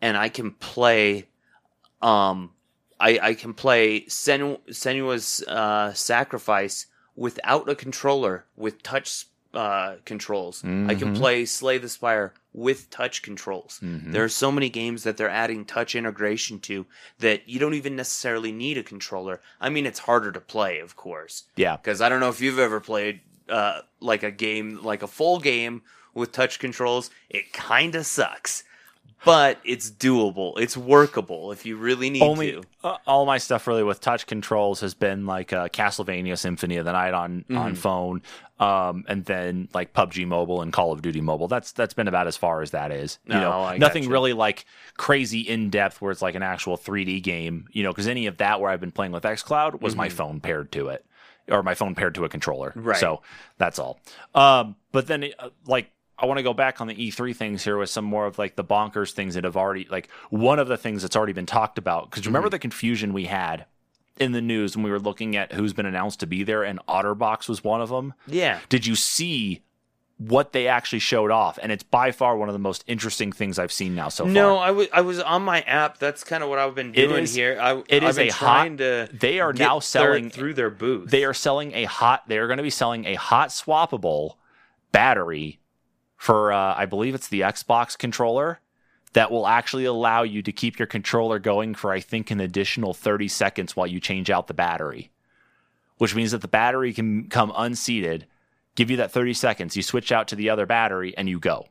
and 0.00 0.16
I 0.16 0.28
can 0.28 0.52
play 0.52 1.28
um 2.00 2.52
I, 2.98 3.18
I 3.20 3.34
can 3.34 3.52
play 3.52 4.02
Senu- 4.02 4.60
Senua's 4.70 5.42
uh, 5.48 5.92
Sacrifice 5.92 6.86
without 7.16 7.68
a 7.68 7.74
controller 7.74 8.46
with 8.56 8.80
touch 8.84 9.26
uh, 9.54 9.96
controls. 10.06 10.62
I 10.64 10.94
can 10.94 11.14
Mhm. 11.14 11.16
play 11.16 11.44
Slay 11.44 11.76
the 11.78 11.88
Spire 11.88 12.32
with 12.54 12.88
touch 12.90 13.20
controls. 13.22 13.80
Mhm. 13.82 14.12
There 14.12 14.24
are 14.24 14.28
so 14.28 14.50
many 14.50 14.68
games 14.70 15.02
that 15.02 15.16
they're 15.18 15.28
adding 15.28 15.64
touch 15.66 15.94
integration 15.94 16.58
to 16.60 16.86
that 17.18 17.48
you 17.48 17.58
don't 17.58 17.74
even 17.74 17.94
necessarily 17.94 18.50
need 18.52 18.78
a 18.78 18.82
controller. 18.82 19.40
I 19.60 19.68
mean, 19.68 19.84
it's 19.86 20.00
harder 20.00 20.32
to 20.32 20.40
play, 20.40 20.78
of 20.78 20.96
course, 20.96 21.44
Yeah. 21.56 21.76
because 21.76 22.00
I 22.00 22.08
don't 22.08 22.20
know 22.20 22.30
if 22.30 22.40
you've 22.40 22.58
ever 22.58 22.80
played 22.80 23.20
uh, 23.48 23.82
like 24.00 24.22
a 24.22 24.30
game, 24.30 24.78
like 24.82 25.02
a 25.02 25.06
full 25.06 25.38
game 25.38 25.82
with 26.14 26.32
touch 26.32 26.58
controls. 26.58 27.10
It 27.28 27.52
kind 27.52 27.94
of 27.94 28.06
sucks, 28.06 28.64
but 29.24 29.58
it's 29.64 29.90
doable. 29.90 30.58
It's 30.58 30.76
workable 30.76 31.52
if 31.52 31.64
you 31.66 31.76
really 31.76 32.10
need 32.10 32.22
Only 32.22 32.52
to. 32.52 32.62
uh, 32.84 32.96
all 33.06 33.24
my 33.26 33.38
stuff 33.38 33.66
really 33.66 33.82
with 33.82 34.00
touch 34.00 34.26
controls 34.26 34.80
has 34.80 34.94
been 34.94 35.26
like 35.26 35.52
uh, 35.52 35.68
Castlevania 35.68 36.36
Symphony 36.38 36.76
of 36.76 36.84
the 36.84 36.92
Night 36.92 37.14
on 37.14 37.44
on 37.50 37.74
Mhm. 37.74 37.76
phone, 37.76 38.22
um, 38.58 39.04
and 39.08 39.24
then 39.24 39.68
like 39.74 39.92
PUBG 39.92 40.26
Mobile 40.26 40.62
and 40.62 40.72
Call 40.72 40.92
of 40.92 41.02
Duty 41.02 41.20
Mobile. 41.20 41.48
That's 41.48 41.72
that's 41.72 41.94
been 41.94 42.08
about 42.08 42.26
as 42.26 42.36
far 42.36 42.62
as 42.62 42.72
that 42.72 42.90
is. 42.90 43.18
You 43.26 43.34
No, 43.34 43.40
know, 43.40 43.62
I 43.64 43.78
nothing 43.78 44.02
gotcha. 44.04 44.12
really 44.12 44.32
like 44.32 44.64
crazy 44.96 45.40
in 45.40 45.70
depth 45.70 46.00
where 46.00 46.10
it's 46.10 46.22
like 46.22 46.34
an 46.34 46.42
actual 46.42 46.76
3D 46.76 47.20
game. 47.22 47.66
You 47.72 47.82
know, 47.82 47.90
because 47.90 48.08
any 48.08 48.26
of 48.26 48.38
that 48.38 48.60
where 48.60 48.70
I've 48.70 48.80
been 48.80 48.92
playing 48.92 49.12
with 49.12 49.24
XCloud 49.24 49.80
was 49.80 49.94
my 49.96 50.08
Mhm. 50.08 50.12
phone 50.12 50.40
paired 50.40 50.72
to 50.72 50.88
it, 50.88 51.04
or 51.48 51.62
my 51.62 51.74
phone 51.74 51.94
paired 51.94 52.14
to 52.16 52.24
a 52.24 52.28
controller. 52.28 52.72
Right. 52.74 52.96
So 52.98 53.22
that's 53.58 53.78
all. 53.78 54.00
Um, 54.34 54.76
but 54.90 55.06
then 55.06 55.26
uh, 55.38 55.50
like. 55.66 55.90
I 56.18 56.26
want 56.26 56.38
to 56.38 56.42
go 56.42 56.54
back 56.54 56.80
on 56.80 56.86
the 56.86 56.94
E3 56.94 57.34
things 57.34 57.64
here 57.64 57.78
with 57.78 57.90
some 57.90 58.04
more 58.04 58.26
of 58.26 58.38
like 58.38 58.56
the 58.56 58.64
bonkers 58.64 59.12
things 59.12 59.34
that 59.34 59.44
have 59.44 59.56
already 59.56 59.86
like 59.90 60.08
one 60.30 60.58
of 60.58 60.68
the 60.68 60.76
things 60.76 61.02
that's 61.02 61.16
already 61.16 61.32
been 61.32 61.46
talked 61.46 61.78
about 61.78 62.10
because 62.10 62.26
remember 62.26 62.48
mm-hmm. 62.48 62.52
the 62.52 62.58
confusion 62.60 63.12
we 63.12 63.24
had 63.24 63.66
in 64.18 64.32
the 64.32 64.40
news 64.40 64.76
when 64.76 64.84
we 64.84 64.90
were 64.90 65.00
looking 65.00 65.36
at 65.36 65.52
who's 65.52 65.72
been 65.72 65.86
announced 65.86 66.20
to 66.20 66.26
be 66.26 66.42
there 66.42 66.62
and 66.62 66.78
Otterbox 66.86 67.48
was 67.48 67.64
one 67.64 67.80
of 67.80 67.88
them. 67.88 68.14
Yeah. 68.26 68.60
Did 68.68 68.86
you 68.86 68.94
see 68.94 69.62
what 70.18 70.52
they 70.52 70.68
actually 70.68 70.98
showed 71.00 71.30
off? 71.30 71.58
And 71.60 71.72
it's 71.72 71.82
by 71.82 72.12
far 72.12 72.36
one 72.36 72.48
of 72.48 72.52
the 72.52 72.58
most 72.58 72.84
interesting 72.86 73.32
things 73.32 73.58
I've 73.58 73.72
seen 73.72 73.94
now 73.94 74.08
so 74.08 74.24
No, 74.24 74.30
far. 74.30 74.34
No, 74.34 74.58
I 74.58 74.70
was 74.70 74.88
I 74.92 75.00
was 75.00 75.20
on 75.20 75.42
my 75.42 75.62
app. 75.62 75.98
That's 75.98 76.24
kind 76.24 76.42
of 76.42 76.48
what 76.48 76.58
I've 76.58 76.74
been 76.74 76.92
doing 76.92 77.24
is- 77.24 77.34
here. 77.34 77.58
I, 77.60 77.82
it 77.88 78.02
is 78.02 78.18
a 78.18 78.28
hot- 78.28 78.78
to 78.78 79.08
They 79.12 79.40
are 79.40 79.52
now 79.52 79.78
selling 79.80 80.30
through 80.30 80.54
their 80.54 80.70
booth. 80.70 81.10
they 81.10 81.24
are 81.24 81.34
selling 81.34 81.72
a 81.72 81.84
hot 81.84 82.28
they 82.28 82.38
are 82.38 82.46
going 82.46 82.58
to 82.58 82.62
be 82.62 82.70
selling 82.70 83.06
a 83.06 83.14
hot 83.14 83.48
swappable 83.48 84.36
battery 84.92 85.58
for 86.22 86.52
uh, 86.52 86.72
I 86.76 86.86
believe 86.86 87.16
it's 87.16 87.26
the 87.26 87.40
Xbox 87.40 87.98
controller 87.98 88.60
that 89.12 89.32
will 89.32 89.44
actually 89.44 89.86
allow 89.86 90.22
you 90.22 90.40
to 90.42 90.52
keep 90.52 90.78
your 90.78 90.86
controller 90.86 91.40
going 91.40 91.74
for 91.74 91.90
I 91.90 91.98
think 91.98 92.30
an 92.30 92.38
additional 92.38 92.94
30 92.94 93.26
seconds 93.26 93.74
while 93.74 93.88
you 93.88 93.98
change 93.98 94.30
out 94.30 94.46
the 94.46 94.54
battery. 94.54 95.10
Which 95.98 96.14
means 96.14 96.30
that 96.30 96.40
the 96.40 96.46
battery 96.46 96.92
can 96.92 97.28
come 97.28 97.52
unseated, 97.56 98.26
give 98.76 98.88
you 98.88 98.98
that 98.98 99.10
30 99.10 99.34
seconds, 99.34 99.76
you 99.76 99.82
switch 99.82 100.12
out 100.12 100.28
to 100.28 100.36
the 100.36 100.48
other 100.48 100.64
battery 100.64 101.12
and 101.18 101.28
you 101.28 101.40
go. 101.40 101.66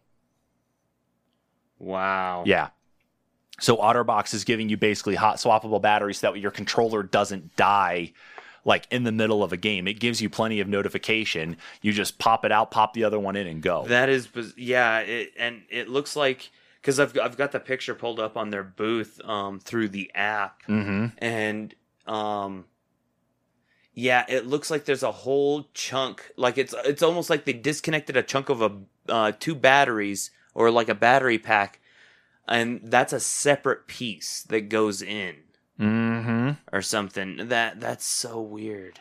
wow. 1.80 2.44
Yeah. 2.46 2.72
So 3.62 3.78
OtterBox 3.78 4.34
is 4.34 4.44
giving 4.44 4.68
you 4.68 4.76
basically 4.76 5.16
hot 5.16 5.38
swappable 5.38 5.82
batteries 5.82 6.18
so 6.18 6.34
that 6.34 6.40
your 6.42 6.52
controller 6.52 7.04
doesn't 7.04 7.56
die 7.56 8.12
like 8.66 8.88
in 8.92 9.04
the 9.04 9.12
middle 9.12 9.44
of 9.44 9.54
a 9.54 9.58
game. 9.58 9.88
It 9.88 10.00
gives 10.00 10.22
you 10.22 10.30
plenty 10.30 10.60
of 10.60 10.68
notification. 10.68 11.58
You 11.82 11.92
just 11.92 12.20
pop 12.20 12.46
it 12.46 12.52
out, 12.52 12.72
pop 12.72 12.94
the 12.94 13.04
other 13.04 13.20
one 13.20 13.36
in, 13.36 13.48
and 13.48 13.62
go. 13.62 13.86
That 13.88 14.10
is, 14.10 14.30
yeah, 14.56 15.00
it, 15.00 15.32
and 15.38 15.64
it 15.70 15.90
looks 15.90 16.16
like 16.16 16.52
because 16.82 17.00
I've 17.00 17.18
I've 17.20 17.38
got 17.38 17.52
the 17.52 17.60
picture 17.60 17.96
pulled 17.96 18.20
up 18.20 18.38
on 18.38 18.50
their 18.50 18.64
booth 18.64 19.20
um, 19.24 19.60
through 19.60 19.90
the 19.90 20.12
app, 20.14 20.64
mm-hmm. 20.68 21.08
and 21.18 21.74
um, 22.08 22.66
yeah, 23.94 24.26
it 24.28 24.46
looks 24.46 24.72
like 24.72 24.86
there's 24.86 25.04
a 25.04 25.12
whole 25.12 25.70
chunk, 25.74 26.32
like 26.38 26.58
it's 26.58 26.74
it's 26.86 27.04
almost 27.04 27.30
like 27.30 27.46
they 27.46 27.54
disconnected 27.54 28.18
a 28.18 28.24
chunk 28.24 28.50
of 28.50 28.62
a 28.62 28.72
uh, 29.10 29.32
two 29.40 29.56
batteries 29.56 30.32
or 30.54 30.72
like 30.72 30.90
a 30.90 30.96
battery 30.96 31.38
pack, 31.38 31.80
and 32.48 32.82
that's 32.84 33.14
a 33.14 33.20
separate 33.20 33.88
piece 33.88 34.44
that 34.44 34.70
goes 34.70 35.02
in 35.02 35.36
Mm-hmm. 36.22 36.76
or 36.76 36.82
something. 36.82 37.48
That 37.50 37.80
that's 37.80 38.06
so 38.06 38.42
weird. 38.42 39.00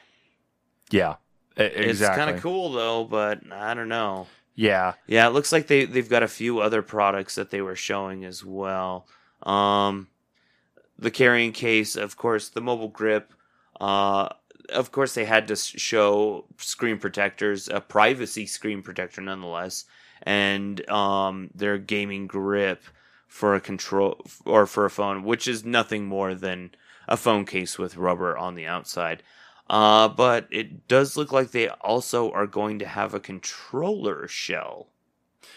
Yeah. 0.91 1.17
Exactly. 1.57 1.91
It's 1.91 2.01
kind 2.01 2.31
of 2.31 2.41
cool 2.41 2.73
though, 2.73 3.05
but 3.05 3.41
I 3.53 3.75
don't 3.75 3.89
know. 3.89 4.27
Yeah. 4.55 4.95
Yeah, 5.07 5.27
it 5.27 5.33
looks 5.33 5.53
like 5.53 5.67
they 5.67 5.85
they've 5.85 6.09
got 6.09 6.23
a 6.23 6.29
few 6.29 6.61
other 6.61 6.83
products 6.83 7.35
that 7.35 7.51
they 7.51 7.61
were 7.61 7.77
showing 7.77 8.25
as 8.25 8.45
well. 8.45 9.07
Um, 9.43 10.09
the 10.99 11.11
carrying 11.11 11.53
case, 11.53 11.97
of 11.97 12.17
course, 12.17 12.49
the 12.49 12.61
mobile 12.61 12.89
grip. 12.89 13.33
Uh, 13.81 14.29
of 14.71 14.93
course, 14.93 15.15
they 15.15 15.25
had 15.25 15.49
to 15.49 15.57
show 15.57 16.45
screen 16.59 16.99
protectors, 16.99 17.69
a 17.69 17.81
privacy 17.81 18.47
screen 18.47 18.83
protector, 18.83 19.21
nonetheless, 19.21 19.85
and 20.23 20.89
um, 20.91 21.51
their 21.55 21.79
gaming 21.79 22.27
grip 22.27 22.83
for 23.27 23.55
a 23.55 23.61
control 23.61 24.21
or 24.45 24.67
for 24.67 24.85
a 24.85 24.91
phone, 24.91 25.25
which 25.25 25.49
is 25.49 25.65
nothing 25.65 26.05
more 26.05 26.35
than 26.35 26.71
a 27.11 27.17
phone 27.17 27.45
case 27.45 27.79
with 27.79 27.97
rubber 27.97 28.39
on 28.39 28.55
the 28.55 28.67
outside. 28.67 29.23
Uh, 29.69 30.09
but 30.09 30.49
it 30.51 30.89
does 30.89 31.17
look 31.17 31.31
like 31.31 31.51
they 31.51 31.69
also 31.69 32.31
are 32.33 32.47
going 32.47 32.79
to 32.79 32.87
have 32.87 33.13
a 33.13 33.21
controller 33.21 34.27
shell. 34.27 34.89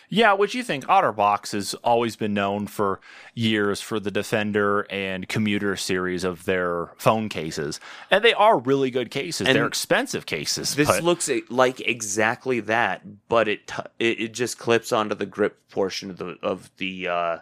Yeah, 0.09 0.33
what 0.33 0.53
you 0.53 0.61
think? 0.61 0.85
OtterBox 0.85 1.53
has 1.53 1.73
always 1.75 2.15
been 2.15 2.35
known 2.35 2.67
for 2.67 2.99
years 3.33 3.81
for 3.81 3.99
the 3.99 4.11
Defender 4.11 4.85
and 4.91 5.27
Commuter 5.27 5.75
series 5.75 6.23
of 6.23 6.45
their 6.45 6.91
phone 6.97 7.29
cases, 7.29 7.79
and 8.11 8.23
they 8.23 8.33
are 8.33 8.59
really 8.59 8.91
good 8.91 9.09
cases. 9.09 9.47
And 9.47 9.55
They're 9.55 9.65
expensive 9.65 10.27
cases. 10.27 10.75
This 10.75 10.87
but- 10.87 11.03
looks 11.03 11.31
like 11.49 11.79
exactly 11.81 12.59
that, 12.59 13.01
but 13.27 13.47
it 13.47 13.65
t- 13.65 13.81
it, 13.97 14.19
it 14.19 14.33
just 14.33 14.59
clips 14.59 14.91
onto 14.91 15.15
the 15.15 15.25
grip 15.25 15.67
portion 15.69 16.11
of 16.11 16.17
the 16.17 16.37
of 16.43 16.69
the 16.77 17.07
uh, 17.07 17.37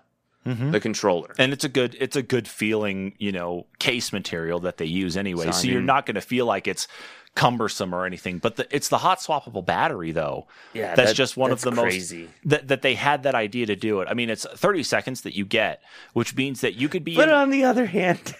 Mhm. 0.45 0.71
the 0.71 0.79
controller. 0.79 1.33
and 1.37 1.53
it's 1.53 1.63
a 1.63 1.69
good 1.69 1.95
it's 1.99 2.15
a 2.15 2.23
good 2.23 2.47
feeling 2.47 3.13
you 3.19 3.31
know 3.31 3.67
case 3.77 4.11
material 4.11 4.59
that 4.61 4.77
they 4.77 4.85
use 4.85 5.15
anyway 5.15 5.45
So, 5.45 5.51
so, 5.51 5.67
I 5.67 5.71
you're 5.71 5.81
not 5.81 6.05
going 6.07 6.15
to 6.15 6.21
feel 6.21 6.47
like 6.47 6.67
it's 6.67 6.87
cumbersome 7.35 7.93
or 7.93 8.05
anything 8.07 8.39
but 8.39 8.55
the, 8.55 8.67
it's 8.75 8.89
the 8.89 8.97
hot 8.97 9.19
swappable 9.19 9.63
battery 9.65 10.11
though 10.11 10.47
Yeah, 10.73 10.95
that's 10.95 11.13
just 11.13 11.37
one 11.37 11.51
of 11.51 11.61
the 11.61 11.71
crazy. 11.71 12.23
most 12.23 12.33
that, 12.45 12.67
that 12.69 12.81
they 12.81 12.95
had 12.95 13.23
that 13.23 13.35
idea 13.35 13.67
to 13.67 13.75
do 13.75 14.01
it 14.01 14.07
i 14.09 14.13
mean 14.15 14.29
it's 14.31 14.45
30 14.45 14.81
seconds 14.83 15.21
that 15.21 15.35
you 15.35 15.45
get 15.45 15.81
which 16.13 16.35
means 16.35 16.61
that 16.61 16.73
you 16.73 16.89
could 16.89 17.03
be 17.03 17.15
But 17.15 17.29
in- 17.29 17.35
on 17.35 17.49
the 17.51 17.63
other 17.63 17.85
hand, 17.85 18.35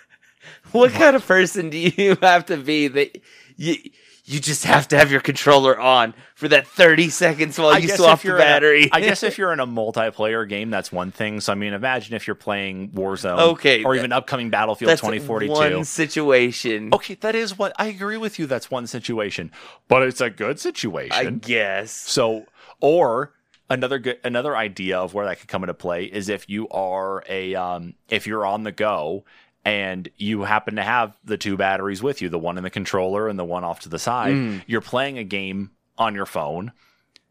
what 0.72 0.92
kind 0.92 1.16
of 1.16 1.26
person 1.26 1.70
do 1.70 1.76
you 1.78 2.16
have 2.22 2.46
to 2.46 2.56
be 2.56 2.88
that 2.88 3.20
you 3.56 3.76
you 4.24 4.38
just 4.38 4.64
have 4.64 4.86
to 4.88 4.96
have 4.96 5.10
your 5.10 5.20
controller 5.20 5.78
on 5.78 6.14
for 6.36 6.46
that 6.48 6.66
thirty 6.66 7.08
seconds 7.08 7.58
while 7.58 7.70
I 7.70 7.78
you 7.78 7.88
swap 7.88 8.20
the 8.22 8.28
in 8.30 8.34
a- 8.36 8.38
battery? 8.38 8.88
I 8.92 9.00
guess 9.00 9.22
if 9.22 9.36
you're 9.38 9.52
in 9.52 9.58
a 9.60 9.66
multiplayer 9.66 10.48
game, 10.48 10.70
that's 10.70 10.92
one 10.92 11.10
thing. 11.10 11.40
So 11.40 11.52
I 11.52 11.56
mean, 11.56 11.72
imagine 11.72 12.14
if 12.14 12.26
you're 12.26 12.36
playing 12.36 12.90
Warzone, 12.90 13.38
Okay, 13.52 13.82
or 13.82 13.94
that- 13.94 14.00
even 14.00 14.12
upcoming 14.12 14.50
Battlefield 14.50 14.90
that's 14.90 15.00
2042. 15.00 15.52
one 15.52 15.84
situation. 15.84 16.90
Okay, 16.92 17.14
that 17.14 17.34
is 17.34 17.58
what 17.58 17.72
I 17.78 17.86
agree 17.86 18.16
with 18.16 18.38
you. 18.38 18.46
That's 18.46 18.70
one 18.70 18.86
situation, 18.86 19.50
but 19.88 20.02
it's 20.02 20.20
a 20.20 20.30
good 20.30 20.60
situation. 20.60 21.12
I 21.12 21.30
guess. 21.30 21.90
So, 21.90 22.46
or 22.80 23.32
another 23.70 23.98
good 23.98 24.18
another 24.22 24.56
idea 24.56 24.98
of 24.98 25.14
where 25.14 25.26
that 25.26 25.40
could 25.40 25.48
come 25.48 25.62
into 25.64 25.74
play 25.74 26.04
is 26.04 26.28
if 26.28 26.48
you 26.48 26.68
are 26.68 27.24
a 27.28 27.54
um, 27.54 27.94
if 28.08 28.26
you're 28.26 28.46
on 28.46 28.62
the 28.64 28.72
go 28.72 29.24
and 29.64 30.08
you 30.16 30.42
happen 30.42 30.76
to 30.76 30.82
have 30.82 31.16
the 31.24 31.38
two 31.38 31.56
batteries 31.56 32.02
with 32.02 32.20
you, 32.22 32.28
the 32.28 32.38
one 32.38 32.56
in 32.58 32.64
the 32.64 32.70
controller 32.70 33.28
and 33.28 33.38
the 33.38 33.44
one 33.44 33.64
off 33.64 33.80
to 33.80 33.88
the 33.88 33.98
side, 33.98 34.34
Mm. 34.34 34.62
you're 34.66 34.80
playing 34.80 35.18
a 35.18 35.24
game 35.24 35.70
on 35.98 36.14
your 36.14 36.26
phone. 36.26 36.72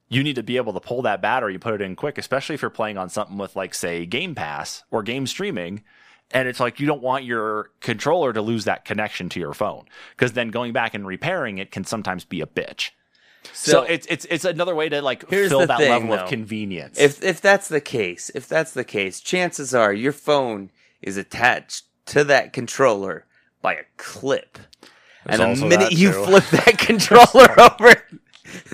you 0.09 0.23
need 0.23 0.35
to 0.35 0.43
be 0.43 0.57
able 0.57 0.73
to 0.73 0.79
pull 0.81 1.01
that 1.03 1.21
battery, 1.21 1.57
put 1.57 1.73
it 1.73 1.79
in 1.81 1.95
quick, 1.95 2.17
especially 2.17 2.53
if 2.53 2.61
you're 2.61 2.69
playing 2.69 2.97
on 2.97 3.07
something 3.09 3.37
with 3.37 3.55
like 3.55 3.73
say 3.73 4.05
Game 4.05 4.35
Pass 4.35 4.83
or 4.91 5.03
game 5.03 5.25
streaming. 5.25 5.83
And 6.31 6.49
it's 6.49 6.59
like 6.59 6.81
you 6.81 6.85
don't 6.87 7.01
want 7.01 7.23
your 7.23 7.71
controller 7.79 8.33
to 8.33 8.41
lose 8.41 8.65
that 8.65 8.83
connection 8.83 9.29
to 9.29 9.39
your 9.39 9.53
phone 9.53 9.85
because 10.11 10.33
then 10.33 10.49
going 10.49 10.73
back 10.73 10.93
and 10.93 11.07
repairing 11.07 11.59
it 11.59 11.71
can 11.71 11.85
sometimes 11.85 12.25
be 12.25 12.41
a 12.41 12.45
bitch. 12.45 12.89
So, 13.53 13.83
it's 13.83 14.05
it's 14.09 14.25
it's 14.29 14.43
another 14.45 14.75
way 14.75 14.89
to 14.89 15.01
like 15.01 15.27
fill 15.29 15.65
that 15.65 15.77
thing, 15.79 15.89
level 15.89 16.09
though. 16.09 16.23
of 16.23 16.29
convenience. 16.29 16.99
if 16.99 17.23
if 17.23 17.39
that's 17.39 17.69
the 17.69 17.79
case, 17.81 18.29
if 18.35 18.49
that's 18.49 18.73
the 18.73 18.83
case, 18.83 19.21
chances 19.21 19.73
are 19.73 19.93
your 19.93 20.11
phone 20.11 20.71
is 21.01 21.15
attached 21.15 21.85
to 22.07 22.23
that 22.25 22.53
controller 22.53 23.25
by 23.61 23.73
a 23.75 23.83
clip. 23.97 24.57
There's 25.25 25.39
and 25.39 25.57
the 25.57 25.65
minute 25.67 25.91
you 25.91 26.11
flip 26.11 26.45
that 26.49 26.77
controller 26.79 27.59
over, 27.59 28.03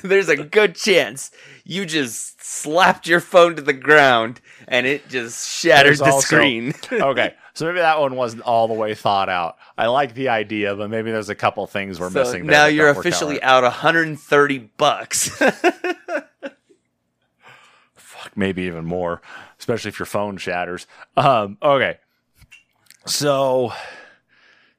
there's 0.01 0.29
a 0.29 0.37
good 0.37 0.75
chance 0.75 1.31
you 1.65 1.85
just 1.85 2.41
slapped 2.41 3.05
your 3.07 3.19
phone 3.19 3.55
to 3.57 3.61
the 3.61 3.73
ground 3.73 4.39
and 4.69 4.87
it 4.87 5.09
just 5.09 5.59
shattered 5.59 5.97
the 5.97 6.05
also- 6.05 6.21
screen. 6.21 6.73
okay, 6.91 7.33
so 7.53 7.65
maybe 7.65 7.79
that 7.79 7.99
one 7.99 8.15
wasn't 8.15 8.43
all 8.43 8.69
the 8.69 8.73
way 8.73 8.95
thought 8.95 9.27
out. 9.27 9.57
I 9.77 9.87
like 9.87 10.13
the 10.13 10.29
idea, 10.29 10.73
but 10.75 10.89
maybe 10.89 11.11
there's 11.11 11.27
a 11.29 11.35
couple 11.35 11.67
things 11.67 11.99
we're 11.99 12.09
So 12.11 12.19
missing. 12.19 12.45
there 12.45 12.51
now 12.51 12.65
you're 12.67 12.89
officially 12.89 13.41
out 13.43 13.63
130 13.63 14.57
bucks. 14.77 15.29
Fuck, 17.95 18.37
maybe 18.37 18.63
even 18.63 18.85
more, 18.85 19.21
especially 19.59 19.89
if 19.89 19.99
your 19.99 20.05
phone 20.05 20.37
shatters. 20.37 20.87
Um, 21.17 21.57
okay, 21.61 21.97
so. 23.07 23.73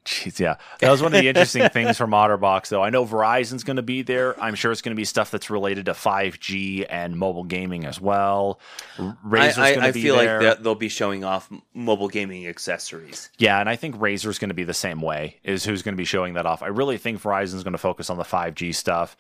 Jeez, 0.05 0.39
yeah, 0.39 0.57
that 0.79 0.91
was 0.91 1.03
one 1.03 1.13
of 1.15 1.21
the 1.21 1.29
interesting 1.29 1.69
things 1.73 1.99
from 1.99 2.13
OtterBox, 2.13 2.69
though. 2.69 2.83
I 2.83 2.89
know 2.89 3.05
Verizon's 3.05 3.63
going 3.63 3.77
to 3.77 3.83
be 3.83 4.01
there. 4.01 4.41
I'm 4.43 4.55
sure 4.55 4.73
it's 4.73 4.81
going 4.81 4.95
to 4.95 4.99
be 4.99 5.05
stuff 5.05 5.31
that's 5.31 5.51
related 5.51 5.85
to 5.85 5.93
5G 5.93 6.87
and 6.89 7.15
mobile 7.19 7.45
gaming 7.45 7.85
as 7.85 8.01
well. 8.01 8.59
R- 8.99 9.19
I, 9.23 9.29
Razer's 9.29 9.59
I, 9.59 9.71
going 9.73 9.83
to 9.83 9.89
I 9.89 9.93
be 9.93 10.03
feel 10.03 10.17
there. 10.17 10.43
like 10.43 10.63
they'll 10.63 10.75
be 10.75 10.89
showing 10.89 11.25
off 11.25 11.51
mobile 11.75 12.09
gaming 12.09 12.47
accessories. 12.47 13.29
Yeah, 13.37 13.61
and 13.61 13.69
I 13.69 13.77
think 13.77 13.97
Razer's 13.97 14.39
going 14.39 14.49
to 14.49 14.55
be 14.55 14.65
the 14.65 14.73
same 14.73 15.03
way. 15.03 15.41
Is 15.45 15.63
who's 15.65 15.83
going 15.83 15.95
to 15.95 15.99
be 15.99 16.07
showing 16.07 16.33
that 16.35 16.47
off. 16.47 16.63
I 16.63 16.69
really 16.69 16.97
think 16.97 17.21
Verizon's 17.21 17.63
going 17.63 17.73
to 17.73 17.79
focus 17.79 18.09
on 18.09 18.17
the 18.17 18.25
5G 18.25 18.75
stuff. 18.75 19.15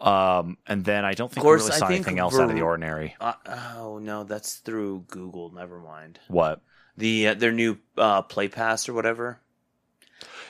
Um, 0.00 0.58
and 0.66 0.84
then 0.84 1.04
I 1.04 1.14
don't 1.14 1.30
think 1.30 1.42
course, 1.42 1.64
we 1.64 1.68
really 1.70 1.78
saw 1.78 1.86
anything 1.88 2.18
else 2.20 2.38
out 2.38 2.48
of 2.48 2.54
the 2.54 2.62
ordinary. 2.62 3.16
Uh, 3.20 3.32
oh 3.74 3.98
no, 3.98 4.22
that's 4.22 4.56
through 4.58 5.06
Google. 5.08 5.50
Never 5.50 5.80
mind. 5.80 6.20
What? 6.28 6.62
The 7.00 7.28
uh, 7.28 7.34
their 7.34 7.52
new 7.52 7.78
uh, 7.98 8.22
Play 8.22 8.48
Pass 8.48 8.88
or 8.88 8.94
whatever. 8.94 9.38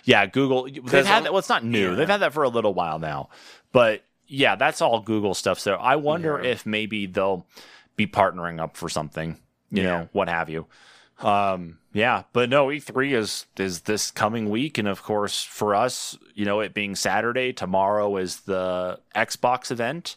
Yeah, 0.04 0.26
Google. 0.26 0.64
They've 0.64 1.06
had 1.06 1.24
that. 1.24 1.32
Well, 1.32 1.38
it's 1.38 1.48
not 1.48 1.64
new. 1.64 1.90
yeah. 1.90 1.94
They've 1.96 2.08
had 2.08 2.20
that 2.20 2.32
for 2.32 2.42
a 2.42 2.48
little 2.48 2.74
while 2.74 2.98
now. 2.98 3.28
But 3.72 4.02
yeah, 4.26 4.56
that's 4.56 4.80
all 4.80 5.00
Google 5.00 5.34
stuff. 5.34 5.58
So 5.58 5.74
I 5.74 5.96
wonder 5.96 6.40
Yeah. 6.42 6.50
if 6.50 6.66
maybe 6.66 7.06
they'll 7.06 7.46
be 7.96 8.06
partnering 8.06 8.60
up 8.60 8.76
for 8.76 8.88
something. 8.88 9.38
You 9.70 9.82
Yeah. 9.82 9.88
know, 9.88 10.08
what 10.12 10.28
have 10.28 10.48
you. 10.50 10.66
Um, 11.18 11.78
yeah, 11.92 12.22
but 12.32 12.48
no, 12.48 12.68
E3 12.68 13.12
is 13.14 13.46
is 13.58 13.80
this 13.82 14.10
coming 14.10 14.48
week, 14.48 14.78
and 14.78 14.88
of 14.88 15.02
course 15.02 15.42
for 15.42 15.74
us, 15.74 16.16
you 16.34 16.44
know, 16.46 16.60
it 16.60 16.72
being 16.72 16.96
Saturday, 16.96 17.52
tomorrow 17.52 18.16
is 18.16 18.40
the 18.40 18.98
Xbox 19.14 19.70
event. 19.70 20.16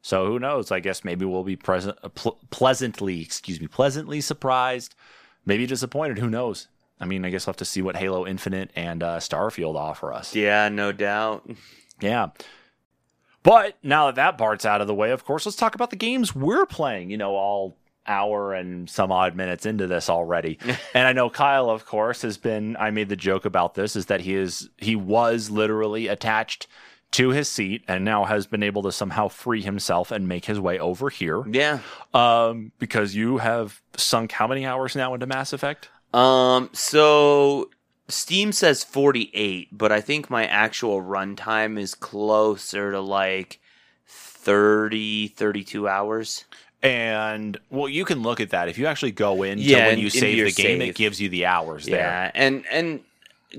So 0.00 0.26
who 0.26 0.38
knows? 0.38 0.70
I 0.72 0.80
guess 0.80 1.04
maybe 1.04 1.26
we'll 1.26 1.44
be 1.44 1.56
present, 1.56 1.98
uh, 2.02 2.08
pleasantly, 2.50 3.20
excuse 3.20 3.60
me, 3.60 3.66
pleasantly 3.66 4.20
surprised, 4.22 4.94
maybe 5.44 5.66
disappointed. 5.66 6.18
Who 6.18 6.30
knows? 6.30 6.68
I 7.00 7.04
mean, 7.04 7.24
I 7.24 7.30
guess 7.30 7.46
we'll 7.46 7.52
have 7.52 7.58
to 7.58 7.64
see 7.64 7.82
what 7.82 7.96
Halo 7.96 8.26
Infinite 8.26 8.70
and 8.74 9.02
uh, 9.02 9.18
Starfield 9.18 9.76
offer 9.76 10.12
us. 10.12 10.34
Yeah, 10.34 10.68
no 10.68 10.92
doubt. 10.92 11.48
Yeah. 12.00 12.28
But 13.42 13.78
now 13.82 14.06
that 14.06 14.16
that 14.16 14.38
part's 14.38 14.64
out 14.64 14.80
of 14.80 14.86
the 14.86 14.94
way, 14.94 15.10
of 15.10 15.24
course, 15.24 15.46
let's 15.46 15.56
talk 15.56 15.74
about 15.74 15.90
the 15.90 15.96
games 15.96 16.34
we're 16.34 16.66
playing. 16.66 17.10
You 17.10 17.16
know, 17.16 17.34
all 17.34 17.76
hour 18.08 18.54
and 18.54 18.88
some 18.88 19.12
odd 19.12 19.36
minutes 19.36 19.66
into 19.66 19.86
this 19.86 20.10
already. 20.10 20.58
and 20.94 21.06
I 21.06 21.12
know 21.12 21.30
Kyle, 21.30 21.70
of 21.70 21.84
course, 21.86 22.22
has 22.22 22.36
been. 22.36 22.76
I 22.78 22.90
made 22.90 23.08
the 23.08 23.16
joke 23.16 23.44
about 23.44 23.74
this 23.74 23.94
is 23.94 24.06
that 24.06 24.22
he 24.22 24.34
is 24.34 24.70
he 24.78 24.96
was 24.96 25.50
literally 25.50 26.08
attached 26.08 26.66
to 27.12 27.30
his 27.30 27.48
seat 27.48 27.82
and 27.88 28.04
now 28.04 28.24
has 28.24 28.46
been 28.46 28.62
able 28.62 28.82
to 28.82 28.92
somehow 28.92 29.28
free 29.28 29.62
himself 29.62 30.10
and 30.10 30.28
make 30.28 30.44
his 30.44 30.60
way 30.60 30.78
over 30.78 31.08
here. 31.08 31.42
Yeah. 31.50 31.78
Um, 32.12 32.72
because 32.78 33.14
you 33.14 33.38
have 33.38 33.80
sunk 33.96 34.32
how 34.32 34.46
many 34.46 34.66
hours 34.66 34.94
now 34.94 35.14
into 35.14 35.26
Mass 35.26 35.52
Effect? 35.52 35.88
Um. 36.12 36.70
So 36.72 37.70
Steam 38.08 38.52
says 38.52 38.82
48, 38.84 39.68
but 39.76 39.92
I 39.92 40.00
think 40.00 40.30
my 40.30 40.46
actual 40.46 41.02
runtime 41.02 41.78
is 41.78 41.94
closer 41.94 42.92
to 42.92 43.00
like 43.00 43.60
30, 44.06 45.28
32 45.28 45.88
hours. 45.88 46.44
And 46.82 47.58
well, 47.70 47.88
you 47.88 48.04
can 48.04 48.22
look 48.22 48.40
at 48.40 48.50
that 48.50 48.68
if 48.68 48.78
you 48.78 48.86
actually 48.86 49.10
go 49.12 49.42
into 49.42 49.64
Yeah, 49.64 49.88
when 49.88 49.98
you 49.98 50.10
save 50.10 50.36
the 50.36 50.62
game, 50.62 50.80
save. 50.80 50.82
it 50.90 50.94
gives 50.94 51.20
you 51.20 51.28
the 51.28 51.46
hours 51.46 51.86
there. 51.86 51.96
Yeah, 51.98 52.30
and 52.34 52.64
and 52.70 53.00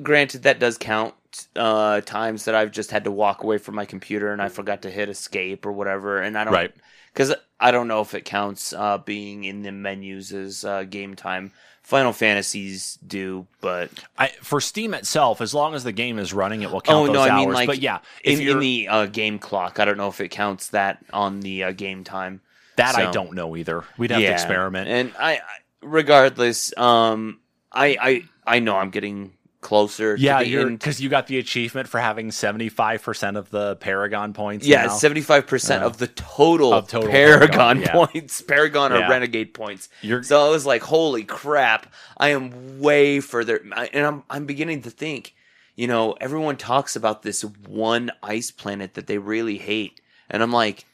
granted 0.02 0.44
that 0.44 0.60
does 0.60 0.78
count 0.78 1.14
uh 1.56 2.02
times 2.02 2.46
that 2.46 2.56
I've 2.56 2.72
just 2.72 2.92
had 2.92 3.04
to 3.06 3.12
walk 3.12 3.44
away 3.44 3.58
from 3.58 3.76
my 3.76 3.86
computer 3.86 4.32
and 4.34 4.42
I 4.42 4.50
forgot 4.50 4.82
to 4.84 4.92
hit 4.92 5.10
escape 5.10 5.66
or 5.66 5.72
whatever 5.72 6.22
and 6.22 6.38
I 6.38 6.44
don't 6.44 6.54
Right. 6.54 6.72
cuz 7.14 7.34
I 7.60 7.72
don't 7.72 7.88
know 7.88 8.02
if 8.02 8.14
it 8.14 8.26
counts 8.26 8.74
uh 8.74 8.98
being 9.00 9.44
in 9.44 9.62
the 9.64 9.72
menus 9.72 10.32
as 10.34 10.64
uh 10.66 10.84
game 10.84 11.16
time. 11.16 11.52
Final 11.84 12.14
Fantasies 12.14 13.00
do, 13.08 13.48
but 13.62 13.92
I, 14.18 14.28
for 14.42 14.62
Steam 14.62 14.94
itself, 14.94 15.42
as 15.42 15.54
long 15.54 15.74
as 15.74 15.84
the 15.84 15.92
game 15.92 16.20
is 16.20 16.34
running, 16.34 16.62
it 16.62 16.70
will 16.72 16.82
count 16.82 17.06
Oh, 17.06 17.06
those 17.06 17.14
no, 17.14 17.22
I 17.24 17.30
hours. 17.30 17.36
mean, 17.38 17.54
like, 17.54 17.68
but 17.68 17.80
yeah, 17.80 18.00
in, 18.24 18.42
in 18.42 18.60
the 18.60 18.88
uh, 18.88 19.06
game 19.08 19.40
clock, 19.40 19.80
I 19.80 19.86
don't 19.86 19.98
know 19.98 20.08
if 20.08 20.22
it 20.22 20.30
counts 20.30 20.70
that 20.70 21.04
on 21.12 21.40
the 21.40 21.64
uh, 21.64 21.72
game 21.72 22.04
time. 22.04 22.42
that, 22.76 22.96
I 22.96 23.06
don't 23.06 23.34
know 23.34 23.56
either. 23.56 23.84
We'd 23.98 24.12
have 24.12 24.26
to 24.26 24.32
experiment. 24.32 24.88
And 24.90 25.12
I, 25.20 25.36
I 25.36 25.40
regardless, 25.82 26.76
um, 26.78 27.40
I, 27.72 27.98
I, 28.02 28.56
I 28.56 28.60
know 28.60 28.76
I'm 28.78 28.90
getting 28.90 29.34
closer. 29.62 30.16
yeah, 30.18 30.44
because 30.44 31.02
you 31.02 31.10
got 31.10 31.28
the 31.28 31.38
achievement 31.38 31.88
for 31.88 32.00
having 32.00 32.32
seventy 32.32 32.70
five 32.70 33.04
percent 33.04 33.38
of 33.38 33.50
the 33.50 33.76
Paragon 33.78 34.34
points. 34.34 34.66
Yeah, 34.66 34.88
seventy 34.88 35.22
five 35.22 35.48
percent 35.48 35.84
of 35.84 35.98
the 35.98 36.08
total, 36.08 36.74
of 36.74 36.88
total 36.88 37.10
Paragon, 37.10 37.50
Paragon, 37.50 37.82
yeah. 37.82 37.92
points, 37.94 38.42
Paragon 38.48 38.92
or 38.94 39.00
Yeah. 39.00 39.10
Renegade 39.10 39.54
points. 39.54 39.90
You're 40.02 40.24
So 40.24 40.46
I 40.46 40.50
was 40.50 40.66
like, 40.66 40.82
"Holy 40.84 41.24
crap! 41.24 41.92
I 42.18 42.30
am 42.30 42.80
way 42.80 43.20
further." 43.20 43.58
And 43.94 44.06
I'm 44.06 44.24
I'm 44.30 44.46
beginning 44.46 44.82
to 44.84 44.90
think, 44.90 45.36
you 45.76 45.88
know, 45.88 46.14
everyone 46.22 46.58
talks 46.58 46.96
about 46.96 47.24
this 47.24 47.44
one 47.44 48.12
ice 48.24 48.52
planet 48.52 48.94
that 48.94 49.08
they 49.08 49.18
really 49.18 49.58
hate, 49.58 50.00
and 50.30 50.42
I'm 50.42 50.52
like, 50.54 50.86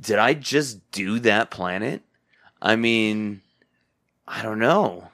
did 0.00 0.18
I 0.18 0.34
just 0.34 0.90
do 0.90 1.18
that 1.20 1.50
planet? 1.50 2.02
I 2.62 2.76
mean, 2.76 3.42
I 4.26 4.42
don't 4.42 4.58
know. 4.58 5.08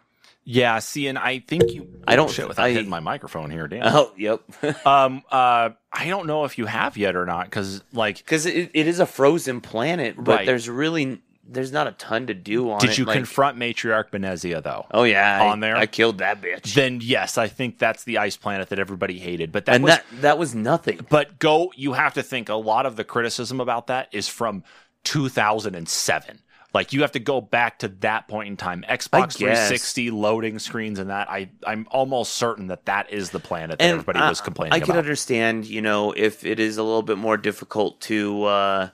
Yeah. 0.44 0.78
See, 0.78 1.06
and 1.06 1.18
I 1.18 1.40
think 1.40 1.72
you. 1.72 2.02
I 2.06 2.16
don't- 2.16 2.30
shit 2.30 2.48
without 2.48 2.66
I- 2.66 2.70
hitting 2.70 2.90
my 2.90 3.00
microphone 3.00 3.50
here. 3.50 3.66
Damn. 3.68 3.82
Oh, 3.84 4.12
yep. 4.16 4.40
um. 4.86 5.22
Uh. 5.30 5.70
I 5.92 6.08
don't 6.08 6.26
know 6.26 6.44
if 6.44 6.56
you 6.58 6.66
have 6.66 6.96
yet 6.96 7.16
or 7.16 7.26
not 7.26 7.46
because 7.46 7.82
like. 7.92 8.18
Because 8.18 8.46
it, 8.46 8.70
it 8.74 8.86
is 8.86 9.00
a 9.00 9.06
frozen 9.06 9.60
planet, 9.60 10.14
but 10.16 10.38
Right. 10.38 10.46
there's 10.46 10.68
really 10.68 11.20
there's 11.52 11.72
not 11.72 11.88
a 11.88 11.92
ton 11.92 12.28
to 12.28 12.34
do 12.34 12.70
on 12.70 12.76
it. 12.76 12.86
Did 12.86 12.96
you 12.96 13.04
like- 13.04 13.16
confront 13.16 13.58
Matriarch 13.58 14.10
Benezia 14.10 14.62
though? 14.62 14.86
Oh 14.92 15.02
yeah, 15.02 15.42
on 15.42 15.64
I, 15.64 15.66
there? 15.66 15.76
I 15.76 15.86
killed 15.86 16.18
that 16.18 16.40
bitch. 16.40 16.74
Then 16.74 17.00
yes, 17.02 17.38
I 17.38 17.48
think 17.48 17.78
that's 17.78 18.04
the 18.04 18.18
ice 18.18 18.36
planet 18.36 18.68
that 18.68 18.78
everybody 18.78 19.18
hated. 19.18 19.50
But 19.50 19.64
that 19.66 19.74
and 19.74 19.82
was 19.84 19.94
that 19.94 20.04
that 20.20 20.38
was 20.38 20.54
nothing. 20.54 21.04
But 21.10 21.40
go, 21.40 21.72
you 21.74 21.94
have 21.94 22.14
to 22.14 22.22
think 22.22 22.48
a 22.48 22.54
lot 22.54 22.86
of 22.86 22.94
the 22.94 23.02
criticism 23.02 23.60
about 23.60 23.88
that 23.88 24.08
is 24.12 24.28
from 24.28 24.62
2007. 25.02 26.40
Like 26.72 26.92
you 26.92 27.00
have 27.02 27.12
to 27.12 27.18
go 27.18 27.40
back 27.40 27.80
to 27.80 27.88
that 28.00 28.28
point 28.28 28.48
in 28.48 28.56
time. 28.56 28.84
Xbox 28.88 29.36
guess. 29.36 29.36
360 29.38 30.10
loading 30.12 30.58
screens 30.60 30.98
and 30.98 31.10
that. 31.10 31.28
I 31.30 31.50
I'm 31.66 31.86
almost 31.90 32.34
certain 32.34 32.68
that 32.68 32.86
that 32.86 33.12
is 33.12 33.30
the 33.30 33.40
planet 33.40 33.78
that 33.78 33.84
And 33.84 33.92
everybody 33.94 34.20
I- 34.20 34.28
was 34.28 34.40
complaining 34.40 34.72
about. 34.72 34.82
I 34.82 34.84
can 34.86 34.90
about. 34.92 34.98
understand, 35.00 35.66
you 35.66 35.82
know, 35.82 36.12
if 36.12 36.44
it 36.46 36.60
is 36.60 36.76
a 36.78 36.82
little 36.82 37.02
bit 37.02 37.18
more 37.18 37.36
difficult 37.36 38.00
to 38.02 38.44
uh 38.44 38.88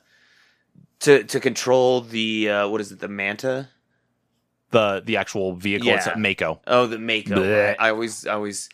to 1.01 1.25
to 1.25 1.39
control 1.41 2.01
the 2.01 2.49
uh 2.51 2.69
what 2.69 2.81
is 2.81 2.93
it, 2.93 3.01
the 3.01 3.09
manta? 3.09 3.69
the 4.71 5.01
the 5.05 5.17
actual 5.19 5.55
vehicle, 5.55 5.87
Yeah. 5.89 5.97
it's 6.09 6.09
Mako. 6.19 6.61
Oh, 6.67 6.87
the 6.87 6.99
Mako. 6.99 7.75
I 7.79 7.91
always 7.91 8.27
I 8.27 8.33
always 8.35 8.69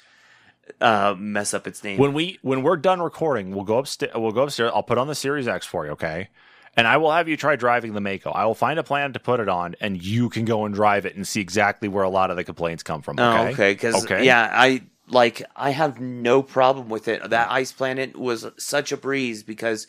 uh 0.80 1.14
mess 1.18 1.52
up 1.54 1.66
its 1.66 1.82
name. 1.84 1.98
When 1.98 2.12
we 2.12 2.38
when 2.42 2.62
we're 2.62 2.76
done 2.78 3.02
recording, 3.02 3.52
we'll 3.54 3.64
go 3.64 3.78
upstairs. 3.78 4.12
We'll 4.14 4.32
go 4.32 4.44
upstairs. 4.44 4.70
I'll 4.74 4.82
put 4.84 4.96
on 4.96 5.06
the 5.08 5.14
Series 5.14 5.46
X 5.48 5.66
for 5.66 5.84
you, 5.84 5.92
okay? 5.92 6.28
And 6.76 6.86
I 6.86 6.96
will 6.96 7.12
have 7.12 7.28
you 7.28 7.36
try 7.36 7.56
driving 7.56 7.92
the 7.92 8.00
Mako. 8.00 8.30
I 8.30 8.46
will 8.46 8.54
find 8.54 8.78
a 8.78 8.82
plan 8.82 9.12
to 9.12 9.20
put 9.20 9.40
it 9.40 9.48
on, 9.48 9.76
and 9.80 10.02
you 10.02 10.30
can 10.30 10.44
go 10.46 10.64
and 10.64 10.74
drive 10.74 11.04
it 11.04 11.14
and 11.14 11.26
see 11.28 11.40
exactly 11.40 11.88
where 11.88 12.02
a 12.04 12.08
lot 12.08 12.30
of 12.30 12.36
the 12.36 12.44
complaints 12.44 12.82
come 12.82 13.02
from. 13.02 13.18
Oh, 13.18 13.30
Okay, 13.30 13.50
okay. 13.52 13.72
Because 13.74 14.04
Okay. 14.04 14.24
yeah, 14.24 14.48
I 14.50 14.82
like 15.08 15.42
I 15.54 15.70
have 15.70 16.00
no 16.00 16.42
problem 16.42 16.88
with 16.88 17.08
it. 17.08 17.28
That 17.28 17.50
ice 17.50 17.72
planet 17.72 18.16
was 18.16 18.46
such 18.56 18.90
a 18.90 18.96
breeze 18.96 19.42
because, 19.42 19.86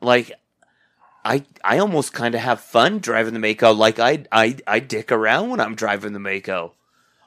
like, 0.00 0.32
I 1.24 1.44
I 1.64 1.78
almost 1.78 2.12
kind 2.12 2.34
of 2.34 2.40
have 2.40 2.60
fun 2.60 2.98
driving 2.98 3.32
the 3.32 3.38
Mako. 3.38 3.72
Like 3.72 4.00
I 4.00 4.24
I 4.32 4.56
I 4.66 4.80
dick 4.80 5.12
around 5.12 5.50
when 5.50 5.60
I'm 5.60 5.76
driving 5.76 6.12
the 6.12 6.18
Mako. 6.18 6.72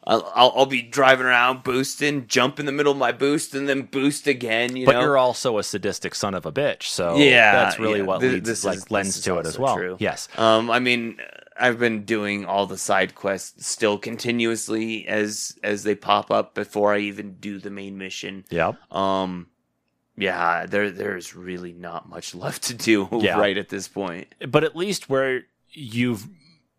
I'll, 0.06 0.32
I'll, 0.34 0.54
I'll 0.56 0.66
be 0.66 0.82
driving 0.82 1.26
around 1.28 1.64
boosting, 1.64 2.26
jump 2.28 2.60
in 2.60 2.66
the 2.66 2.72
middle 2.72 2.92
of 2.94 2.98
my 2.98 3.12
boost, 3.12 3.54
and 3.54 3.68
then 3.70 3.84
boost 3.84 4.28
again. 4.28 4.76
You 4.76 4.86
but 4.86 4.94
know, 4.94 5.02
you're 5.02 5.18
also 5.18 5.58
a 5.58 5.64
sadistic 5.64 6.16
son 6.16 6.34
of 6.34 6.46
a 6.46 6.52
bitch, 6.52 6.84
so 6.84 7.18
Yeah, 7.18 7.52
that's 7.52 7.78
really 7.80 8.00
yeah. 8.00 8.06
what 8.06 8.22
Th- 8.22 8.34
leads 8.34 8.48
this 8.50 8.64
like 8.64 8.78
is- 8.78 8.84
this 8.86 8.92
lends 8.92 9.22
to 9.22 9.38
it 9.40 9.46
as 9.46 9.60
well. 9.60 9.76
true. 9.76 9.98
Yes, 10.00 10.28
Um, 10.38 10.72
I 10.72 10.80
mean, 10.80 11.18
I've 11.60 11.78
been 11.78 12.06
doing 12.06 12.46
all 12.46 12.66
the 12.66 12.78
side 12.78 13.16
quests 13.16 13.68
still 13.68 13.98
continuously 13.98 15.06
as 15.08 15.58
as 15.64 15.84
they 15.84 15.96
pop 15.96 16.32
up 16.32 16.56
before 16.56 16.94
I 16.94 17.00
even 17.00 17.34
do 17.36 17.60
the 17.60 17.70
main 17.70 17.98
mission. 17.98 18.46
Yeah. 18.50 18.74
Um, 18.92 19.48
yeah, 20.16 20.66
there 20.66 20.90
there's 20.92 21.36
really 21.36 21.74
not 21.74 22.08
much 22.10 22.34
left 22.34 22.64
to 22.64 22.74
do 22.74 23.10
Yeah. 23.22 23.38
right 23.38 23.58
at 23.58 23.68
this 23.70 23.88
point. 23.90 24.34
But 24.48 24.64
at 24.64 24.76
least 24.76 25.10
where 25.10 25.44
you've 25.72 26.28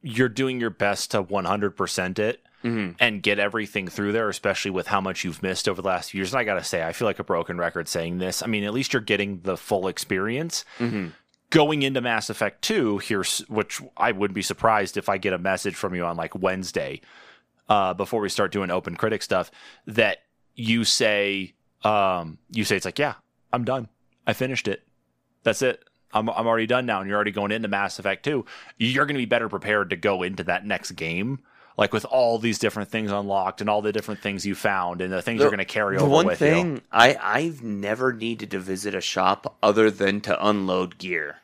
you're 0.03 0.31
doing 0.31 0.59
your 0.61 0.71
best 0.71 1.11
to 1.11 1.23
100% 1.23 2.19
it 2.19 2.41
Mhm. 2.65 2.97
and 3.01 3.23
get 3.23 3.39
everything 3.39 3.89
through 3.89 4.13
there, 4.13 4.29
especially 4.29 4.71
with 4.71 4.89
how 4.89 5.01
much 5.01 5.25
you've 5.25 5.43
missed 5.43 5.69
over 5.69 5.81
the 5.81 5.89
last 5.89 6.11
few 6.11 6.19
years. 6.19 6.33
And 6.33 6.41
I 6.41 6.45
got 6.45 6.55
to 6.55 6.65
say, 6.65 6.83
I 6.83 6.93
feel 6.93 7.07
like 7.07 7.19
a 7.19 7.25
broken 7.25 7.57
record 7.59 7.89
saying 7.89 8.19
this. 8.19 8.43
I 8.43 8.47
mean, 8.47 8.65
at 8.65 8.73
least 8.75 8.93
you're 8.93 9.01
getting 9.03 9.41
the 9.43 9.57
full 9.57 9.89
experience. 9.89 10.65
Mhm. 10.79 11.13
Going 11.51 11.83
into 11.83 12.01
Mass 12.01 12.31
Effect 12.31 12.63
2, 12.63 12.99
here's 12.99 13.41
which 13.49 13.81
I 13.97 14.13
wouldn't 14.13 14.35
be 14.35 14.43
surprised 14.43 14.97
if 14.97 15.09
I 15.09 15.19
get 15.19 15.33
a 15.33 15.39
message 15.39 15.75
from 15.75 15.95
you 15.95 16.05
on 16.05 16.17
like 16.17 16.35
Wednesday 16.39 17.01
uh, 17.69 17.95
before 17.95 18.21
we 18.21 18.29
start 18.29 18.53
doing 18.53 18.71
open 18.71 18.95
critic 18.97 19.23
stuff 19.23 19.51
that 19.87 20.19
you 20.55 20.85
say, 20.85 21.55
um, 21.83 22.39
you 22.51 22.65
say, 22.65 22.77
it's 22.77 22.85
like, 22.85 22.99
yeah, 22.99 23.15
I'm 23.53 23.65
done. 23.65 23.89
I 24.27 24.33
finished 24.33 24.69
it. 24.69 24.83
That's 25.45 25.63
it. 25.63 25.83
I'm, 26.13 26.29
I'm 26.29 26.47
already 26.47 26.67
done 26.67 26.85
now. 26.87 27.01
And 27.01 27.09
you're 27.09 27.17
already 27.17 27.31
going 27.31 27.53
into 27.53 27.69
Mass 27.69 27.99
Effect 27.99 28.25
2. 28.25 28.45
You're 28.79 29.07
going 29.07 29.15
to 29.15 29.21
be 29.21 29.25
better 29.27 29.49
prepared 29.49 29.91
to 29.91 29.97
go 29.97 30.23
into 30.23 30.45
that 30.45 30.67
next 30.67 30.91
game. 30.93 31.39
Like 31.77 31.93
with 31.95 32.05
all 32.05 32.39
these 32.39 32.59
different 32.59 32.91
things 32.91 33.11
unlocked 33.11 33.61
and 33.63 33.71
all 33.71 33.81
the 33.81 33.93
different 33.93 34.21
things 34.21 34.45
you 34.45 34.55
found 34.55 35.01
and 35.01 35.11
the 35.13 35.23
things 35.23 35.39
The- 35.39 35.45
you're 35.45 35.51
going 35.51 35.59
to 35.59 35.65
carry 35.65 35.97
over 35.97 36.09
one 36.11 36.27
with 36.27 36.41
you. 36.41 36.47
thing 36.47 36.83
I 36.93 37.17
I've 37.21 37.63
never 37.63 38.13
needed 38.13 38.51
to 38.51 38.59
visit 38.59 38.95
a 38.95 39.01
shop 39.01 39.57
other 39.63 39.91
than 39.91 40.21
to 40.23 40.47
unload 40.47 40.99
gear. 40.99 41.37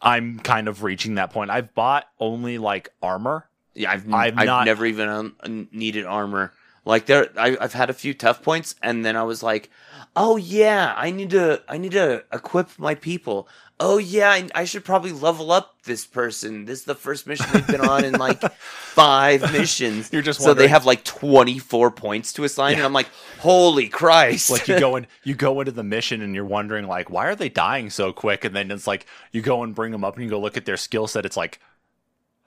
I'm 0.00 0.38
kind 0.40 0.68
of 0.68 0.82
reaching 0.82 1.14
that 1.16 1.32
point. 1.32 1.50
I've 1.50 1.74
bought 1.74 2.08
only 2.18 2.58
like 2.58 2.90
armor. 3.02 3.46
Yeah, 3.74 3.92
I've 3.92 4.12
I've 4.12 4.38
I've, 4.38 4.46
not- 4.46 4.64
never 4.66 4.84
even 4.86 5.08
un- 5.40 5.68
needed 5.72 6.04
armor. 6.04 6.52
Like 6.84 7.06
there, 7.06 7.28
I, 7.38 7.56
I've 7.60 7.72
had 7.74 7.90
a 7.90 7.94
few 7.94 8.12
tough 8.12 8.42
points, 8.42 8.74
and 8.82 9.04
then 9.04 9.14
I 9.16 9.22
was 9.22 9.40
like, 9.42 9.70
"Oh 10.16 10.36
yeah, 10.36 10.92
I 10.96 11.12
need 11.12 11.30
to 11.30 11.62
I 11.68 11.78
need 11.78 11.92
to 11.92 12.24
equip 12.32 12.76
my 12.78 12.96
people. 12.96 13.46
Oh 13.84 13.98
yeah, 13.98 14.30
I, 14.30 14.48
I 14.54 14.64
should 14.64 14.84
probably 14.84 15.10
level 15.10 15.50
up 15.50 15.74
this 15.82 16.06
person. 16.06 16.66
This 16.66 16.78
is 16.78 16.84
the 16.84 16.94
first 16.94 17.26
mission 17.26 17.46
they've 17.52 17.66
been 17.66 17.80
on 17.80 18.04
in 18.04 18.12
like 18.12 18.40
five 18.52 19.52
missions. 19.52 20.12
You're 20.12 20.22
just 20.22 20.40
so 20.40 20.54
they 20.54 20.68
have 20.68 20.86
like 20.86 21.02
twenty 21.02 21.58
four 21.58 21.90
points 21.90 22.32
to 22.34 22.44
assign, 22.44 22.74
and 22.74 22.84
I'm 22.84 22.92
like, 22.92 23.08
holy 23.40 23.88
Christ! 23.88 24.50
like 24.50 24.68
you 24.68 24.78
go 24.78 24.94
in 24.98 25.08
you 25.24 25.34
go 25.34 25.58
into 25.60 25.72
the 25.72 25.82
mission 25.82 26.22
and 26.22 26.32
you're 26.32 26.44
wondering 26.44 26.86
like 26.86 27.10
why 27.10 27.26
are 27.26 27.34
they 27.34 27.48
dying 27.48 27.90
so 27.90 28.12
quick 28.12 28.44
and 28.44 28.54
then 28.54 28.70
it's 28.70 28.86
like 28.86 29.04
you 29.32 29.42
go 29.42 29.64
and 29.64 29.74
bring 29.74 29.90
them 29.90 30.04
up 30.04 30.14
and 30.14 30.22
you 30.22 30.30
go 30.30 30.38
look 30.38 30.56
at 30.56 30.64
their 30.64 30.76
skill 30.76 31.08
set 31.08 31.26
it's 31.26 31.36
like 31.36 31.58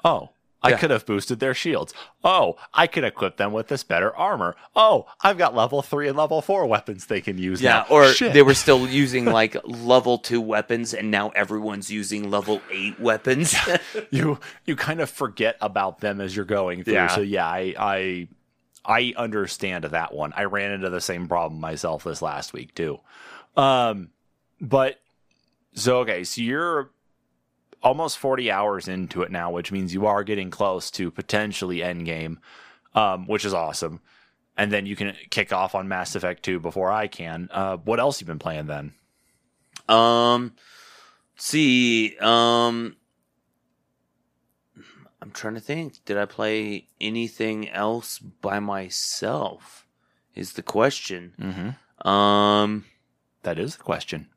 oh 0.06 0.30
I 0.66 0.70
Yeah. 0.72 0.78
could 0.78 0.90
have 0.90 1.06
boosted 1.06 1.40
their 1.40 1.54
shields. 1.54 1.94
Oh, 2.24 2.56
I 2.74 2.88
could 2.88 3.04
equip 3.04 3.38
them 3.38 3.54
with 3.54 3.68
this 3.68 3.84
better 3.84 4.16
armor. 4.16 4.56
Oh, 4.76 5.06
I've 5.22 5.38
got 5.38 5.54
level 5.56 5.82
three 5.82 6.08
and 6.08 6.18
level 6.18 6.42
four 6.42 6.66
weapons 6.66 7.06
they 7.06 7.22
can 7.22 7.38
use 7.38 7.62
Yeah, 7.62 7.72
now. 7.72 7.86
or 7.90 8.08
Shit. 8.08 8.34
they 8.34 8.42
were 8.42 8.54
still 8.56 8.88
using 8.88 9.26
like 9.26 9.56
level 9.64 10.18
two 10.18 10.42
weapons, 10.42 10.94
and 10.94 11.12
now 11.12 11.30
everyone's 11.36 11.92
using 11.92 12.32
level 12.32 12.62
eight 12.72 13.00
weapons. 13.00 13.56
you 14.10 14.40
you 14.66 14.76
kind 14.76 15.02
of 15.02 15.10
forget 15.10 15.56
about 15.62 16.00
them 16.00 16.20
as 16.20 16.36
you're 16.36 16.46
going 16.46 16.84
through. 16.84 16.94
Yeah. 16.94 17.08
So 17.08 17.22
yeah, 17.22 17.46
I 17.48 17.74
I 17.78 18.28
I 18.86 19.14
understand 19.18 19.84
that 19.86 20.14
one. 20.14 20.34
I 20.36 20.46
ran 20.46 20.72
into 20.72 20.90
the 20.90 21.02
same 21.02 21.28
problem 21.28 21.60
myself 21.62 22.04
this 22.06 22.22
last 22.22 22.54
week 22.54 22.74
too. 22.76 23.00
Um 23.56 24.10
but 24.60 25.00
so 25.74 26.00
okay, 26.00 26.24
so 26.24 26.42
you're 26.42 26.90
almost 27.86 28.18
40 28.18 28.52
hours 28.52 28.88
into 28.88 29.22
it 29.22 29.32
now, 29.32 29.52
which 29.52 29.72
means 29.72 29.94
you 29.94 30.08
are 30.08 30.24
getting 30.24 30.50
close 30.50 30.92
to 30.92 31.12
potentially 31.12 31.82
end 31.84 32.06
game, 32.06 32.40
um, 32.96 33.28
which 33.28 33.46
is 33.46 33.54
awesome. 33.54 34.02
And 34.58 34.72
then 34.72 34.86
you 34.86 34.96
can 34.96 35.16
kick 35.30 35.54
off 35.54 35.76
on 35.76 35.88
Mass 35.88 36.16
Effect 36.16 36.44
2 36.44 36.60
before 36.60 36.92
I 36.92 37.08
can. 37.08 37.48
Uh, 37.52 37.78
what 37.78 38.00
else 38.00 38.20
you 38.20 38.28
been 38.28 38.40
playing 38.40 38.66
then? 38.66 38.94
Um, 39.88 40.54
let's 41.36 41.46
see, 41.46 42.18
um, 42.18 42.96
I'm 45.22 45.32
trying 45.32 45.54
to 45.56 45.60
think. 45.60 46.04
Did 46.06 46.18
I 46.18 46.26
play 46.26 46.88
anything 47.00 47.70
else 47.70 48.20
by 48.20 48.60
myself? 48.60 49.86
Is 50.34 50.54
the 50.54 50.64
question. 50.64 51.34
Mm-hmm. 51.40 52.08
Um, 52.08 52.86
That 53.44 53.58
is 53.60 53.78
the 53.78 53.84
question. 53.84 54.28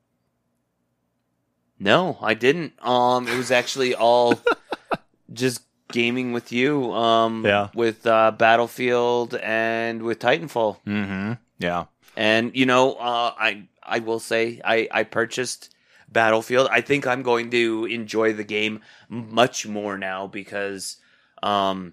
No, 1.79 2.19
I 2.23 2.35
didn't. 2.35 2.73
Um, 2.85 3.29
it 3.29 3.37
was 3.37 3.51
actually 3.51 3.95
all 3.95 4.41
just 5.33 5.63
gaming 5.93 6.33
with 6.33 6.53
you. 6.53 6.93
Um, 6.93 7.45
Yeah. 7.47 7.69
with 7.75 8.07
uh, 8.07 8.31
Battlefield 8.33 9.35
and 9.37 10.03
with 10.03 10.19
Titanfall. 10.19 10.79
Mm-hmm. 10.87 11.33
Yeah. 11.59 11.85
And 12.17 12.55
you 12.55 12.67
know, 12.67 12.95
uh, 12.95 13.33
I 13.39 13.69
I 13.83 14.01
will 14.01 14.21
say 14.21 14.61
I 14.65 14.89
I 14.91 15.05
purchased 15.05 15.75
Battlefield. 16.11 16.69
I 16.71 16.81
think 16.81 17.07
I'm 17.07 17.23
going 17.23 17.51
to 17.51 17.85
enjoy 17.87 18.33
the 18.33 18.45
game 18.45 18.81
much 19.09 19.67
more 19.67 19.97
now 19.99 20.27
because, 20.27 20.97
um, 21.43 21.93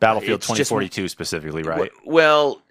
Battlefield 0.00 0.40
It's 0.40 0.46
just- 0.48 0.68
2042 0.70 1.08
specifically, 1.08 1.62
right? 1.62 1.90
w- 1.90 1.90
well, 2.04 2.62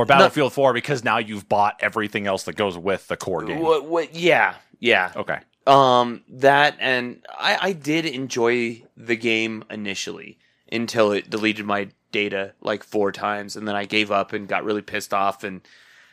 or 0.00 0.06
Battlefield 0.06 0.52
4 0.52 0.72
because 0.72 1.04
now 1.04 1.18
you've 1.18 1.48
bought 1.48 1.76
everything 1.80 2.26
else 2.26 2.44
that 2.44 2.56
goes 2.56 2.76
with 2.76 3.06
the 3.08 3.16
core 3.16 3.44
game. 3.44 3.60
what, 3.60 3.84
what, 3.84 4.14
yeah, 4.14 4.54
yeah. 4.78 5.12
Okay. 5.14 5.38
Um, 5.66 6.22
that 6.28 6.76
and 6.80 7.24
I 7.38 7.58
I 7.60 7.72
did 7.72 8.06
enjoy 8.06 8.82
the 8.96 9.16
game 9.16 9.62
initially 9.70 10.38
until 10.72 11.12
it 11.12 11.28
deleted 11.28 11.66
my 11.66 11.88
data 12.12 12.54
like 12.60 12.82
four 12.82 13.12
times, 13.12 13.56
and 13.56 13.68
then 13.68 13.76
I 13.76 13.84
gave 13.84 14.10
up 14.10 14.32
and 14.32 14.48
got 14.48 14.64
really 14.64 14.82
pissed 14.82 15.14
off 15.14 15.44
and. 15.44 15.60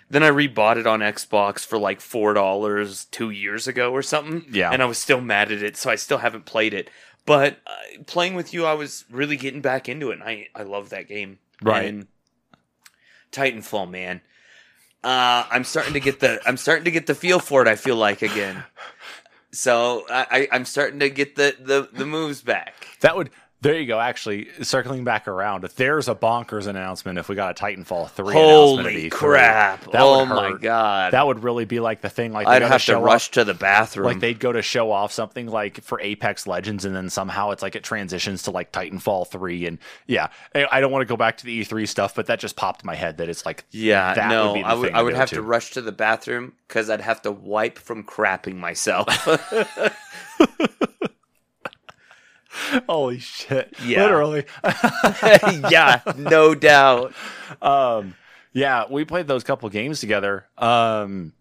Then 0.09 0.23
I 0.23 0.29
rebought 0.29 0.77
it 0.77 0.87
on 0.87 1.01
Xbox 1.01 1.65
for 1.65 1.77
like 1.77 1.99
four 1.99 2.33
dollars 2.33 3.03
two 3.11 3.29
years 3.29 3.67
ago 3.67 3.91
or 3.91 4.01
something. 4.01 4.45
Yeah. 4.49 4.71
and 4.71 4.81
I 4.81 4.85
was 4.85 4.97
still 4.97 5.19
mad 5.19 5.51
at 5.51 5.61
it, 5.61 5.75
so 5.75 5.89
I 5.89 5.95
still 5.95 6.19
haven't 6.19 6.45
played 6.45 6.73
it. 6.73 6.89
But 7.25 7.57
uh, 7.67 8.03
playing 8.05 8.35
with 8.35 8.53
you, 8.53 8.65
I 8.65 8.73
was 8.73 9.03
really 9.11 9.35
getting 9.35 9.59
back 9.59 9.89
into 9.89 10.11
it, 10.11 10.13
and 10.13 10.23
I 10.23 10.47
I 10.55 10.63
love 10.63 10.91
that 10.91 11.09
game. 11.09 11.39
Right. 11.61 11.89
And 11.89 12.07
Titanfall, 13.31 13.89
man, 13.89 14.21
uh, 15.03 15.45
I'm 15.49 15.63
starting 15.63 15.93
to 15.93 15.99
get 15.99 16.19
the 16.19 16.39
I'm 16.45 16.57
starting 16.57 16.85
to 16.85 16.91
get 16.91 17.07
the 17.07 17.15
feel 17.15 17.39
for 17.39 17.61
it. 17.61 17.67
I 17.67 17.75
feel 17.75 17.95
like 17.95 18.21
again. 18.21 18.63
So 19.51 20.05
I, 20.09 20.27
I 20.29 20.47
I'm 20.51 20.65
starting 20.65 20.99
to 20.99 21.09
get 21.09 21.35
the, 21.35 21.55
the 21.59 21.89
the 21.91 22.05
moves 22.05 22.41
back. 22.41 22.97
That 23.01 23.15
would 23.15 23.29
there 23.61 23.79
you 23.79 23.87
go. 23.87 23.99
Actually, 23.99 24.49
circling 24.61 25.03
back 25.03 25.27
around, 25.27 25.63
if 25.63 25.75
there's 25.75 26.07
a 26.07 26.13
bonkers 26.13 26.67
announcement, 26.67 27.17
if 27.17 27.27
we 27.27 27.35
got 27.35 27.59
a 27.59 27.63
Titanfall 27.63 28.09
three 28.11 28.33
Holy 28.33 29.09
crap! 29.09 29.83
that 29.91 30.01
oh 30.01 30.25
my 30.25 30.53
god! 30.53 31.13
that 31.13 31.25
would 31.25 31.43
really 31.43 31.65
be 31.65 31.79
like 31.79 32.01
the 32.01 32.09
thing. 32.09 32.33
Like 32.33 32.45
I'd 32.47 32.61
have 32.61 32.73
to 32.73 32.79
show 32.79 33.01
rush 33.01 33.29
off, 33.29 33.31
to 33.31 33.43
the 33.45 33.55
bathroom. 33.55 34.05
like 34.05 34.19
they'd 34.19 34.39
go 34.39 34.51
to 34.51 34.61
show 34.61 34.91
off 34.91 35.11
something 35.11 35.47
like 35.47 35.81
for 35.81 35.99
Apex 35.99 36.45
Legends, 36.45 36.85
and 36.85 36.95
then 36.95 37.09
somehow 37.09 37.49
it's 37.49 37.63
like 37.63 37.75
it 37.75 37.83
transitions 37.83 38.43
to 38.43 38.51
like 38.51 38.71
Titanfall 38.71 39.27
three, 39.27 39.65
and 39.65 39.79
yeah, 40.05 40.27
I 40.53 40.79
don't 40.79 40.91
want 40.91 41.01
to 41.01 41.07
go 41.07 41.17
back 41.17 41.37
to 41.37 41.45
the 41.45 41.61
E3 41.61 41.87
stuff, 41.87 42.13
but 42.13 42.27
that 42.27 42.39
just 42.39 42.55
popped 42.55 42.85
my 42.85 42.93
head 42.95 43.17
that 43.17 43.27
it's 43.27 43.45
like 43.45 43.65
yeah, 43.71 44.13
that 44.13 44.29
no, 44.29 44.53
would 44.53 44.63
I 44.63 44.73
would 44.75 44.93
I 44.93 45.01
would 45.01 45.15
have 45.15 45.29
to. 45.29 45.35
to 45.35 45.41
rush 45.41 45.71
to 45.71 45.81
the 45.81 45.91
bathroom 45.91 46.53
because 46.67 46.91
I'd 46.91 47.01
have 47.01 47.23
to 47.23 47.31
wipe 47.31 47.79
from 47.79 48.03
crapping 48.03 48.57
myself. 48.57 49.07
holy 52.89 53.19
shit, 53.19 53.73
Yeah. 53.83 54.03
literally. 54.03 54.45
yeah, 55.71 56.01
no 56.15 56.55
doubt. 56.55 57.13
um 57.61 58.15
yeah 58.53 58.85
we 58.89 59.05
played 59.05 59.27
those 59.27 59.43
couple 59.43 59.69
games 59.69 59.99
together 59.99 60.45
um 60.57 61.31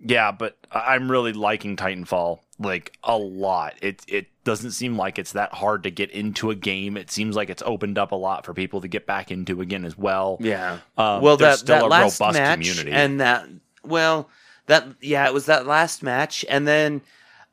yeah 0.00 0.32
but 0.32 0.56
i'm 0.72 1.10
really 1.10 1.32
liking 1.32 1.76
titanfall 1.76 2.40
like 2.58 2.96
a 3.04 3.16
lot 3.16 3.74
it 3.82 4.02
it 4.08 4.26
doesn't 4.44 4.72
seem 4.72 4.96
like 4.96 5.18
it's 5.18 5.32
that 5.32 5.52
hard 5.54 5.82
to 5.84 5.90
get 5.90 6.10
into 6.10 6.50
a 6.50 6.54
game 6.54 6.96
it 6.96 7.10
seems 7.10 7.36
like 7.36 7.50
it's 7.50 7.62
opened 7.64 7.96
up 7.98 8.10
a 8.12 8.16
lot 8.16 8.44
for 8.44 8.52
people 8.52 8.80
to 8.80 8.88
get 8.88 9.06
back 9.06 9.30
into 9.30 9.60
again 9.60 9.84
as 9.84 9.96
well 9.96 10.38
Yeah. 10.40 10.78
um, 10.98 11.22
well, 11.22 11.36
there's 11.36 11.54
that 11.54 11.58
still 11.60 11.76
that 11.76 11.84
a 11.84 11.88
last 11.88 12.20
robust 12.20 12.38
match 12.38 12.58
community 12.58 12.90
and 12.92 13.20
that 13.20 13.46
well 13.84 14.28
that 14.66 14.86
yeah 15.00 15.26
it 15.26 15.32
was 15.34 15.46
that 15.46 15.66
last 15.66 16.02
match 16.02 16.44
and 16.48 16.66
then 16.66 17.00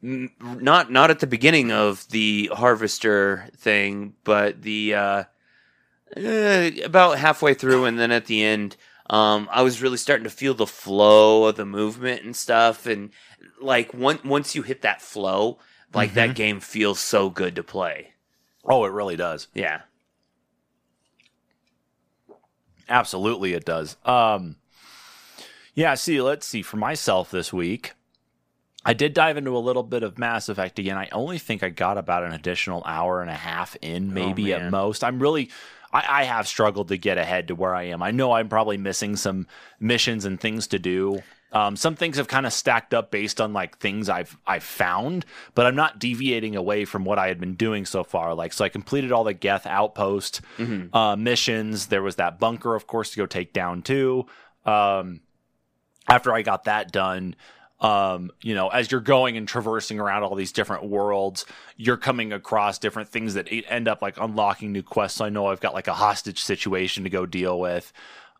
not 0.04 0.92
not 0.92 1.10
at 1.10 1.20
the 1.22 1.28
beginning 1.28 1.72
of 1.72 2.08
the 2.10 2.50
harvester 2.54 3.48
thing 3.56 4.14
but 4.26 4.62
the 4.62 4.94
uh, 4.94 5.24
eh, 6.18 6.72
about 6.84 7.18
halfway 7.18 7.54
through 7.54 7.86
and 7.86 7.98
then 7.98 8.12
at 8.12 8.26
the 8.26 8.44
end 8.44 8.76
um 9.10 9.48
i 9.52 9.62
was 9.62 9.82
really 9.82 9.98
starting 9.98 10.26
to 10.26 10.30
feel 10.30 10.54
the 10.54 10.68
flow 10.68 11.46
of 11.46 11.56
the 11.56 11.66
movement 11.66 12.22
and 12.24 12.36
stuff 12.36 12.86
and 12.86 13.12
like 13.62 13.94
one, 13.94 14.20
once 14.26 14.56
you 14.56 14.62
hit 14.62 14.82
that 14.82 15.02
flow 15.02 15.58
like 15.94 16.10
Mm-hmm. 16.10 16.16
that 16.16 16.36
game 16.36 16.60
feels 16.60 17.00
so 17.00 17.30
good 17.30 17.56
to 17.56 17.64
play 17.64 18.14
oh 18.66 18.84
it 18.84 18.92
really 18.92 19.16
does 19.16 19.48
yeah 19.54 19.84
Absolutely, 22.90 23.54
it 23.54 23.66
does. 23.66 23.96
Um, 24.06 24.58
yeah. 25.74 25.96
See, 25.96 26.22
let's 26.22 26.46
see. 26.46 26.62
For 26.62 26.78
myself 26.78 27.32
this 27.32 27.54
week, 27.54 27.94
I 28.86 28.94
did 28.94 29.14
dive 29.14 29.38
into 29.38 29.56
a 29.56 29.60
little 29.60 29.84
bit 29.84 30.04
of 30.04 30.18
Mass 30.18 30.50
Effect 30.50 30.78
again. 30.80 30.98
I 30.98 31.08
only 31.12 31.38
think 31.38 31.64
I 31.64 31.70
got 31.70 31.98
about 31.98 32.24
an 32.24 32.34
additional 32.34 32.84
hour 32.86 33.22
and 33.22 33.30
a 33.30 33.36
half 33.36 33.78
in, 33.82 34.14
maybe 34.14 34.54
at 34.54 34.72
most. 34.72 35.04
I'm 35.04 35.20
really, 35.20 35.50
I, 35.94 36.22
I 36.22 36.24
have 36.26 36.48
struggled 36.48 36.90
to 36.90 36.98
get 36.98 37.18
ahead 37.18 37.48
to 37.48 37.56
where 37.56 37.74
I 37.74 37.84
am. 37.84 38.04
I 38.04 38.12
know 38.12 38.34
I'm 38.34 38.50
probably 38.50 38.78
missing 38.78 39.16
some 39.16 39.48
missions 39.80 40.26
and 40.26 40.40
things 40.40 40.68
to 40.68 40.80
do. 40.80 41.24
Um, 41.54 41.76
some 41.76 41.96
things 41.96 42.18
have 42.18 42.28
kind 42.28 42.48
of 42.48 42.52
stacked 42.52 42.96
up 42.96 43.12
based 43.12 43.40
on 43.40 43.54
like 43.54 43.78
things 43.78 44.10
I've 44.10 44.36
I've 44.48 44.64
found, 44.64 45.24
but 45.54 45.68
I'm 45.68 45.76
not 45.76 46.00
deviating 46.00 46.56
away 46.56 46.84
from 46.84 47.06
what 47.06 47.20
I 47.20 47.28
had 47.28 47.40
been 47.40 47.54
doing 47.54 47.86
so 47.86 48.04
far. 48.04 48.34
Like, 48.34 48.54
so 48.54 48.66
I 48.66 48.70
completed 48.70 49.12
all 49.12 49.24
the 49.24 49.36
Geth 49.36 49.68
outpost 49.68 50.42
uh, 50.94 51.16
missions. 51.16 51.88
There 51.88 52.02
was 52.02 52.16
that 52.16 52.40
bunker, 52.40 52.76
of 52.76 52.88
course, 52.88 53.12
to 53.12 53.18
go 53.18 53.28
take 53.28 53.54
down 53.54 53.84
too. 53.84 54.26
Um, 54.66 55.22
after 56.10 56.34
I 56.34 56.42
got 56.42 56.64
that 56.64 56.92
done, 56.92 57.36
um, 57.84 58.32
you 58.42 58.56
know, 58.56 58.70
as 58.70 58.90
you're 58.90 59.02
going 59.02 59.36
and 59.36 59.46
traversing 59.46 60.00
around 60.00 60.24
all 60.24 60.36
these 60.36 60.54
different 60.54 60.86
worlds, 60.86 61.46
you're 61.76 61.98
coming 61.98 62.32
across 62.32 62.80
different 62.80 63.10
things 63.10 63.34
that 63.34 63.50
end 63.52 63.90
up 63.90 64.02
like 64.02 64.18
unlocking 64.18 64.72
new 64.72 64.82
quests. 64.82 65.18
So 65.18 65.26
I 65.26 65.30
know 65.30 65.48
I've 65.48 65.60
got 65.60 65.74
like 65.74 65.90
a 65.90 65.94
hostage 65.94 66.42
situation 66.42 67.04
to 67.04 67.10
go 67.10 67.26
deal 67.26 67.60
with. 67.60 67.92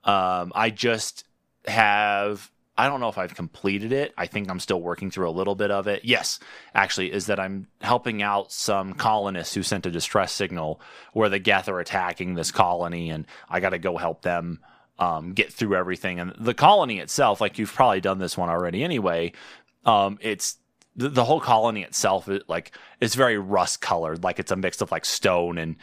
Um, 0.06 0.54
I 0.56 0.70
just 0.70 1.26
have. 1.68 2.50
I 2.76 2.88
don't 2.88 3.02
know 3.02 3.10
if 3.10 3.20
I've 3.20 3.36
completed 3.36 3.92
it. 3.92 4.16
I 4.18 4.26
think 4.26 4.50
I'm 4.50 4.60
still 4.60 4.82
working 4.82 5.12
through 5.12 5.30
a 5.30 5.32
little 5.32 5.54
bit 5.54 5.70
of 5.70 5.86
it. 5.88 6.06
Yes, 6.06 6.40
actually, 6.74 7.12
is 7.12 7.28
that 7.28 7.40
I'm 7.40 7.68
helping 7.82 8.24
out 8.24 8.52
some 8.52 8.94
colonists 8.94 9.54
who 9.54 9.62
sent 9.62 9.86
a 9.86 9.92
distress 9.92 10.32
signal 10.32 10.82
where 11.12 11.30
the 11.30 11.38
Geth 11.38 11.70
are 11.70 11.80
attacking 11.80 12.34
this 12.34 12.50
colony, 12.50 13.12
and 13.12 13.28
I 13.48 13.60
got 13.60 13.72
to 13.72 13.78
go 13.78 13.98
help 13.98 14.24
them 14.24 14.60
um, 15.00 15.34
get 15.34 15.52
through 15.52 15.76
everything. 15.76 16.20
And 16.20 16.34
the 16.38 16.54
colony 16.54 17.00
itself, 17.00 17.42
like 17.42 17.58
you've 17.58 17.74
probably 17.74 18.02
done 18.02 18.20
this 18.20 18.38
one 18.38 18.50
already 18.50 18.84
anyway, 18.84 19.34
um, 19.86 20.18
it's 20.22 20.58
the, 20.96 21.10
the 21.10 21.24
whole 21.24 21.40
colony 21.40 21.82
itself, 21.84 22.30
it, 22.30 22.48
like 22.48 22.72
it's 23.02 23.16
very 23.16 23.38
rust 23.38 23.82
colored, 23.82 24.24
like 24.24 24.40
it's 24.40 24.52
a 24.52 24.56
mix 24.56 24.82
of 24.82 24.92
like 24.92 25.06
stone 25.06 25.58
and 25.58 25.76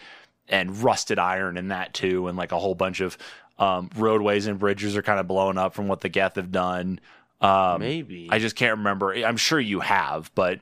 and 0.48 0.82
rusted 0.82 1.18
iron 1.18 1.56
and 1.56 1.70
that 1.70 1.94
too, 1.94 2.26
and 2.28 2.36
like 2.36 2.50
a 2.52 2.58
whole 2.58 2.74
bunch 2.74 3.00
of 3.00 3.16
um, 3.58 3.90
roadways 3.96 4.46
and 4.46 4.58
bridges 4.58 4.96
are 4.96 5.02
kind 5.02 5.20
of 5.20 5.28
blown 5.28 5.58
up 5.58 5.74
from 5.74 5.86
what 5.86 6.00
the 6.00 6.08
Geth 6.08 6.36
have 6.36 6.50
done. 6.50 6.98
Um, 7.40 7.80
Maybe. 7.80 8.28
I 8.30 8.38
just 8.38 8.56
can't 8.56 8.78
remember. 8.78 9.12
I'm 9.14 9.36
sure 9.36 9.60
you 9.60 9.80
have, 9.80 10.30
but 10.34 10.60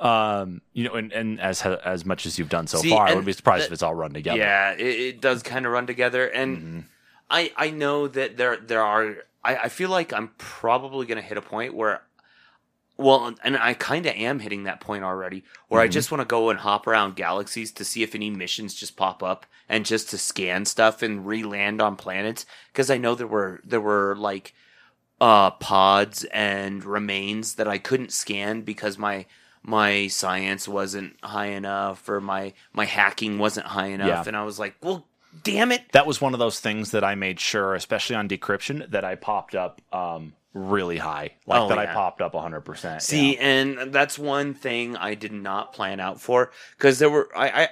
um, 0.00 0.60
you 0.72 0.84
know, 0.84 0.94
and, 0.94 1.12
and 1.12 1.40
as 1.40 1.62
as 1.62 2.04
much 2.04 2.24
as 2.26 2.38
you've 2.38 2.48
done 2.48 2.66
so 2.66 2.78
See, 2.78 2.90
far, 2.90 3.06
I 3.08 3.14
would 3.14 3.24
be 3.24 3.32
surprised 3.32 3.62
that- 3.62 3.66
if 3.66 3.72
it's 3.72 3.82
all 3.82 3.94
run 3.94 4.12
together. 4.12 4.38
Yeah, 4.38 4.72
it, 4.72 4.80
it 4.80 5.20
does 5.20 5.42
kind 5.42 5.66
of 5.66 5.72
run 5.72 5.86
together, 5.86 6.26
and 6.28 6.56
Mhm. 6.58 6.84
I 7.30 7.52
I 7.56 7.70
know 7.70 8.08
that 8.08 8.36
there 8.36 8.56
there 8.56 8.82
are. 8.82 9.16
I, 9.44 9.56
I 9.56 9.68
feel 9.68 9.90
like 9.90 10.12
I'm 10.12 10.32
probably 10.38 11.06
going 11.06 11.20
to 11.20 11.26
hit 11.26 11.38
a 11.38 11.42
point 11.42 11.72
where, 11.74 12.02
well, 12.96 13.34
and 13.44 13.56
I 13.56 13.74
kind 13.74 14.04
of 14.06 14.14
am 14.16 14.40
hitting 14.40 14.64
that 14.64 14.80
point 14.80 15.04
already, 15.04 15.44
where 15.68 15.80
I 15.80 15.86
Mhm. 15.88 15.92
just 15.92 16.10
want 16.10 16.20
to 16.20 16.24
go 16.26 16.50
and 16.50 16.58
hop 16.58 16.86
around 16.86 17.14
galaxies 17.16 17.70
to 17.72 17.84
see 17.84 18.02
if 18.02 18.14
any 18.14 18.30
missions 18.30 18.74
just 18.74 18.96
pop 18.96 19.22
up, 19.22 19.46
and 19.68 19.86
just 19.86 20.10
to 20.10 20.18
scan 20.18 20.64
stuff 20.64 21.02
and 21.02 21.26
re-land 21.26 21.80
on 21.80 21.96
planets 21.96 22.44
because 22.72 22.90
I 22.90 22.96
know 22.98 23.14
there 23.14 23.26
were 23.26 23.60
there 23.64 23.80
were 23.80 24.16
like 24.16 24.54
uh 25.20 25.50
pods 25.52 26.24
and 26.32 26.84
remains 26.84 27.54
that 27.56 27.68
I 27.68 27.78
couldn't 27.78 28.12
scan 28.12 28.62
because 28.62 28.98
my 28.98 29.26
my 29.62 30.06
science 30.08 30.66
wasn't 30.68 31.16
high 31.22 31.48
enough 31.48 32.08
or 32.08 32.20
my 32.20 32.54
my 32.72 32.84
hacking 32.86 33.38
wasn't 33.38 33.66
high 33.66 33.88
enough 33.88 34.08
Yeah. 34.08 34.28
and 34.28 34.36
I 34.36 34.44
was 34.44 34.58
like, 34.58 34.76
"Well, 34.82 35.06
damn 35.44 35.72
it." 35.72 35.90
that 35.92 36.06
was 36.06 36.20
one 36.20 36.32
of 36.34 36.38
those 36.38 36.60
things 36.60 36.90
that 36.92 37.04
I 37.04 37.14
made 37.14 37.40
sure, 37.40 37.74
especially 37.74 38.16
on 38.16 38.28
decryption, 38.28 38.90
that 38.90 39.04
I 39.04 39.14
popped 39.14 39.54
up 39.54 39.80
um, 39.92 40.32
really 40.54 40.98
high, 40.98 41.32
like 41.46 41.60
Oh, 41.62 41.68
that 41.68 41.78
I 41.78 41.86
popped 41.86 42.20
up 42.20 42.34
100. 42.34 42.60
percent 42.62 43.02
See, 43.02 43.36
and 43.36 43.92
that's 43.92 44.18
one 44.18 44.54
thing 44.54 44.96
I 44.96 45.14
did 45.14 45.32
not 45.32 45.72
plan 45.72 46.00
out 46.00 46.20
for 46.20 46.50
because 46.76 46.98
there 46.98 47.10
were 47.10 47.28
I, 47.36 47.48
I 47.48 47.68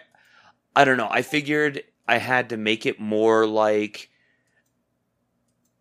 I 0.77 0.85
don't 0.85 0.97
know. 0.99 1.09
I 1.11 1.23
figured 1.23 1.83
I 2.07 2.19
had 2.19 2.51
to 2.51 2.57
make 2.57 2.87
it 2.87 3.01
more 3.01 3.47
like 3.47 4.11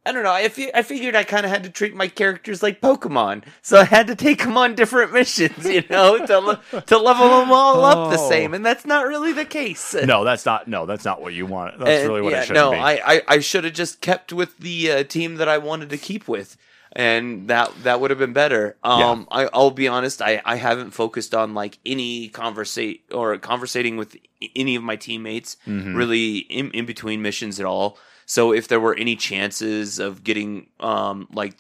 I 0.06 0.12
don't 0.12 0.24
know. 0.24 0.30
I, 0.32 0.50
I 0.76 0.82
figured 0.84 1.16
I 1.16 1.24
kind 1.24 1.46
of 1.46 1.52
had 1.52 1.64
to 1.64 1.70
treat 1.70 1.96
my 1.96 2.08
characters 2.08 2.62
like 2.62 2.80
Pokemon, 2.80 3.44
so 3.64 3.80
I 3.80 3.86
had 3.86 4.06
to 4.08 4.16
take 4.16 4.44
them 4.44 4.56
on 4.58 4.76
different 4.76 5.12
missions, 5.20 5.66
you 5.66 5.84
know, 5.90 6.24
to 6.26 6.40
le- 6.40 6.82
to 6.88 6.98
level 6.98 7.28
them 7.40 7.52
all 7.52 7.84
up 7.84 8.12
the 8.12 8.20
Oh. 8.20 8.30
same, 8.30 8.54
and 8.54 8.64
that's 8.66 8.86
not 8.86 9.08
really 9.08 9.34
the 9.34 9.46
case. 9.46 9.94
no, 10.06 10.24
that's 10.24 10.46
not. 10.46 10.68
No, 10.68 10.86
that's 10.86 11.06
not 11.06 11.22
what 11.22 11.34
you 11.34 11.46
want. 11.48 11.80
That's 11.80 12.02
And, 12.02 12.10
really 12.10 12.22
what 12.22 12.34
yeah, 12.34 12.42
it 12.42 12.46
should 12.46 12.54
no, 12.54 12.72
be. 12.72 12.78
I, 12.78 12.92
I, 13.16 13.22
I 13.28 13.40
should 13.40 13.64
have 13.64 13.74
just 13.74 14.02
kept 14.02 14.32
with 14.32 14.58
the 14.60 14.92
uh, 14.92 15.04
team 15.04 15.36
that 15.36 15.48
I 15.50 15.58
wanted 15.58 15.90
to 15.90 15.98
keep 15.98 16.28
with, 16.28 16.56
and 16.92 17.48
that 17.48 17.72
that 17.84 18.00
would 18.00 18.12
have 18.12 18.20
been 18.20 18.34
better. 18.34 18.78
Um, 18.84 19.28
I, 19.32 19.50
I'll 19.54 19.72
be 19.72 19.88
honest, 19.88 20.22
I, 20.22 20.42
I 20.46 20.58
haven't 20.58 20.92
focused 20.92 21.34
on 21.34 21.54
like 21.56 21.80
any 21.86 22.30
conversate 22.30 23.04
or 23.12 23.38
conversating 23.40 23.98
with 23.98 24.16
any 24.56 24.76
of 24.76 24.84
my 24.84 24.96
teammates 24.96 25.58
Mhm. 25.68 25.96
really 25.96 26.38
in, 26.38 26.70
in 26.72 26.86
between 26.86 27.22
missions 27.24 27.60
at 27.60 27.66
all. 27.66 27.98
So 28.26 28.52
if 28.52 28.68
there 28.68 28.80
were 28.80 28.96
any 28.96 29.16
chances 29.16 30.00
of 30.00 30.24
getting 30.24 30.68
um 30.80 31.28
like 31.34 31.56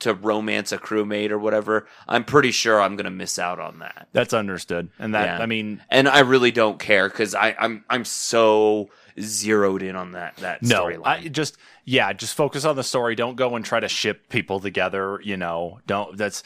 to 0.00 0.14
romance 0.14 0.72
a 0.72 0.78
crewmate 0.78 1.30
or 1.30 1.38
whatever, 1.38 1.86
I'm 2.08 2.24
pretty 2.24 2.52
sure 2.52 2.80
I'm 2.80 2.96
gonna 2.96 3.10
miss 3.10 3.38
out 3.38 3.58
on 3.60 3.80
that. 3.80 4.08
That's 4.12 4.32
understood, 4.32 4.88
and 4.98 5.14
that 5.14 5.26
Yeah. 5.38 5.42
I 5.42 5.46
mean, 5.46 5.82
And 5.90 6.08
I 6.08 6.20
really 6.20 6.50
don't 6.50 6.78
care 6.78 7.08
because 7.08 7.34
I'm 7.34 7.84
I'm 7.90 8.04
so 8.04 8.88
zeroed 9.20 9.82
in 9.82 9.96
on 9.96 10.12
that 10.12 10.36
that 10.38 10.62
no, 10.62 10.84
storyline. 10.84 11.06
I 11.06 11.28
just 11.28 11.56
yeah, 11.84 12.12
just 12.12 12.34
focus 12.34 12.64
on 12.64 12.76
the 12.76 12.84
story. 12.84 13.14
Don't 13.14 13.36
go 13.36 13.56
and 13.56 13.64
try 13.64 13.80
to 13.80 13.88
ship 13.88 14.28
people 14.28 14.60
together. 14.60 15.20
You 15.22 15.36
know, 15.36 15.80
don't. 15.86 16.16
That's 16.16 16.42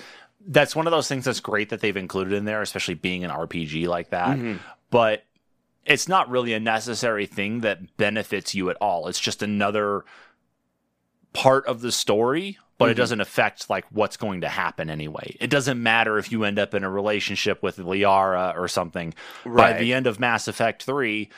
that's 0.46 0.74
one 0.76 0.86
of 0.86 0.90
those 0.90 1.08
things 1.08 1.24
that's 1.24 1.40
great 1.40 1.70
that 1.70 1.80
they've 1.80 1.96
included 1.96 2.32
in 2.34 2.44
there, 2.44 2.60
especially 2.60 2.94
being 2.94 3.24
an 3.24 3.30
RPG 3.30 3.86
like 3.88 4.10
that. 4.10 4.36
Mhm. 4.36 4.58
But 4.90 5.24
it's 5.86 6.08
not 6.08 6.28
really 6.30 6.52
a 6.54 6.60
necessary 6.60 7.26
thing 7.26 7.60
that 7.60 7.96
benefits 7.96 8.54
you 8.54 8.70
at 8.70 8.76
all. 8.80 9.06
It's 9.08 9.20
just 9.20 9.42
another 9.42 10.04
part 11.32 11.66
of 11.66 11.80
the 11.80 11.90
story, 11.92 12.58
but 12.78 12.90
it 12.90 12.94
Mhm. 12.94 12.98
doesn't 12.98 13.20
affect 13.20 13.68
like 13.68 13.84
what's 13.90 14.16
going 14.16 14.40
to 14.42 14.48
happen 14.48 14.88
anyway. 14.88 15.36
It 15.40 15.50
doesn't 15.50 15.82
matter 15.82 16.16
if 16.18 16.30
you 16.30 16.44
end 16.44 16.58
up 16.58 16.74
in 16.74 16.84
a 16.84 16.90
relationship 16.90 17.62
with 17.62 17.76
Liara 17.78 18.56
or 18.56 18.68
something. 18.68 19.14
By 19.44 19.50
Right. 19.50 19.78
the 19.78 19.92
end 19.92 20.06
of 20.06 20.20
Mass 20.20 20.46
Effect 20.48 20.82
3, 20.84 21.28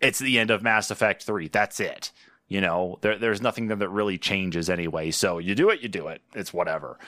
it's 0.00 0.18
the 0.18 0.38
end 0.38 0.50
of 0.50 0.62
Mass 0.62 0.90
Effect 0.90 1.24
3. 1.24 1.48
That's 1.48 1.80
it. 1.80 2.12
You 2.48 2.60
know, 2.60 2.98
there, 3.02 3.18
there's 3.18 3.42
nothing 3.42 3.68
that 3.68 3.88
really 3.88 4.18
changes 4.18 4.70
anyway. 4.70 5.10
So 5.10 5.38
you 5.38 5.54
do 5.54 5.68
it, 5.70 5.80
you 5.80 5.88
do 5.88 6.08
it. 6.08 6.22
It's 6.34 6.52
whatever. 6.52 6.98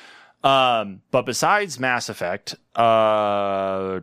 Um, 0.45 1.03
but 1.13 1.23
besides 1.25 1.79
Mass 1.79 2.09
Effect, 2.09 2.57
uh, 2.75 4.01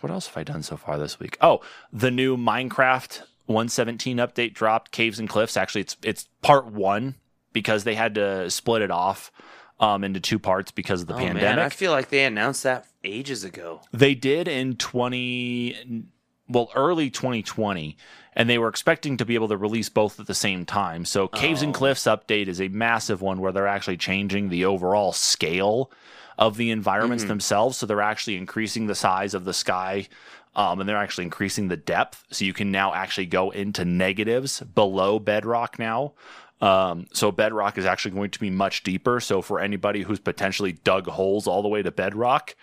what 0.00 0.10
else 0.10 0.26
have 0.26 0.36
I 0.36 0.44
done 0.44 0.62
so 0.62 0.76
far 0.76 0.98
this 0.98 1.18
week? 1.18 1.36
Oh, 1.40 1.60
the 1.92 2.10
new 2.10 2.36
Minecraft 2.36 3.22
117 3.46 4.18
update 4.18 4.54
dropped. 4.54 4.90
Caves 4.90 5.18
and 5.18 5.28
Cliffs. 5.28 5.56
Actually, 5.56 5.82
it's 5.82 5.96
it's 6.02 6.28
part 6.42 6.66
one 6.66 7.14
because 7.52 7.84
they 7.84 7.94
had 7.94 8.14
to 8.16 8.50
split 8.50 8.82
it 8.82 8.90
off 8.90 9.32
um, 9.80 10.04
into 10.04 10.20
two 10.20 10.38
parts 10.38 10.70
because 10.70 11.02
of 11.02 11.06
the 11.06 11.14
oh, 11.14 11.18
pandemic. 11.18 11.42
man, 11.42 11.58
I 11.58 11.68
feel 11.68 11.92
like 11.92 12.10
they 12.10 12.24
announced 12.24 12.62
that 12.64 12.86
ages 13.04 13.44
ago. 13.44 13.80
They 13.92 14.14
did 14.14 14.48
in 14.48 14.76
20 14.76 16.04
well 16.48 16.70
early 16.74 17.10
2020 17.10 17.96
and 18.34 18.48
they 18.48 18.58
were 18.58 18.68
expecting 18.68 19.16
to 19.16 19.24
be 19.24 19.34
able 19.34 19.48
to 19.48 19.56
release 19.56 19.88
both 19.88 20.20
at 20.20 20.26
the 20.26 20.34
same 20.34 20.64
time. 20.64 21.04
So 21.04 21.26
Caves 21.28 21.62
and 21.62 21.74
Oh. 21.74 21.78
Cliffs 21.78 22.04
update 22.04 22.46
is 22.48 22.60
a 22.60 22.68
massive 22.68 23.22
one 23.22 23.40
where 23.40 23.52
they're 23.52 23.66
actually 23.66 23.96
changing 23.96 24.48
the 24.48 24.64
overall 24.64 25.12
scale 25.12 25.90
of 26.38 26.56
the 26.56 26.70
environments 26.70 27.24
Mhm. 27.24 27.28
themselves 27.28 27.76
so 27.78 27.86
they're 27.86 28.00
actually 28.00 28.36
increasing 28.36 28.86
the 28.86 28.94
size 28.94 29.34
of 29.34 29.44
the 29.44 29.54
sky 29.54 30.08
um, 30.54 30.80
and 30.80 30.88
they're 30.88 30.96
actually 30.96 31.24
increasing 31.24 31.68
the 31.68 31.76
depth 31.76 32.24
so 32.30 32.44
you 32.44 32.52
can 32.52 32.70
now 32.70 32.94
actually 32.94 33.26
go 33.26 33.50
into 33.50 33.84
negatives 33.84 34.60
below 34.60 35.18
bedrock 35.18 35.78
now 35.78 36.12
um, 36.60 37.06
so 37.12 37.30
bedrock 37.30 37.76
is 37.76 37.84
actually 37.84 38.12
going 38.12 38.30
to 38.30 38.40
be 38.40 38.50
much 38.50 38.82
deeper 38.82 39.20
so 39.20 39.42
for 39.42 39.60
anybody 39.60 40.02
who's 40.02 40.20
potentially 40.20 40.72
dug 40.72 41.06
holes 41.06 41.46
all 41.46 41.62
the 41.62 41.68
way 41.68 41.82
to 41.82 41.90
bedrock 41.90 42.54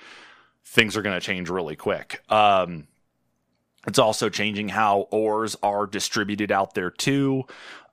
things 0.66 0.96
are 0.98 1.02
going 1.02 1.20
to 1.20 1.24
change 1.26 1.50
really 1.50 1.76
quick. 1.76 2.24
Um, 2.32 2.88
it's 3.86 4.00
also 4.00 4.30
changing 4.30 4.70
how 4.70 5.08
ores 5.12 5.58
are 5.62 5.86
distributed 5.86 6.52
out 6.54 6.74
there 6.74 6.90
too. 6.90 7.44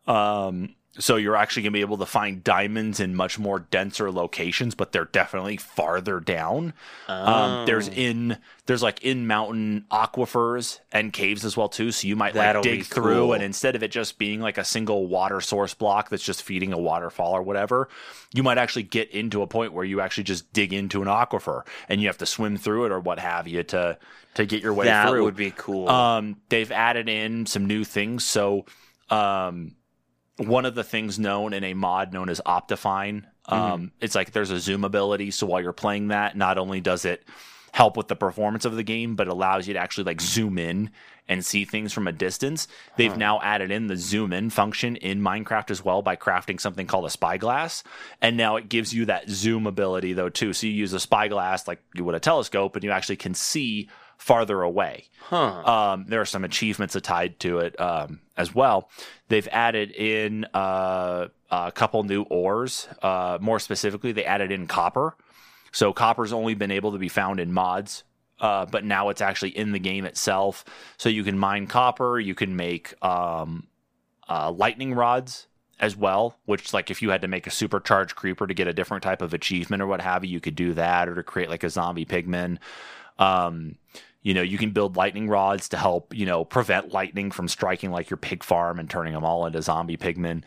Um, 0.07 0.77
so 1.01 1.17
you're 1.17 1.35
actually 1.35 1.63
going 1.63 1.73
to 1.73 1.77
be 1.79 1.81
able 1.81 1.99
to 1.99 2.07
find 2.07 2.45
diamonds 2.45 3.01
in 3.01 3.17
much 3.17 3.39
more 3.39 3.59
denser 3.59 4.13
locations, 4.13 4.75
but 4.75 4.93
they're 4.93 5.07
definitely 5.07 5.57
farther 5.57 6.21
down. 6.21 6.73
Um, 7.09 7.67
there's 7.67 7.89
Oh. 7.89 7.93
in 7.93 8.39
there's 8.67 8.83
like 8.85 9.03
in 9.03 9.27
mountain 9.27 9.85
aquifers 9.91 10.79
and 10.93 11.13
caves 11.13 11.45
as 11.45 11.57
well 11.57 11.69
too. 11.69 11.91
So 11.91 12.07
you 12.07 12.15
might 12.15 12.35
That'll 12.35 12.61
like 12.63 12.71
dig 12.71 12.85
through, 12.85 13.15
cool. 13.15 13.33
and 13.33 13.43
instead 13.43 13.75
of 13.75 13.83
it 13.83 13.91
just 13.91 14.17
being 14.19 14.41
like 14.41 14.59
a 14.59 14.65
single 14.65 15.09
water 15.09 15.41
source 15.41 15.75
block 15.75 16.09
that's 16.09 16.23
just 16.23 16.43
feeding 16.45 16.73
a 16.73 16.79
waterfall 16.79 17.33
or 17.33 17.43
whatever, 17.43 17.89
you 18.33 18.45
might 18.45 18.59
actually 18.59 18.85
get 18.85 19.11
into 19.11 19.43
a 19.43 19.47
point 19.49 19.73
where 19.73 19.85
you 19.85 20.01
actually 20.01 20.25
just 20.25 20.53
dig 20.53 20.73
into 20.73 21.03
an 21.03 21.09
aquifer 21.09 21.63
and 21.89 22.01
you 22.01 22.07
have 22.07 22.19
to 22.19 22.27
swim 22.27 22.57
through 22.57 22.85
it 22.85 22.93
or 22.93 23.01
what 23.01 23.19
have 23.19 23.49
you 23.49 23.63
to 23.65 23.99
to 24.35 24.47
get 24.47 24.63
your 24.63 24.73
way 24.73 24.85
that 24.87 25.09
through. 25.09 25.25
would 25.25 25.35
be 25.37 25.51
cool. 25.51 25.89
Um, 25.89 26.37
they've 26.51 26.71
added 26.71 27.09
in 27.09 27.47
some 27.47 27.67
new 27.67 27.83
things. 27.83 28.25
So, 28.25 28.67
um, 29.09 29.73
one 30.41 30.65
of 30.65 30.75
the 30.75 30.85
things 30.85 31.19
known 31.19 31.53
in 31.53 31.65
a 31.65 31.75
mod 31.75 32.13
known 32.13 32.29
as 32.29 32.41
Optifine. 32.47 33.25
Um, 33.47 33.93
It's 34.01 34.15
like 34.15 34.33
there's 34.33 34.51
a 34.51 34.61
zoom 34.61 34.85
ability, 34.85 35.31
so 35.33 35.47
while 35.47 35.61
you're 35.61 35.73
playing 35.73 36.09
that, 36.09 36.37
not 36.37 36.59
only 36.59 36.81
does 36.81 37.05
it 37.05 37.25
help 37.73 37.97
with 37.97 38.09
the 38.09 38.17
performance 38.17 38.65
of 38.65 38.75
the 38.75 38.83
game, 38.83 39.15
but 39.17 39.27
it 39.29 39.31
allows 39.31 39.69
you 39.69 39.75
to 39.75 39.81
actually 39.81 40.05
like 40.05 40.21
zoom 40.21 40.59
in 40.59 40.91
and 41.29 41.45
see 41.47 41.65
things 41.65 41.93
from 41.93 42.09
a 42.09 42.13
distance. 42.13 42.67
They've 42.97 43.17
now 43.17 43.41
added 43.41 43.71
in 43.71 43.87
the 43.87 43.97
zoom 43.97 44.33
in 44.33 44.51
function 44.51 44.97
in 44.97 45.21
Minecraft 45.21 45.71
as 45.71 45.85
well 45.85 46.03
by 46.03 46.17
crafting 46.17 46.61
something 46.61 46.89
called 46.89 47.05
a 47.05 47.11
spyglass, 47.11 47.85
and 48.21 48.37
now 48.37 48.57
it 48.57 48.69
gives 48.69 48.93
you 48.93 49.05
that 49.07 49.31
zoom 49.31 49.67
ability 49.67 50.15
though 50.15 50.29
too. 50.31 50.53
So 50.53 50.67
you 50.67 50.73
use 50.73 50.93
a 50.93 50.99
spyglass 50.99 51.69
like 51.69 51.81
you 51.95 52.05
would 52.05 52.17
a 52.17 52.21
telescope, 52.21 52.75
and 52.75 52.83
you 52.83 52.91
actually 52.91 53.17
can 53.17 53.35
see 53.35 53.89
farther 54.21 54.61
away. 54.61 55.05
Huh. 55.23 55.65
Um, 55.65 56.05
there 56.07 56.21
are 56.21 56.27
some 56.27 56.45
achievements 56.45 56.95
tied 57.03 57.41
to 57.41 57.61
it 57.61 57.81
um, 57.81 58.21
as 58.37 58.55
well. 58.55 58.91
They've 59.29 59.49
added 59.51 59.93
in 59.93 60.45
uh, 60.53 61.29
a 61.51 61.73
couple 61.73 62.03
new 62.03 62.23
ores. 62.23 62.87
Uh, 63.03 63.39
more 63.41 63.59
specifically, 63.59 64.13
they 64.13 64.27
added 64.27 64.53
in 64.53 64.67
copper. 64.67 65.17
So 65.73 65.95
copper's 65.95 66.35
only 66.35 66.55
been 66.55 66.71
able 66.71 66.93
to 66.93 66.99
be 66.99 67.09
found 67.09 67.41
in 67.41 67.51
mods, 67.51 68.05
uh, 68.41 68.67
but 68.67 68.85
now 68.85 69.09
it's 69.09 69.23
actually 69.23 69.57
in 69.57 69.73
the 69.73 69.79
game 69.79 70.05
itself. 70.05 70.67
So 70.99 71.09
you 71.09 71.25
can 71.25 71.39
mine 71.39 71.67
copper. 71.67 72.21
You 72.21 72.35
can 72.35 72.57
make 72.57 72.95
um, 73.03 73.69
uh, 74.29 74.51
lightning 74.51 74.93
rods 74.95 75.47
as 75.79 75.97
well. 75.97 76.37
Which, 76.45 76.75
like, 76.75 76.91
if 76.91 77.01
you 77.01 77.09
had 77.09 77.23
to 77.23 77.29
make 77.29 77.47
a 77.47 77.51
supercharged 77.51 78.17
creeper 78.17 78.47
to 78.47 78.53
get 78.53 78.69
a 78.69 78.75
different 78.75 79.03
type 79.03 79.23
of 79.23 79.33
achievement 79.33 79.81
or 79.81 79.87
what 79.87 80.03
have 80.03 80.27
you, 80.27 80.33
you 80.33 80.41
could 80.41 80.57
do 80.57 80.75
that, 80.75 81.09
or 81.09 81.15
to 81.15 81.23
create 81.23 81.49
like 81.49 81.65
a 81.65 81.71
zombie 81.71 82.05
pigman. 82.05 82.59
Um, 83.19 83.77
you 84.23 84.35
know, 84.35 84.43
you 84.43 84.59
can 84.59 84.71
build 84.71 84.97
lightning 84.97 85.29
rods 85.29 85.71
to 85.71 85.77
help, 85.77 86.15
you 86.15 86.27
know, 86.27 86.45
prevent 86.45 86.93
lightning 86.93 87.31
from 87.31 87.49
striking 87.49 87.91
like 87.91 88.11
your 88.11 88.19
pig 88.19 88.43
farm 88.43 88.79
and 88.79 88.91
turning 88.91 89.15
them 89.15 89.25
all 89.25 89.47
into 89.47 89.63
zombie 89.63 89.97
pigmen. 89.97 90.43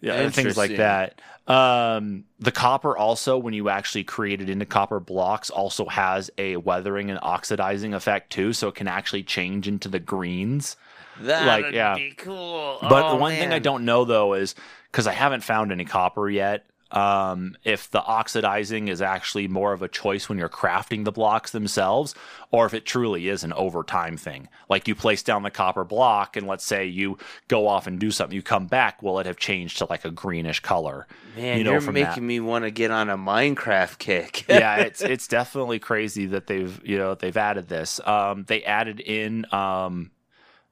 Yeah, 0.00 0.28
things 0.30 0.56
like 0.56 0.76
that. 0.76 1.20
Um, 1.48 2.24
the 2.38 2.52
copper 2.52 2.96
also, 2.96 3.38
when 3.38 3.54
you 3.54 3.68
actually 3.68 4.04
create 4.04 4.40
it 4.40 4.50
into 4.50 4.66
copper 4.66 5.00
blocks, 5.00 5.48
also 5.48 5.86
has 5.86 6.30
a 6.38 6.56
weathering 6.56 7.10
and 7.10 7.18
oxidizing 7.22 7.94
effect 7.94 8.30
too, 8.30 8.52
so 8.52 8.68
it 8.68 8.74
can 8.74 8.88
actually 8.88 9.22
change 9.22 9.66
into 9.66 9.88
the 9.88 9.98
greens. 9.98 10.76
That'd 11.20 11.74
yeah. 11.74 11.94
be 11.94 12.12
cool. 12.16 12.78
But 12.82 13.06
Oh, 13.06 13.10
the 13.10 13.16
one 13.16 13.32
thing 13.34 13.52
I 13.52 13.58
don't 13.58 13.84
know 13.84 14.04
though 14.04 14.34
is 14.34 14.54
because 14.90 15.06
I 15.06 15.12
haven't 15.12 15.42
found 15.42 15.72
any 15.72 15.84
copper 15.84 16.28
yet. 16.28 16.66
Um, 16.90 17.56
if 17.64 17.90
the 17.90 18.00
oxidizing 18.00 18.88
is 18.88 19.02
actually 19.02 19.48
more 19.48 19.72
of 19.72 19.82
a 19.82 19.88
choice 19.88 20.28
when 20.28 20.38
you're 20.38 20.48
crafting 20.48 21.04
the 21.04 21.12
blocks 21.12 21.50
themselves, 21.50 22.14
or 22.50 22.66
if 22.66 22.74
it 22.74 22.86
truly 22.86 23.28
is 23.28 23.42
an 23.42 23.52
overtime 23.52 24.16
thing. 24.16 24.48
Like 24.68 24.86
you 24.86 24.94
place 24.94 25.22
down 25.22 25.42
the 25.42 25.50
copper 25.50 25.84
block, 25.84 26.36
and 26.36 26.46
let's 26.46 26.64
say 26.64 26.86
you 26.86 27.18
go 27.48 27.66
off 27.66 27.86
and 27.86 27.98
do 27.98 28.10
something, 28.10 28.34
you 28.34 28.42
come 28.42 28.66
back, 28.66 29.02
will 29.02 29.18
it 29.18 29.26
have 29.26 29.36
changed 29.36 29.78
to 29.78 29.86
like 29.90 30.04
a 30.04 30.10
greenish 30.10 30.60
color? 30.60 31.06
Man, 31.36 31.58
you 31.58 31.64
know, 31.64 31.72
you're 31.72 31.92
making 31.92 32.14
that. 32.14 32.22
me 32.22 32.40
want 32.40 32.64
to 32.64 32.70
get 32.70 32.90
on 32.90 33.10
a 33.10 33.18
Minecraft 33.18 33.98
kick. 33.98 34.46
yeah, 34.48 34.76
it's 34.76 35.02
it's 35.02 35.26
definitely 35.26 35.78
crazy 35.78 36.26
that 36.26 36.46
they've 36.46 36.80
you 36.84 36.98
know 36.98 37.14
they've 37.14 37.36
added 37.36 37.68
this. 37.68 38.00
Um, 38.06 38.44
they 38.44 38.62
added 38.64 39.00
in 39.00 39.44
um, 39.52 40.10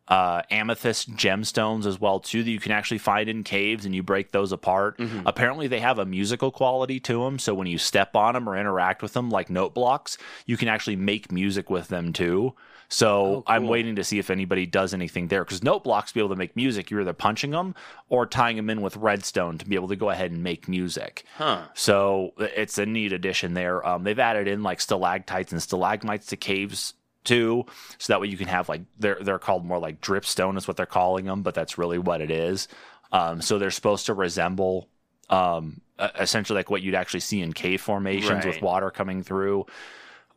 uh, 0.09 0.43
amethyst 0.51 1.11
gemstones 1.17 1.87
as 1.87 2.01
well 2.01 2.21
too 2.21 2.43
that 2.43 2.51
you 2.51 2.61
can 2.61 2.73
actually 2.73 2.99
find 2.99 3.29
in 3.29 3.43
caves, 3.43 3.85
and 3.85 3.95
you 3.95 4.03
break 4.03 4.33
those 4.33 4.53
apart. 4.53 4.99
Mm-hmm. 4.99 5.27
Apparently, 5.27 5.67
they 5.67 5.81
have 5.81 5.99
a 5.99 6.05
musical 6.05 6.51
quality 6.51 7.01
to 7.01 7.25
them, 7.25 7.39
so 7.39 7.55
when 7.55 7.67
you 7.67 7.79
step 7.79 8.15
on 8.15 8.35
them 8.35 8.49
or 8.49 8.57
interact 8.57 9.03
with 9.03 9.15
them 9.15 9.31
like 9.31 9.49
note 9.49 9.75
blocks, 9.75 10.19
you 10.47 10.57
can 10.57 10.69
actually 10.69 10.97
make 10.97 11.33
music 11.33 11.71
with 11.71 11.89
them 11.89 12.13
too. 12.13 12.55
So 12.89 13.25
Oh, 13.25 13.45
I'm 13.47 13.67
waiting 13.67 13.97
to 13.97 14.05
see 14.05 14.19
if 14.19 14.31
anybody 14.31 14.67
does 14.67 14.95
anything 14.95 15.29
there 15.29 15.45
because 15.45 15.63
note 15.63 15.85
blocks 15.85 16.11
to 16.11 16.15
be 16.15 16.21
able 16.21 16.31
to 16.31 16.37
make 16.37 16.55
music, 16.55 16.91
you're 16.91 17.01
either 17.01 17.13
punching 17.13 17.51
them 17.51 17.75
or 18.09 18.27
tying 18.27 18.57
them 18.57 18.71
in 18.71 18.83
with 18.83 18.97
redstone 18.97 19.59
to 19.59 19.67
be 19.67 19.75
able 19.75 19.89
to 19.89 19.97
go 19.97 20.11
ahead 20.11 20.31
and 20.31 20.43
make 20.43 20.69
music. 20.69 21.25
Huh. 21.37 21.63
So 21.75 22.35
it's 22.37 22.79
a 22.79 22.87
neat 22.87 23.13
addition 23.13 23.55
there. 23.55 23.85
Um, 23.87 24.05
they've 24.05 24.19
added 24.19 24.47
in 24.49 24.63
like 24.63 24.81
stalactites 24.81 25.51
and 25.51 25.63
stalagmites 25.63 26.27
to 26.27 26.37
caves 26.37 26.95
too, 27.25 27.65
so 27.99 28.13
that 28.13 28.21
way 28.21 28.29
you 28.29 28.37
can 28.37 28.49
have 28.49 28.69
like 28.69 28.83
they're 28.99 29.19
they're 29.21 29.39
called 29.39 29.65
more 29.65 29.79
like 29.79 30.01
dripstone 30.01 30.57
is 30.57 30.69
what 30.69 30.77
they're 30.77 30.87
calling 30.87 31.25
them, 31.25 31.43
but 31.43 31.55
that's 31.55 31.79
really 31.79 31.99
what 31.99 32.21
it 32.21 32.31
is. 32.31 32.69
Um, 33.13 33.41
so 33.41 33.59
they're 33.59 33.71
supposed 33.71 34.07
to 34.07 34.15
resemble 34.15 34.89
um, 35.31 35.81
essentially 36.19 36.59
like 36.59 36.71
what 36.71 36.83
you'd 36.83 36.95
actually 36.95 37.21
see 37.21 37.41
in 37.41 37.53
cave 37.53 37.81
formations 37.81 38.45
with 38.45 38.63
water 38.63 38.91
coming 38.91 39.23
through. 39.23 39.67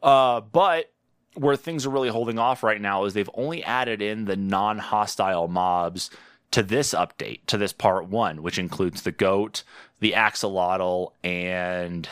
Uh, 0.01 0.41
but 0.41 0.91
where 1.33 1.55
things 1.55 1.85
are 1.85 1.89
really 1.89 2.09
holding 2.09 2.39
off 2.39 2.63
right 2.63 2.79
now 2.81 3.05
is 3.05 3.13
they've 3.13 3.29
only 3.33 3.63
added 3.63 4.01
in 4.01 4.25
the 4.25 4.35
non-hostile 4.35 5.47
mobs 5.47 6.09
to 6.51 6.63
this 6.63 6.93
update, 6.93 7.41
to 7.47 7.57
this 7.57 7.73
part 7.73 8.07
one, 8.07 8.41
which 8.41 8.57
includes 8.57 9.01
the 9.01 9.11
goat, 9.11 9.63
the 9.99 10.13
axolotl, 10.13 11.11
and 11.23 12.07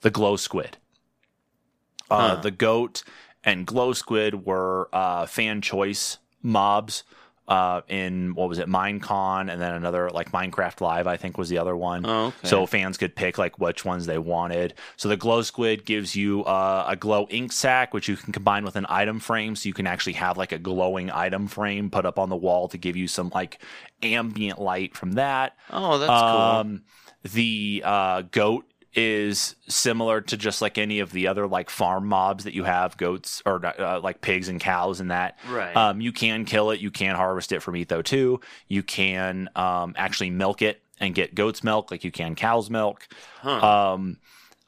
the 0.00 0.10
glow 0.10 0.36
squid. 0.36 0.76
Uh, 2.10 2.36
Huh. 2.36 2.42
The 2.42 2.50
goat 2.50 3.04
and 3.44 3.66
glow 3.66 3.92
squid 3.92 4.46
were 4.46 4.88
uh, 4.92 5.26
fan 5.26 5.60
choice 5.60 6.18
mobs 6.42 7.04
uh, 7.50 7.80
in 7.88 8.32
what 8.36 8.48
was 8.48 8.60
it, 8.60 8.68
Minecon, 8.68 9.50
and 9.50 9.60
then 9.60 9.74
another 9.74 10.08
like 10.10 10.30
Minecraft 10.30 10.80
Live, 10.80 11.08
I 11.08 11.16
think 11.16 11.36
was 11.36 11.48
the 11.48 11.58
other 11.58 11.76
one. 11.76 12.06
Oh, 12.06 12.26
okay. 12.26 12.48
So 12.48 12.64
fans 12.64 12.96
could 12.96 13.16
pick 13.16 13.38
like 13.38 13.58
which 13.58 13.84
ones 13.84 14.06
they 14.06 14.18
wanted. 14.18 14.74
So 14.96 15.08
the 15.08 15.16
glow 15.16 15.42
squid 15.42 15.84
gives 15.84 16.14
you 16.14 16.44
uh, 16.44 16.84
a 16.86 16.94
glow 16.94 17.26
ink 17.28 17.50
sac, 17.50 17.92
which 17.92 18.08
you 18.08 18.16
can 18.16 18.32
combine 18.32 18.64
with 18.64 18.76
an 18.76 18.86
item 18.88 19.18
frame, 19.18 19.56
so 19.56 19.68
you 19.68 19.74
can 19.74 19.88
actually 19.88 20.12
have 20.12 20.38
like 20.38 20.52
a 20.52 20.60
glowing 20.60 21.10
item 21.10 21.48
frame 21.48 21.90
put 21.90 22.06
up 22.06 22.20
on 22.20 22.28
the 22.28 22.36
wall 22.36 22.68
to 22.68 22.78
give 22.78 22.96
you 22.96 23.08
some 23.08 23.30
like 23.34 23.60
ambient 24.00 24.60
light 24.60 24.96
from 24.96 25.12
that. 25.12 25.56
Oh, 25.70 25.98
that's 25.98 26.08
cool. 26.08 26.40
Um, 26.40 26.82
the 27.24 27.82
uh, 27.84 28.22
goat 28.30 28.69
is 28.94 29.54
similar 29.68 30.20
to 30.20 30.36
just 30.36 30.60
like 30.60 30.76
any 30.76 31.00
of 31.00 31.12
the 31.12 31.28
other 31.28 31.46
like 31.46 31.70
farm 31.70 32.06
mobs 32.06 32.44
that 32.44 32.54
you 32.54 32.64
have, 32.64 32.96
goats 32.96 33.42
or 33.46 33.64
uh, 33.64 34.00
like 34.00 34.20
pigs 34.20 34.48
and 34.48 34.60
cows 34.60 35.00
and 35.00 35.10
that. 35.10 35.38
Right. 35.48 35.76
Um, 35.76 36.00
you 36.00 36.12
can 36.12 36.44
kill 36.44 36.70
it. 36.70 36.80
You 36.80 36.90
can 36.90 37.14
harvest 37.14 37.52
it 37.52 37.60
from 37.60 37.76
etho 37.76 38.02
too. 38.02 38.40
You 38.68 38.82
can 38.82 39.48
um, 39.54 39.94
actually 39.96 40.30
milk 40.30 40.62
it 40.62 40.82
and 40.98 41.14
get 41.14 41.34
goat's 41.34 41.62
milk 41.62 41.90
like 41.90 42.04
you 42.04 42.10
can 42.10 42.34
cow's 42.34 42.68
milk. 42.68 43.08
Huh. 43.40 43.92
Um, 43.92 44.18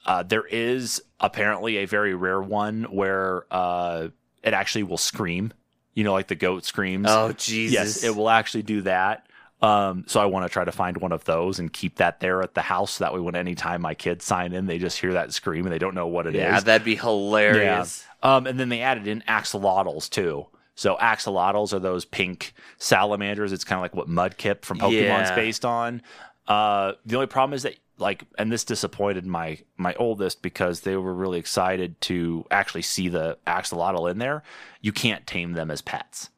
uh, 0.06 0.22
there 0.22 0.46
is 0.46 1.02
apparently 1.20 1.78
a 1.78 1.84
very 1.84 2.14
rare 2.14 2.40
one 2.40 2.84
where 2.84 3.44
uh, 3.50 4.08
it 4.42 4.54
actually 4.54 4.84
will 4.84 4.98
scream. 4.98 5.52
You 5.94 6.04
know, 6.04 6.12
like 6.12 6.28
the 6.28 6.34
goat 6.34 6.64
screams. 6.64 7.06
oh, 7.10 7.32
Jesus. 7.32 7.74
Yes, 7.74 8.04
it 8.04 8.16
will 8.16 8.30
actually 8.30 8.62
do 8.62 8.82
that. 8.82 9.26
Um, 9.62 10.04
so 10.08 10.20
I 10.20 10.26
want 10.26 10.44
to 10.44 10.48
try 10.52 10.64
to 10.64 10.72
find 10.72 10.96
one 10.96 11.12
of 11.12 11.24
those 11.24 11.58
and 11.60 11.72
keep 11.72 11.96
that 11.96 12.18
there 12.20 12.42
at 12.42 12.54
the 12.54 12.62
house. 12.62 12.92
So 12.92 13.04
that 13.04 13.14
way, 13.14 13.20
when 13.20 13.36
anytime 13.36 13.80
my 13.80 13.94
kids 13.94 14.24
sign 14.24 14.52
in, 14.52 14.66
they 14.66 14.78
just 14.78 14.98
hear 14.98 15.12
that 15.12 15.32
scream 15.32 15.64
and 15.66 15.72
they 15.72 15.78
don't 15.78 15.94
know 15.94 16.08
what 16.08 16.26
it 16.26 16.34
is. 16.34 16.40
Yeah, 16.40 16.58
that'd 16.60 16.84
be 16.84 16.96
hilarious. 16.96 18.04
Um, 18.24 18.46
and 18.46 18.58
then 18.58 18.68
they 18.68 18.80
added 18.80 19.06
in 19.06 19.22
axolotls 19.28 20.10
too. 20.10 20.46
So 20.74 20.96
axolotls 20.96 21.72
are 21.72 21.78
those 21.78 22.04
pink 22.04 22.54
salamanders. 22.78 23.52
It's 23.52 23.64
kind 23.64 23.78
of 23.78 23.82
like 23.82 23.94
what 23.94 24.08
Mudkip 24.08 24.64
from 24.64 24.78
Pokemon's 24.78 25.28
Yeah. 25.30 25.34
based 25.34 25.64
on. 25.64 26.02
Uh, 26.48 26.92
the 27.06 27.14
only 27.14 27.26
problem 27.28 27.54
is 27.54 27.62
that 27.62 27.76
like, 27.98 28.24
and 28.38 28.50
this 28.50 28.64
disappointed 28.64 29.24
my 29.26 29.58
my 29.76 29.94
oldest 29.94 30.42
because 30.42 30.80
they 30.80 30.96
were 30.96 31.14
really 31.14 31.38
excited 31.38 32.00
to 32.00 32.44
actually 32.50 32.82
see 32.82 33.08
the 33.08 33.38
axolotl 33.46 34.10
in 34.10 34.18
there. 34.18 34.42
You 34.80 34.90
can't 34.92 35.24
tame 35.26 35.52
them 35.52 35.70
as 35.70 35.82
pets. 35.82 36.30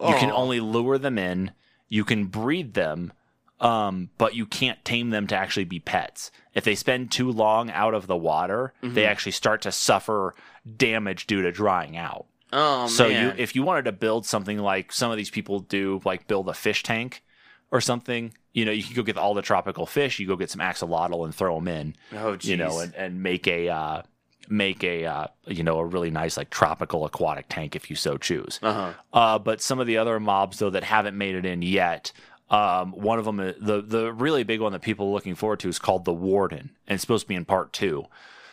You 0.00 0.14
can 0.14 0.30
Oh. 0.30 0.36
only 0.36 0.60
lure 0.60 0.96
them 0.98 1.18
in. 1.18 1.50
You 1.88 2.04
can 2.04 2.26
breed 2.26 2.74
them, 2.74 3.12
um, 3.60 4.10
but 4.18 4.34
you 4.34 4.46
can't 4.46 4.84
tame 4.84 5.10
them 5.10 5.26
to 5.28 5.36
actually 5.36 5.64
be 5.64 5.80
pets. 5.80 6.30
If 6.54 6.64
they 6.64 6.74
spend 6.74 7.10
too 7.10 7.30
long 7.30 7.70
out 7.70 7.94
of 7.94 8.06
the 8.06 8.16
water, 8.16 8.72
they 8.82 8.88
Mm-hmm. 8.88 8.98
actually 8.98 9.32
start 9.32 9.62
to 9.62 9.72
suffer 9.72 10.34
damage 10.76 11.26
due 11.26 11.42
to 11.42 11.50
drying 11.52 11.96
out. 11.96 12.26
Oh, 12.52 12.86
so 12.86 13.08
man. 13.08 13.36
you, 13.36 13.42
if 13.42 13.54
you 13.54 13.62
wanted 13.62 13.84
to 13.86 13.92
build 13.92 14.24
something 14.26 14.58
like 14.58 14.92
some 14.92 15.10
of 15.10 15.16
these 15.16 15.30
people 15.30 15.60
do, 15.60 16.00
like 16.04 16.26
build 16.26 16.48
a 16.48 16.54
fish 16.54 16.82
tank 16.82 17.22
or 17.70 17.80
something, 17.80 18.32
you 18.54 18.64
know, 18.64 18.72
you 18.72 18.82
can 18.82 18.94
go 18.94 19.02
get 19.02 19.18
all 19.18 19.34
the 19.34 19.42
tropical 19.42 19.84
fish. 19.86 20.18
You 20.18 20.26
go 20.26 20.36
get 20.36 20.50
some 20.50 20.60
axolotl 20.60 21.24
and 21.24 21.34
throw 21.34 21.56
them 21.56 21.68
in 21.68 21.94
oh, 22.14 22.36
geez. 22.36 22.50
you 22.50 22.56
know, 22.56 22.78
and, 22.80 22.94
and 22.94 23.22
make 23.22 23.46
a 23.46 23.68
uh, 23.68 24.02
make 24.48 24.82
a 24.84 25.04
uh, 25.04 25.26
you 25.46 25.62
know 25.62 25.78
a 25.78 25.84
really 25.84 26.10
nice 26.10 26.36
like 26.36 26.50
tropical 26.50 27.04
aquatic 27.04 27.46
tank 27.48 27.76
if 27.76 27.90
you 27.90 27.96
so 27.96 28.16
choose. 28.16 28.58
uh-huh. 28.62 28.92
Uh, 29.12 29.38
but 29.38 29.60
some 29.60 29.78
of 29.80 29.86
the 29.86 29.98
other 29.98 30.18
mobs 30.20 30.58
though 30.58 30.70
that 30.70 30.84
haven't 30.84 31.16
made 31.16 31.34
it 31.34 31.44
in 31.46 31.62
yet. 31.62 32.12
Um, 32.50 32.92
one 32.92 33.18
of 33.18 33.26
them, 33.26 33.36
the 33.36 33.82
the 33.86 34.10
really 34.12 34.42
big 34.42 34.60
one 34.62 34.72
that 34.72 34.80
people 34.80 35.08
are 35.08 35.12
looking 35.12 35.34
forward 35.34 35.60
to 35.60 35.68
is 35.68 35.78
called 35.78 36.06
the 36.06 36.14
Warden, 36.14 36.70
and 36.86 36.94
it's 36.94 37.02
supposed 37.02 37.24
to 37.24 37.28
be 37.28 37.34
in 37.34 37.44
part 37.44 37.74
two. 37.74 38.06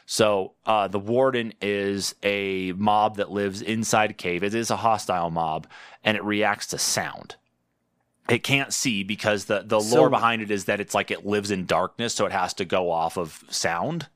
So 0.06 0.52
uh, 0.66 0.88
the 0.90 1.00
Warden 1.00 1.54
is 1.62 2.14
a 2.22 2.74
mob 2.74 3.16
that 3.16 3.32
lives 3.32 3.62
inside 3.62 4.12
a 4.12 4.14
cave. 4.14 4.44
It 4.44 4.54
is 4.54 4.70
a 4.70 4.76
hostile 4.76 5.32
mob, 5.32 5.66
and 6.04 6.18
it 6.18 6.24
reacts 6.26 6.68
to 6.68 6.78
sound. 6.78 7.38
It 8.28 8.44
can't 8.44 8.74
see 8.74 9.04
because 9.04 9.46
the 9.46 9.64
the 9.66 9.80
So- 9.80 9.96
lore 9.96 10.10
behind 10.10 10.42
it 10.42 10.52
is 10.52 10.66
that 10.66 10.82
it's 10.82 10.94
like 10.94 11.10
it 11.10 11.26
lives 11.26 11.50
in 11.50 11.66
darkness, 11.66 12.14
so 12.14 12.26
it 12.26 12.32
has 12.34 12.54
to 12.56 12.66
go 12.66 12.92
off 12.92 13.18
of 13.18 13.46
sound. 13.50 14.08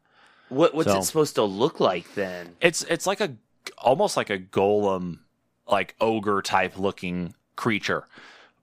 What, 0.49 0.73
what's 0.73 0.91
So- 0.91 0.99
it 0.99 1.03
supposed 1.03 1.35
to 1.35 1.43
look 1.43 1.80
like 1.80 2.13
then? 2.15 2.55
It's 2.61 2.84
it's 2.84 3.07
like 3.07 3.21
a 3.21 3.35
almost 3.77 4.17
like 4.17 4.30
a 4.30 4.38
golem, 4.39 5.19
like 5.67 5.95
ogre 6.01 6.41
type 6.41 6.77
looking 6.77 7.34
creature, 7.55 8.05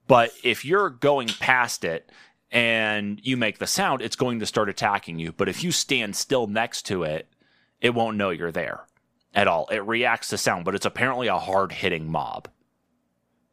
But 0.07 0.31
if 0.43 0.63
you're 0.65 0.89
going 0.89 1.27
past 1.27 1.83
it 1.83 2.09
and 2.51 3.19
you 3.23 3.35
make 3.37 3.57
the 3.59 3.67
sound, 3.67 4.01
it's 4.01 4.15
going 4.15 4.39
to 4.39 4.45
start 4.45 4.69
attacking 4.69 5.19
you. 5.19 5.31
But 5.31 5.49
if 5.49 5.63
you 5.63 5.71
stand 5.71 6.15
still 6.15 6.47
next 6.47 6.83
to 6.87 7.03
it, 7.03 7.27
it 7.81 7.93
won't 7.93 8.17
know 8.17 8.29
you're 8.31 8.51
there 8.51 8.81
at 9.35 9.47
all. 9.47 9.67
It 9.67 9.85
reacts 9.85 10.29
to 10.29 10.37
sound, 10.37 10.65
but 10.65 10.73
it's 10.75 10.85
apparently 10.85 11.27
a 11.27 11.37
hard 11.37 11.71
hitting 11.73 12.09
mob. 12.09 12.47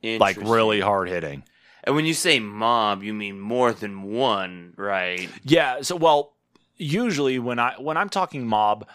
Like 0.02 0.36
really 0.36 0.81
hard 0.81 1.09
hitting. 1.09 1.44
And 1.82 1.94
when 1.97 2.05
you 2.06 2.15
say 2.15 2.39
mob, 2.40 3.02
you 3.02 3.12
mean 3.15 3.40
more 3.40 3.73
than 3.73 4.02
one, 4.02 4.74
right? 4.77 5.28
Yeah. 5.43 5.82
So, 5.82 5.97
well, 5.97 6.34
usually 6.77 7.39
when 7.39 7.59
I 7.59 7.75
when 7.79 7.97
I'm 7.97 8.09
talking 8.09 8.47
mob, 8.47 8.87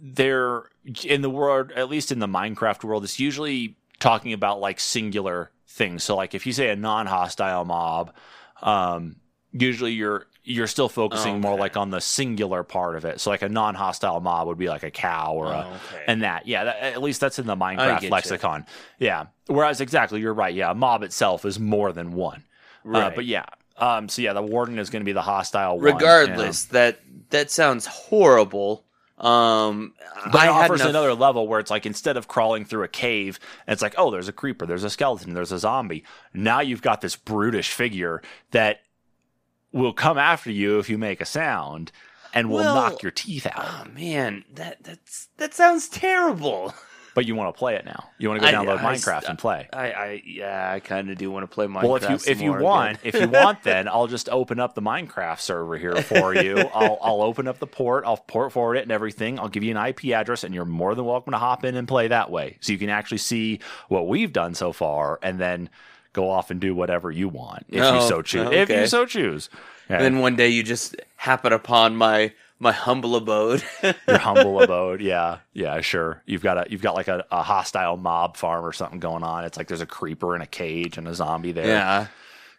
they're 0.00 0.64
in 1.04 1.22
the 1.22 1.30
world, 1.30 1.72
at 1.72 1.88
least 1.88 2.12
in 2.12 2.18
the 2.18 2.26
Minecraft 2.26 2.84
world, 2.84 3.04
it's 3.04 3.18
usually 3.20 3.76
talking 4.00 4.32
about 4.32 4.60
like 4.60 4.78
singular 4.80 5.50
things. 5.66 6.04
So, 6.04 6.16
like 6.16 6.34
if 6.34 6.46
you 6.46 6.52
say 6.52 6.68
a 6.70 6.76
non-hostile 6.76 7.64
mob, 7.64 8.12
um, 8.62 9.16
usually 9.52 9.92
you're 9.92 10.26
you're 10.46 10.66
still 10.66 10.90
focusing 10.90 11.40
more 11.40 11.56
like 11.58 11.74
on 11.78 11.88
the 11.88 12.00
singular 12.02 12.62
part 12.62 12.96
of 12.96 13.06
it. 13.06 13.18
So, 13.20 13.30
like 13.30 13.40
a 13.42 13.48
non-hostile 13.48 14.20
mob 14.20 14.46
would 14.46 14.58
be 14.58 14.68
like 14.68 14.82
a 14.82 14.90
cow 14.90 15.32
or 15.32 15.46
a 15.46 15.66
Oh, 15.66 15.76
okay. 15.94 16.04
and 16.06 16.22
that. 16.22 16.46
Yeah, 16.46 16.64
that, 16.64 16.82
at 16.82 17.02
least 17.02 17.20
that's 17.20 17.38
in 17.38 17.46
the 17.46 17.56
Minecraft 17.56 18.02
you. 18.02 18.10
lexicon. 18.10 18.66
Yeah. 18.98 19.26
Whereas 19.46 19.80
exactly, 19.80 20.20
you're 20.20 20.34
right. 20.34 20.54
Yeah, 20.54 20.70
a 20.70 20.74
mob 20.74 21.02
itself 21.02 21.44
is 21.46 21.58
more 21.58 21.92
than 21.92 22.12
one. 22.12 22.44
Uh, 22.84 22.88
Right. 22.90 23.14
but 23.14 23.24
yeah. 23.24 23.46
Um, 23.76 24.08
so 24.08 24.22
yeah, 24.22 24.32
the 24.32 24.42
warden 24.42 24.78
is 24.78 24.90
going 24.90 25.00
to 25.00 25.04
be 25.04 25.12
the 25.12 25.22
hostile 25.22 25.76
one. 25.76 25.84
regardless, 25.94 26.66
that 26.66 27.00
that 27.30 27.50
sounds 27.50 27.86
horrible. 27.86 28.84
Um, 29.18 29.94
But 30.30 30.40
I 30.42 30.46
it 30.46 30.50
offers 30.50 30.80
another 30.82 31.14
level 31.14 31.46
where 31.48 31.60
it's 31.60 31.70
like 31.70 31.86
instead 31.86 32.16
of 32.16 32.26
crawling 32.28 32.64
through 32.64 32.82
a 32.82 32.88
cave, 32.88 33.38
it's 33.68 33.80
like, 33.82 33.94
oh, 33.96 34.10
there's 34.10 34.28
a 34.28 34.32
creeper, 34.32 34.66
there's 34.66 34.84
a 34.84 34.90
skeleton, 34.90 35.34
there's 35.34 35.52
a 35.52 35.58
zombie. 35.58 36.04
Now 36.32 36.60
you've 36.60 36.82
got 36.82 37.00
this 37.00 37.14
brutish 37.16 37.70
figure 37.70 38.22
that 38.50 38.80
will 39.72 39.92
come 39.92 40.18
after 40.18 40.50
you 40.50 40.78
if 40.78 40.88
you 40.90 40.98
make 40.98 41.20
a 41.20 41.24
sound 41.24 41.90
and 42.32 42.50
will 42.50 42.58
Well- 42.58 42.74
knock 42.74 43.02
your 43.02 43.12
teeth 43.12 43.46
out. 43.46 43.64
Oh 43.66 43.84
man, 43.92 44.44
that 44.54 44.82
that's 44.82 45.28
that 45.38 45.54
sounds 45.54 45.88
terrible. 45.88 46.74
But 47.14 47.26
you 47.26 47.34
want 47.36 47.54
to 47.54 47.58
play 47.58 47.76
it 47.76 47.84
now. 47.84 48.10
You 48.18 48.28
want 48.28 48.42
to 48.42 48.50
go 48.50 48.56
download 48.56 48.78
I- 48.78 48.94
Minecraft 48.94 49.28
and 49.28 49.38
play. 49.38 49.68
I, 49.72 49.92
I 49.92 50.22
yeah, 50.26 50.72
I 50.72 50.80
kind 50.80 51.10
of 51.10 51.16
do 51.16 51.30
want 51.30 51.44
to 51.44 51.46
play 51.54 51.66
Minecraft. 51.66 51.82
Well, 51.84 51.96
if 51.96 52.08
you 52.10 52.32
if 52.32 52.40
you 52.40 52.52
want, 52.52 52.98
if 53.04 53.14
you 53.14 53.28
want, 53.28 53.62
then 53.62 53.86
I'll 53.88 54.08
just 54.08 54.28
open 54.28 54.58
up 54.58 54.74
the 54.74 54.82
Minecraft 54.82 55.40
server 55.40 55.76
here 55.78 55.94
for 56.02 56.34
you. 56.34 56.56
I'll 56.74 56.98
I'll 57.00 57.22
open 57.22 57.46
up 57.46 57.58
the 57.60 57.66
port, 57.66 58.04
I'll 58.04 58.16
port 58.16 58.52
forward 58.52 58.76
it 58.76 58.82
and 58.82 58.90
everything. 58.92 59.38
I'll 59.38 59.48
give 59.48 59.62
you 59.62 59.76
an 59.76 59.86
IP 59.86 60.06
address, 60.06 60.44
and 60.44 60.54
you're 60.54 60.64
more 60.64 60.94
than 60.94 61.04
welcome 61.04 61.30
to 61.32 61.38
hop 61.38 61.64
in 61.64 61.76
and 61.76 61.86
play 61.86 62.08
that 62.08 62.30
way, 62.30 62.58
so 62.60 62.72
you 62.72 62.78
can 62.78 62.90
actually 62.90 63.18
see 63.18 63.60
what 63.88 64.08
we've 64.08 64.32
done 64.32 64.54
so 64.54 64.72
far, 64.72 65.18
and 65.22 65.38
then 65.38 65.70
go 66.12 66.30
off 66.30 66.50
and 66.50 66.60
do 66.60 66.74
whatever 66.74 67.10
you 67.10 67.28
want 67.28 67.66
if 67.68 67.74
you 67.76 67.82
Oh, 67.82 68.08
so 68.08 68.22
choose. 68.22 68.48
If 68.52 68.70
you 68.70 68.86
so 68.86 69.04
choose. 69.04 69.50
Yeah, 69.90 69.96
And 69.96 70.04
then 70.04 70.18
one 70.20 70.36
day 70.36 70.48
you 70.48 70.62
just 70.62 70.96
happen 71.16 71.52
upon 71.52 71.96
my 71.96 72.32
my 72.64 72.72
humble 72.72 73.14
abode. 73.14 73.62
your 74.08 74.18
humble 74.18 74.60
abode. 74.60 75.00
Yeah, 75.00 75.38
yeah, 75.52 75.80
sure. 75.82 76.22
You've 76.26 76.42
got 76.42 76.58
a 76.58 76.70
you've 76.70 76.82
got 76.82 76.96
like 76.96 77.08
a, 77.08 77.24
a 77.30 77.42
hostile 77.42 77.96
mob 77.96 78.36
farm 78.36 78.64
or 78.64 78.72
something 78.72 78.98
going 78.98 79.22
on. 79.22 79.44
It's 79.44 79.56
like 79.56 79.68
there's 79.68 79.80
a 79.82 79.86
creeper 79.86 80.34
in 80.34 80.42
a 80.42 80.46
cage 80.46 80.98
and 80.98 81.06
a 81.06 81.14
zombie 81.14 81.52
there. 81.52 81.66
yeah, 81.66 82.06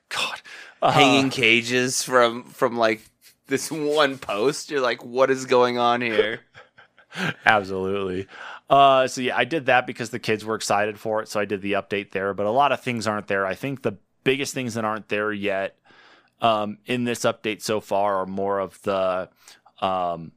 God, 0.09 0.41
Uh, 0.81 0.91
hanging 0.91 1.29
cages 1.31 2.03
from 2.03 2.43
from 2.43 2.77
like 2.77 3.01
this 3.47 3.71
one 3.71 4.17
post. 4.17 4.71
You're 4.71 4.79
like, 4.81 5.03
what 5.03 5.29
is 5.29 5.45
going 5.45 5.77
on 5.77 6.01
here? 6.01 6.39
Absolutely. 7.45 8.27
Uh, 8.69 9.07
so 9.07 9.21
yeah, 9.21 9.37
I 9.37 9.45
did 9.45 9.67
that 9.67 9.87
because 9.87 10.09
the 10.09 10.19
kids 10.19 10.45
were 10.45 10.55
excited 10.55 10.99
for 10.99 11.21
it. 11.21 11.27
So 11.29 11.39
I 11.39 11.45
did 11.45 11.61
the 11.61 11.73
update 11.73 12.11
there, 12.11 12.33
but 12.33 12.45
a 12.45 12.51
lot 12.51 12.71
of 12.71 12.81
things 12.81 13.07
aren't 13.07 13.27
there. 13.27 13.45
I 13.45 13.55
think 13.55 13.81
the 13.81 13.97
biggest 14.23 14.53
things 14.53 14.73
that 14.73 14.85
aren't 14.85 15.07
there 15.09 15.31
yet 15.31 15.77
um, 16.41 16.77
in 16.85 17.03
this 17.05 17.21
update 17.21 17.61
so 17.61 17.79
far 17.79 18.17
are 18.17 18.25
more 18.25 18.59
of 18.59 18.81
the 18.81 19.29
um, 19.79 20.31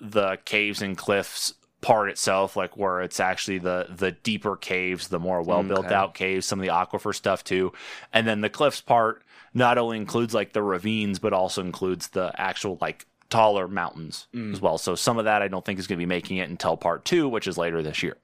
the 0.00 0.38
caves 0.44 0.82
and 0.82 0.96
cliffs 0.96 1.54
part 1.80 2.08
itself, 2.08 2.56
like 2.56 2.76
where 2.76 3.02
it's 3.02 3.20
actually 3.20 3.58
the 3.58 3.86
the 3.94 4.10
deeper 4.12 4.56
caves, 4.56 5.08
the 5.08 5.18
more 5.18 5.42
well 5.42 5.62
built 5.62 5.86
Okay. 5.86 5.94
out 5.94 6.14
caves, 6.14 6.46
some 6.46 6.58
of 6.60 6.66
the 6.66 6.72
aquifer 6.72 7.14
stuff 7.14 7.44
too, 7.44 7.72
and 8.12 8.26
then 8.26 8.40
the 8.40 8.48
cliffs 8.50 8.80
part 8.80 9.22
not 9.52 9.78
only 9.78 9.96
includes 9.98 10.34
like 10.34 10.52
the 10.52 10.62
ravines, 10.62 11.18
but 11.18 11.32
also 11.32 11.60
includes 11.62 12.08
the 12.08 12.32
actual 12.36 12.78
like 12.80 13.06
taller 13.30 13.68
mountains 13.68 14.26
as 14.52 14.60
well. 14.60 14.78
So 14.78 14.94
some 14.94 15.18
of 15.18 15.24
that 15.26 15.42
I 15.42 15.48
don't 15.48 15.64
think 15.64 15.78
is 15.78 15.86
going 15.86 15.98
to 15.98 16.02
be 16.02 16.06
making 16.08 16.38
it 16.38 16.48
until 16.48 16.76
part 16.76 17.04
two, 17.04 17.28
which 17.28 17.46
is 17.46 17.58
later 17.58 17.82
this 17.82 18.02
year. 18.02 18.16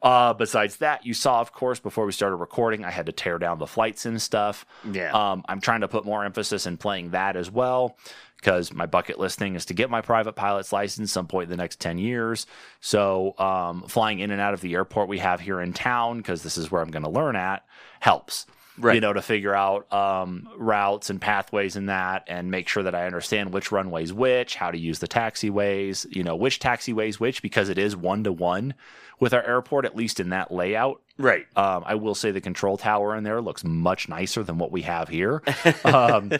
Uh, 0.00 0.32
besides 0.32 0.76
that, 0.76 1.04
you 1.04 1.12
saw, 1.12 1.40
of 1.40 1.52
course, 1.52 1.80
before 1.80 2.06
we 2.06 2.12
started 2.12 2.36
recording, 2.36 2.84
I 2.84 2.90
had 2.92 3.06
to 3.06 3.12
tear 3.12 3.36
down 3.38 3.58
the 3.58 3.66
flights 3.66 4.06
and 4.06 4.22
stuff. 4.22 4.64
Yeah. 4.92 5.10
Um, 5.10 5.44
I'm 5.48 5.60
trying 5.60 5.80
to 5.80 5.88
put 5.88 6.04
more 6.04 6.24
emphasis 6.24 6.66
in 6.66 6.76
playing 6.76 7.10
that 7.10 7.34
as 7.36 7.50
well 7.50 7.96
because 8.40 8.72
my 8.72 8.86
bucket 8.86 9.18
list 9.18 9.38
thing 9.38 9.56
is 9.56 9.66
to 9.66 9.74
get 9.74 9.90
my 9.90 10.00
private 10.00 10.34
pilot's 10.34 10.72
license 10.72 11.10
some 11.10 11.26
point 11.26 11.44
in 11.44 11.50
the 11.50 11.56
next 11.56 11.80
10 11.80 11.98
years. 11.98 12.46
So 12.80 13.34
um, 13.38 13.82
flying 13.88 14.20
in 14.20 14.30
and 14.30 14.40
out 14.40 14.54
of 14.54 14.60
the 14.60 14.74
airport 14.74 15.08
we 15.08 15.18
have 15.18 15.40
here 15.40 15.60
in 15.60 15.72
town, 15.72 16.18
because 16.18 16.42
this 16.42 16.56
is 16.56 16.70
where 16.70 16.80
I'm 16.80 16.90
going 16.90 17.02
to 17.02 17.10
learn 17.10 17.36
at, 17.36 17.64
helps. 18.00 18.46
Right. 18.80 18.94
You 18.94 19.00
know, 19.00 19.12
to 19.12 19.22
figure 19.22 19.56
out 19.56 19.92
um, 19.92 20.48
routes 20.56 21.10
and 21.10 21.20
pathways 21.20 21.74
in 21.74 21.86
that, 21.86 22.22
and 22.28 22.48
make 22.48 22.68
sure 22.68 22.84
that 22.84 22.94
I 22.94 23.06
understand 23.06 23.52
which 23.52 23.72
runways 23.72 24.12
which, 24.12 24.54
how 24.54 24.70
to 24.70 24.78
use 24.78 25.00
the 25.00 25.08
taxiways, 25.08 26.06
you 26.14 26.22
know, 26.22 26.36
which 26.36 26.60
taxiways 26.60 27.16
which, 27.16 27.42
because 27.42 27.70
it 27.70 27.78
is 27.78 27.96
one 27.96 28.22
to 28.22 28.32
one 28.32 28.74
with 29.18 29.34
our 29.34 29.42
airport, 29.42 29.84
at 29.84 29.96
least 29.96 30.20
in 30.20 30.28
that 30.28 30.52
layout. 30.52 31.02
right. 31.18 31.46
Um, 31.56 31.82
I 31.86 31.96
will 31.96 32.14
say 32.14 32.30
the 32.30 32.40
control 32.40 32.76
tower 32.76 33.16
in 33.16 33.24
there 33.24 33.40
looks 33.40 33.64
much 33.64 34.08
nicer 34.08 34.44
than 34.44 34.58
what 34.58 34.70
we 34.70 34.82
have 34.82 35.08
here, 35.08 35.42
um, 35.84 36.30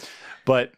but 0.45 0.75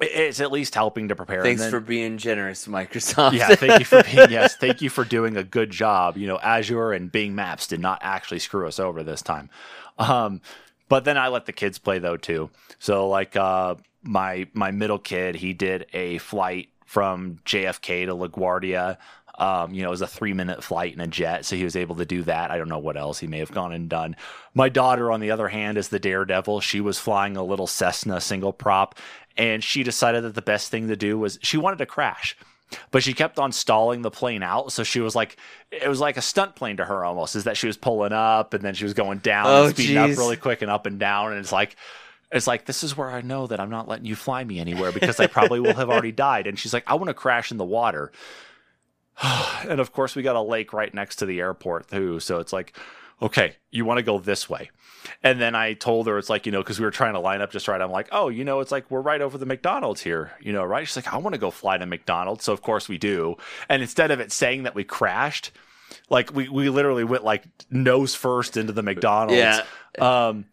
it's 0.00 0.40
at 0.40 0.50
least 0.50 0.74
helping 0.74 1.08
to 1.08 1.16
prepare. 1.16 1.42
Thanks 1.42 1.62
then- 1.62 1.70
for 1.70 1.80
being 1.80 2.18
generous, 2.18 2.66
Microsoft. 2.66 3.32
yeah, 3.32 3.54
thank 3.54 3.78
you 3.78 3.84
for 3.84 4.02
being 4.02 4.16
yes, 4.30 4.56
thank 4.56 4.82
you 4.82 4.90
for 4.90 5.04
doing 5.04 5.36
a 5.36 5.44
good 5.44 5.70
job. 5.70 6.16
You 6.16 6.26
know, 6.26 6.38
Azure 6.38 6.92
and 6.92 7.10
Bing 7.10 7.34
Maps 7.34 7.66
did 7.66 7.80
not 7.80 7.98
actually 8.02 8.40
screw 8.40 8.66
us 8.66 8.78
over 8.78 9.02
this 9.02 9.22
time. 9.22 9.50
Um, 9.98 10.40
but 10.88 11.04
then 11.04 11.16
I 11.16 11.28
let 11.28 11.46
the 11.46 11.52
kids 11.52 11.78
play 11.78 11.98
though 11.98 12.16
too. 12.16 12.50
So 12.78 13.08
like 13.08 13.36
uh, 13.36 13.76
my 14.02 14.46
my 14.52 14.70
middle 14.70 14.98
kid, 14.98 15.36
he 15.36 15.52
did 15.52 15.86
a 15.92 16.18
flight 16.18 16.68
from 16.84 17.38
JFK 17.46 18.06
to 18.06 18.14
LaGuardia. 18.14 18.98
Um, 19.36 19.74
you 19.74 19.82
know, 19.82 19.88
it 19.88 19.90
was 19.90 20.02
a 20.02 20.06
three 20.06 20.32
minute 20.32 20.62
flight 20.62 20.94
in 20.94 21.00
a 21.00 21.08
jet, 21.08 21.44
so 21.44 21.56
he 21.56 21.64
was 21.64 21.74
able 21.74 21.96
to 21.96 22.04
do 22.04 22.22
that. 22.22 22.52
I 22.52 22.58
don't 22.58 22.68
know 22.68 22.78
what 22.78 22.96
else 22.96 23.18
he 23.18 23.26
may 23.26 23.40
have 23.40 23.50
gone 23.50 23.72
and 23.72 23.88
done. 23.88 24.14
My 24.54 24.68
daughter, 24.68 25.10
on 25.10 25.18
the 25.18 25.32
other 25.32 25.48
hand, 25.48 25.76
is 25.76 25.88
the 25.88 25.98
daredevil. 25.98 26.60
She 26.60 26.80
was 26.80 27.00
flying 27.00 27.36
a 27.36 27.42
little 27.42 27.66
Cessna 27.66 28.20
single 28.20 28.52
prop, 28.52 28.96
and 29.36 29.62
she 29.62 29.82
decided 29.82 30.22
that 30.24 30.34
the 30.34 30.42
best 30.42 30.70
thing 30.70 30.88
to 30.88 30.96
do 30.96 31.18
was 31.18 31.38
she 31.42 31.56
wanted 31.56 31.78
to 31.78 31.86
crash 31.86 32.36
but 32.90 33.02
she 33.02 33.12
kept 33.12 33.38
on 33.38 33.52
stalling 33.52 34.02
the 34.02 34.10
plane 34.10 34.42
out. 34.42 34.72
So 34.72 34.82
she 34.82 35.00
was 35.00 35.14
like 35.14 35.36
it 35.70 35.88
was 35.88 36.00
like 36.00 36.16
a 36.16 36.22
stunt 36.22 36.54
plane 36.54 36.76
to 36.78 36.84
her 36.84 37.04
almost 37.04 37.36
is 37.36 37.44
that 37.44 37.56
she 37.56 37.66
was 37.66 37.76
pulling 37.76 38.12
up 38.12 38.54
and 38.54 38.62
then 38.64 38.74
she 38.74 38.84
was 38.84 38.94
going 38.94 39.18
down 39.18 39.46
Oh, 39.46 39.64
and 39.66 39.74
speeding 39.74 39.96
up 39.98 40.10
really 40.10 40.36
quick 40.36 40.62
and 40.62 40.70
up 40.70 40.86
and 40.86 40.98
down. 40.98 41.32
And 41.32 41.40
it's 41.40 41.52
like 41.52 41.76
it's 42.32 42.46
like 42.46 42.64
this 42.64 42.82
is 42.82 42.96
where 42.96 43.10
I 43.10 43.20
know 43.20 43.46
that 43.46 43.60
I'm 43.60 43.70
not 43.70 43.88
letting 43.88 44.06
you 44.06 44.16
fly 44.16 44.42
me 44.44 44.58
anywhere 44.58 44.92
because 44.92 45.20
I 45.20 45.26
probably 45.26 45.60
will 45.60 45.74
have 45.74 45.90
already 45.90 46.12
died. 46.12 46.46
And 46.46 46.58
she's 46.58 46.72
like 46.72 46.84
I 46.86 46.94
want 46.94 47.08
to 47.08 47.14
crash 47.14 47.50
in 47.50 47.58
the 47.58 47.64
water. 47.64 48.12
And 49.68 49.80
of 49.80 49.92
course 49.92 50.14
we 50.14 50.22
got 50.22 50.36
a 50.36 50.42
lake 50.42 50.74
right 50.74 50.92
next 50.92 51.16
to 51.16 51.26
the 51.26 51.40
airport 51.40 51.88
too. 51.88 52.20
So 52.20 52.38
it's 52.38 52.52
like 52.52 52.76
okay 53.22 53.56
you 53.70 53.84
want 53.84 53.98
to 53.98 54.02
go 54.02 54.18
this 54.18 54.48
way. 54.48 54.70
And 55.22 55.40
then 55.40 55.54
i 55.54 55.74
told 55.74 56.06
her 56.06 56.16
it's 56.18 56.30
like 56.30 56.46
you 56.46 56.52
know 56.52 56.62
because 56.62 56.78
we 56.78 56.84
were 56.84 56.90
trying 56.90 57.14
to 57.14 57.20
line 57.20 57.42
up 57.42 57.50
just 57.50 57.68
right. 57.68 57.80
I'm 57.80 57.90
like 57.90 58.08
oh 58.12 58.28
you 58.28 58.44
know 58.44 58.60
it's 58.60 58.72
like 58.72 58.90
we're 58.90 59.00
right 59.00 59.20
over 59.20 59.36
the 59.36 59.46
mcdonald's 59.46 60.00
here 60.02 60.32
you 60.40 60.52
know 60.52 60.64
right? 60.64 60.86
She's 60.86 60.96
like 60.96 61.12
i 61.12 61.16
want 61.18 61.34
to 61.34 61.40
go 61.40 61.50
fly 61.50 61.76
to 61.76 61.86
mcdonald's 61.86 62.44
so 62.44 62.52
of 62.52 62.62
course 62.62 62.88
we 62.88 62.98
do. 62.98 63.36
And 63.68 63.82
instead 63.82 64.10
of 64.10 64.20
it 64.20 64.32
saying 64.32 64.62
that 64.62 64.74
we 64.74 64.84
crashed 64.84 65.50
like 66.10 66.34
we, 66.34 66.48
we 66.48 66.68
literally 66.70 67.04
went 67.04 67.24
like 67.24 67.44
nose 67.70 68.14
first 68.14 68.56
into 68.56 68.72
the 68.72 68.82
mcdonald's. 68.82 69.36
Yeah. 69.36 69.64
um 70.00 70.46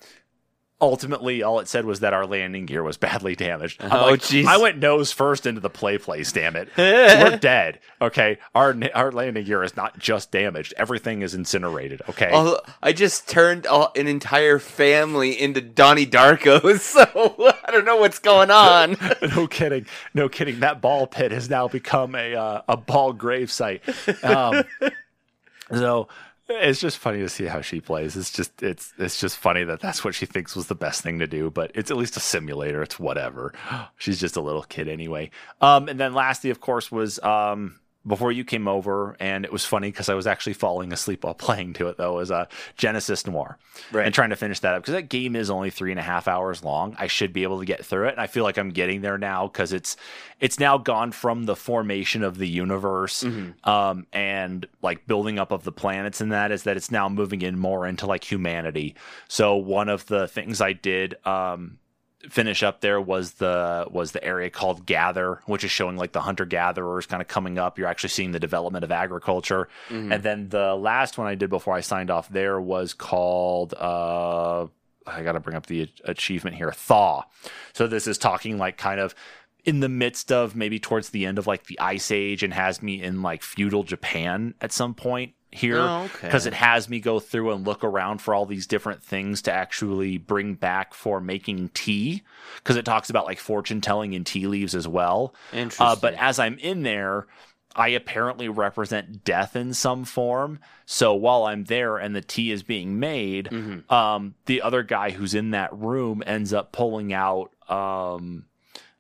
ultimately 0.82 1.44
all 1.44 1.60
it 1.60 1.68
said 1.68 1.86
was 1.86 2.00
that 2.00 2.14
our 2.14 2.26
landing 2.26 2.66
gear 2.66 2.82
was 2.84 2.98
badly 2.98 3.36
damaged 3.36 3.82
I'm 3.84 3.92
Oh, 3.92 4.06
like, 4.12 4.22
jeez. 4.22 4.46
i 4.46 4.58
went 4.58 4.80
nose 4.80 5.12
first 5.12 5.46
into 5.46 5.62
the 5.62 5.70
play 5.70 5.98
place 5.98 6.32
damn 6.32 6.56
it 6.56 6.70
we're 6.78 7.38
dead. 7.38 7.80
Okay, 8.02 8.40
our 8.56 8.76
our 8.96 9.12
landing 9.12 9.46
gear 9.46 9.64
is 9.64 9.76
not 9.76 10.00
just 10.00 10.32
damaged; 10.32 10.74
everything 10.76 11.22
is 11.22 11.36
incinerated. 11.36 12.02
Okay, 12.10 12.32
I 12.82 12.94
just 12.94 13.30
turned 13.30 13.68
all, 13.68 13.92
an 13.96 14.08
entire 14.08 14.58
family 14.58 15.40
into 15.40 15.62
Donnie 15.62 16.08
Darko, 16.08 16.80
so 16.80 17.54
I 17.64 17.72
don't 17.72 17.86
know 17.86 17.98
what's 17.98 18.18
going 18.18 18.50
on. 18.50 18.98
no 19.36 19.46
kidding, 19.46 19.86
no 20.16 20.30
kidding. 20.30 20.62
That 20.62 20.82
ball 20.82 21.06
pit 21.06 21.32
has 21.32 21.48
now 21.48 21.68
become 21.68 22.16
a 22.16 22.34
uh, 22.36 22.62
a 22.68 22.76
ball 22.78 23.14
grave 23.14 23.52
site. 23.52 23.84
Um, 24.24 24.64
so 25.72 26.08
it's 26.56 26.80
just 26.80 26.98
funny 26.98 27.20
to 27.20 27.30
see 27.30 27.46
how 27.46 27.62
she 27.62 27.82
plays. 27.82 28.16
It's 28.16 28.32
just 28.32 28.64
it's 28.64 28.94
it's 28.98 29.20
just 29.20 29.38
funny 29.38 29.64
that 29.64 29.80
that's 29.80 30.04
what 30.04 30.16
she 30.16 30.26
thinks 30.26 30.56
was 30.56 30.68
the 30.68 30.76
best 30.76 31.02
thing 31.02 31.20
to 31.20 31.28
do. 31.28 31.50
But 31.50 31.72
it's 31.76 31.92
at 31.92 31.98
least 31.98 32.18
a 32.18 32.20
simulator. 32.20 32.82
It's 32.82 33.00
whatever. 33.00 33.54
She's 33.98 34.20
just 34.20 34.36
a 34.36 34.42
little 34.42 34.64
kid 34.64 34.88
anyway. 34.88 35.32
Um, 35.60 35.90
and 35.90 36.00
then 36.00 36.14
lastly, 36.14 36.50
of 36.50 36.62
course, 36.62 36.92
was 36.92 37.20
um 37.20 37.81
before 38.08 38.32
you 38.32 38.44
came 38.44 38.68
over, 38.68 39.16
and 39.20 39.46
it 39.46 39.52
was 39.52 39.64
funny 39.64 39.92
because 39.92 40.10
I 40.10 40.16
was 40.16 40.26
actually 40.26 40.54
falling 40.54 40.92
asleep 40.92 41.24
while 41.24 41.34
playing 41.48 41.74
to 41.74 41.88
it 41.88 41.98
though. 41.98 42.14
Was 42.14 42.32
uh, 42.32 42.46
Genesis 42.78 43.28
Noir, 43.28 43.58
Right. 43.92 44.06
and 44.06 44.14
trying 44.16 44.32
to 44.32 44.36
finish 44.36 44.60
that 44.62 44.74
up 44.74 44.82
because 44.82 44.94
that 44.94 45.10
game 45.10 45.36
is 45.36 45.50
only 45.50 45.70
three 45.70 45.92
and 45.92 46.00
a 46.00 46.04
half 46.04 46.28
hours 46.28 46.64
long. 46.64 46.96
I 46.98 47.08
should 47.08 47.32
be 47.32 47.44
able 47.44 47.60
to 47.60 47.66
get 47.66 47.86
through 47.86 48.08
it, 48.08 48.12
and 48.14 48.20
I 48.22 48.28
feel 48.28 48.44
like 48.44 48.58
I'm 48.58 48.72
getting 48.72 49.02
there 49.02 49.18
now 49.18 49.48
because 49.48 49.72
it's 49.72 49.98
it's 50.40 50.60
now 50.60 50.78
gone 50.80 51.12
from 51.12 51.44
the 51.44 51.56
formation 51.56 52.24
of 52.24 52.40
the 52.40 52.48
universe 52.48 53.24
um, 53.64 54.08
and 54.12 54.66
like 54.82 55.06
building 55.06 55.38
up 55.38 55.52
of 55.52 55.64
the 55.64 55.72
planets, 55.72 56.22
and 56.22 56.32
that 56.32 56.52
is 56.52 56.64
that 56.64 56.78
it's 56.78 56.90
now 56.92 57.08
moving 57.08 57.42
in 57.44 57.60
more 57.60 57.86
into 57.86 58.08
like 58.08 58.24
humanity. 58.24 58.96
So 59.28 59.56
one 59.56 59.90
of 59.90 60.08
the 60.08 60.28
things 60.28 60.60
I 60.62 60.74
did. 60.74 61.16
Um, 61.26 61.78
finish 62.30 62.64
up 62.64 62.82
there 62.82 63.02
was 63.02 63.34
the 63.34 63.86
was 63.90 64.12
the 64.12 64.24
area 64.24 64.50
called 64.50 64.86
gather 64.86 65.42
which 65.46 65.64
is 65.64 65.72
showing 65.72 65.98
like 65.98 66.12
the 66.12 66.22
hunter 66.22 66.46
gatherers 66.46 67.06
kind 67.06 67.22
of 67.22 67.28
coming 67.28 67.58
up. 67.58 67.78
You're 67.78 67.88
actually 67.88 68.10
seeing 68.10 68.32
the 68.32 68.40
development 68.40 68.84
of 68.84 68.92
agriculture. 68.92 69.68
And 70.12 70.24
then 70.24 70.50
the 70.50 70.76
last 70.76 71.18
one 71.18 71.28
i 71.28 71.36
did 71.36 71.50
before 71.50 71.74
i 71.74 71.82
signed 71.82 72.12
off 72.12 72.30
there 72.30 72.60
was 72.62 72.94
called 72.94 73.74
uh 73.74 74.68
i 75.08 75.24
gotta 75.24 75.40
bring 75.40 75.56
up 75.56 75.66
the 75.66 75.90
achievement 76.06 76.56
here 76.56 76.72
thaw. 76.72 77.24
So 77.74 77.88
this 77.88 78.08
is 78.08 78.18
talking 78.18 78.58
like 78.58 78.78
kind 78.78 79.00
of 79.00 79.16
in 79.64 79.80
the 79.80 79.90
midst 79.90 80.32
of 80.32 80.56
maybe 80.56 80.80
towards 80.80 81.10
the 81.10 81.26
end 81.26 81.38
of 81.38 81.48
like 81.48 81.66
the 81.66 81.80
ice 81.80 82.12
age 82.12 82.44
and 82.44 82.54
has 82.54 82.82
me 82.82 83.02
in 83.02 83.22
like 83.22 83.44
feudal 83.44 83.84
japan 83.84 84.56
at 84.60 84.72
some 84.72 84.96
point 84.96 85.34
here 85.52 85.80
Oh, 85.80 86.04
okay. 86.06 86.28
because 86.28 86.46
it 86.46 86.54
has 86.54 86.88
me 86.90 87.00
go 87.00 87.20
through 87.20 87.52
and 87.52 87.66
look 87.68 87.84
around 87.84 88.22
for 88.22 88.34
all 88.34 88.46
these 88.46 88.68
different 88.68 89.04
things 89.04 89.42
to 89.44 89.52
actually 89.52 90.18
bring 90.18 90.54
back 90.54 90.94
for 90.94 91.20
making 91.20 91.70
tea 91.74 92.24
because 92.58 92.78
it 92.78 92.86
talks 92.86 93.10
about 93.10 93.26
like 93.26 93.40
fortune 93.40 93.82
telling 93.82 94.16
and 94.16 94.26
tea 94.26 94.48
leaves 94.48 94.74
as 94.76 94.88
well 94.88 95.34
Interesting. 95.52 95.86
uh, 95.88 95.96
but 95.98 96.14
as 96.14 96.40
i'm 96.40 96.58
in 96.60 96.84
there 96.84 97.28
i 97.76 97.90
apparently 97.90 98.48
represent 98.48 99.26
death 99.26 99.56
in 99.58 99.74
some 99.74 100.06
form 100.06 100.60
so 100.86 101.14
while 101.14 101.44
i'm 101.44 101.66
there 101.66 101.98
and 101.98 102.16
the 102.16 102.22
tea 102.22 102.52
is 102.52 102.64
being 102.64 103.00
made 103.00 103.50
Mm-hmm. 103.52 103.94
um, 103.94 104.36
the 104.46 104.62
other 104.62 104.84
guy 104.84 105.10
who's 105.12 105.34
in 105.36 105.52
that 105.52 105.74
room 105.78 106.24
ends 106.26 106.54
up 106.54 106.72
pulling 106.72 107.12
out 107.12 107.52
um, 107.70 108.46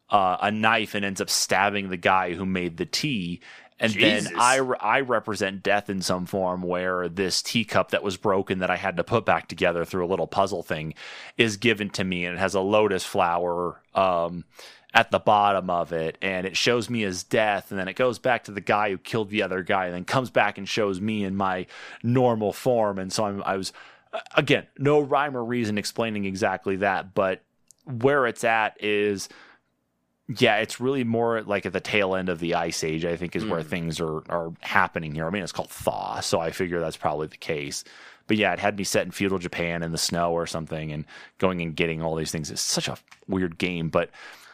uh, 0.10 0.38
a 0.42 0.52
knife 0.52 0.96
and 0.96 1.06
ends 1.06 1.22
up 1.22 1.30
stabbing 1.30 1.88
the 1.90 1.96
guy 1.98 2.34
who 2.34 2.46
made 2.46 2.76
the 2.76 2.86
tea. 2.86 3.40
And 3.82 3.92
Jesus. 3.94 4.30
then 4.30 4.40
I, 4.40 4.58
I 4.80 5.02
represent 5.02 5.64
death 5.64 5.90
in 5.90 6.04
some 6.04 6.28
form 6.28 6.62
where 6.62 7.10
this 7.10 7.42
teacup 7.42 7.92
that 7.92 8.04
was 8.04 8.16
broken 8.16 8.60
that 8.60 8.70
I 8.70 8.76
had 8.76 8.98
to 8.98 9.04
put 9.04 9.26
back 9.26 9.48
together 9.48 9.86
through 9.86 10.06
a 10.06 10.08
little 10.08 10.28
puzzle 10.28 10.62
thing 10.62 10.94
is 11.36 11.58
given 11.58 11.90
to 11.92 12.04
me 12.04 12.26
and 12.26 12.36
it 12.36 12.40
has 12.40 12.54
a 12.54 12.62
lotus 12.62 13.04
flower 13.04 13.82
um, 13.96 14.46
at 14.94 15.10
the 15.10 15.18
bottom 15.18 15.72
of 15.72 15.94
it. 15.94 16.20
And 16.22 16.46
it 16.46 16.56
shows 16.56 16.92
me 16.92 17.04
as 17.04 17.24
death. 17.24 17.72
And 17.72 17.80
then 17.80 17.88
it 17.88 17.96
goes 17.96 18.20
back 18.20 18.44
to 18.44 18.52
the 18.52 18.62
guy 18.62 18.92
who 18.92 19.00
killed 19.00 19.32
the 19.32 19.42
other 19.42 19.64
guy 19.64 19.86
and 19.86 19.96
then 19.96 20.06
comes 20.06 20.30
back 20.30 20.60
and 20.60 20.70
shows 20.70 21.02
me 21.02 21.24
in 21.24 21.36
my 21.36 21.66
normal 22.04 22.54
form. 22.54 23.00
And 23.00 23.12
so 23.12 23.26
I'm, 23.26 23.42
I 23.44 23.58
was 23.58 23.74
again 24.36 24.68
no 24.78 25.00
rhyme 25.00 25.38
or 25.38 25.44
reason 25.44 25.78
explaining 25.78 26.26
exactly 26.26 26.76
that 26.76 27.14
but 27.14 27.42
where 27.86 28.28
it's 28.28 28.44
at 28.44 28.76
is 28.84 29.30
yeah, 30.38 30.58
it's 30.58 30.80
really 30.80 31.04
more 31.04 31.42
like 31.42 31.66
at 31.66 31.74
the 31.74 31.80
tail 31.80 32.16
end 32.16 32.30
of 32.30 32.40
the 32.40 32.56
ice 32.56 32.84
age, 32.84 33.06
I 33.06 33.16
think, 33.16 33.36
is 33.36 33.46
where 33.46 33.64
things 33.64 34.00
are 34.00 34.18
are 34.30 34.54
happening 34.62 35.14
here. 35.16 35.26
I 35.26 35.30
mean, 35.30 35.44
it's 35.44 35.52
called 35.52 35.70
thaw, 35.70 36.20
so 36.20 36.40
I 36.40 36.52
figure 36.52 36.80
that's 36.80 36.98
probably 36.98 37.28
the 37.28 37.38
case. 37.38 37.84
But 38.28 38.38
yeah, 38.38 38.54
it 38.54 38.60
had 38.60 38.78
me 38.78 38.84
set 38.84 39.06
in 39.06 39.12
feudal 39.12 39.40
Japan 39.40 39.84
in 39.84 39.92
the 39.92 39.98
snow 39.98 40.32
or 40.32 40.46
something 40.48 40.92
and 40.92 41.06
going 41.40 41.62
and 41.62 41.76
getting 41.76 42.02
all 42.02 42.16
these 42.16 42.32
things. 42.32 42.50
It's 42.52 42.62
such 42.62 42.88
a 42.88 42.98
weird 43.28 43.58
game, 43.58 43.90
but 43.90 44.10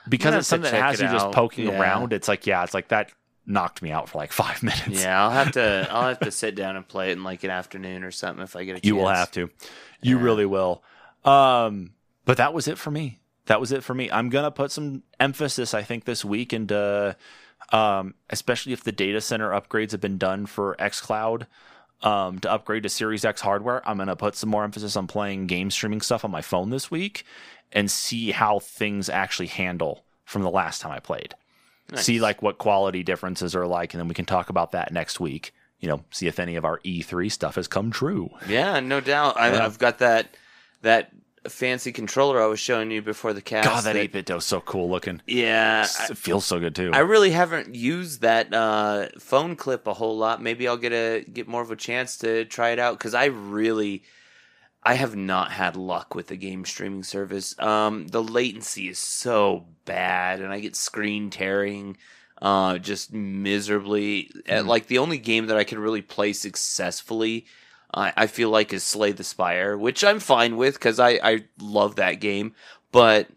because 0.10 0.34
it's 0.36 0.48
something 0.48 0.72
that 0.72 0.82
has 0.82 1.02
you 1.02 1.08
just 1.10 1.32
poking 1.32 1.68
Yeah. 1.68 1.80
around, 1.80 2.14
it's 2.14 2.28
like, 2.28 2.48
yeah, 2.48 2.64
it's 2.64 2.74
like 2.74 2.88
that 2.88 3.12
knocked 3.46 3.82
me 3.82 3.92
out 3.92 4.10
for 4.10 4.18
like 4.18 4.32
five 4.44 4.64
minutes. 4.64 4.88
yeah, 5.04 5.22
I'll 5.22 5.32
have 5.32 5.52
to. 5.52 5.88
I'll 5.92 6.08
have 6.08 6.20
to 6.22 6.32
sit 6.32 6.56
down 6.56 6.76
and 6.76 6.88
play 6.88 7.10
it 7.10 7.18
in 7.18 7.24
like 7.24 7.44
an 7.44 7.50
afternoon 7.52 8.04
or 8.04 8.12
something 8.12 8.42
if 8.44 8.56
I 8.56 8.64
get 8.64 8.72
a 8.72 8.74
chance. 8.76 8.86
You 8.86 8.96
will 8.96 9.10
have 9.10 9.32
to. 9.32 9.50
You 10.02 10.18
Yeah. 10.18 10.24
really 10.24 10.46
will. 10.46 10.82
Um, 11.26 11.92
but 12.26 12.38
that 12.38 12.54
was 12.54 12.68
it 12.68 12.78
for 12.78 12.90
me. 12.90 13.20
That 13.48 13.60
was 13.60 13.72
it 13.72 13.84
for 13.84 13.94
me. 13.94 14.10
I'm 14.12 14.30
gonna 14.30 14.52
put 14.52 14.72
some 14.72 15.04
emphasis, 15.20 15.74
I 15.74 15.82
think, 15.82 16.06
this 16.06 16.24
week 16.24 16.54
into, 16.54 17.16
um, 17.72 18.14
especially 18.30 18.74
if 18.74 18.84
the 18.84 18.92
data 18.92 19.20
center 19.22 19.50
upgrades 19.50 19.92
have 19.92 20.02
been 20.02 20.18
done 20.18 20.46
for 20.46 20.76
XCloud. 20.80 21.48
Um, 22.04 22.38
to 22.40 22.52
upgrade 22.52 22.84
to 22.84 22.90
Series 22.90 23.26
X 23.26 23.42
hardware, 23.42 23.82
I'm 23.88 23.98
gonna 23.98 24.16
put 24.16 24.36
some 24.36 24.50
more 24.50 24.64
emphasis 24.64 24.96
on 24.96 25.08
playing 25.08 25.48
game 25.48 25.72
streaming 25.72 26.02
stuff 26.02 26.24
on 26.24 26.30
my 26.30 26.42
phone 26.42 26.70
this 26.70 26.92
week, 26.92 27.26
and 27.72 27.90
see 27.90 28.32
how 28.32 28.60
things 28.60 29.10
actually 29.10 29.48
handle 29.48 30.06
from 30.24 30.44
the 30.44 30.52
last 30.52 30.82
time 30.82 30.92
I 30.92 31.00
played. 31.00 31.34
Nice. 31.92 32.04
See 32.04 32.20
like 32.20 32.42
what 32.42 32.58
quality 32.58 33.02
differences 33.02 33.56
are 33.56 33.66
like, 33.66 33.94
and 33.94 34.00
then 34.00 34.08
we 34.08 34.14
can 34.14 34.26
talk 34.26 34.50
about 34.50 34.74
that 34.74 34.92
next 34.92 35.20
week. 35.20 35.54
You 35.80 35.88
know, 35.88 36.04
see 36.12 36.28
if 36.28 36.40
any 36.40 36.56
of 36.56 36.66
our 36.66 36.80
E3 36.80 37.32
stuff 37.32 37.56
has 37.56 37.68
come 37.68 37.92
true. 37.92 38.30
Yeah, 38.48 38.80
no 38.80 39.00
doubt. 39.00 39.40
I, 39.40 39.64
I've 39.64 39.80
got 39.80 40.00
that 40.00 40.36
that 40.82 41.12
fancy 41.50 41.92
controller 41.92 42.42
I 42.42 42.48
was 42.48 42.60
showing 42.60 42.92
you 42.92 43.02
before 43.02 43.34
the 43.34 43.42
cast. 43.42 43.68
God, 43.68 43.84
that 43.84 43.96
eight 43.96 44.12
bit 44.12 44.30
was 44.30 44.46
so 44.46 44.62
cool 44.62 44.90
looking. 44.90 45.22
Yeah, 45.26 45.88
I, 46.00 46.12
it 46.12 46.18
feels 46.18 46.46
so 46.46 46.60
good 46.60 46.76
too. 46.76 46.92
I 46.94 47.00
really 47.00 47.32
haven't 47.32 47.76
used 47.76 48.22
that 48.22 48.54
uh, 48.54 49.08
phone 49.20 49.56
clip 49.56 49.88
a 49.88 49.94
whole 49.94 50.18
lot. 50.18 50.42
Maybe 50.42 50.68
I'll 50.68 50.78
get 50.78 50.94
a 50.94 51.24
get 51.24 51.48
more 51.48 51.62
of 51.62 51.72
a 51.72 51.76
chance 51.76 52.18
to 52.20 52.46
try 52.46 52.70
it 52.70 52.80
out 52.80 52.98
because 52.98 53.14
I 53.14 53.26
really, 53.26 54.04
I 54.84 54.96
have 54.96 55.16
not 55.16 55.52
had 55.52 55.76
luck 55.76 56.16
with 56.16 56.28
the 56.28 56.38
game 56.38 56.66
streaming 56.66 57.04
service. 57.04 57.58
Um, 57.60 58.08
the 58.08 58.24
latency 58.24 58.90
is 58.90 59.00
so 59.00 59.66
bad, 59.86 60.42
and 60.42 60.52
I 60.52 60.60
get 60.60 60.76
screen 60.76 61.30
tearing, 61.30 61.98
uh, 62.42 62.78
just 62.78 63.14
miserably. 63.14 64.32
Uh, 64.50 64.64
Like 64.64 64.88
the 64.88 65.00
only 65.00 65.18
game 65.18 65.48
that 65.48 65.58
I 65.58 65.64
can 65.64 65.80
really 65.80 66.02
play 66.02 66.34
successfully. 66.34 67.46
I 67.94 68.14
I 68.16 68.28
feel 68.28 68.50
like 68.50 68.74
is 68.74 68.84
Slay 68.84 69.12
the 69.12 69.24
Spire, 69.24 69.78
which 69.78 70.04
I'm 70.04 70.20
fine 70.20 70.58
with 70.58 70.76
because 70.76 71.00
I, 71.00 71.20
I 71.24 71.44
love 71.60 71.96
that 71.96 72.20
game. 72.20 72.54
But 72.92 73.28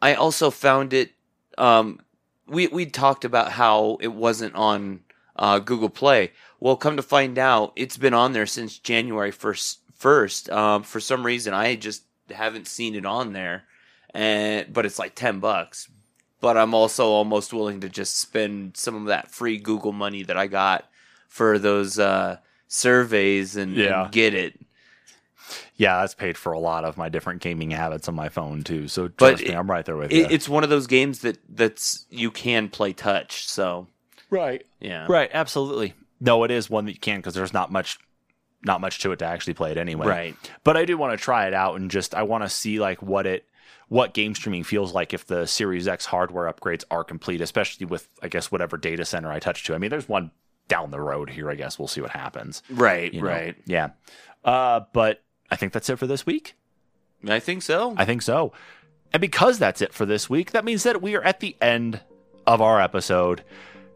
I 0.00 0.14
also 0.14 0.50
found 0.50 0.92
it 0.92 1.12
um, 1.58 2.00
we 2.46 2.66
we 2.68 2.86
talked 2.86 3.24
about 3.24 3.52
how 3.52 3.98
it 4.00 4.12
wasn't 4.12 4.54
on 4.54 5.00
uh, 5.36 5.58
Google 5.58 5.90
Play. 5.90 6.32
Well, 6.60 6.76
come 6.76 6.96
to 6.96 7.02
find 7.02 7.38
out, 7.38 7.72
it's 7.76 7.96
been 7.96 8.14
on 8.14 8.32
there 8.32 8.46
since 8.46 8.78
January 8.78 9.30
first. 9.30 9.80
First, 9.94 10.50
um, 10.50 10.82
for 10.82 11.00
some 11.00 11.24
reason, 11.24 11.54
I 11.54 11.74
just 11.74 12.02
haven't 12.30 12.66
seen 12.66 12.94
it 12.94 13.06
on 13.06 13.32
there, 13.32 13.64
and 14.12 14.70
but 14.70 14.84
it's 14.84 14.98
like 14.98 15.14
ten 15.14 15.40
bucks. 15.40 15.88
But 16.38 16.58
I'm 16.58 16.74
also 16.74 17.06
almost 17.06 17.54
willing 17.54 17.80
to 17.80 17.88
just 17.88 18.18
spend 18.18 18.76
some 18.76 18.94
of 18.94 19.06
that 19.06 19.30
free 19.30 19.56
Google 19.56 19.92
money 19.92 20.22
that 20.24 20.36
I 20.36 20.48
got 20.48 20.84
for 21.28 21.58
those 21.58 21.98
uh, 21.98 22.36
surveys 22.68 23.56
and, 23.56 23.74
Yeah. 23.76 24.04
and 24.04 24.12
get 24.12 24.34
it. 24.34 24.58
yeah, 25.76 26.00
that's 26.00 26.14
paid 26.14 26.36
for 26.36 26.52
a 26.52 26.58
lot 26.58 26.84
of 26.84 26.96
my 26.96 27.08
different 27.08 27.40
gaming 27.42 27.70
habits 27.70 28.08
on 28.08 28.14
my 28.14 28.28
phone 28.28 28.62
too. 28.62 28.88
So 28.88 29.08
But 29.08 29.16
trust 29.30 29.42
me, 29.44 29.50
it- 29.50 29.54
I'm 29.56 29.70
right 29.70 29.84
there 29.84 29.96
with 29.96 30.10
it. 30.12 30.16
you. 30.16 30.26
It's 30.30 30.48
one 30.48 30.64
of 30.64 30.70
those 30.70 30.86
games 30.86 31.20
that 31.20 31.38
that's 31.48 32.06
you 32.10 32.30
can 32.30 32.68
play 32.68 32.92
touch. 32.92 33.46
So 33.48 33.86
right, 34.30 34.64
yeah, 34.80 35.06
right, 35.08 35.30
absolutely. 35.32 35.94
No, 36.20 36.42
it 36.44 36.50
is 36.50 36.68
one 36.70 36.86
that 36.86 36.92
you 36.92 36.98
can 36.98 37.18
because 37.18 37.34
there's 37.34 37.52
not 37.52 37.70
much, 37.70 37.98
not 38.64 38.80
much 38.80 39.00
to 39.00 39.12
it 39.12 39.18
to 39.18 39.26
actually 39.26 39.54
play 39.54 39.70
it 39.70 39.76
anyway. 39.76 40.06
right. 40.06 40.36
But 40.64 40.76
I 40.76 40.84
do 40.86 40.96
want 40.96 41.16
to 41.18 41.22
try 41.22 41.46
it 41.46 41.54
out 41.54 41.76
and 41.78 41.90
just 41.90 42.14
I 42.14 42.22
want 42.22 42.42
to 42.42 42.48
see 42.48 42.80
like 42.80 43.02
what 43.02 43.26
it 43.26 43.44
what 43.88 44.14
game 44.14 44.34
streaming 44.34 44.64
feels 44.64 44.92
like 44.92 45.14
if 45.14 45.26
the 45.26 45.46
Series 45.46 45.86
X 45.86 46.06
hardware 46.06 46.52
upgrades 46.52 46.82
are 46.90 47.04
complete, 47.04 47.40
especially 47.40 47.86
with 47.86 48.08
I 48.22 48.28
guess 48.28 48.50
whatever 48.50 48.76
data 48.76 49.04
center 49.04 49.30
I 49.30 49.38
touch 49.38 49.62
to. 49.64 49.74
I 49.74 49.78
mean, 49.78 49.90
there's 49.90 50.08
one 50.08 50.32
down 50.68 50.90
the 50.90 51.00
road 51.00 51.30
here. 51.30 51.50
I 51.50 51.54
guess 51.54 51.78
we'll 51.78 51.88
see 51.88 52.00
what 52.00 52.10
happens. 52.10 52.62
Right, 52.70 53.12
you 53.12 53.20
know? 53.20 53.28
right. 53.28 53.56
Yeah. 53.66 53.90
Uh, 54.44 54.80
but 54.92 55.22
I 55.50 55.56
think 55.56 55.72
that's 55.72 55.88
it 55.88 55.96
for 55.96 56.06
this 56.06 56.26
week. 56.26 56.54
I 57.26 57.40
think 57.40 57.62
so. 57.62 57.94
I 57.96 58.04
think 58.04 58.22
so. 58.22 58.52
And 59.12 59.20
because 59.20 59.58
that's 59.58 59.80
it 59.80 59.92
for 59.92 60.06
this 60.06 60.28
week, 60.28 60.52
that 60.52 60.64
means 60.64 60.82
that 60.82 61.00
we 61.00 61.14
are 61.16 61.22
at 61.22 61.40
the 61.40 61.56
end 61.60 62.00
of 62.46 62.60
our 62.60 62.80
episode. 62.80 63.42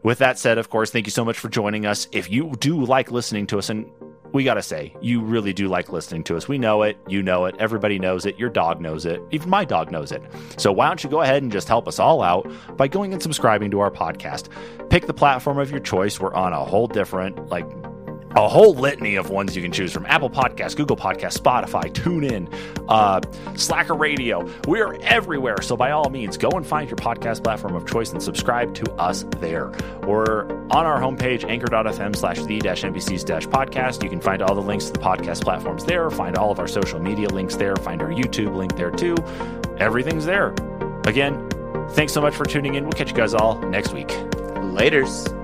With 0.03 0.17
that 0.17 0.39
said, 0.39 0.57
of 0.57 0.69
course, 0.69 0.89
thank 0.89 1.05
you 1.05 1.11
so 1.11 1.23
much 1.23 1.37
for 1.37 1.47
joining 1.47 1.85
us. 1.85 2.07
If 2.11 2.31
you 2.31 2.53
do 2.59 2.83
like 2.83 3.11
listening 3.11 3.47
to 3.47 3.59
us, 3.59 3.69
and 3.69 3.85
we 4.33 4.43
got 4.43 4.55
to 4.55 4.61
say, 4.61 4.95
you 5.01 5.21
really 5.21 5.53
do 5.53 5.67
like 5.67 5.91
listening 5.91 6.23
to 6.25 6.37
us. 6.37 6.47
We 6.47 6.57
know 6.57 6.83
it. 6.83 6.97
You 7.07 7.21
know 7.21 7.45
it. 7.45 7.55
Everybody 7.59 7.99
knows 7.99 8.25
it. 8.25 8.37
Your 8.39 8.49
dog 8.49 8.79
knows 8.79 9.05
it. 9.05 9.21
Even 9.31 9.49
my 9.49 9.65
dog 9.65 9.91
knows 9.91 10.11
it. 10.11 10.21
So 10.57 10.71
why 10.71 10.87
don't 10.87 11.03
you 11.03 11.09
go 11.09 11.21
ahead 11.21 11.43
and 11.43 11.51
just 11.51 11.67
help 11.67 11.87
us 11.87 11.99
all 11.99 12.21
out 12.21 12.49
by 12.77 12.87
going 12.87 13.13
and 13.13 13.21
subscribing 13.21 13.71
to 13.71 13.79
our 13.79 13.91
podcast? 13.91 14.49
Pick 14.89 15.07
the 15.07 15.13
platform 15.13 15.57
of 15.57 15.71
your 15.71 15.79
choice. 15.79 16.19
We're 16.19 16.33
on 16.33 16.53
a 16.53 16.63
whole 16.63 16.87
different, 16.87 17.49
like, 17.49 17.65
a 18.35 18.47
whole 18.47 18.73
litany 18.73 19.15
of 19.15 19.29
ones 19.29 19.55
you 19.55 19.61
can 19.61 19.71
choose 19.71 19.91
from 19.91 20.05
Apple 20.05 20.29
Podcasts, 20.29 20.75
Google 20.75 20.95
Podcasts, 20.95 21.37
Spotify, 21.37 21.91
TuneIn, 21.91 22.51
uh, 22.87 23.21
Slacker 23.55 23.93
Radio. 23.93 24.49
We're 24.67 24.95
everywhere. 25.01 25.61
So 25.61 25.75
by 25.75 25.91
all 25.91 26.09
means, 26.09 26.37
go 26.37 26.49
and 26.51 26.65
find 26.65 26.89
your 26.89 26.97
podcast 26.97 27.43
platform 27.43 27.75
of 27.75 27.87
choice 27.87 28.11
and 28.11 28.21
subscribe 28.21 28.73
to 28.75 28.91
us 28.93 29.25
there. 29.39 29.71
We're 30.03 30.45
on 30.71 30.85
our 30.85 30.99
homepage, 30.99 31.43
anchor.fm 31.47 32.15
slash 32.15 32.37
the 32.43 32.59
NPCs 32.59 33.47
podcast. 33.49 34.03
You 34.03 34.09
can 34.09 34.21
find 34.21 34.41
all 34.41 34.55
the 34.55 34.61
links 34.61 34.85
to 34.85 34.93
the 34.93 34.99
podcast 34.99 35.43
platforms 35.43 35.85
there, 35.85 36.09
find 36.09 36.37
all 36.37 36.51
of 36.51 36.59
our 36.59 36.67
social 36.67 36.99
media 36.99 37.27
links 37.29 37.55
there, 37.55 37.75
find 37.75 38.01
our 38.01 38.09
YouTube 38.09 38.55
link 38.55 38.75
there 38.75 38.91
too. 38.91 39.15
Everything's 39.77 40.25
there. 40.25 40.53
Again, 41.05 41.49
thanks 41.91 42.13
so 42.13 42.21
much 42.21 42.35
for 42.35 42.45
tuning 42.45 42.75
in. 42.75 42.83
We'll 42.83 42.93
catch 42.93 43.09
you 43.09 43.15
guys 43.17 43.33
all 43.33 43.59
next 43.59 43.93
week. 43.93 44.07
Laters. 44.07 45.40